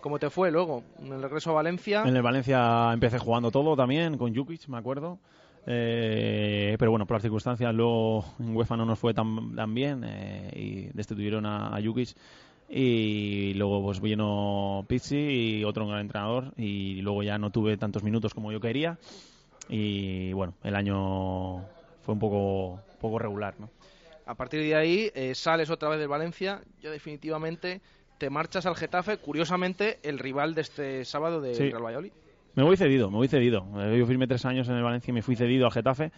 ¿Cómo 0.00 0.18
te 0.18 0.30
fue 0.30 0.50
luego? 0.50 0.82
En 1.00 1.12
el 1.12 1.22
regreso 1.22 1.50
a 1.50 1.54
Valencia. 1.54 2.02
En 2.06 2.14
el 2.14 2.22
Valencia 2.22 2.90
empecé 2.92 3.18
jugando 3.18 3.50
todo 3.50 3.74
también, 3.74 4.16
con 4.18 4.34
Jukic, 4.34 4.68
me 4.68 4.78
acuerdo. 4.78 5.18
Eh, 5.66 6.76
pero 6.78 6.92
bueno, 6.92 7.06
por 7.06 7.16
las 7.16 7.22
circunstancias 7.22 7.74
luego 7.74 8.24
en 8.38 8.54
UEFA 8.54 8.76
no 8.76 8.84
nos 8.84 9.00
fue 9.00 9.12
tan, 9.14 9.56
tan 9.56 9.74
bien 9.74 10.04
eh, 10.06 10.50
y 10.54 10.96
destituyeron 10.96 11.44
a, 11.44 11.76
a 11.76 11.82
Jukic. 11.82 12.14
Y 12.68 13.54
luego 13.54 13.82
pues 13.82 14.00
vino 14.00 14.84
Pizzi 14.88 15.16
y 15.16 15.64
otro 15.64 15.86
gran 15.86 16.00
entrenador 16.00 16.52
y 16.56 17.00
luego 17.00 17.22
ya 17.22 17.38
no 17.38 17.50
tuve 17.50 17.76
tantos 17.76 18.02
minutos 18.02 18.34
como 18.34 18.52
yo 18.52 18.60
quería. 18.60 18.98
Y 19.68 20.32
bueno, 20.32 20.54
el 20.62 20.76
año 20.76 21.64
fue 22.02 22.14
un 22.14 22.18
poco, 22.20 22.80
poco 23.00 23.18
regular, 23.18 23.54
¿no? 23.58 23.70
A 24.26 24.34
partir 24.34 24.60
de 24.60 24.74
ahí 24.74 25.10
eh, 25.14 25.34
sales 25.34 25.70
otra 25.70 25.88
vez 25.88 25.98
del 25.98 26.08
Valencia. 26.08 26.60
Yo 26.82 26.90
definitivamente 26.90 27.80
te 28.18 28.28
marchas 28.30 28.66
al 28.66 28.74
Getafe. 28.74 29.18
Curiosamente, 29.18 29.98
el 30.02 30.18
rival 30.18 30.54
de 30.54 30.62
este 30.62 31.04
sábado 31.04 31.40
de 31.40 31.54
Sí. 31.54 31.70
Real 31.70 31.84
Valladolid. 31.84 32.12
Me 32.56 32.62
voy 32.64 32.76
cedido, 32.76 33.10
me 33.10 33.18
voy 33.18 33.28
cedido. 33.28 33.66
Eh, 33.78 33.98
Yo 33.98 34.06
firmé 34.06 34.26
tres 34.26 34.44
años 34.44 34.68
en 34.68 34.76
el 34.76 34.82
Valencia 34.82 35.10
y 35.10 35.14
me 35.14 35.22
fui 35.22 35.36
cedido 35.36 35.66
al 35.66 35.72
Getafe. 35.72 36.10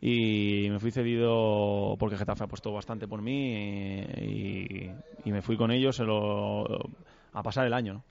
Y 0.00 0.68
me 0.70 0.78
fui 0.78 0.90
cedido 0.90 1.96
porque 1.98 2.16
Getafe 2.16 2.44
apostó 2.44 2.72
bastante 2.72 3.06
por 3.06 3.20
mí 3.20 4.00
y, 4.00 4.90
y 5.24 5.32
me 5.32 5.42
fui 5.42 5.56
con 5.58 5.70
ellos 5.70 5.98
lo- 5.98 6.64
a 7.34 7.42
pasar 7.42 7.66
el 7.66 7.74
año. 7.74 7.94
¿no? 7.94 8.04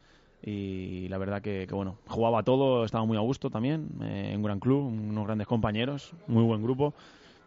Y 0.44 1.08
la 1.10 1.18
verdad 1.18 1.42
que, 1.42 1.66
que, 1.68 1.74
bueno, 1.74 1.98
jugaba 2.08 2.44
todo, 2.44 2.86
estaba 2.86 3.06
muy 3.06 3.18
a 3.18 3.22
gusto 3.22 3.50
también, 3.50 3.90
eh, 4.04 4.30
en 4.32 4.38
un 4.38 4.44
gran 4.44 4.60
club, 4.60 4.86
unos 4.86 5.26
grandes 5.26 5.48
compañeros, 5.48 6.14
muy 6.28 6.44
buen 6.44 6.62
grupo. 6.62 6.94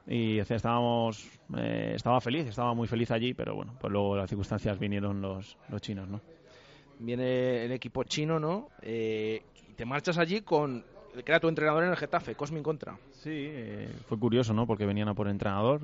Y 0.07 0.41
o 0.41 0.45
sea, 0.45 0.57
estábamos, 0.57 1.29
eh, 1.57 1.93
estaba 1.95 2.21
feliz, 2.21 2.47
estaba 2.47 2.75
muy 2.75 2.89
feliz 2.89 3.11
allí, 3.11 3.35
pero 3.35 3.55
bueno, 3.55 3.75
pues 3.81 3.93
luego 3.93 4.17
las 4.17 4.29
circunstancias 4.29 4.79
vinieron 4.79 5.21
los, 5.23 5.57
los 5.69 5.81
chinos, 5.81 6.09
¿no? 6.09 6.21
Viene 6.99 7.65
el 7.65 7.73
equipo 7.73 8.05
chino, 8.05 8.39
¿no? 8.39 8.69
Eh, 8.83 9.43
y 9.71 9.75
te 9.75 9.85
marchas 9.85 10.19
allí 10.19 10.43
con 10.43 10.85
el 11.15 11.25
que 11.25 11.33
era 11.33 11.41
tu 11.41 11.49
entrenador 11.49 11.85
en 11.85 11.91
el 11.91 11.97
Getafe, 11.97 12.35
Cosmin 12.35 12.63
Contra. 12.63 12.97
Sí, 13.13 13.31
eh, 13.33 13.89
fue 14.09 14.19
curioso, 14.19 14.53
¿no? 14.53 14.67
Porque 14.67 14.87
venían 14.87 15.09
a 15.09 15.15
por 15.15 15.29
entrenador, 15.29 15.83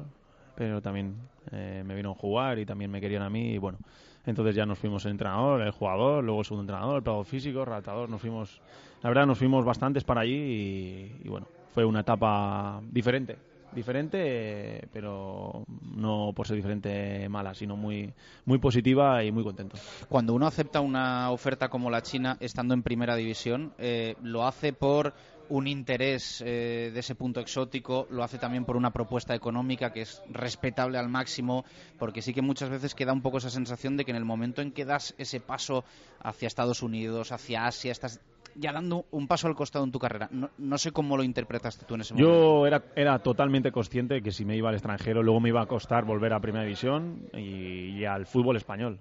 pero 0.57 0.81
también 0.81 1.15
eh, 1.53 1.83
me 1.87 1.95
vieron 1.95 2.15
jugar 2.15 2.59
y 2.59 2.67
también 2.67 2.91
me 2.91 3.01
querían 3.01 3.23
a 3.23 3.31
mí 3.31 3.53
y 3.53 3.59
bueno, 3.59 3.79
entonces 4.27 4.55
ya 4.55 4.67
nos 4.67 4.79
fuimos 4.79 5.05
el 5.05 5.13
entrenador, 5.13 5.61
el 5.63 5.71
jugador, 5.71 6.25
luego 6.25 6.41
el 6.41 6.45
segundo 6.45 6.63
entrenador, 6.63 6.97
el 6.97 7.03
preparador 7.03 7.27
físico, 7.27 7.61
el 7.61 7.67
redactador, 7.67 8.09
nos 8.09 8.21
fuimos, 8.21 8.61
la 9.03 9.11
verdad 9.11 9.27
nos 9.27 9.39
fuimos 9.39 9.65
bastantes 9.65 10.03
para 10.05 10.23
allí 10.23 10.35
y, 10.35 11.17
y 11.25 11.29
bueno, 11.29 11.47
fue 11.73 11.85
una 11.85 12.01
etapa 12.01 12.81
diferente, 12.91 13.37
diferente, 13.73 14.89
pero 14.93 15.65
no 15.95 16.33
por 16.35 16.47
ser 16.47 16.57
diferente 16.57 17.29
mala, 17.29 17.55
sino 17.55 17.77
muy, 17.77 18.13
muy 18.45 18.59
positiva 18.59 19.23
y 19.25 19.33
muy 19.33 19.45
contento. 19.45 19.77
Cuando 20.09 20.35
uno 20.35 20.47
acepta 20.47 20.81
una 20.81 21.31
oferta 21.31 21.69
como 21.69 21.91
la 21.91 22.03
China, 22.03 22.37
estando 22.41 22.75
en 22.75 22.83
primera 22.83 23.17
división, 23.17 23.73
eh, 23.79 24.17
lo 24.23 24.47
hace 24.47 24.73
por 24.73 25.15
un 25.51 25.67
interés 25.67 26.43
eh, 26.45 26.91
de 26.93 27.01
ese 27.01 27.15
punto 27.15 27.41
exótico, 27.41 28.07
lo 28.11 28.23
hace 28.23 28.39
también 28.39 28.65
por 28.65 28.77
una 28.77 28.93
propuesta 28.93 29.35
económica 29.35 29.93
que 29.93 30.03
es 30.03 30.23
respetable 30.29 30.99
al 30.99 31.09
máximo, 31.09 31.65
porque 31.99 32.23
sí 32.23 32.35
que 32.35 32.43
muchas 32.43 32.71
veces 32.71 32.95
queda 32.95 33.13
un 33.13 33.23
poco 33.23 33.39
esa 33.39 33.51
sensación 33.51 33.97
de 33.97 34.05
que 34.05 34.11
en 34.11 34.17
el 34.17 34.25
momento 34.25 34.63
en 34.63 34.73
que 34.73 34.85
das 34.85 35.15
ese 35.19 35.41
paso 35.41 35.85
hacia 36.21 36.47
Estados 36.47 36.83
Unidos, 36.83 37.33
hacia 37.33 37.67
Asia, 37.67 37.93
estás 37.93 38.21
ya 38.55 38.73
dando 38.73 39.07
un 39.11 39.27
paso 39.29 39.47
al 39.49 39.55
costado 39.55 39.85
en 39.85 39.93
tu 39.93 39.99
carrera. 39.99 40.29
No, 40.33 40.51
no 40.59 40.79
sé 40.79 40.93
cómo 40.93 41.17
lo 41.17 41.23
interpretaste 41.23 41.85
tú 41.87 41.95
en 41.95 42.01
ese 42.03 42.15
momento. 42.15 42.33
Yo 42.33 42.67
era, 42.67 42.85
era 42.97 43.19
totalmente 43.21 43.71
consciente 43.73 44.15
de 44.15 44.23
que 44.23 44.33
si 44.33 44.45
me 44.45 44.57
iba 44.57 44.69
al 44.69 44.75
extranjero, 44.75 45.23
luego 45.23 45.41
me 45.41 45.49
iba 45.51 45.61
a 45.63 45.67
costar 45.67 46.05
volver 46.05 46.33
a 46.33 46.41
Primera 46.41 46.65
División 46.65 47.23
y, 47.35 47.99
y 47.99 48.05
al 48.05 48.27
fútbol 48.27 48.57
español. 48.57 49.01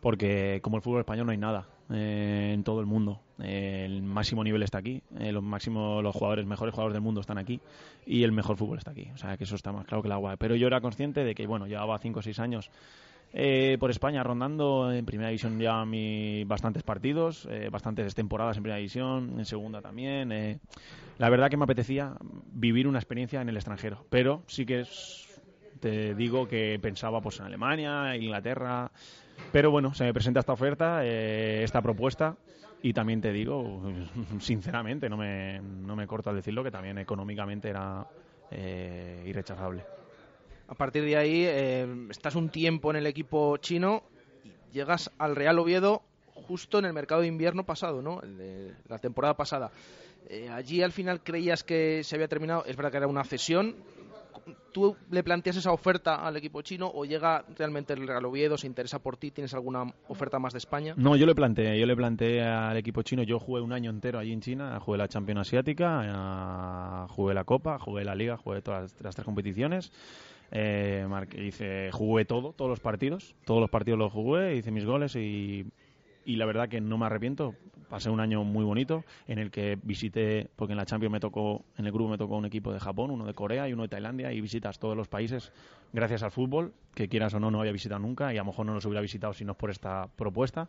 Porque 0.00 0.60
como 0.62 0.76
el 0.76 0.82
fútbol 0.82 1.00
español 1.00 1.26
no 1.26 1.32
hay 1.32 1.38
nada. 1.38 1.66
eh, 1.90 2.50
en 2.54 2.62
todo 2.62 2.80
el 2.80 2.86
mundo. 2.86 3.20
Eh, 3.42 3.84
el 3.86 4.02
máximo 4.02 4.44
nivel 4.44 4.62
está 4.62 4.78
aquí, 4.78 5.02
eh, 5.18 5.32
los 5.32 5.42
máximos, 5.42 6.02
los 6.02 6.14
jugadores, 6.14 6.46
mejores 6.46 6.72
jugadores 6.72 6.94
del 6.94 7.02
mundo 7.02 7.20
están 7.20 7.36
aquí 7.38 7.60
y 8.06 8.22
el 8.22 8.32
mejor 8.32 8.56
fútbol 8.56 8.78
está 8.78 8.90
aquí. 8.92 9.08
O 9.14 9.16
sea 9.18 9.36
que 9.36 9.44
eso 9.44 9.54
está 9.56 9.72
más 9.72 9.84
claro 9.86 10.02
que 10.02 10.08
el 10.08 10.12
agua. 10.12 10.36
Pero 10.36 10.56
yo 10.56 10.66
era 10.66 10.80
consciente 10.80 11.24
de 11.24 11.34
que, 11.34 11.46
bueno, 11.46 11.66
llevaba 11.66 11.98
5 11.98 12.18
o 12.18 12.22
6 12.22 12.38
años 12.38 12.70
por 13.78 13.90
España 13.90 14.22
rondando. 14.22 14.92
En 14.92 15.04
primera 15.04 15.28
división 15.28 15.58
ya 15.58 15.84
mi 15.84 16.44
bastantes 16.44 16.82
partidos, 16.82 17.48
bastantes 17.70 18.14
temporadas 18.14 18.56
en 18.56 18.62
primera 18.62 18.78
división, 18.78 19.34
en 19.38 19.44
segunda 19.44 19.82
también. 19.82 20.60
la 21.18 21.28
verdad 21.28 21.48
que 21.50 21.56
me 21.56 21.64
apetecía 21.64 22.14
vivir 22.52 22.86
una 22.86 22.98
experiencia 22.98 23.40
en 23.40 23.48
el 23.48 23.56
extranjero. 23.56 24.04
Pero 24.10 24.42
sí 24.46 24.64
que 24.64 24.84
te 25.80 26.14
digo 26.14 26.46
que 26.48 26.78
pensaba 26.80 27.20
pues 27.20 27.40
en 27.40 27.46
Alemania, 27.46 28.16
Inglaterra, 28.16 28.90
pero 29.52 29.70
bueno, 29.70 29.94
se 29.94 30.04
me 30.04 30.12
presenta 30.12 30.40
esta 30.40 30.52
oferta, 30.52 31.04
eh, 31.04 31.62
esta 31.62 31.82
propuesta, 31.82 32.36
y 32.82 32.92
también 32.92 33.20
te 33.20 33.32
digo, 33.32 33.82
sinceramente, 34.40 35.08
no 35.08 35.16
me, 35.16 35.60
no 35.60 35.96
me 35.96 36.06
corto 36.06 36.30
al 36.30 36.36
decirlo, 36.36 36.64
que 36.64 36.70
también 36.70 36.98
económicamente 36.98 37.68
era 37.68 38.06
eh, 38.50 39.24
irrechazable. 39.26 39.82
A 40.66 40.74
partir 40.74 41.04
de 41.04 41.16
ahí, 41.16 41.44
eh, 41.44 41.86
estás 42.10 42.34
un 42.34 42.48
tiempo 42.48 42.90
en 42.90 42.96
el 42.96 43.06
equipo 43.06 43.56
chino 43.58 44.02
y 44.44 44.50
llegas 44.72 45.10
al 45.18 45.36
Real 45.36 45.58
Oviedo 45.58 46.02
justo 46.32 46.78
en 46.78 46.84
el 46.84 46.92
mercado 46.92 47.20
de 47.20 47.28
invierno 47.28 47.64
pasado, 47.64 48.02
¿no? 48.02 48.20
la 48.88 48.98
temporada 48.98 49.34
pasada. 49.34 49.70
allí 50.52 50.82
al 50.82 50.92
final 50.92 51.22
creías 51.22 51.62
que 51.62 52.02
se 52.02 52.16
había 52.16 52.28
terminado, 52.28 52.64
es 52.66 52.76
verdad 52.76 52.90
que 52.90 52.96
era 52.98 53.06
una 53.06 53.24
cesión, 53.24 53.76
¿Tú 54.72 54.96
le 55.10 55.22
planteas 55.22 55.56
esa 55.56 55.72
oferta 55.72 56.26
al 56.26 56.36
equipo 56.36 56.60
chino 56.60 56.90
o 56.92 57.04
llega 57.04 57.44
realmente 57.56 57.92
el 57.92 58.06
Real 58.06 58.24
Oviedo, 58.24 58.58
se 58.58 58.66
interesa 58.66 58.98
por 58.98 59.16
ti, 59.16 59.30
tienes 59.30 59.54
alguna 59.54 59.84
oferta 60.08 60.38
más 60.38 60.52
de 60.52 60.58
España? 60.58 60.94
No, 60.96 61.16
yo 61.16 61.26
le 61.26 61.34
planteé, 61.34 61.78
yo 61.78 61.86
le 61.86 61.96
planteé 61.96 62.42
al 62.42 62.76
equipo 62.76 63.02
chino, 63.02 63.22
yo 63.22 63.38
jugué 63.38 63.62
un 63.62 63.72
año 63.72 63.90
entero 63.90 64.18
allí 64.18 64.32
en 64.32 64.40
China, 64.40 64.78
jugué 64.80 64.98
la 64.98 65.08
Champions 65.08 65.42
Asiática, 65.42 67.06
jugué 67.08 67.34
la 67.34 67.44
Copa, 67.44 67.78
jugué 67.78 68.04
la 68.04 68.14
Liga, 68.14 68.36
jugué 68.36 68.60
todas 68.62 68.94
las, 69.00 69.14
tres 69.14 69.24
competiciones. 69.24 69.92
Eh, 70.50 71.06
hice, 71.38 71.90
jugué 71.92 72.24
todo, 72.24 72.52
todos 72.52 72.68
los 72.68 72.80
partidos, 72.80 73.34
todos 73.44 73.60
los 73.60 73.70
partidos 73.70 73.98
los 73.98 74.12
jugué, 74.12 74.56
hice 74.56 74.70
mis 74.70 74.84
goles 74.84 75.16
y 75.16 75.66
y 76.24 76.36
la 76.36 76.46
verdad 76.46 76.68
que 76.68 76.80
no 76.80 76.98
me 76.98 77.06
arrepiento. 77.06 77.54
Pasé 77.88 78.10
un 78.10 78.18
año 78.18 78.42
muy 78.44 78.64
bonito 78.64 79.04
en 79.28 79.38
el 79.38 79.50
que 79.50 79.78
visité, 79.80 80.48
porque 80.56 80.72
en 80.72 80.78
la 80.78 80.86
Champions 80.86 81.12
me 81.12 81.20
tocó, 81.20 81.64
en 81.76 81.86
el 81.86 81.92
grupo 81.92 82.10
me 82.10 82.18
tocó 82.18 82.36
un 82.36 82.46
equipo 82.46 82.72
de 82.72 82.80
Japón, 82.80 83.10
uno 83.10 83.26
de 83.26 83.34
Corea 83.34 83.68
y 83.68 83.72
uno 83.72 83.82
de 83.82 83.88
Tailandia 83.88 84.32
y 84.32 84.40
visitas 84.40 84.78
todos 84.78 84.96
los 84.96 85.06
países 85.06 85.52
gracias 85.92 86.22
al 86.22 86.32
fútbol, 86.32 86.72
que 86.94 87.08
quieras 87.08 87.34
o 87.34 87.40
no, 87.40 87.50
no 87.50 87.60
había 87.60 87.72
visitado 87.72 88.00
nunca 88.00 88.32
y 88.32 88.36
a 88.36 88.40
lo 88.40 88.46
mejor 88.46 88.66
no 88.66 88.74
los 88.74 88.84
hubiera 88.86 89.00
visitado 89.00 89.32
si 89.32 89.44
no 89.44 89.52
es 89.52 89.58
por 89.58 89.70
esta 89.70 90.08
propuesta. 90.16 90.68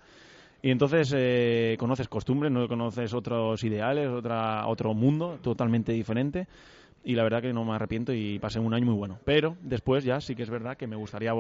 Y 0.62 0.72
entonces 0.72 1.14
eh, 1.16 1.78
conoces 1.80 2.08
costumbres, 2.08 2.52
no 2.52 2.68
conoces 2.68 3.14
otros 3.14 3.64
ideales, 3.64 4.10
otra, 4.10 4.68
otro 4.68 4.94
mundo 4.94 5.40
totalmente 5.42 5.94
diferente 5.94 6.48
y 7.06 7.14
la 7.14 7.22
verdad 7.22 7.42
que 7.42 7.54
no 7.54 7.64
me 7.64 7.74
arrepiento 7.74 8.12
y 8.12 8.40
pasé 8.40 8.60
un 8.60 8.74
año 8.74 8.88
muy 8.88 8.96
bueno. 8.96 9.20
Pero 9.24 9.56
después 9.62 10.04
ya 10.04 10.20
sí 10.20 10.36
que 10.36 10.42
es 10.42 10.50
verdad 10.50 10.76
que 10.76 10.88
me 10.88 10.96
gustaría 10.96 11.32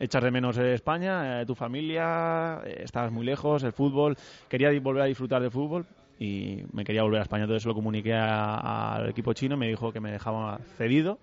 echar 0.00 0.24
de 0.24 0.30
menos 0.30 0.56
España, 0.56 1.42
eh, 1.42 1.46
tu 1.46 1.54
familia, 1.54 2.62
eh, 2.64 2.80
estabas 2.84 3.12
muy 3.12 3.26
lejos, 3.26 3.62
el 3.64 3.72
fútbol, 3.72 4.16
quería 4.48 4.70
volver 4.80 5.02
a 5.02 5.04
disfrutar 5.04 5.42
del 5.42 5.50
fútbol 5.50 5.84
y 6.18 6.62
me 6.72 6.84
quería 6.84 7.02
volver 7.02 7.20
a 7.20 7.22
España. 7.24 7.44
Entonces 7.44 7.66
lo 7.66 7.74
comuniqué 7.74 8.14
al 8.14 9.10
equipo 9.10 9.34
chino, 9.34 9.58
me 9.58 9.68
dijo 9.68 9.92
que 9.92 10.00
me 10.00 10.10
dejaba 10.10 10.58
cedido 10.78 11.18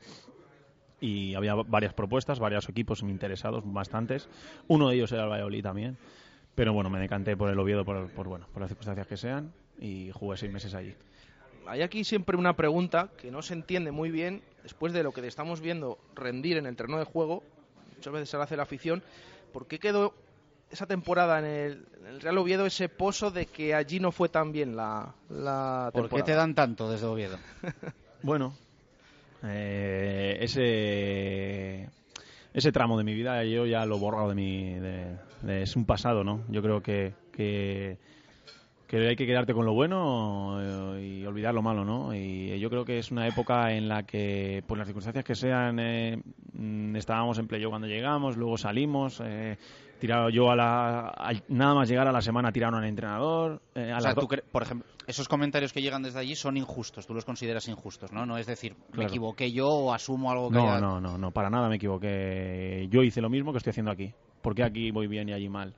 y 0.99 1.33
había 1.33 1.55
varias 1.55 1.95
propuestas, 1.95 2.39
varios 2.39 2.69
equipos 2.69 3.01
interesados, 3.01 3.63
bastantes. 3.65 4.29
Uno 4.67 4.89
de 4.89 4.95
ellos 4.95 5.11
era 5.11 5.23
el 5.23 5.29
Valladolid 5.29 5.63
también. 5.63 5.97
Pero 6.53 6.73
bueno, 6.73 6.91
me 6.91 6.99
decanté 6.99 7.35
por 7.35 7.49
el 7.49 7.57
Oviedo 7.57 7.83
por, 7.83 8.11
por, 8.11 8.27
bueno, 8.27 8.45
por 8.53 8.61
las 8.61 8.69
circunstancias 8.69 9.07
que 9.07 9.17
sean 9.17 9.51
y 9.79 10.11
jugué 10.13 10.37
seis 10.37 10.51
meses 10.51 10.75
allí 10.75 10.93
hay 11.67 11.81
aquí 11.81 12.03
siempre 12.03 12.37
una 12.37 12.55
pregunta 12.55 13.09
que 13.17 13.31
no 13.31 13.41
se 13.41 13.53
entiende 13.53 13.91
muy 13.91 14.11
bien 14.11 14.41
después 14.63 14.93
de 14.93 15.03
lo 15.03 15.11
que 15.11 15.25
estamos 15.25 15.61
viendo 15.61 15.97
rendir 16.15 16.57
en 16.57 16.65
el 16.65 16.75
terreno 16.75 16.99
de 16.99 17.05
juego. 17.05 17.43
Muchas 17.95 18.13
veces 18.13 18.29
se 18.29 18.37
lo 18.37 18.43
hace 18.43 18.57
la 18.57 18.63
afición. 18.63 19.03
¿Por 19.53 19.67
qué 19.67 19.79
quedó 19.79 20.13
esa 20.71 20.85
temporada 20.85 21.39
en 21.39 21.45
el, 21.45 22.21
Real 22.21 22.37
Oviedo 22.37 22.65
ese 22.65 22.89
pozo 22.89 23.31
de 23.31 23.45
que 23.45 23.75
allí 23.75 23.99
no 23.99 24.11
fue 24.11 24.29
tan 24.29 24.51
bien 24.51 24.75
la, 24.75 25.13
la 25.29 25.91
temporada? 25.93 26.09
¿Por 26.09 26.09
qué 26.09 26.23
te 26.23 26.33
dan 26.33 26.55
tanto 26.55 26.89
desde 26.89 27.05
Oviedo? 27.05 27.37
bueno, 28.23 28.55
eh, 29.43 30.37
ese 30.41 31.89
ese 32.53 32.71
tramo 32.71 32.97
de 32.97 33.03
mi 33.03 33.13
vida 33.13 33.43
yo 33.45 33.65
ya 33.65 33.85
lo 33.85 33.95
he 33.95 33.99
borrado 33.99 34.29
de 34.29 34.35
mi 34.35 34.75
es 35.47 35.75
un 35.75 35.85
pasado 35.85 36.23
no 36.23 36.43
yo 36.49 36.61
creo 36.61 36.83
que, 36.83 37.13
que 37.31 37.97
que 38.91 39.07
hay 39.07 39.15
que 39.15 39.25
quedarte 39.25 39.53
con 39.53 39.65
lo 39.65 39.73
bueno 39.73 40.57
eh, 40.97 41.01
y 41.01 41.25
olvidar 41.25 41.53
lo 41.53 41.61
malo, 41.61 41.85
¿no? 41.85 42.13
Y 42.13 42.59
yo 42.59 42.69
creo 42.69 42.83
que 42.83 42.97
es 42.97 43.09
una 43.09 43.25
época 43.25 43.71
en 43.71 43.87
la 43.87 44.03
que, 44.03 44.65
por 44.67 44.77
las 44.77 44.85
circunstancias 44.85 45.23
que 45.23 45.33
sean, 45.33 45.79
eh, 45.79 46.21
mm, 46.51 46.97
estábamos 46.97 47.39
en 47.39 47.47
playo 47.47 47.69
cuando 47.69 47.87
llegamos, 47.87 48.35
luego 48.35 48.57
salimos, 48.57 49.21
eh, 49.23 49.57
tirado 49.97 50.29
yo 50.29 50.51
a 50.51 50.57
la 50.57 51.41
nada 51.47 51.73
más 51.73 51.87
llegar 51.87 52.09
a 52.09 52.11
la 52.11 52.19
semana 52.19 52.51
tiraron 52.51 52.81
al 52.81 52.89
entrenador. 52.89 53.61
Eh, 53.75 53.93
a 53.93 54.13
por 54.51 54.63
ejemplo, 54.63 54.85
esos 55.07 55.29
comentarios 55.29 55.71
que 55.71 55.81
llegan 55.81 56.03
desde 56.03 56.19
allí 56.19 56.35
son 56.35 56.57
injustos, 56.57 57.07
tú 57.07 57.13
los 57.13 57.23
consideras 57.23 57.69
injustos, 57.69 58.11
¿no? 58.11 58.25
No 58.25 58.37
es 58.37 58.45
decir, 58.45 58.75
me 58.91 59.05
equivoqué 59.05 59.53
yo 59.53 59.69
o 59.69 59.93
asumo 59.93 60.31
algo 60.31 60.49
que 60.49 60.55
no, 60.55 60.81
no, 60.81 60.99
no, 60.99 61.17
no, 61.17 61.31
para 61.31 61.49
nada 61.49 61.69
me 61.69 61.77
equivoqué. 61.77 62.89
Yo 62.91 63.03
hice 63.03 63.21
lo 63.21 63.29
mismo 63.29 63.53
que 63.53 63.59
estoy 63.59 63.71
haciendo 63.71 63.91
aquí. 63.91 64.13
¿Por 64.41 64.53
qué 64.53 64.63
aquí 64.65 64.91
voy 64.91 65.07
bien 65.07 65.29
y 65.29 65.33
allí 65.33 65.47
mal? 65.47 65.73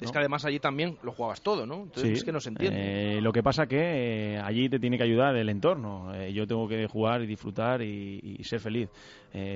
Es 0.00 0.10
que 0.10 0.18
además 0.18 0.44
allí 0.44 0.58
también 0.58 0.98
lo 1.02 1.12
jugabas 1.12 1.40
todo, 1.40 1.66
¿no? 1.66 1.84
Entonces 1.84 2.18
es 2.18 2.24
que 2.24 2.32
no 2.32 2.40
se 2.40 2.50
entiende. 2.50 3.16
Eh, 3.16 3.20
lo 3.20 3.32
que 3.32 3.42
pasa 3.42 3.66
que 3.66 4.34
eh, 4.34 4.38
allí 4.38 4.68
te 4.68 4.78
tiene 4.78 4.98
que 4.98 5.04
ayudar 5.04 5.36
el 5.36 5.48
entorno. 5.48 6.14
Eh, 6.14 6.32
yo 6.32 6.46
tengo 6.46 6.68
que 6.68 6.86
jugar 6.86 7.22
y 7.22 7.26
disfrutar 7.26 7.80
y, 7.82 8.42
ser 8.44 8.60
feliz. 8.60 8.90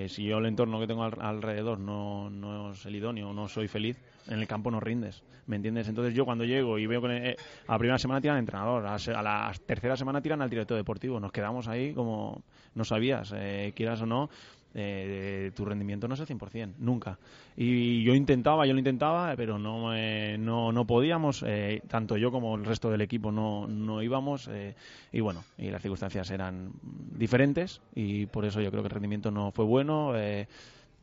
si 0.06 0.24
yo 0.24 0.38
el 0.38 0.46
entorno 0.46 0.80
que 0.80 0.86
tengo 0.86 1.04
alrededor 1.04 1.78
no, 1.78 2.30
no 2.30 2.72
es 2.72 2.86
el 2.86 2.96
idóneo, 2.96 3.32
no 3.32 3.48
soy 3.48 3.68
feliz, 3.68 4.00
en 4.28 4.38
el 4.38 4.46
campo 4.46 4.70
no 4.70 4.80
rindes. 4.80 5.22
¿Me 5.46 5.56
entiendes? 5.56 5.88
Entonces 5.88 6.14
yo 6.14 6.24
cuando 6.24 6.44
llego 6.44 6.78
y 6.78 6.86
veo 6.86 7.00
que 7.00 7.36
a 7.66 7.72
la 7.72 7.78
primera 7.78 7.98
semana 7.98 8.20
tiran 8.20 8.36
al 8.36 8.40
entrenador, 8.40 8.86
a 8.86 9.22
la, 9.22 9.52
tercera 9.66 9.96
semana 9.96 10.20
tiran 10.20 10.42
al 10.42 10.50
director 10.50 10.76
deportivo. 10.76 11.18
Nos 11.20 11.32
quedamos 11.32 11.68
ahí 11.68 11.92
como 11.94 12.42
no 12.74 12.84
sabías, 12.84 13.34
quieras 13.74 14.02
o 14.02 14.06
no, 14.06 14.30
eh, 14.74 15.50
tu 15.54 15.64
rendimiento 15.64 16.08
no 16.08 16.14
es 16.14 16.20
el 16.20 16.26
100%, 16.26 16.74
nunca. 16.78 17.18
Y 17.56 18.02
yo 18.02 18.14
intentaba, 18.14 18.66
yo 18.66 18.72
lo 18.72 18.78
intentaba, 18.78 19.34
pero 19.36 19.58
no, 19.58 19.92
no, 20.38 20.72
no 20.72 20.86
podíamos, 20.86 21.44
eh, 21.46 21.82
tanto 21.88 22.16
yo 22.16 22.30
como 22.30 22.56
el 22.56 22.64
resto 22.64 22.90
del 22.90 23.00
equipo 23.00 23.32
no, 23.32 23.66
no 23.66 24.02
íbamos, 24.02 24.48
eh, 24.48 24.74
y 25.12 25.20
bueno, 25.20 25.44
y 25.56 25.70
las 25.70 25.82
circunstancias 25.82 26.30
eran 26.30 26.72
diferentes, 26.82 27.80
y 27.94 28.26
por 28.26 28.44
eso 28.44 28.60
yo 28.60 28.70
creo 28.70 28.82
que 28.82 28.88
el 28.88 28.94
rendimiento 28.94 29.30
no 29.30 29.50
fue 29.52 29.64
bueno, 29.64 30.12
eh, 30.16 30.46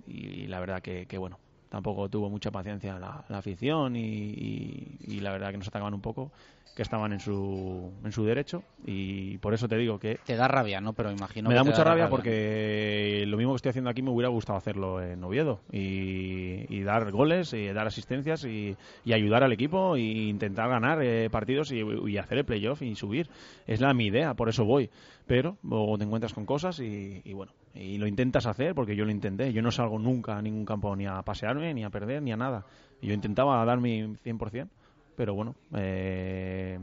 y, 0.08 0.48
la 0.48 0.60
verdad 0.60 0.82
que, 0.82 1.08
que, 1.08 1.18
bueno, 1.18 1.40
tampoco 1.70 2.08
tuvo 2.10 2.30
mucha 2.30 2.52
paciencia 2.52 3.00
la, 3.00 3.26
afición, 3.30 3.96
y, 3.96 4.98
y 5.02 5.20
la 5.20 5.32
verdad 5.32 5.52
que 5.52 5.58
nos 5.58 5.68
atacaban 5.68 5.94
un 5.94 6.02
poco 6.02 6.32
que 6.76 6.82
estaban 6.82 7.14
en 7.14 7.22
su, 7.22 7.92
en 8.04 8.12
su 8.12 8.26
derecho 8.26 8.64
y 8.86 9.38
por 9.38 9.54
eso 9.54 9.68
te 9.68 9.78
digo 9.78 9.98
que... 9.98 10.20
Te 10.26 10.36
da 10.36 10.48
rabia, 10.48 10.82
¿no? 10.82 10.92
Pero 10.92 11.10
imagino... 11.10 11.48
Me 11.48 11.56
da 11.56 11.64
mucha 11.64 11.86
rabia, 11.86 12.10
porque 12.10 13.24
lo 13.28 13.38
mismo 13.38 13.54
que 13.54 13.58
estoy 13.58 13.70
haciendo 13.70 13.90
aquí 13.90 14.02
me 14.02 14.12
hubiera 14.12 14.28
gustado 14.28 14.58
hacerlo 14.58 15.02
en 15.02 15.24
Oviedo 15.24 15.62
y, 15.72 16.84
dar 16.84 17.12
goles 17.12 17.54
y 17.54 17.68
dar 17.68 17.88
asistencias 17.88 18.44
y, 18.46 18.76
ayudar 19.10 19.44
al 19.44 19.54
equipo 19.54 19.96
e 19.96 20.02
intentar 20.02 20.70
ganar 20.70 21.02
eh, 21.02 21.30
partidos 21.30 21.72
y, 21.72 22.18
hacer 22.18 22.40
el 22.40 22.46
playoff 22.46 22.82
y 22.82 22.96
subir. 22.96 23.30
Es 23.66 23.80
la 23.80 23.94
mi 23.94 24.08
idea, 24.08 24.34
por 24.34 24.50
eso 24.50 24.66
voy. 24.66 24.90
Pero 25.26 25.58
luego 25.64 25.98
te 25.98 26.04
encuentras 26.04 26.34
con 26.34 26.46
cosas 26.46 26.80
y, 26.82 27.34
bueno, 27.34 27.54
y 27.74 27.98
lo 27.98 28.06
intentas 28.06 28.46
hacer 28.48 28.76
porque 28.76 28.98
yo 28.98 29.06
lo 29.06 29.12
intenté. 29.12 29.54
Yo 29.54 29.62
no 29.62 29.72
salgo 29.72 29.98
nunca 29.98 30.38
a 30.38 30.42
ningún 30.42 30.66
campo 30.66 30.94
ni 30.96 31.08
a 31.08 31.22
pasearme, 31.22 31.74
ni 31.74 31.86
a 31.86 31.90
perder, 31.90 32.22
ni 32.22 32.34
a 32.34 32.38
nada. 32.38 32.66
Yo 33.02 33.14
intentaba 33.14 33.64
dar 33.64 33.80
mi 33.80 34.02
100% 34.02 34.68
pero 35.16 35.34
bueno, 35.34 35.56
eh, 35.76 36.80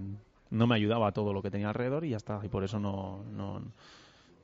no 0.51 0.67
me 0.67 0.75
ayudaba 0.75 1.13
todo 1.13 1.33
lo 1.33 1.43
que 1.43 1.51
tenía 1.51 1.69
alrededor 1.69 2.05
y 2.05 2.11
ya 2.11 2.17
está, 2.17 2.41
y 2.43 2.49
por 2.49 2.65
eso 2.65 2.79
no, 2.79 3.25
no, 3.33 3.63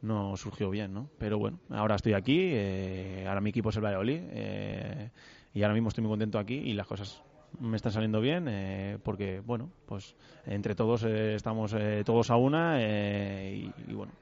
no 0.02 0.36
surgió 0.36 0.70
bien, 0.70 0.92
¿no? 0.92 1.08
Pero 1.18 1.38
bueno, 1.38 1.58
ahora 1.70 1.96
estoy 1.96 2.14
aquí, 2.14 2.38
eh, 2.40 3.24
ahora 3.28 3.40
mi 3.40 3.50
equipo 3.50 3.70
es 3.70 3.76
el 3.76 3.84
Valladolid 3.84 4.20
eh, 4.30 5.10
y 5.54 5.62
ahora 5.62 5.74
mismo 5.74 5.88
estoy 5.88 6.02
muy 6.02 6.10
contento 6.10 6.38
aquí 6.38 6.54
y 6.54 6.72
las 6.72 6.86
cosas 6.86 7.22
me 7.60 7.76
están 7.76 7.92
saliendo 7.92 8.20
bien 8.20 8.46
eh, 8.48 8.98
porque, 9.02 9.40
bueno, 9.40 9.70
pues 9.86 10.14
entre 10.46 10.74
todos 10.74 11.04
estamos 11.04 11.74
todos 12.04 12.30
a 12.30 12.36
una 12.36 12.80
y, 12.80 13.72
y, 13.88 13.92
bueno, 13.94 14.12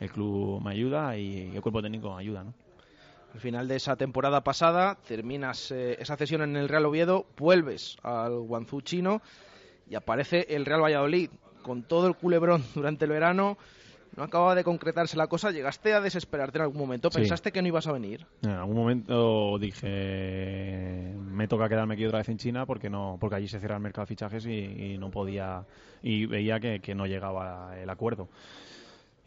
el 0.00 0.10
club 0.10 0.62
me 0.62 0.70
ayuda 0.70 1.16
y 1.16 1.52
el 1.54 1.60
cuerpo 1.60 1.82
técnico 1.82 2.14
me 2.14 2.20
ayuda, 2.20 2.44
¿no? 2.44 2.54
Al 3.32 3.40
final 3.40 3.68
de 3.68 3.76
esa 3.76 3.96
temporada 3.96 4.42
pasada 4.42 4.98
terminas 5.06 5.70
eh, 5.70 5.96
esa 6.00 6.16
cesión 6.16 6.42
en 6.42 6.56
el 6.56 6.68
Real 6.68 6.86
Oviedo, 6.86 7.26
vuelves 7.36 7.96
al 8.02 8.40
Guangzhou 8.40 8.80
chino 8.80 9.22
y 9.88 9.94
aparece 9.94 10.46
el 10.50 10.66
Real 10.66 10.82
Valladolid 10.82 11.30
con 11.62 11.82
todo 11.82 12.08
el 12.08 12.16
culebrón 12.16 12.64
durante 12.74 13.04
el 13.04 13.12
verano. 13.12 13.56
no 14.16 14.24
acababa 14.24 14.56
de 14.56 14.64
concretarse 14.64 15.16
la 15.16 15.28
cosa, 15.28 15.52
llegaste 15.52 15.92
a 15.94 16.00
desesperarte 16.00 16.58
en 16.58 16.62
algún 16.62 16.78
momento, 16.78 17.08
pensaste 17.10 17.52
que 17.52 17.62
no 17.62 17.68
ibas 17.68 17.86
a 17.86 17.92
venir. 17.92 18.26
En 18.42 18.50
algún 18.50 18.76
momento 18.76 19.58
dije, 19.60 21.14
me 21.16 21.46
toca 21.46 21.68
quedarme 21.68 21.94
aquí 21.94 22.06
otra 22.06 22.18
vez 22.18 22.28
en 22.30 22.38
China 22.38 22.66
porque 22.66 22.90
no 22.90 23.16
porque 23.20 23.36
allí 23.36 23.46
se 23.46 23.60
cierra 23.60 23.76
el 23.76 23.82
mercado 23.82 24.06
de 24.06 24.08
fichajes 24.08 24.44
y, 24.44 24.98
no 24.98 25.10
podía, 25.10 25.64
y 26.02 26.26
veía 26.26 26.58
que, 26.58 26.80
que 26.80 26.96
no 26.96 27.06
llegaba 27.06 27.78
el 27.78 27.88
acuerdo. 27.90 28.28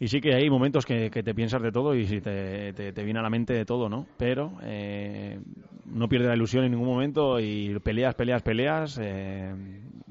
Y 0.03 0.09
sí 0.09 0.19
que 0.19 0.35
hay 0.35 0.49
momentos 0.49 0.85
que, 0.85 1.09
te 1.09 1.33
piensas 1.33 1.61
de 1.61 1.71
todo 1.71 1.95
y 1.95 2.05
te, 2.19 2.73
te, 2.73 3.03
viene 3.05 3.21
a 3.21 3.23
la 3.23 3.29
mente 3.29 3.53
de 3.53 3.63
todo, 3.63 3.87
¿no? 3.87 4.05
Pero 4.17 4.51
eh, 4.61 5.39
no 5.85 6.09
pierdes 6.09 6.27
la 6.27 6.35
ilusión 6.35 6.65
en 6.65 6.71
ningún 6.71 6.89
momento 6.89 7.39
y 7.39 7.79
peleas, 7.79 8.13
peleas, 8.13 8.41
peleas 8.41 8.99
eh, 9.01 9.55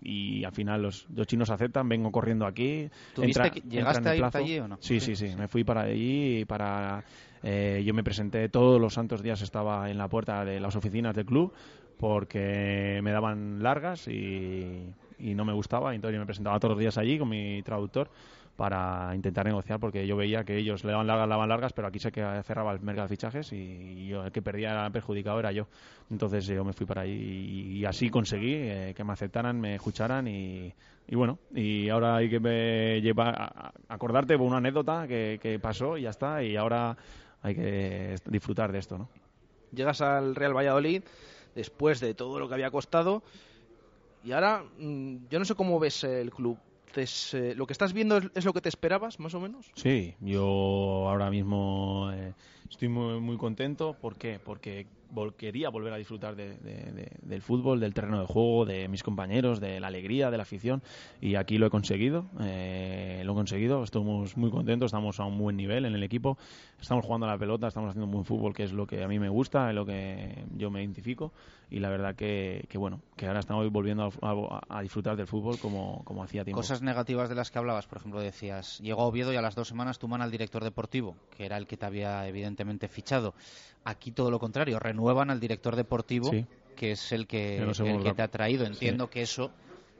y 0.00 0.44
al 0.44 0.52
final 0.52 0.80
los, 0.80 1.06
los, 1.14 1.26
chinos 1.26 1.50
aceptan, 1.50 1.90
vengo 1.90 2.10
corriendo 2.10 2.46
aquí. 2.46 2.88
¿Llegaste 3.16 4.08
a 4.08 4.16
irte 4.16 4.38
allí 4.38 4.60
o 4.60 4.68
no? 4.68 4.78
Sí, 4.80 4.98
sí, 4.98 5.14
sí, 5.14 5.36
me 5.36 5.46
fui 5.46 5.62
para 5.62 5.82
allí 5.82 6.46
para... 6.46 7.04
Eh, 7.42 7.82
yo 7.84 7.92
me 7.92 8.02
presenté 8.02 8.48
todos 8.48 8.80
los 8.80 8.94
santos 8.94 9.22
días, 9.22 9.42
estaba 9.42 9.90
en 9.90 9.98
la 9.98 10.08
puerta 10.08 10.42
de 10.46 10.58
las 10.58 10.74
oficinas 10.74 11.14
del 11.14 11.26
club 11.26 11.52
porque 11.98 12.98
me 13.02 13.12
daban 13.12 13.62
largas 13.62 14.08
y, 14.08 14.86
y 15.18 15.34
no 15.34 15.44
me 15.44 15.52
gustaba, 15.52 15.94
entonces 15.94 16.14
yo 16.14 16.20
me 16.20 16.26
presentaba 16.26 16.58
todos 16.58 16.76
los 16.76 16.80
días 16.80 16.96
allí 16.96 17.18
con 17.18 17.28
mi 17.28 17.62
traductor 17.62 18.08
para 18.56 19.14
intentar 19.14 19.46
negociar 19.46 19.80
porque 19.80 20.06
yo 20.06 20.16
veía 20.16 20.44
que 20.44 20.56
ellos 20.56 20.84
le 20.84 20.92
daban 20.92 21.06
largas, 21.06 21.48
largas, 21.48 21.72
pero 21.72 21.88
aquí 21.88 21.98
se 21.98 22.12
que 22.12 22.22
cerraba 22.44 22.72
el 22.72 22.80
mercado 22.80 23.08
de 23.08 23.14
fichajes 23.14 23.52
y 23.52 24.06
yo 24.06 24.24
el 24.24 24.32
que 24.32 24.42
perdía 24.42 24.86
el 24.86 24.92
perjudicado 24.92 25.38
era 25.40 25.52
yo. 25.52 25.66
Entonces 26.10 26.46
yo 26.46 26.64
me 26.64 26.72
fui 26.72 26.86
para 26.86 27.02
ahí 27.02 27.78
y, 27.78 27.84
así 27.84 28.10
conseguí 28.10 28.54
eh, 28.54 28.92
que 28.94 29.04
me 29.04 29.12
aceptaran, 29.12 29.58
me 29.60 29.76
escucharan 29.76 30.28
y, 30.28 30.74
bueno, 31.10 31.38
y 31.54 31.88
ahora 31.88 32.16
hay 32.16 32.28
que 32.28 32.40
me 32.40 33.00
lleva 33.00 33.30
a, 33.30 33.72
acordarte 33.88 34.36
por 34.36 34.46
una 34.46 34.58
anécdota 34.58 35.06
que, 35.08 35.38
que 35.40 35.58
pasó 35.58 35.96
y 35.96 36.02
ya 36.02 36.10
está 36.10 36.42
y 36.42 36.56
ahora 36.56 36.96
hay 37.42 37.54
que 37.54 38.16
disfrutar 38.26 38.70
de 38.70 38.78
esto, 38.78 38.98
¿no? 38.98 39.08
Llegas 39.72 40.02
al 40.02 40.34
Real 40.34 40.54
Valladolid 40.54 41.02
después 41.54 42.00
de 42.00 42.14
todo 42.14 42.38
lo 42.38 42.48
que 42.48 42.54
había 42.54 42.70
costado 42.70 43.22
y 44.22 44.32
ahora 44.32 44.62
mm, 44.78 45.28
yo 45.30 45.38
no 45.38 45.44
sé 45.46 45.54
cómo 45.54 45.80
ves 45.80 46.04
el 46.04 46.30
club 46.30 46.58
eh, 46.96 47.54
¿lo 47.56 47.66
que 47.66 47.72
estás 47.72 47.92
viendo 47.92 48.18
es, 48.34 48.44
lo 48.44 48.52
que 48.52 48.60
te 48.60 48.68
esperabas, 48.68 49.18
más 49.18 49.34
o 49.34 49.40
menos? 49.40 49.70
Sí, 49.74 50.14
yo 50.20 51.08
ahora 51.08 51.30
mismo 51.30 52.10
eh, 52.12 52.34
estoy 52.72 52.88
muy, 52.88 53.20
muy 53.20 53.36
contento. 53.36 53.94
¿Por 54.00 54.16
qué? 54.16 54.40
Porque 54.42 54.86
quería 55.36 55.68
volver 55.68 55.92
a 55.92 55.96
disfrutar 55.96 56.34
del 56.34 57.42
fútbol, 57.42 57.80
del 57.80 57.92
terreno 57.92 58.20
de 58.20 58.26
juego, 58.26 58.64
de 58.64 58.88
mis 58.88 59.02
compañeros, 59.02 59.60
de 59.60 59.78
la 59.78 59.88
alegría, 59.88 60.30
de 60.30 60.38
la 60.38 60.44
afición. 60.44 60.82
Y 61.20 61.34
aquí 61.34 61.58
lo 61.58 61.66
he 61.66 61.70
conseguido. 61.70 62.24
Eh, 62.40 63.22
lo 63.24 63.32
he 63.32 63.34
conseguido. 63.34 63.84
Estamos 63.84 64.36
muy 64.36 64.50
contentos, 64.50 64.86
estamos 64.86 65.20
a 65.20 65.24
un 65.24 65.38
buen 65.38 65.56
nivel 65.56 65.84
en 65.84 65.94
el 65.94 66.02
equipo. 66.02 66.38
Estamos 66.80 67.04
jugando 67.04 67.26
a 67.26 67.30
la 67.30 67.38
pelota, 67.38 67.68
estamos 67.68 67.90
haciendo 67.90 68.06
un 68.06 68.12
buen 68.12 68.24
fútbol, 68.24 68.54
que 68.54 68.64
es 68.64 68.72
lo 68.72 68.86
que 68.86 69.04
a 69.04 69.08
mí 69.08 69.18
me 69.18 69.28
gusta, 69.28 69.68
es 69.68 69.74
lo 69.74 69.84
que 69.84 70.44
yo 70.56 70.70
me 70.70 70.80
identifico. 70.80 71.32
Y 71.70 71.78
la 71.78 71.90
verdad 71.90 72.14
que, 72.14 72.66
bueno, 72.74 73.00
que 73.16 73.26
ahora 73.26 73.40
estamos 73.40 73.70
volviendo 73.70 74.10
a, 74.22 74.82
disfrutar 74.82 75.16
del 75.16 75.26
fútbol 75.26 75.58
como, 75.58 76.02
como 76.04 76.22
hacía 76.22 76.44
tiempo. 76.44 76.58
Cosas 76.58 76.82
negativas 76.82 77.28
de 77.28 77.34
las 77.34 77.50
que 77.50 77.58
hablabas, 77.58 77.86
por 77.86 77.98
ejemplo, 77.98 78.20
decías, 78.20 78.78
llegó 78.80 79.04
Oviedo 79.04 79.32
y 79.32 79.36
a 79.36 79.42
las 79.42 79.54
dos 79.54 79.68
semanas 79.68 79.98
tu 79.98 80.12
al 80.12 80.30
director 80.30 80.62
deportivo, 80.62 81.16
que 81.34 81.46
era 81.46 81.56
el 81.56 81.66
que 81.66 81.78
te 81.78 81.86
había 81.86 82.28
evidentemente 82.28 82.61
fichado. 82.88 83.34
Aquí 83.84 84.12
todo 84.12 84.30
lo 84.30 84.38
contrario, 84.38 84.78
renuevan 84.78 85.30
al 85.30 85.40
director 85.40 85.76
deportivo, 85.76 86.30
que 86.76 86.92
es 86.92 87.12
el 87.12 87.26
que, 87.26 87.58
el 87.58 88.02
que 88.02 88.14
te 88.14 88.22
ha 88.22 88.28
traído. 88.28 88.64
Entiendo 88.64 89.10
que 89.10 89.22
eso 89.22 89.50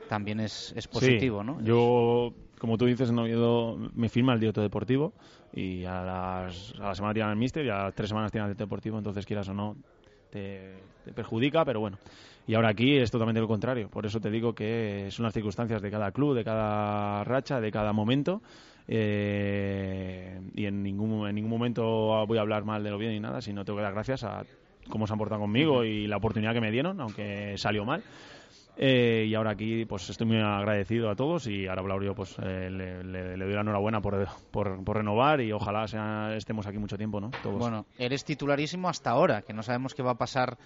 también 0.09 0.41
es, 0.41 0.73
es 0.77 0.89
positivo, 0.89 1.43
¿no? 1.43 1.61
Yo, 1.63 2.33
como 2.59 2.79
tú 2.79 2.87
dices, 2.87 3.11
no 3.11 3.77
me 3.95 4.09
firma 4.09 4.35
el 4.35 4.41
director 4.41 4.63
deportivo 4.63 5.13
y 5.53 5.85
a, 5.85 6.03
las, 6.03 6.75
a 6.79 6.89
la 6.89 6.95
semana 6.95 7.15
tiran 7.15 7.31
el 7.31 7.37
míster 7.37 7.65
y 7.65 7.71
a 7.71 7.85
las 7.85 7.95
tres 7.95 8.09
semanas 8.09 8.33
tiran 8.33 8.51
el 8.51 8.57
deportivo, 8.57 8.99
entonces 8.99 9.27
quieras 9.27 9.49
o 9.49 9.55
no, 9.55 9.77
te, 10.31 10.75
perjudica, 11.15 11.65
pero 11.65 11.81
bueno. 11.81 11.99
Y 12.47 12.55
ahora 12.55 12.71
aquí 12.71 12.97
es 12.97 13.11
totalmente 13.11 13.41
lo 13.41 13.47
contrario. 13.47 13.89
Por 13.89 14.05
eso 14.05 14.19
te 14.21 14.31
digo 14.31 14.55
que 14.55 15.09
son 15.11 15.25
las 15.25 15.35
circunstancias 15.35 15.81
de 15.81 15.91
cada 15.91 16.11
club, 16.11 16.35
de 16.35 16.43
cada 16.43 17.23
racha, 17.25 17.61
de 17.61 17.71
cada 17.71 17.93
momento. 17.93 18.43
Eh, 18.89 20.41
y 20.55 20.67
en 20.67 20.83
ningún, 20.83 21.29
en 21.29 21.35
ningún 21.35 21.51
momento 21.51 21.83
voy 22.27 22.39
a 22.39 22.41
hablar 22.41 22.65
mal 22.65 22.83
de 22.83 22.91
lo 22.91 22.99
bien 22.99 23.13
ni 23.13 23.21
nada, 23.21 23.41
sino 23.41 23.65
tengo 23.65 23.79
que 23.79 23.85
dar 23.85 23.95
gracias 23.95 24.25
a 24.25 24.45
cómo 24.89 25.07
se 25.07 25.13
han 25.13 25.19
portado 25.19 25.41
conmigo 25.41 25.85
y 25.85 26.07
la 26.07 26.17
oportunidad 26.17 26.53
que 26.53 26.61
me 26.61 26.71
dieron, 26.71 27.01
aunque 27.01 27.55
salió 27.57 27.85
mal. 27.85 28.03
Eh, 28.77 29.27
y 29.29 29.35
ahora 29.35 29.51
aquí 29.51 29.85
pues 29.85 30.09
estoy 30.09 30.27
muy 30.27 30.39
agradecido 30.39 31.11
a 31.11 31.15
todos 31.15 31.47
y 31.47 31.67
ahora 31.67 31.83
Blaurio 31.83 32.15
pues 32.15 32.37
eh, 32.43 32.71
le, 32.71 33.37
doy 33.37 33.53
la 33.53 33.61
enhorabuena 33.61 34.01
por, 34.01 34.27
por, 34.51 34.97
renovar 34.97 35.43
y 35.43 35.53
ojalá 35.53 35.87
sea, 35.87 36.35
estemos 36.35 36.67
aquí 36.67 36.79
mucho 36.79 36.97
tiempo, 36.97 37.21
¿no? 37.21 37.31
Todos. 37.43 37.59
Bueno, 37.59 37.85
eres 37.99 38.25
titularísimo 38.25 38.89
hasta 38.89 39.11
ahora, 39.11 39.43
que 39.43 39.53
no 39.53 39.63
sabemos 39.63 39.95
qué 39.95 40.03
va 40.03 40.13
a 40.13 40.19
pasar 40.19 40.57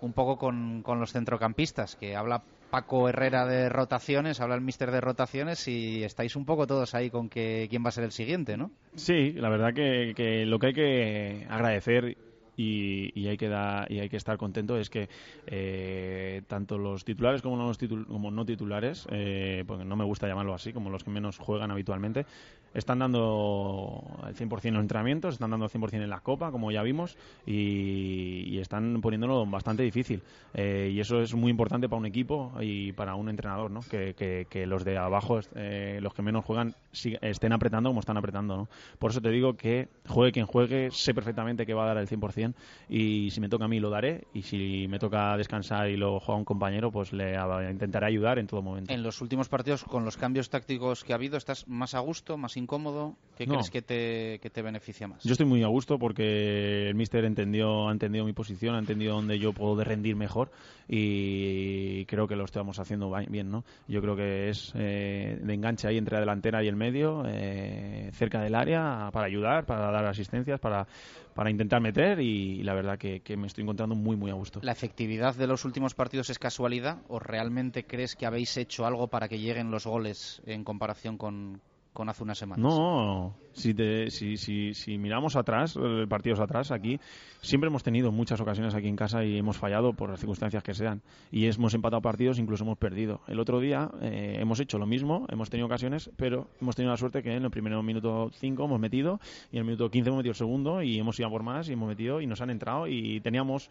un 0.00 0.12
poco 0.12 0.36
con, 0.36 0.82
con 0.82 1.00
los 1.00 1.12
centrocampistas, 1.12 1.96
que 1.96 2.16
habla 2.16 2.42
Paco 2.70 3.08
Herrera 3.08 3.46
de 3.46 3.68
rotaciones, 3.68 4.40
habla 4.40 4.54
el 4.54 4.60
mister 4.60 4.90
de 4.90 5.00
rotaciones 5.00 5.66
y 5.68 6.04
estáis 6.04 6.36
un 6.36 6.44
poco 6.44 6.66
todos 6.66 6.94
ahí 6.94 7.10
con 7.10 7.28
que 7.28 7.66
quién 7.68 7.84
va 7.84 7.88
a 7.88 7.92
ser 7.92 8.04
el 8.04 8.12
siguiente, 8.12 8.56
¿no? 8.56 8.70
Sí, 8.94 9.32
la 9.32 9.48
verdad 9.48 9.74
que, 9.74 10.12
que 10.14 10.46
lo 10.46 10.58
que 10.58 10.66
hay 10.68 10.72
que 10.72 11.46
agradecer 11.50 12.16
y, 12.60 13.28
hay 13.28 13.36
que 13.36 13.46
y 13.88 13.98
hay 14.00 14.08
que 14.08 14.16
estar 14.16 14.36
contento 14.36 14.76
es 14.76 14.90
que 14.90 15.08
eh, 15.46 16.42
tanto 16.46 16.78
los 16.78 17.04
titulares 17.04 17.42
como, 17.42 17.56
los 17.56 17.78
como 18.06 18.30
no 18.30 18.44
titulares, 18.44 19.06
eh, 19.10 19.64
porque 19.66 19.84
no 19.84 19.96
me 19.96 20.04
gusta 20.04 20.28
llamarlo 20.28 20.54
así, 20.54 20.72
como 20.72 20.90
los 20.90 21.02
que 21.02 21.10
menos 21.10 21.38
juegan 21.38 21.70
habitualmente, 21.70 22.26
están 22.74 23.00
dando 23.00 24.04
el 24.26 24.34
100% 24.34 24.64
en 24.66 24.74
los 24.74 24.82
entrenamientos, 24.82 25.34
están 25.34 25.50
dando 25.50 25.66
el 25.66 25.72
100% 25.72 25.94
en 25.94 26.10
la 26.10 26.20
Copa, 26.20 26.50
como 26.50 26.70
ya 26.70 26.82
vimos, 26.82 27.16
y, 27.46 28.58
están 28.60 29.00
poniéndolo 29.00 29.46
bastante 29.46 29.82
difícil. 29.82 30.22
Eh, 30.52 30.90
y 30.92 31.00
eso 31.00 31.20
es 31.20 31.34
muy 31.34 31.50
importante 31.50 31.88
para 31.88 31.98
un 31.98 32.06
equipo 32.06 32.52
y 32.60 32.92
para 32.92 33.14
un 33.14 33.30
entrenador, 33.30 33.70
¿no? 33.70 33.80
que, 33.80 34.14
que, 34.48 34.66
los 34.66 34.84
de 34.84 34.98
abajo, 34.98 35.40
los 35.54 36.14
que 36.14 36.22
menos 36.22 36.44
juegan, 36.44 36.74
estén 36.92 37.52
apretando 37.52 37.88
como 37.88 38.00
están 38.00 38.18
apretando. 38.18 38.56
¿no? 38.56 38.68
Por 38.98 39.12
eso 39.12 39.20
te 39.20 39.30
digo 39.30 39.56
que 39.56 39.88
juegue 40.06 40.32
quien 40.32 40.46
juegue, 40.46 40.90
sé 40.90 41.14
perfectamente 41.14 41.66
que 41.66 41.74
va 41.74 41.84
a 41.84 41.94
dar 41.94 41.98
el 41.98 42.08
100% 42.08 42.54
y 42.88 43.30
si 43.30 43.40
me 43.40 43.48
toca 43.48 43.64
a 43.64 43.68
mí 43.68 43.80
lo 43.80 43.90
daré 43.90 44.26
y 44.34 44.42
si 44.42 44.86
me 44.88 44.98
toca 44.98 45.36
descansar 45.36 45.88
y 45.88 45.96
lo 45.96 46.20
juega 46.20 46.38
un 46.38 46.44
compañero 46.44 46.90
pues 46.90 47.12
le 47.12 47.36
intentaré 47.70 48.06
ayudar 48.06 48.38
en 48.38 48.46
todo 48.46 48.62
momento. 48.62 48.92
En 48.92 49.02
los 49.02 49.20
últimos 49.20 49.48
partidos 49.48 49.84
con 49.84 50.04
los 50.04 50.16
cambios 50.16 50.50
tácticos 50.50 51.04
que 51.04 51.12
ha 51.12 51.16
habido 51.16 51.36
estás 51.36 51.66
más 51.68 51.94
a 51.94 52.00
gusto, 52.00 52.36
más 52.36 52.56
incómodo, 52.60 53.16
¿qué 53.36 53.46
crees 53.46 53.70
que 53.70 53.82
te, 53.82 54.38
que 54.40 54.50
te 54.50 54.62
beneficia 54.62 55.08
más? 55.08 55.24
Yo 55.24 55.32
estoy 55.32 55.46
muy 55.46 55.62
a 55.62 55.66
gusto 55.66 55.98
porque 55.98 56.88
el 56.88 56.94
míster 56.94 57.24
entendió, 57.24 57.88
ha 57.88 57.92
entendido 57.92 58.24
mi 58.24 58.32
posición, 58.32 58.74
ha 58.74 58.78
entendido 58.78 59.14
dónde 59.14 59.38
yo 59.38 59.52
puedo 59.52 59.82
rendir 59.82 60.14
mejor 60.14 60.50
y 60.88 62.04
creo 62.06 62.28
que 62.28 62.36
lo 62.36 62.44
estamos 62.44 62.78
haciendo 62.78 63.12
bien, 63.28 63.50
¿no? 63.50 63.64
Yo 63.88 64.00
creo 64.00 64.14
que 64.14 64.50
es 64.50 64.72
eh, 64.76 65.38
de 65.42 65.54
enganche 65.54 65.88
ahí 65.88 65.98
entre 65.98 66.14
la 66.14 66.20
delantera 66.20 66.62
y 66.62 66.68
el 66.68 66.76
medio, 66.76 67.24
eh, 67.26 68.10
cerca 68.12 68.40
del 68.40 68.54
área 68.54 69.10
para 69.12 69.26
ayudar, 69.26 69.66
para 69.66 69.90
dar 69.90 70.06
asistencias, 70.06 70.60
para 70.60 70.86
para 71.34 71.50
intentar 71.50 71.80
meter 71.80 72.20
y, 72.20 72.62
la 72.62 72.74
verdad 72.74 72.98
que, 72.98 73.22
me 73.36 73.46
estoy 73.46 73.62
encontrando 73.62 73.94
muy 73.94 74.16
muy 74.16 74.30
a 74.30 74.34
gusto. 74.34 74.60
¿La 74.62 74.72
efectividad 74.72 75.34
de 75.34 75.46
los 75.46 75.64
últimos 75.64 75.94
partidos 75.94 76.28
es 76.28 76.38
casualidad 76.38 76.98
o 77.08 77.18
realmente 77.18 77.84
crees 77.84 78.16
que 78.16 78.26
habéis 78.26 78.56
hecho 78.56 78.84
algo 78.84 79.08
para 79.08 79.28
que 79.28 79.38
lleguen 79.38 79.70
los 79.70 79.86
goles 79.86 80.42
en 80.44 80.64
comparación 80.64 81.16
con, 81.16 81.62
con 82.00 82.08
hace 82.08 82.22
unas 82.22 82.38
semanas. 82.38 82.64
No, 82.64 83.36
si, 83.52 83.74
si, 84.08 84.38
si, 84.38 84.72
si, 84.72 84.96
miramos 84.96 85.36
atrás, 85.36 85.76
eh, 85.78 86.06
partidos 86.08 86.40
atrás, 86.40 86.70
aquí, 86.70 86.98
siempre 87.42 87.68
hemos 87.68 87.82
tenido 87.82 88.10
muchas 88.10 88.40
ocasiones 88.40 88.74
aquí 88.74 88.88
en 88.88 88.96
casa 88.96 89.22
y 89.22 89.36
hemos 89.36 89.58
fallado 89.58 89.92
por 89.92 90.08
las 90.08 90.18
circunstancias 90.18 90.62
que 90.62 90.72
sean. 90.72 91.02
Y 91.30 91.44
hemos 91.44 91.74
empatado 91.74 92.00
partidos, 92.00 92.38
incluso 92.38 92.64
hemos 92.64 92.78
perdido. 92.78 93.20
El 93.28 93.38
otro 93.38 93.60
día 93.60 93.90
eh, 94.00 94.38
hemos 94.40 94.60
hecho 94.60 94.78
lo 94.78 94.86
mismo, 94.86 95.26
hemos 95.28 95.50
tenido 95.50 95.66
ocasiones, 95.66 96.10
pero 96.16 96.48
hemos 96.62 96.74
tenido 96.74 96.90
la 96.90 96.96
suerte 96.96 97.22
que 97.22 97.36
en 97.36 97.44
el 97.44 97.50
primer 97.50 97.74
minuto 97.82 98.30
5 98.32 98.64
hemos 98.64 98.80
metido 98.80 99.20
y 99.52 99.56
en 99.56 99.58
el 99.58 99.64
minuto 99.66 99.90
15 99.90 100.08
hemos 100.08 100.18
metido 100.20 100.30
el 100.30 100.38
segundo 100.38 100.82
y 100.82 100.98
hemos 100.98 101.18
ido 101.18 101.28
a 101.28 101.30
por 101.30 101.42
más 101.42 101.68
y 101.68 101.74
hemos 101.74 101.88
metido 101.90 102.22
y 102.22 102.26
nos 102.26 102.40
han 102.40 102.48
entrado 102.48 102.86
y 102.86 103.20
teníamos 103.20 103.68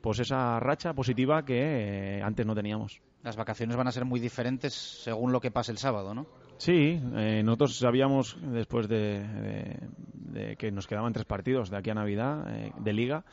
pues 0.00 0.20
esa 0.20 0.60
racha 0.60 0.94
positiva 0.94 1.44
que 1.44 2.18
eh, 2.18 2.22
antes 2.22 2.46
no 2.46 2.54
teníamos. 2.54 3.00
Las 3.24 3.34
vacaciones 3.34 3.76
van 3.76 3.88
a 3.88 3.92
ser 3.92 4.04
muy 4.04 4.20
diferentes 4.20 4.72
según 4.74 5.32
lo 5.32 5.40
que 5.40 5.50
pase 5.50 5.72
el 5.72 5.78
sábado, 5.78 6.14
¿no? 6.14 6.26
Sí, 6.62 7.02
eh, 7.16 7.42
nosotros 7.44 7.76
sabíamos 7.76 8.36
después 8.40 8.86
de, 8.86 9.80
que 10.56 10.70
nos 10.70 10.86
quedaban 10.86 11.12
tres 11.12 11.26
partidos 11.26 11.70
de 11.70 11.76
aquí 11.76 11.90
a 11.90 11.94
Navidad 11.94 12.44
eh, 12.54 12.72
de 12.78 12.92
liga 12.92 13.24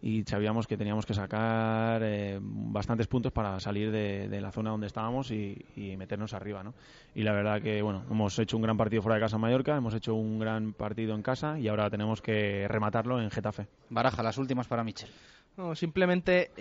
y 0.00 0.22
sabíamos 0.22 0.66
que 0.66 0.78
teníamos 0.78 1.04
que 1.04 1.12
sacar 1.12 2.00
eh, 2.02 2.38
bastantes 2.40 3.06
puntos 3.06 3.30
para 3.30 3.60
salir 3.60 3.90
de, 3.90 4.40
la 4.40 4.50
zona 4.52 4.70
donde 4.70 4.86
estábamos 4.86 5.30
y, 5.30 5.66
meternos 5.98 6.32
arriba, 6.32 6.62
¿no? 6.62 6.72
Y 7.14 7.24
la 7.24 7.34
verdad 7.34 7.60
que, 7.60 7.82
bueno, 7.82 8.04
hemos 8.10 8.38
hecho 8.38 8.56
un 8.56 8.62
gran 8.62 8.78
partido 8.78 9.02
fuera 9.02 9.16
de 9.16 9.20
casa 9.20 9.36
en 9.36 9.42
Mallorca, 9.42 9.76
hemos 9.76 9.92
hecho 9.92 10.14
un 10.14 10.38
gran 10.38 10.72
partido 10.72 11.14
en 11.14 11.20
casa 11.20 11.58
y 11.58 11.68
ahora 11.68 11.90
tenemos 11.90 12.22
que 12.22 12.66
rematarlo 12.68 13.20
en 13.20 13.30
Getafe. 13.30 13.66
Baraja, 13.90 14.22
las 14.22 14.38
últimas 14.38 14.66
para 14.66 14.82
Michel. 14.82 15.10
No, 15.58 15.74
simplemente, 15.74 16.52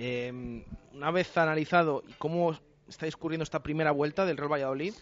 una 0.94 1.10
vez 1.10 1.38
analizado 1.38 2.04
cómo 2.18 2.52
está 2.86 3.06
discurriendo 3.06 3.44
esta 3.44 3.64
primera 3.64 3.92
vuelta 3.92 4.26
del 4.26 4.36
Real 4.36 4.52
Valladolid, 4.52 4.94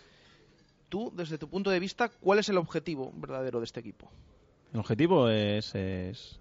tú, 0.90 1.12
desde 1.16 1.38
tu 1.38 1.48
punto 1.48 1.70
de 1.70 1.80
vista, 1.80 2.10
¿cuál 2.10 2.40
es 2.40 2.49
el 2.49 2.57
objetivo 2.57 3.12
verdadero 3.16 3.60
de 3.60 3.66
este 3.66 3.80
equipo? 3.80 4.10
El 4.74 4.80
objetivo 4.80 5.30
es, 5.30 5.74
es 5.76 6.40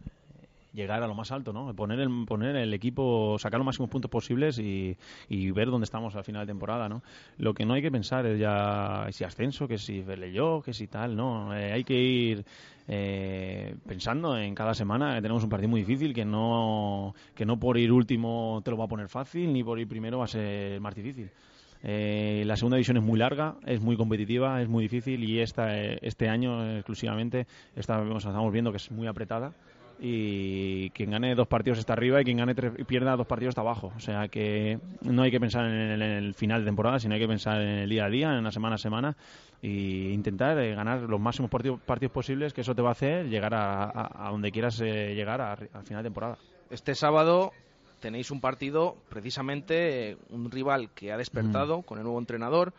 llegar 0.75 1.03
a 1.03 1.07
lo 1.07 1.15
más 1.15 1.31
alto, 1.31 1.53
¿no? 1.53 1.73
Poner 1.75 2.01
el, 2.01 2.27
poner 2.27 2.57
el 2.57 2.75
equipo, 2.75 3.37
sacar 3.39 3.59
los 3.59 3.65
máximos 3.65 3.89
puntos 3.89 4.11
posibles 4.11 4.59
y, 4.59 4.97
y, 5.29 5.51
ver 5.53 5.71
dónde 5.71 5.85
estamos 5.85 6.15
al 6.16 6.25
final 6.25 6.45
de 6.45 6.51
temporada, 6.51 6.89
¿no? 6.89 7.03
Lo 7.39 7.55
que 7.55 7.65
no 7.65 7.75
hay 7.75 7.83
que 7.83 7.93
pensar 7.93 8.27
es 8.27 8.39
ya 8.39 9.07
si 9.12 9.25
ascenso, 9.25 9.69
que 9.69 9.79
si 9.79 10.05
yo, 10.33 10.62
que 10.62 10.75
si 10.75 10.89
tal, 10.89 11.16
¿no? 11.16 11.57
Eh, 11.57 11.73
hay 11.73 11.85
que 11.85 11.95
ir 11.95 12.45
eh, 12.89 13.77
pensando 13.87 14.37
en 14.37 14.55
cada 14.55 14.75
semana 14.75 15.15
que 15.15 15.23
tenemos 15.23 15.45
un 15.45 15.49
partido 15.49 15.71
muy 15.71 15.81
difícil, 15.81 16.12
que 16.12 16.25
no, 16.25 17.15
que 17.35 17.47
no 17.47 17.59
por 17.59 17.79
ir 17.79 17.93
último 17.93 18.61
te 18.65 18.73
lo 18.73 18.77
va 18.77 18.85
a 18.85 18.89
poner 18.89 19.09
fácil, 19.09 19.53
ni 19.53 19.62
por 19.62 19.79
ir 19.79 19.87
primero 19.87 20.19
va 20.19 20.25
a 20.25 20.29
ser 20.29 20.81
más 20.81 20.95
difícil. 20.95 21.31
Eh, 21.86 22.44
la 22.47 22.56
segunda 22.56 22.77
división 22.77 22.97
es 22.97 23.02
muy 23.02 23.19
larga, 23.19 23.56
es 23.66 23.81
muy 23.82 23.97
competitiva, 23.97 24.62
es 24.62 24.69
muy 24.69 24.85
difícil 24.85 25.23
y 25.23 25.40
esta, 25.40 25.78
este 25.78 26.31
año 26.31 26.77
exclusivamente 26.77 27.47
estamos 27.77 28.52
viendo 28.52 28.70
que 28.70 28.78
es 28.78 28.90
muy 28.90 29.06
apretada 29.06 29.52
y 30.01 30.90
quien 30.90 31.11
gane 31.11 31.35
dos 31.35 31.47
partidos 31.47 31.78
está 31.78 31.93
arriba 31.93 32.20
y 32.20 32.24
quien 32.24 32.39
gane 32.39 32.55
tres, 32.55 32.73
pierda 32.86 33.16
dos 33.16 33.27
partidos 33.27 33.52
está 33.52 33.61
abajo. 33.61 33.93
O 33.97 34.01
sea 34.01 34.28
que 34.28 34.78
no 35.02 35.23
hay 35.23 35.31
que 35.31 35.39
pensar 35.39 35.66
en 35.66 36.02
el, 36.02 36.35
final 36.35 36.62
de 36.62 36.66
temporada, 36.66 36.98
sino 36.98 37.15
hay 37.15 37.20
que 37.20 37.28
pensar 37.28 37.61
en 37.61 37.78
el 37.81 37.90
día 37.90 38.06
a 38.06 38.09
día, 38.09 38.36
en 38.36 38.44
la 38.44 38.51
semana 38.51 38.77
a 38.77 38.78
semana 38.78 39.16
e 39.62 40.11
intentar 40.12 40.59
eh, 40.59 40.74
ganar 40.74 41.02
los 41.02 41.20
máximos 41.20 41.51
partidos, 41.51 41.81
partidos, 41.81 42.12
posibles, 42.12 42.52
que 42.52 42.62
eso 42.62 42.74
te 42.74 42.82
va 42.82 42.90
a 42.90 42.93
hacer 42.93 43.28
llegar 43.28 43.55
a, 43.55 44.28
donde 44.31 44.51
quieras 44.51 44.81
eh, 44.81 45.15
llegar 45.15 45.40
al 45.40 45.85
final 45.85 46.02
de 46.02 46.09
temporada. 46.09 46.39
Este 46.70 46.94
sábado 46.94 47.52
tenéis 48.05 48.31
un 48.31 48.43
partido, 48.43 48.99
precisamente 49.09 50.19
un 50.29 50.51
rival 50.51 50.91
que 50.91 51.11
ha 51.11 51.17
despertado 51.17 51.79
mm. 51.79 51.83
con 51.85 51.97
el 51.97 52.05
nuevo 52.05 52.19
entrenador 52.19 52.75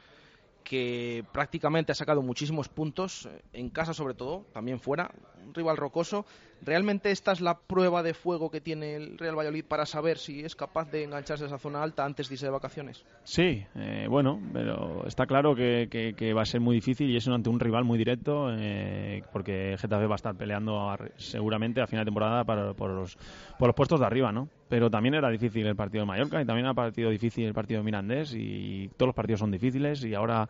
que 0.64 1.26
prácticamente 1.32 1.92
ha 1.92 1.96
sacado 1.96 2.22
muchísimos 2.22 2.70
puntos, 2.70 3.26
eh, 3.26 3.42
en 3.54 3.72
casa 3.72 3.96
sobre 3.96 4.14
todo, 4.14 4.46
también 4.54 4.80
fuera, 4.80 5.10
un 5.46 5.54
rival 5.54 5.78
rocoso. 5.78 6.26
¿Realmente 6.62 7.12
esta 7.12 7.32
es 7.32 7.42
la 7.42 7.60
prueba 7.60 8.02
de 8.02 8.14
fuego 8.14 8.50
que 8.50 8.62
tiene 8.62 8.96
el 8.96 9.18
Real 9.18 9.38
Valladolid 9.38 9.66
para 9.66 9.86
saber 9.86 10.18
si 10.18 10.44
es 10.44 10.56
capaz 10.56 10.90
de 10.90 11.04
engancharse 11.04 11.44
a 11.44 11.48
esa 11.48 11.58
zona 11.58 11.84
alta 11.84 12.06
antes 12.06 12.30
de 12.30 12.36
irse 12.36 12.46
de 12.46 12.52
vacaciones? 12.52 13.06
Sí, 13.24 13.64
eh, 13.76 14.08
bueno, 14.10 14.42
pero 14.54 15.06
está 15.06 15.26
claro 15.26 15.54
que, 15.56 16.34
va 16.36 16.42
a 16.42 16.46
ser 16.46 16.62
muy 16.62 16.76
difícil 16.76 17.10
y 17.10 17.18
es 17.18 17.28
ante 17.28 17.50
un 17.50 17.60
rival 17.60 17.84
muy 17.84 17.98
directo, 17.98 18.48
eh, 18.52 19.22
porque 19.32 19.76
Getafe 19.78 20.08
va 20.08 20.16
a 20.16 20.16
estar 20.16 20.36
peleando 20.36 20.96
seguramente 21.18 21.82
a 21.82 21.88
final 21.88 22.06
de 22.06 22.10
temporada 22.10 22.44
para, 22.46 22.74
por, 22.74 22.92
los, 22.92 23.18
por 23.60 23.68
los 23.68 23.76
puestos 23.76 24.00
de 24.00 24.06
arriba, 24.06 24.32
¿no? 24.32 24.50
Pero 24.70 24.90
también 24.90 25.16
era 25.16 25.30
difícil 25.30 25.68
el 25.68 25.76
partido 25.76 26.04
de 26.04 26.08
Mallorca 26.08 26.42
y 26.42 26.46
también 26.46 26.68
ha 26.68 26.74
partido 26.74 27.10
difícil 27.10 27.46
el 27.46 27.54
partido 27.54 27.82
de 27.82 27.86
Mirandés 27.86 28.34
y 28.34 28.90
todos 28.98 29.10
los 29.10 29.16
partidos 29.16 29.42
son 29.42 29.52
difíciles 29.52 30.04
y 30.04 30.16
ahora 30.16 30.50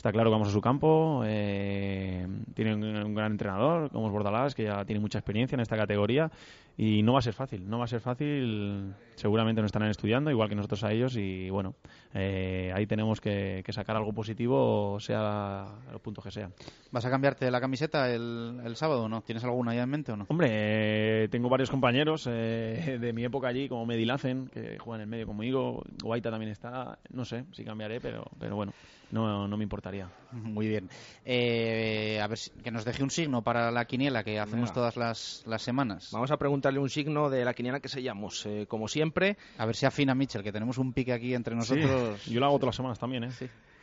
está 0.00 0.12
claro 0.12 0.30
que 0.30 0.32
vamos 0.32 0.48
a 0.48 0.52
su 0.52 0.62
campo. 0.62 1.22
Eh, 1.26 2.26
tiene 2.54 2.74
un, 2.74 3.14
gran 3.14 3.32
entrenador, 3.32 3.90
como 3.90 4.06
es 4.06 4.12
Bordalás, 4.12 4.54
que 4.54 4.64
ya 4.64 4.84
tiene 4.86 4.98
mucha 4.98 5.18
experiencia 5.18 5.56
en 5.56 5.60
esta 5.60 5.76
categoría. 5.76 6.30
Y 6.76 7.02
no 7.02 7.12
va 7.12 7.18
a 7.18 7.22
ser 7.22 7.34
fácil, 7.34 7.68
no 7.68 7.78
va 7.78 7.84
a 7.84 7.88
ser 7.88 8.00
fácil. 8.00 8.94
Seguramente 9.14 9.60
nos 9.60 9.68
estarán 9.68 9.90
estudiando, 9.90 10.30
igual 10.30 10.48
que 10.48 10.54
nosotros 10.54 10.82
a 10.84 10.92
ellos. 10.92 11.16
Y 11.16 11.50
bueno, 11.50 11.74
eh, 12.14 12.72
ahí 12.74 12.86
tenemos 12.86 13.20
que, 13.20 13.62
sacar 13.68 13.96
algo 13.96 14.12
positivo, 14.12 14.98
sea 14.98 15.66
los 15.92 16.00
puntos 16.00 16.24
que 16.24 16.30
sea. 16.30 16.50
¿Vas 16.90 17.04
a 17.04 17.10
cambiarte 17.10 17.50
la 17.50 17.60
camiseta 17.60 18.10
el, 18.10 18.60
el 18.64 18.76
sábado 18.76 19.04
o 19.04 19.08
no? 19.08 19.20
¿Tienes 19.22 19.44
alguna 19.44 19.74
ya 19.74 19.82
en 19.82 19.90
mente 19.90 20.12
o 20.12 20.16
no? 20.16 20.26
Hombre, 20.28 20.48
eh, 20.50 21.28
tengo 21.28 21.48
varios 21.48 21.70
compañeros 21.70 22.24
de 22.24 23.12
mi 23.14 23.24
época 23.24 23.48
allí, 23.48 23.68
como 23.68 23.84
Medilacen, 23.84 24.48
que 24.48 24.78
juegan 24.78 25.00
en 25.00 25.04
el 25.04 25.10
medio 25.10 25.26
conmigo. 25.26 25.82
Guaita 26.02 26.30
también 26.30 26.52
está. 26.52 26.98
No 27.10 27.24
sé 27.24 27.44
si 27.52 27.64
cambiaré, 27.64 28.00
pero, 28.00 28.24
pero 28.38 28.56
bueno 28.56 28.72
no, 29.10 29.48
no 29.48 29.56
me 29.56 29.64
importaría. 29.64 30.08
Muy 30.32 30.68
bien. 30.68 30.88
Eh, 31.24 32.20
a 32.22 32.26
ver, 32.26 32.38
que 32.62 32.70
nos 32.70 32.84
deje 32.84 33.02
un 33.02 33.10
signo 33.10 33.42
para 33.42 33.70
la 33.70 33.84
quiniela 33.84 34.22
que 34.22 34.38
hacemos 34.38 34.72
todas 34.72 34.96
las, 34.96 35.42
las, 35.46 35.62
semanas. 35.62 36.10
Vamos 36.12 36.30
a 36.30 36.36
preguntarle 36.60 36.80
un 36.80 36.90
signo 36.90 37.30
de 37.30 37.42
la 37.42 37.54
quiniela 37.54 37.80
que 37.80 37.88
sellamos, 37.88 38.44
eh, 38.44 38.66
como 38.68 38.86
siempre. 38.86 39.38
A 39.56 39.64
ver 39.64 39.74
si 39.74 39.86
afina 39.86 40.14
Mitchell, 40.14 40.42
que 40.42 40.52
tenemos 40.52 40.76
un 40.76 40.92
pique 40.92 41.14
aquí 41.14 41.34
entre 41.34 41.56
nosotros. 41.56 42.22
yo 42.26 42.38
lo 42.38 42.46
hago 42.46 42.58
todas 42.58 42.74
las 42.74 42.76
semanas 42.76 42.98
también, 42.98 43.24
¿eh? 43.24 43.30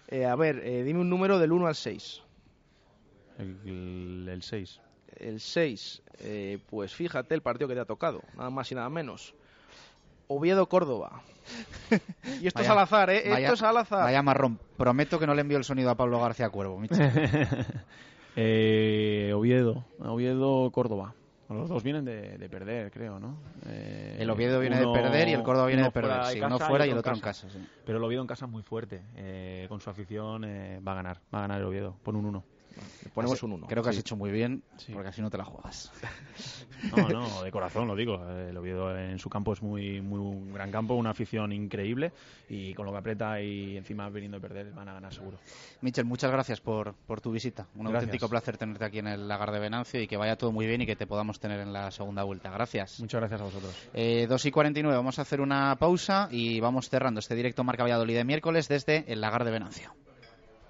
eh 0.10 0.26
a 0.26 0.36
ver, 0.36 0.62
dime 0.84 1.00
un 1.00 1.10
número 1.10 1.40
del 1.40 1.52
1 1.52 1.66
al 1.66 1.76
6. 1.76 2.22
El, 3.40 4.28
el 4.30 4.44
6. 4.44 4.82
El 5.18 5.40
6. 5.40 6.04
pues 6.70 6.94
fíjate 6.94 7.34
el 7.34 7.42
partido 7.42 7.68
que 7.68 7.74
te 7.74 7.80
ha 7.80 7.86
tocado, 7.86 8.22
nada 8.36 8.52
más 8.52 8.72
y 8.72 8.76
nada 8.76 8.90
menos. 8.90 9.34
Oviedo-Córdoba. 10.28 11.24
y 12.42 12.46
esto 12.46 12.62
es 12.62 12.70
al 12.70 12.78
azar, 12.78 13.10
¿eh? 13.10 13.24
esto 13.26 13.54
es 13.54 13.64
al 13.64 13.78
azar. 13.78 14.04
Vaya 14.04 14.22
marrón. 14.22 14.60
Prometo 14.78 15.18
que 15.18 15.26
no 15.26 15.34
le 15.34 15.42
envío 15.42 15.58
el 15.58 15.64
sonido 15.64 15.90
a 15.90 15.96
Pablo 15.96 16.20
García 16.20 16.52
Cuervo. 16.52 16.80
eh, 18.36 19.32
Oviedo. 19.34 19.86
Oviedo-Córdoba. 20.00 21.16
Los 21.50 21.70
dos 21.70 21.82
vienen 21.82 22.04
de, 22.04 22.50
perder, 22.50 22.92
creo, 22.92 23.20
¿no? 23.20 23.38
Eh, 23.68 24.18
el 24.20 24.30
Oviedo 24.30 24.60
viene 24.60 24.78
de 24.80 24.86
perder 24.86 25.30
y 25.30 25.34
el 25.34 25.44
Córdoba 25.44 25.68
viene 25.68 25.84
de 25.84 25.92
perder. 25.92 26.26
Sí, 26.26 26.42
uno 26.42 26.60
fuera 26.60 26.86
y 26.86 26.90
el 26.90 26.98
otro 26.98 27.14
en 27.14 27.22
casa. 27.22 27.48
Pero 27.86 27.98
el 27.98 28.04
Oviedo 28.04 28.22
en 28.22 28.28
casa 28.28 28.46
es 28.46 28.52
muy 28.52 28.64
fuerte. 28.64 29.02
Eh, 29.16 29.66
con 29.70 29.80
su 29.80 29.90
afición 29.90 30.44
eh, 30.44 30.82
va 30.86 30.92
a 30.92 30.96
ganar. 30.96 31.22
Va 31.34 31.40
a 31.40 31.42
ganar 31.44 31.60
el 31.60 31.68
Oviedo. 31.68 31.96
Pon 32.04 32.18
un 32.18 32.26
1 32.26 32.44
ponemos 33.14 33.42
un 33.44 33.54
1. 33.54 33.68
Creo 33.68 33.84
que 33.84 33.90
has 33.90 33.98
hecho 33.98 34.16
muy 34.16 34.32
bien, 34.32 34.64
porque 34.94 35.10
así 35.10 35.22
no 35.22 35.30
te 35.30 35.38
la 35.38 35.46
juegas. 35.46 35.92
No, 36.96 37.10
no, 37.10 37.42
de 37.42 37.52
corazón 37.52 37.88
lo 37.88 37.96
digo. 37.96 38.24
El 38.30 38.56
Oviedo 38.56 38.96
en 38.96 39.18
su 39.18 39.30
campo 39.30 39.54
es 39.54 39.64
muy, 39.64 40.00
muy 40.00 40.20
un 40.20 40.54
gran 40.54 40.72
campo, 40.72 40.94
una 40.94 41.10
afición 41.10 41.52
increíble 41.52 42.12
y 42.50 42.74
con 42.76 42.86
lo 42.86 42.92
que 42.92 43.00
aprieta 43.00 43.42
y 43.42 43.78
encima 43.78 44.08
viniendo 44.10 44.38
a 44.38 44.40
perder 44.40 44.72
van 44.74 44.88
a 44.88 44.94
ganar 44.94 45.14
seguro. 45.14 45.38
Michel, 45.82 46.06
muchas 46.06 46.32
gracias 46.32 46.62
por, 46.62 46.94
por 46.94 47.20
tu 47.20 47.32
visita. 47.32 47.68
Un 47.76 47.88
auténtico 47.88 48.30
placer 48.30 48.58
tenerte 48.58 48.86
aquí 48.86 49.00
en 49.00 49.08
el 49.08 49.28
Lagar 49.28 49.52
de 49.52 49.60
Venancio 49.60 50.02
y 50.02 50.08
que 50.08 50.18
vaya 50.18 50.36
todo 50.36 50.52
muy 50.52 50.68
bien 50.68 50.82
y 50.82 50.86
que 50.86 50.96
te 50.96 51.08
podamos 51.08 51.40
tener 51.40 51.60
en 51.60 51.74
la 51.74 51.92
segunda 51.92 52.24
vuelta. 52.24 52.52
Gracias. 52.52 53.00
Muchas 53.00 53.22
gracias 53.22 53.42
a 53.42 53.44
vosotros. 53.44 53.90
Eh, 53.94 54.28
2 54.30 54.46
y 54.46 54.52
49, 54.52 54.96
vamos 54.96 55.20
a 55.20 55.24
hacer 55.24 55.42
una 55.42 55.76
pausa 55.78 56.30
y 56.32 56.60
vamos 56.60 56.90
cerrando 56.90 57.20
este 57.20 57.36
directo 57.36 57.64
Marca 57.64 57.84
Valladolid 57.84 58.16
de 58.16 58.24
miércoles 58.24 58.68
desde 58.68 59.12
el 59.12 59.22
Lagar 59.22 59.46
de 59.46 59.52
Venancio. 59.52 59.94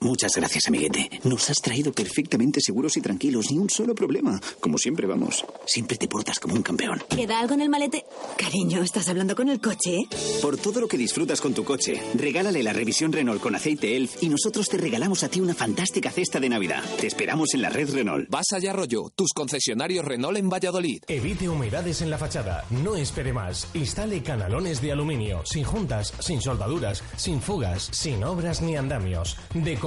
Muchas 0.00 0.36
gracias, 0.36 0.68
amiguete. 0.68 1.10
Nos 1.24 1.50
has 1.50 1.56
traído 1.56 1.90
perfectamente 1.90 2.60
seguros 2.60 2.96
y 2.96 3.00
tranquilos, 3.00 3.50
ni 3.50 3.58
un 3.58 3.68
solo 3.68 3.96
problema. 3.96 4.40
Como 4.60 4.78
siempre 4.78 5.08
vamos. 5.08 5.44
Siempre 5.66 5.96
te 5.96 6.06
portas 6.06 6.38
como 6.38 6.54
un 6.54 6.62
campeón. 6.62 7.02
¿Queda 7.08 7.40
algo 7.40 7.54
en 7.54 7.62
el 7.62 7.68
malete? 7.68 8.04
Cariño, 8.36 8.80
¿estás 8.80 9.08
hablando 9.08 9.34
con 9.34 9.48
el 9.48 9.60
coche? 9.60 9.98
Por 10.40 10.56
todo 10.56 10.80
lo 10.80 10.86
que 10.86 10.96
disfrutas 10.96 11.40
con 11.40 11.52
tu 11.52 11.64
coche, 11.64 12.00
regálale 12.14 12.62
la 12.62 12.72
revisión 12.72 13.12
Renault 13.12 13.42
con 13.42 13.56
aceite 13.56 13.96
ELF 13.96 14.22
y 14.22 14.28
nosotros 14.28 14.68
te 14.68 14.76
regalamos 14.76 15.24
a 15.24 15.28
ti 15.28 15.40
una 15.40 15.52
fantástica 15.54 16.12
cesta 16.12 16.38
de 16.38 16.48
Navidad. 16.48 16.84
Te 17.00 17.08
esperamos 17.08 17.54
en 17.54 17.62
la 17.62 17.68
red 17.68 17.92
Renault. 17.92 18.28
Vas 18.30 18.52
allá, 18.52 18.72
rollo. 18.72 19.10
Tus 19.16 19.32
concesionarios 19.34 20.04
Renault 20.04 20.38
en 20.38 20.48
Valladolid. 20.48 21.02
Evite 21.08 21.48
humedades 21.48 22.02
en 22.02 22.10
la 22.10 22.18
fachada. 22.18 22.64
No 22.70 22.94
espere 22.94 23.32
más. 23.32 23.66
Instale 23.74 24.22
canalones 24.22 24.80
de 24.80 24.92
aluminio, 24.92 25.42
sin 25.44 25.64
juntas, 25.64 26.14
sin 26.20 26.40
soldaduras, 26.40 27.02
sin 27.16 27.40
fugas, 27.42 27.88
sin 27.90 28.22
obras 28.22 28.62
ni 28.62 28.76
andamios. 28.76 29.36
De 29.54 29.76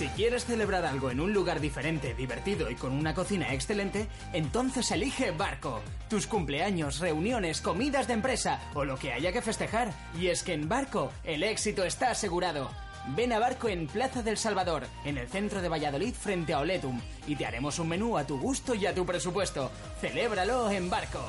Si 0.00 0.08
quieres 0.08 0.46
celebrar 0.46 0.86
algo 0.86 1.10
en 1.10 1.20
un 1.20 1.34
lugar 1.34 1.60
diferente, 1.60 2.14
divertido 2.14 2.70
y 2.70 2.74
con 2.74 2.92
una 2.92 3.12
cocina 3.12 3.52
excelente, 3.52 4.06
entonces 4.32 4.90
elige 4.92 5.30
Barco. 5.30 5.82
Tus 6.08 6.26
cumpleaños, 6.26 7.00
reuniones, 7.00 7.60
comidas 7.60 8.06
de 8.06 8.14
empresa 8.14 8.62
o 8.72 8.86
lo 8.86 8.96
que 8.96 9.12
haya 9.12 9.30
que 9.30 9.42
festejar. 9.42 9.92
Y 10.18 10.28
es 10.28 10.42
que 10.42 10.54
en 10.54 10.70
Barco 10.70 11.12
el 11.22 11.42
éxito 11.42 11.84
está 11.84 12.12
asegurado. 12.12 12.70
Ven 13.14 13.34
a 13.34 13.38
Barco 13.38 13.68
en 13.68 13.88
Plaza 13.88 14.22
del 14.22 14.38
Salvador, 14.38 14.84
en 15.04 15.18
el 15.18 15.28
centro 15.28 15.60
de 15.60 15.68
Valladolid 15.68 16.14
frente 16.14 16.54
a 16.54 16.60
Oletum, 16.60 16.98
y 17.26 17.36
te 17.36 17.44
haremos 17.44 17.78
un 17.78 17.88
menú 17.88 18.16
a 18.16 18.26
tu 18.26 18.40
gusto 18.40 18.74
y 18.74 18.86
a 18.86 18.94
tu 18.94 19.04
presupuesto. 19.04 19.70
Celébralo 20.00 20.70
en 20.70 20.88
Barco. 20.88 21.22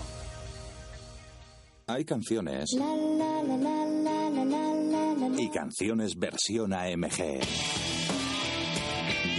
Hay 1.87 2.05
canciones 2.05 2.69
y 5.37 5.49
canciones 5.49 6.17
versión 6.17 6.71
AMG. 6.71 7.90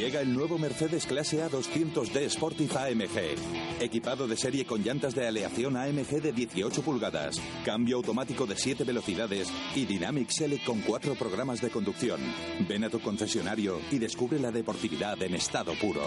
Llega 0.02 0.20
el 0.20 0.34
nuevo 0.34 0.58
Mercedes 0.58 1.06
Clase 1.06 1.44
A 1.44 1.48
200D 1.48 2.28
Sportif 2.28 2.74
AMG. 2.74 3.80
Equipado 3.80 4.26
de 4.26 4.36
serie 4.36 4.66
con 4.66 4.82
llantas 4.82 5.14
de 5.14 5.28
aleación 5.28 5.76
AMG 5.76 6.20
de 6.20 6.32
18 6.32 6.82
pulgadas, 6.82 7.40
cambio 7.64 7.98
automático 7.98 8.44
de 8.44 8.56
7 8.56 8.82
velocidades 8.82 9.48
y 9.76 9.84
Dynamic 9.84 10.28
Select 10.30 10.64
con 10.64 10.80
4 10.80 11.14
programas 11.14 11.60
de 11.60 11.70
conducción. 11.70 12.20
Ven 12.68 12.82
a 12.82 12.90
tu 12.90 13.00
concesionario 13.00 13.80
y 13.92 14.00
descubre 14.00 14.40
la 14.40 14.50
deportividad 14.50 15.22
en 15.22 15.36
estado 15.36 15.72
puro. 15.80 16.02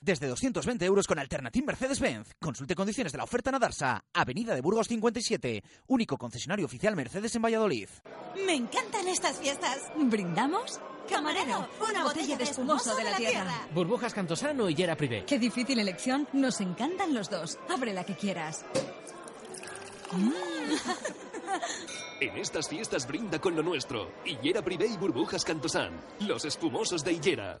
Desde 0.00 0.28
220 0.28 0.84
euros 0.84 1.08
con 1.08 1.18
Alternative 1.18 1.66
Mercedes-Benz. 1.66 2.36
Consulte 2.38 2.76
condiciones 2.76 3.10
de 3.10 3.18
la 3.18 3.24
oferta 3.24 3.50
en 3.50 3.56
Adarsa, 3.56 4.04
Avenida 4.12 4.54
de 4.54 4.60
Burgos 4.60 4.86
57, 4.86 5.60
único 5.88 6.16
concesionario 6.16 6.66
oficial 6.66 6.94
Mercedes 6.94 7.34
en 7.34 7.42
Valladolid. 7.42 7.88
Me 8.46 8.54
encantan 8.54 9.08
estas 9.08 9.40
fiestas. 9.40 9.90
¿Brindamos? 9.96 10.78
Camarero, 11.08 11.68
una 11.88 12.04
botella 12.04 12.36
de 12.36 12.44
espumoso 12.44 12.94
de 12.96 13.04
la 13.04 13.16
tierra. 13.16 13.66
Burbujas 13.72 14.14
Cantosano 14.14 14.68
y 14.68 14.74
Yera 14.74 14.96
Privé. 14.96 15.24
Qué 15.26 15.38
difícil 15.38 15.78
elección. 15.78 16.28
Nos 16.32 16.60
encantan 16.60 17.14
los 17.14 17.30
dos. 17.30 17.58
Abre 17.68 17.92
la 17.92 18.04
que 18.04 18.14
quieras. 18.14 18.64
En 22.20 22.36
estas 22.38 22.68
fiestas 22.68 23.06
brinda 23.06 23.40
con 23.40 23.54
lo 23.56 23.62
nuestro. 23.62 24.10
Hillera 24.24 24.62
Privé 24.62 24.86
y 24.86 24.96
Burbujas 24.96 25.44
Cantosan. 25.44 25.92
Los 26.20 26.44
espumosos 26.44 27.04
de 27.04 27.12
Hillera. 27.12 27.60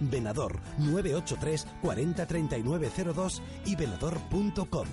Venador 0.00 0.60
983 0.78 1.66
40 1.82 2.26
3902 2.26 3.42
y 3.66 3.76
venador.com. 3.76 4.88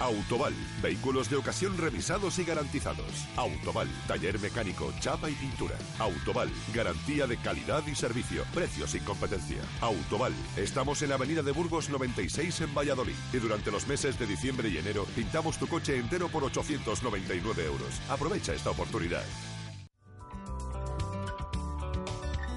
Autoval, 0.00 0.54
vehículos 0.82 1.28
de 1.28 1.36
ocasión 1.36 1.76
revisados 1.76 2.38
y 2.38 2.44
garantizados. 2.44 3.26
Autoval, 3.36 3.86
taller 4.08 4.40
mecánico, 4.40 4.90
chapa 4.98 5.28
y 5.28 5.34
pintura. 5.34 5.74
Autoval, 5.98 6.50
garantía 6.74 7.26
de 7.26 7.36
calidad 7.36 7.86
y 7.86 7.94
servicio, 7.94 8.44
precios 8.54 8.94
y 8.94 9.00
competencia. 9.00 9.58
Autoval, 9.82 10.32
estamos 10.56 11.02
en 11.02 11.12
Avenida 11.12 11.42
de 11.42 11.52
Burgos 11.52 11.90
96 11.90 12.62
en 12.62 12.74
Valladolid. 12.74 13.14
Y 13.32 13.36
durante 13.36 13.70
los 13.70 13.86
meses 13.86 14.18
de 14.18 14.26
diciembre 14.26 14.70
y 14.70 14.78
enero 14.78 15.04
pintamos 15.14 15.58
tu 15.58 15.66
coche 15.66 15.98
entero 15.98 16.28
por 16.28 16.44
899 16.44 17.66
euros. 17.66 18.00
Aprovecha 18.08 18.54
esta 18.54 18.70
oportunidad. 18.70 19.22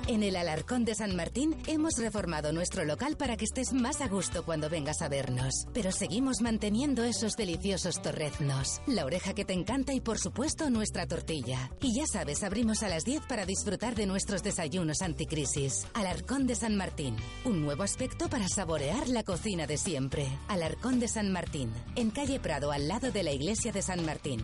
En 0.06 0.22
el 0.22 0.36
Alarcón 0.36 0.84
de 0.84 0.96
San 0.96 1.16
Martín 1.16 1.56
hemos 1.66 1.98
reformado 1.98 2.52
nuestro 2.52 2.84
local 2.84 3.16
para 3.16 3.38
que 3.38 3.46
estés 3.46 3.72
más 3.72 4.02
a 4.02 4.10
gusto 4.10 4.44
cuando 4.44 4.70
vengas 4.70 5.02
a 5.02 5.08
vernos. 5.08 5.66
Pero 5.74 5.94
seguimos 5.94 6.42
manteniendo 6.42 7.06
esos 7.06 7.38
deliciosos 7.38 8.02
torreznos, 8.02 8.82
la 8.86 9.06
oreja 9.06 9.34
que 9.34 9.46
te 9.46 9.54
encanta 9.54 9.94
y 9.94 10.02
por 10.02 10.20
supuesto 10.20 10.70
nuestra 10.70 11.08
tortilla. 11.08 11.72
Y 11.80 11.96
ya 11.96 12.06
sabes, 12.06 12.44
abrimos 12.44 12.84
a 12.84 12.90
las 12.90 13.06
10 13.06 13.28
para 13.28 13.46
disfrutar 13.46 13.96
de 13.96 14.06
nuestros 14.06 14.44
desayunos 14.44 15.02
anticrisis. 15.02 15.88
Alarcón 15.94 16.48
de 16.48 16.56
San 16.56 16.76
Martín, 16.76 17.16
un 17.46 17.62
nuevo 17.62 17.84
aspecto 17.84 18.30
para 18.30 18.50
saborear 18.50 19.08
la 19.08 19.24
cocina 19.24 19.68
de 19.68 19.78
siempre. 19.78 20.28
Alarcón 20.50 21.00
de 21.00 21.08
San 21.08 21.32
Martín, 21.32 21.72
en 21.96 22.12
calle 22.12 22.42
Prado 22.42 22.74
al 22.74 22.90
lado 22.90 23.12
de 23.12 23.24
la 23.24 23.32
iglesia 23.32 23.72
de 23.72 23.82
San 23.82 24.06
Martín. 24.06 24.44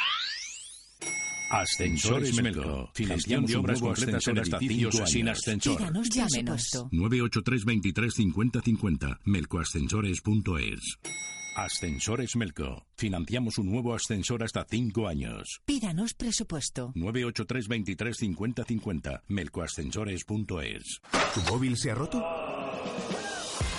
Ascensores 1.51 2.41
Melco. 2.41 2.89
Financiación 2.93 3.45
de 3.45 3.55
obras 3.57 3.81
completas 3.81 4.25
en 4.27 4.39
hasta 4.39 4.57
5 4.57 5.05
sin 5.05 5.27
ascensor. 5.27 5.77
Díganos 5.77 6.09
ya 6.09 6.25
menos. 6.33 6.71
983 6.91 7.65
23 7.65 8.13
50 8.13 8.61
50. 8.61 9.19
Melcoascensores.es. 9.25 10.99
Ascensores 11.57 12.37
Melco. 12.37 12.87
Financiamos 12.95 13.57
un 13.57 13.69
nuevo 13.69 13.93
ascensor 13.93 14.43
hasta 14.43 14.65
5 14.69 15.07
años. 15.09 15.61
Pídanos 15.65 16.13
presupuesto. 16.13 16.93
983 16.95 17.67
23 17.67 18.17
50 18.17 18.63
50. 18.63 19.23
Melcoascensores.es. 19.27 21.01
¿Tu 21.33 21.51
móvil 21.51 21.75
se 21.75 21.91
ha 21.91 21.95
roto? 21.95 22.50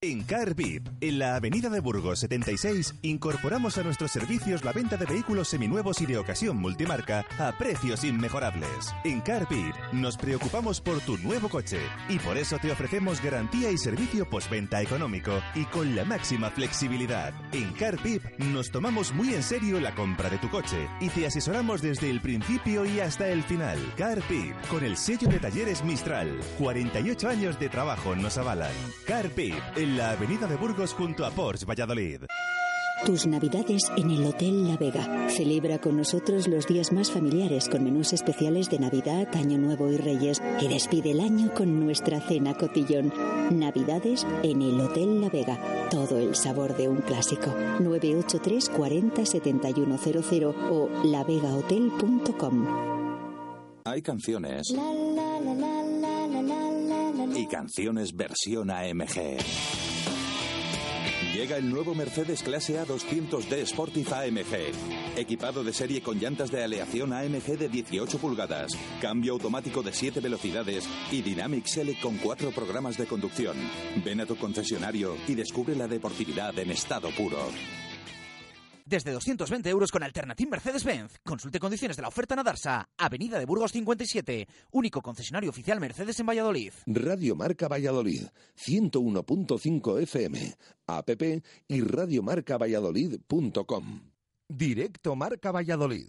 En 0.00 0.22
CarVip, 0.22 0.86
en 1.00 1.18
la 1.18 1.34
avenida 1.34 1.68
de 1.70 1.80
Burgos 1.80 2.20
76, 2.20 2.94
incorporamos 3.02 3.78
a 3.78 3.82
nuestros 3.82 4.12
servicios 4.12 4.62
la 4.64 4.72
venta 4.72 4.96
de 4.96 5.06
vehículos 5.06 5.48
seminuevos 5.48 6.00
y 6.00 6.06
de 6.06 6.18
ocasión 6.18 6.56
multimarca 6.56 7.26
a 7.36 7.58
precios 7.58 8.04
inmejorables. 8.04 8.94
En 9.02 9.20
CarVip 9.20 9.74
nos 9.90 10.16
preocupamos 10.16 10.80
por 10.80 11.00
tu 11.00 11.18
nuevo 11.18 11.48
coche 11.48 11.80
y 12.08 12.20
por 12.20 12.36
eso 12.36 12.58
te 12.62 12.70
ofrecemos 12.70 13.20
garantía 13.20 13.72
y 13.72 13.76
servicio 13.76 14.30
postventa 14.30 14.80
económico 14.80 15.32
y 15.56 15.64
con 15.64 15.96
la 15.96 16.04
máxima 16.04 16.48
flexibilidad. 16.50 17.34
En 17.52 17.72
CarVip 17.72 18.22
nos 18.38 18.70
tomamos 18.70 19.12
muy 19.12 19.34
en 19.34 19.42
serio 19.42 19.80
la 19.80 19.96
compra 19.96 20.30
de 20.30 20.38
tu 20.38 20.48
coche 20.48 20.88
y 21.00 21.08
te 21.08 21.26
asesoramos 21.26 21.82
desde 21.82 22.08
el 22.08 22.20
principio 22.20 22.86
y 22.86 23.00
hasta 23.00 23.26
el 23.26 23.42
final. 23.42 23.80
CarVip, 23.96 24.54
con 24.70 24.84
el 24.84 24.96
sello 24.96 25.26
de 25.26 25.40
talleres 25.40 25.82
Mistral. 25.82 26.38
48 26.56 27.28
años 27.28 27.58
de 27.58 27.68
trabajo 27.68 28.14
nos 28.14 28.38
avalan. 28.38 28.70
CarVip, 29.04 29.58
en 29.88 29.96
la 29.96 30.10
avenida 30.10 30.46
de 30.46 30.56
Burgos 30.56 30.92
junto 30.92 31.24
a 31.24 31.30
Porsche 31.30 31.64
Valladolid. 31.64 32.22
Tus 33.06 33.26
navidades 33.26 33.90
en 33.96 34.10
el 34.10 34.26
Hotel 34.26 34.68
La 34.68 34.76
Vega. 34.76 35.30
Celebra 35.30 35.78
con 35.78 35.96
nosotros 35.96 36.46
los 36.48 36.66
días 36.66 36.92
más 36.92 37.10
familiares 37.10 37.68
con 37.68 37.84
menús 37.84 38.12
especiales 38.12 38.68
de 38.68 38.80
Navidad, 38.80 39.28
Año 39.34 39.56
Nuevo 39.56 39.90
y 39.90 39.96
Reyes 39.96 40.42
y 40.60 40.68
despide 40.68 41.12
el 41.12 41.20
año 41.20 41.54
con 41.54 41.80
nuestra 41.80 42.20
cena 42.20 42.54
cotillón. 42.54 43.12
Navidades 43.50 44.26
en 44.42 44.62
el 44.62 44.80
Hotel 44.80 45.20
La 45.20 45.30
Vega. 45.30 45.58
Todo 45.90 46.18
el 46.18 46.34
sabor 46.34 46.76
de 46.76 46.88
un 46.88 47.00
clásico. 47.00 47.54
983 47.80 48.68
40 48.68 49.24
7100 49.24 50.44
o 50.70 50.88
lavegahotel.com. 51.04 52.66
Hay 53.84 54.02
canciones 54.02 54.74
y 57.34 57.46
canciones 57.46 58.14
versión 58.14 58.70
AMG. 58.70 59.38
Llega 61.34 61.56
el 61.56 61.70
nuevo 61.70 61.94
Mercedes 61.94 62.42
Clase 62.42 62.78
A 62.78 62.86
200D 62.86 63.66
Sportif 63.66 64.12
AMG. 64.12 65.18
Equipado 65.18 65.62
de 65.62 65.72
serie 65.72 66.00
con 66.00 66.18
llantas 66.18 66.50
de 66.50 66.62
aleación 66.62 67.12
AMG 67.12 67.58
de 67.58 67.68
18 67.68 68.18
pulgadas, 68.18 68.72
cambio 69.00 69.32
automático 69.32 69.82
de 69.82 69.92
7 69.92 70.20
velocidades 70.20 70.88
y 71.10 71.22
Dynamic 71.22 71.66
Select 71.66 72.00
con 72.00 72.16
4 72.18 72.50
programas 72.50 72.96
de 72.96 73.06
conducción. 73.06 73.56
Ven 74.04 74.20
a 74.20 74.26
tu 74.26 74.36
concesionario 74.36 75.16
y 75.26 75.34
descubre 75.34 75.74
la 75.76 75.88
deportividad 75.88 76.58
en 76.58 76.70
estado 76.70 77.10
puro. 77.10 77.38
Desde 78.88 79.12
220 79.12 79.68
euros 79.68 79.92
con 79.92 80.02
Alternative 80.02 80.50
Mercedes-Benz. 80.50 81.20
Consulte 81.22 81.60
condiciones 81.60 81.98
de 81.98 82.02
la 82.02 82.08
oferta 82.08 82.32
en 82.32 82.40
Adarsa, 82.40 82.88
Avenida 82.96 83.38
de 83.38 83.44
Burgos 83.44 83.72
57, 83.72 84.48
único 84.72 85.02
concesionario 85.02 85.50
oficial 85.50 85.78
Mercedes 85.78 86.18
en 86.20 86.26
Valladolid. 86.26 86.72
Radio 86.86 87.36
Marca 87.36 87.68
Valladolid, 87.68 88.22
101.5 88.56 90.02
FM, 90.02 90.54
app 90.86 91.10
y 91.68 91.82
radiomarcavalladolid.com. 91.82 94.00
Directo 94.48 95.16
Marca 95.16 95.52
Valladolid. 95.52 96.08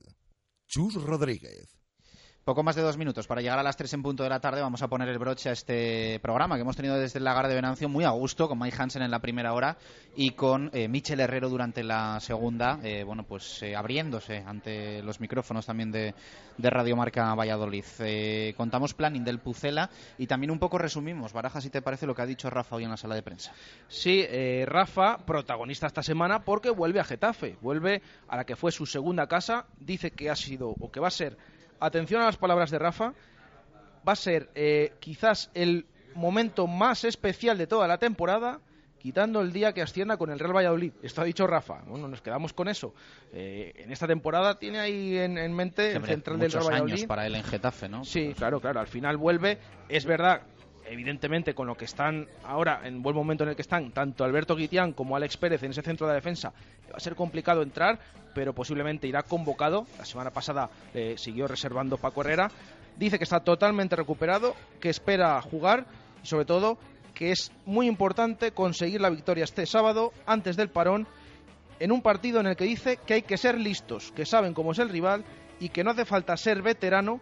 Chus 0.66 0.94
Rodríguez. 0.94 1.79
Poco 2.50 2.64
más 2.64 2.76
de 2.76 2.82
dos 2.82 2.98
minutos 2.98 3.28
para 3.28 3.42
llegar 3.42 3.60
a 3.60 3.62
las 3.62 3.78
tres 3.78 3.94
en 3.94 4.02
punto 4.02 4.24
de 4.24 4.30
la 4.30 4.40
tarde. 4.40 4.60
Vamos 4.60 4.82
a 4.82 4.88
poner 4.88 5.08
el 5.08 5.20
broche 5.20 5.50
a 5.50 5.52
este 5.52 6.20
programa 6.20 6.56
que 6.56 6.62
hemos 6.62 6.76
tenido 6.76 6.98
desde 6.98 7.20
el 7.20 7.24
lagar 7.24 7.48
de 7.48 7.54
Venancio 7.54 7.88
muy 7.88 8.06
a 8.06 8.10
gusto, 8.10 8.48
con 8.48 8.58
Mike 8.58 8.76
Hansen 8.76 9.04
en 9.04 9.12
la 9.12 9.20
primera 9.20 9.54
hora 9.54 9.78
y 10.16 10.32
con 10.32 10.72
eh, 10.74 10.88
Michel 10.88 11.20
Herrero 11.20 11.48
durante 11.48 11.84
la 11.84 12.20
segunda, 12.20 12.80
eh, 12.82 13.04
bueno, 13.04 13.22
pues 13.22 13.62
eh, 13.62 13.76
abriéndose 13.76 14.38
ante 14.38 15.04
los 15.04 15.20
micrófonos 15.20 15.68
también 15.68 15.92
de, 15.92 16.16
de 16.58 16.70
Radio 16.72 16.96
Marca 16.96 17.36
Valladolid. 17.36 17.86
Eh, 18.00 18.56
contamos 18.58 18.96
planning 18.96 19.24
del 19.24 19.38
Pucela 19.38 19.92
y 20.18 20.26
también 20.26 20.50
un 20.50 20.58
poco 20.58 20.80
resumimos, 20.80 21.34
Baraja, 21.34 21.62
si 21.62 21.70
te 21.70 21.84
parece 21.84 22.08
lo 22.08 22.16
que 22.16 22.24
ha 22.24 22.26
dicho 22.26 22.50
Rafa 22.50 22.78
hoy 22.78 22.84
en 22.84 22.90
la 22.90 22.98
sala 22.98 23.14
de 23.14 23.22
prensa. 23.22 23.54
Sí, 23.88 24.26
Rafa, 24.66 25.20
protagonista 25.20 25.86
esta 25.86 26.02
semana 26.02 26.44
porque 26.44 26.72
vuelve 26.72 27.00
a 27.00 27.04
Getafe, 27.04 27.58
vuelve 27.62 28.02
a 28.28 28.38
la 28.38 28.44
que 28.44 28.56
fue 28.56 28.72
su 28.72 28.88
segunda 28.88 29.28
casa, 29.28 29.68
dice 29.80 30.10
que 30.10 30.32
ha 30.32 30.36
sido 30.36 30.70
o 30.70 30.90
que 30.90 31.00
va 31.00 31.10
a 31.10 31.12
ser 31.12 31.38
atención 31.80 32.22
a 32.22 32.26
las 32.26 32.38
palabras 32.38 32.72
de 32.72 32.80
Rafa, 32.80 33.14
va 34.08 34.14
a 34.14 34.16
ser 34.16 34.50
eh, 34.56 34.94
quizás 35.00 35.52
el 35.54 35.86
momento 36.16 36.68
más 36.68 37.04
especial 37.04 37.58
de 37.58 37.68
toda 37.68 37.88
la 37.88 37.98
temporada, 37.98 38.60
quitando 38.98 39.40
el 39.42 39.54
día 39.54 39.72
que 39.74 39.82
ascienda 39.82 40.18
con 40.18 40.30
el 40.30 40.40
Real 40.40 40.56
Valladolid. 40.56 40.92
Esto 41.02 41.22
ha 41.22 41.24
dicho 41.24 41.48
Rafa. 41.48 41.82
Bueno, 41.88 42.08
nos 42.08 42.22
quedamos 42.22 42.52
con 42.52 42.68
eso. 42.68 42.94
Eh, 43.32 43.72
en 43.78 43.92
esta 43.92 44.08
temporada 44.08 44.60
tiene 44.60 44.80
ahí 44.80 45.18
en, 45.18 45.38
en 45.38 45.54
mente 45.54 45.94
el 45.94 46.04
central 46.04 46.40
del 46.40 46.52
Real 46.52 46.64
muchos 46.64 46.68
Valladolid. 46.70 46.94
años 46.94 47.06
para 47.06 47.26
él 47.26 47.36
en 47.36 47.44
Getafe, 47.44 47.88
¿no? 47.88 48.04
Sí, 48.04 48.34
claro, 48.36 48.60
claro. 48.60 48.80
Al 48.82 48.88
final 48.88 49.16
vuelve. 49.16 49.58
Es 49.88 50.06
verdad, 50.06 50.42
evidentemente, 50.90 51.54
con 51.54 51.68
lo 51.68 51.76
que 51.76 51.86
están 51.86 52.28
ahora, 52.44 52.82
en 52.84 53.02
buen 53.02 53.16
momento 53.16 53.44
en 53.44 53.52
el 53.52 53.56
que 53.56 53.62
están, 53.62 53.92
tanto 53.92 54.24
Alberto 54.24 54.56
Guitián 54.56 54.94
como 54.94 55.16
Alex 55.16 55.38
Pérez 55.38 55.62
en 55.64 55.72
ese 55.72 55.82
centro 55.82 56.08
de 56.08 56.16
defensa, 56.16 56.50
va 56.92 56.98
a 56.98 57.00
ser 57.00 57.16
complicado 57.16 57.62
entrar, 57.62 58.00
pero 58.34 58.54
posiblemente 58.54 59.08
irá 59.08 59.22
convocado. 59.22 59.86
La 59.98 60.06
semana 60.06 60.32
pasada 60.32 60.70
eh, 60.94 61.16
siguió 61.18 61.48
reservando 61.48 61.98
Paco 61.98 62.22
Herrera. 62.22 62.50
Dice 62.98 63.18
que 63.18 63.24
está 63.24 63.40
totalmente 63.40 63.96
recuperado, 63.96 64.56
que 64.80 64.90
espera 64.90 65.42
jugar 65.42 65.86
y, 66.24 66.28
sobre 66.28 66.46
todo, 66.46 66.78
que 67.14 67.32
es 67.32 67.52
muy 67.66 67.88
importante 67.88 68.52
conseguir 68.52 69.02
la 69.02 69.10
victoria 69.10 69.44
este 69.44 69.66
sábado, 69.66 70.12
antes 70.26 70.58
del 70.58 70.70
parón, 70.70 71.08
en 71.80 71.92
un 71.92 72.02
partido 72.02 72.40
en 72.40 72.48
el 72.48 72.56
que 72.56 72.66
dice 72.66 72.98
que 73.06 73.14
hay 73.16 73.22
que 73.22 73.38
ser 73.38 73.58
listos, 73.58 74.12
que 74.12 74.26
saben 74.26 74.54
cómo 74.54 74.72
es 74.72 74.80
el 74.80 74.90
rival 74.90 75.24
y 75.60 75.70
que 75.70 75.84
no 75.84 75.92
hace 75.92 76.06
falta 76.06 76.36
ser 76.36 76.62
veterano 76.62 77.20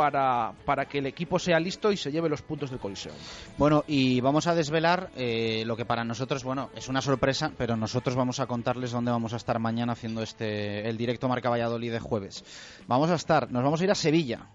para, 0.00 0.54
para 0.64 0.86
que 0.86 0.96
el 0.96 1.04
equipo 1.04 1.38
sea 1.38 1.60
listo 1.60 1.92
y 1.92 1.96
se 1.98 2.10
lleve 2.10 2.30
los 2.30 2.40
puntos 2.40 2.70
del 2.70 2.78
coliseo. 2.78 3.12
Bueno, 3.58 3.84
y 3.86 4.22
vamos 4.22 4.46
a 4.46 4.54
desvelar 4.54 5.10
eh, 5.14 5.62
lo 5.66 5.76
que 5.76 5.84
para 5.84 6.04
nosotros, 6.04 6.42
bueno, 6.42 6.70
es 6.74 6.88
una 6.88 7.02
sorpresa, 7.02 7.52
pero 7.58 7.76
nosotros 7.76 8.16
vamos 8.16 8.40
a 8.40 8.46
contarles 8.46 8.92
dónde 8.92 9.10
vamos 9.10 9.34
a 9.34 9.36
estar 9.36 9.58
mañana 9.58 9.92
haciendo 9.92 10.22
este 10.22 10.88
el 10.88 10.96
directo 10.96 11.28
Marca 11.28 11.50
Valladolid 11.50 11.92
de 11.92 12.00
jueves. 12.00 12.42
Vamos 12.86 13.10
a 13.10 13.16
estar, 13.16 13.52
nos 13.52 13.62
vamos 13.62 13.78
a 13.82 13.84
ir 13.84 13.90
a 13.90 13.94
Sevilla, 13.94 14.46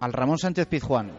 al 0.00 0.12
Ramón 0.12 0.36
Sánchez 0.36 0.66
Pizjuán, 0.66 1.12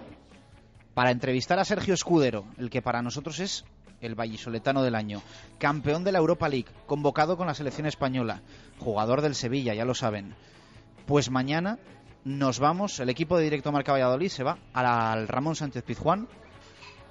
para 0.93 1.09
entrevistar 1.09 1.57
a 1.57 1.65
Sergio 1.65 1.95
Escudero, 1.95 2.45
el 2.59 2.69
que 2.69 2.83
para 2.83 3.01
nosotros 3.01 3.39
es 3.39 3.65
el 3.99 4.13
vallisoletano 4.13 4.83
del 4.83 4.93
año, 4.93 5.23
campeón 5.57 6.03
de 6.03 6.11
la 6.11 6.19
Europa 6.19 6.49
League, 6.49 6.69
convocado 6.85 7.35
con 7.35 7.47
la 7.47 7.55
selección 7.55 7.87
española, 7.87 8.43
jugador 8.77 9.23
del 9.23 9.33
Sevilla, 9.33 9.73
ya 9.73 9.85
lo 9.85 9.95
saben. 9.95 10.35
Pues 11.07 11.31
mañana 11.31 11.79
nos 12.25 12.59
vamos, 12.59 12.99
el 12.99 13.09
equipo 13.09 13.37
de 13.37 13.43
Directo 13.43 13.71
Marca 13.71 13.91
Valladolid 13.91 14.29
se 14.29 14.43
va 14.43 14.57
al 14.73 15.27
Ramón 15.27 15.55
Sánchez 15.55 15.83
Pizjuán, 15.83 16.27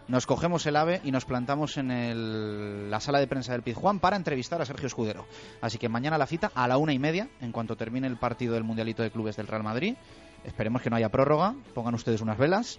nos 0.09 0.27
cogemos 0.27 0.65
el 0.67 0.77
ave 0.77 1.03
y 1.05 1.11
nos 1.11 1.27
plantamos 1.27 1.77
en 1.77 2.91
la 2.91 2.99
sala 2.99 3.21
de 3.21 3.27
prensa 3.27 3.53
del 3.53 3.63
Pizjuán 3.63 4.01
para 4.01 4.17
entrevistar 4.17 4.61
a 4.61 4.65
Sergio 4.65 4.87
Escudero. 4.87 5.27
Así 5.61 5.77
que 5.77 5.91
mañana 5.91 6.17
la 6.17 6.27
cita 6.27 6.51
a 6.55 6.67
la 6.67 6.79
una 6.79 6.95
y 6.95 6.99
media, 6.99 7.29
en 7.43 7.53
cuanto 7.53 7.77
termine 7.77 8.07
el 8.07 8.17
partido 8.17 8.55
del 8.55 8.65
Mundialito 8.65 9.03
de 9.03 9.11
Clubes 9.11 9.37
del 9.37 9.47
Real 9.47 9.63
Madrid. 9.63 9.97
Esperemos 10.45 10.81
que 10.81 10.89
no 10.89 10.97
haya 10.97 11.11
prórroga, 11.11 11.55
pongan 11.75 11.95
ustedes 11.95 12.23
unas 12.23 12.39
velas. 12.39 12.79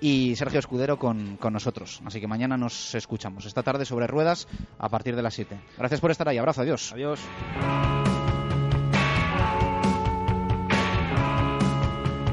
Y 0.00 0.34
Sergio 0.36 0.60
Escudero 0.60 0.98
con, 0.98 1.36
con 1.36 1.52
nosotros. 1.52 2.00
Así 2.06 2.20
que 2.20 2.26
mañana 2.26 2.56
nos 2.56 2.94
escuchamos. 2.94 3.44
Esta 3.44 3.62
tarde 3.62 3.84
sobre 3.84 4.06
ruedas 4.06 4.48
a 4.78 4.88
partir 4.88 5.14
de 5.14 5.22
las 5.22 5.34
7. 5.34 5.60
Gracias 5.76 6.00
por 6.00 6.10
estar 6.10 6.26
ahí. 6.28 6.38
Abrazo. 6.38 6.62
Adiós. 6.62 6.92
Adiós. 6.92 7.20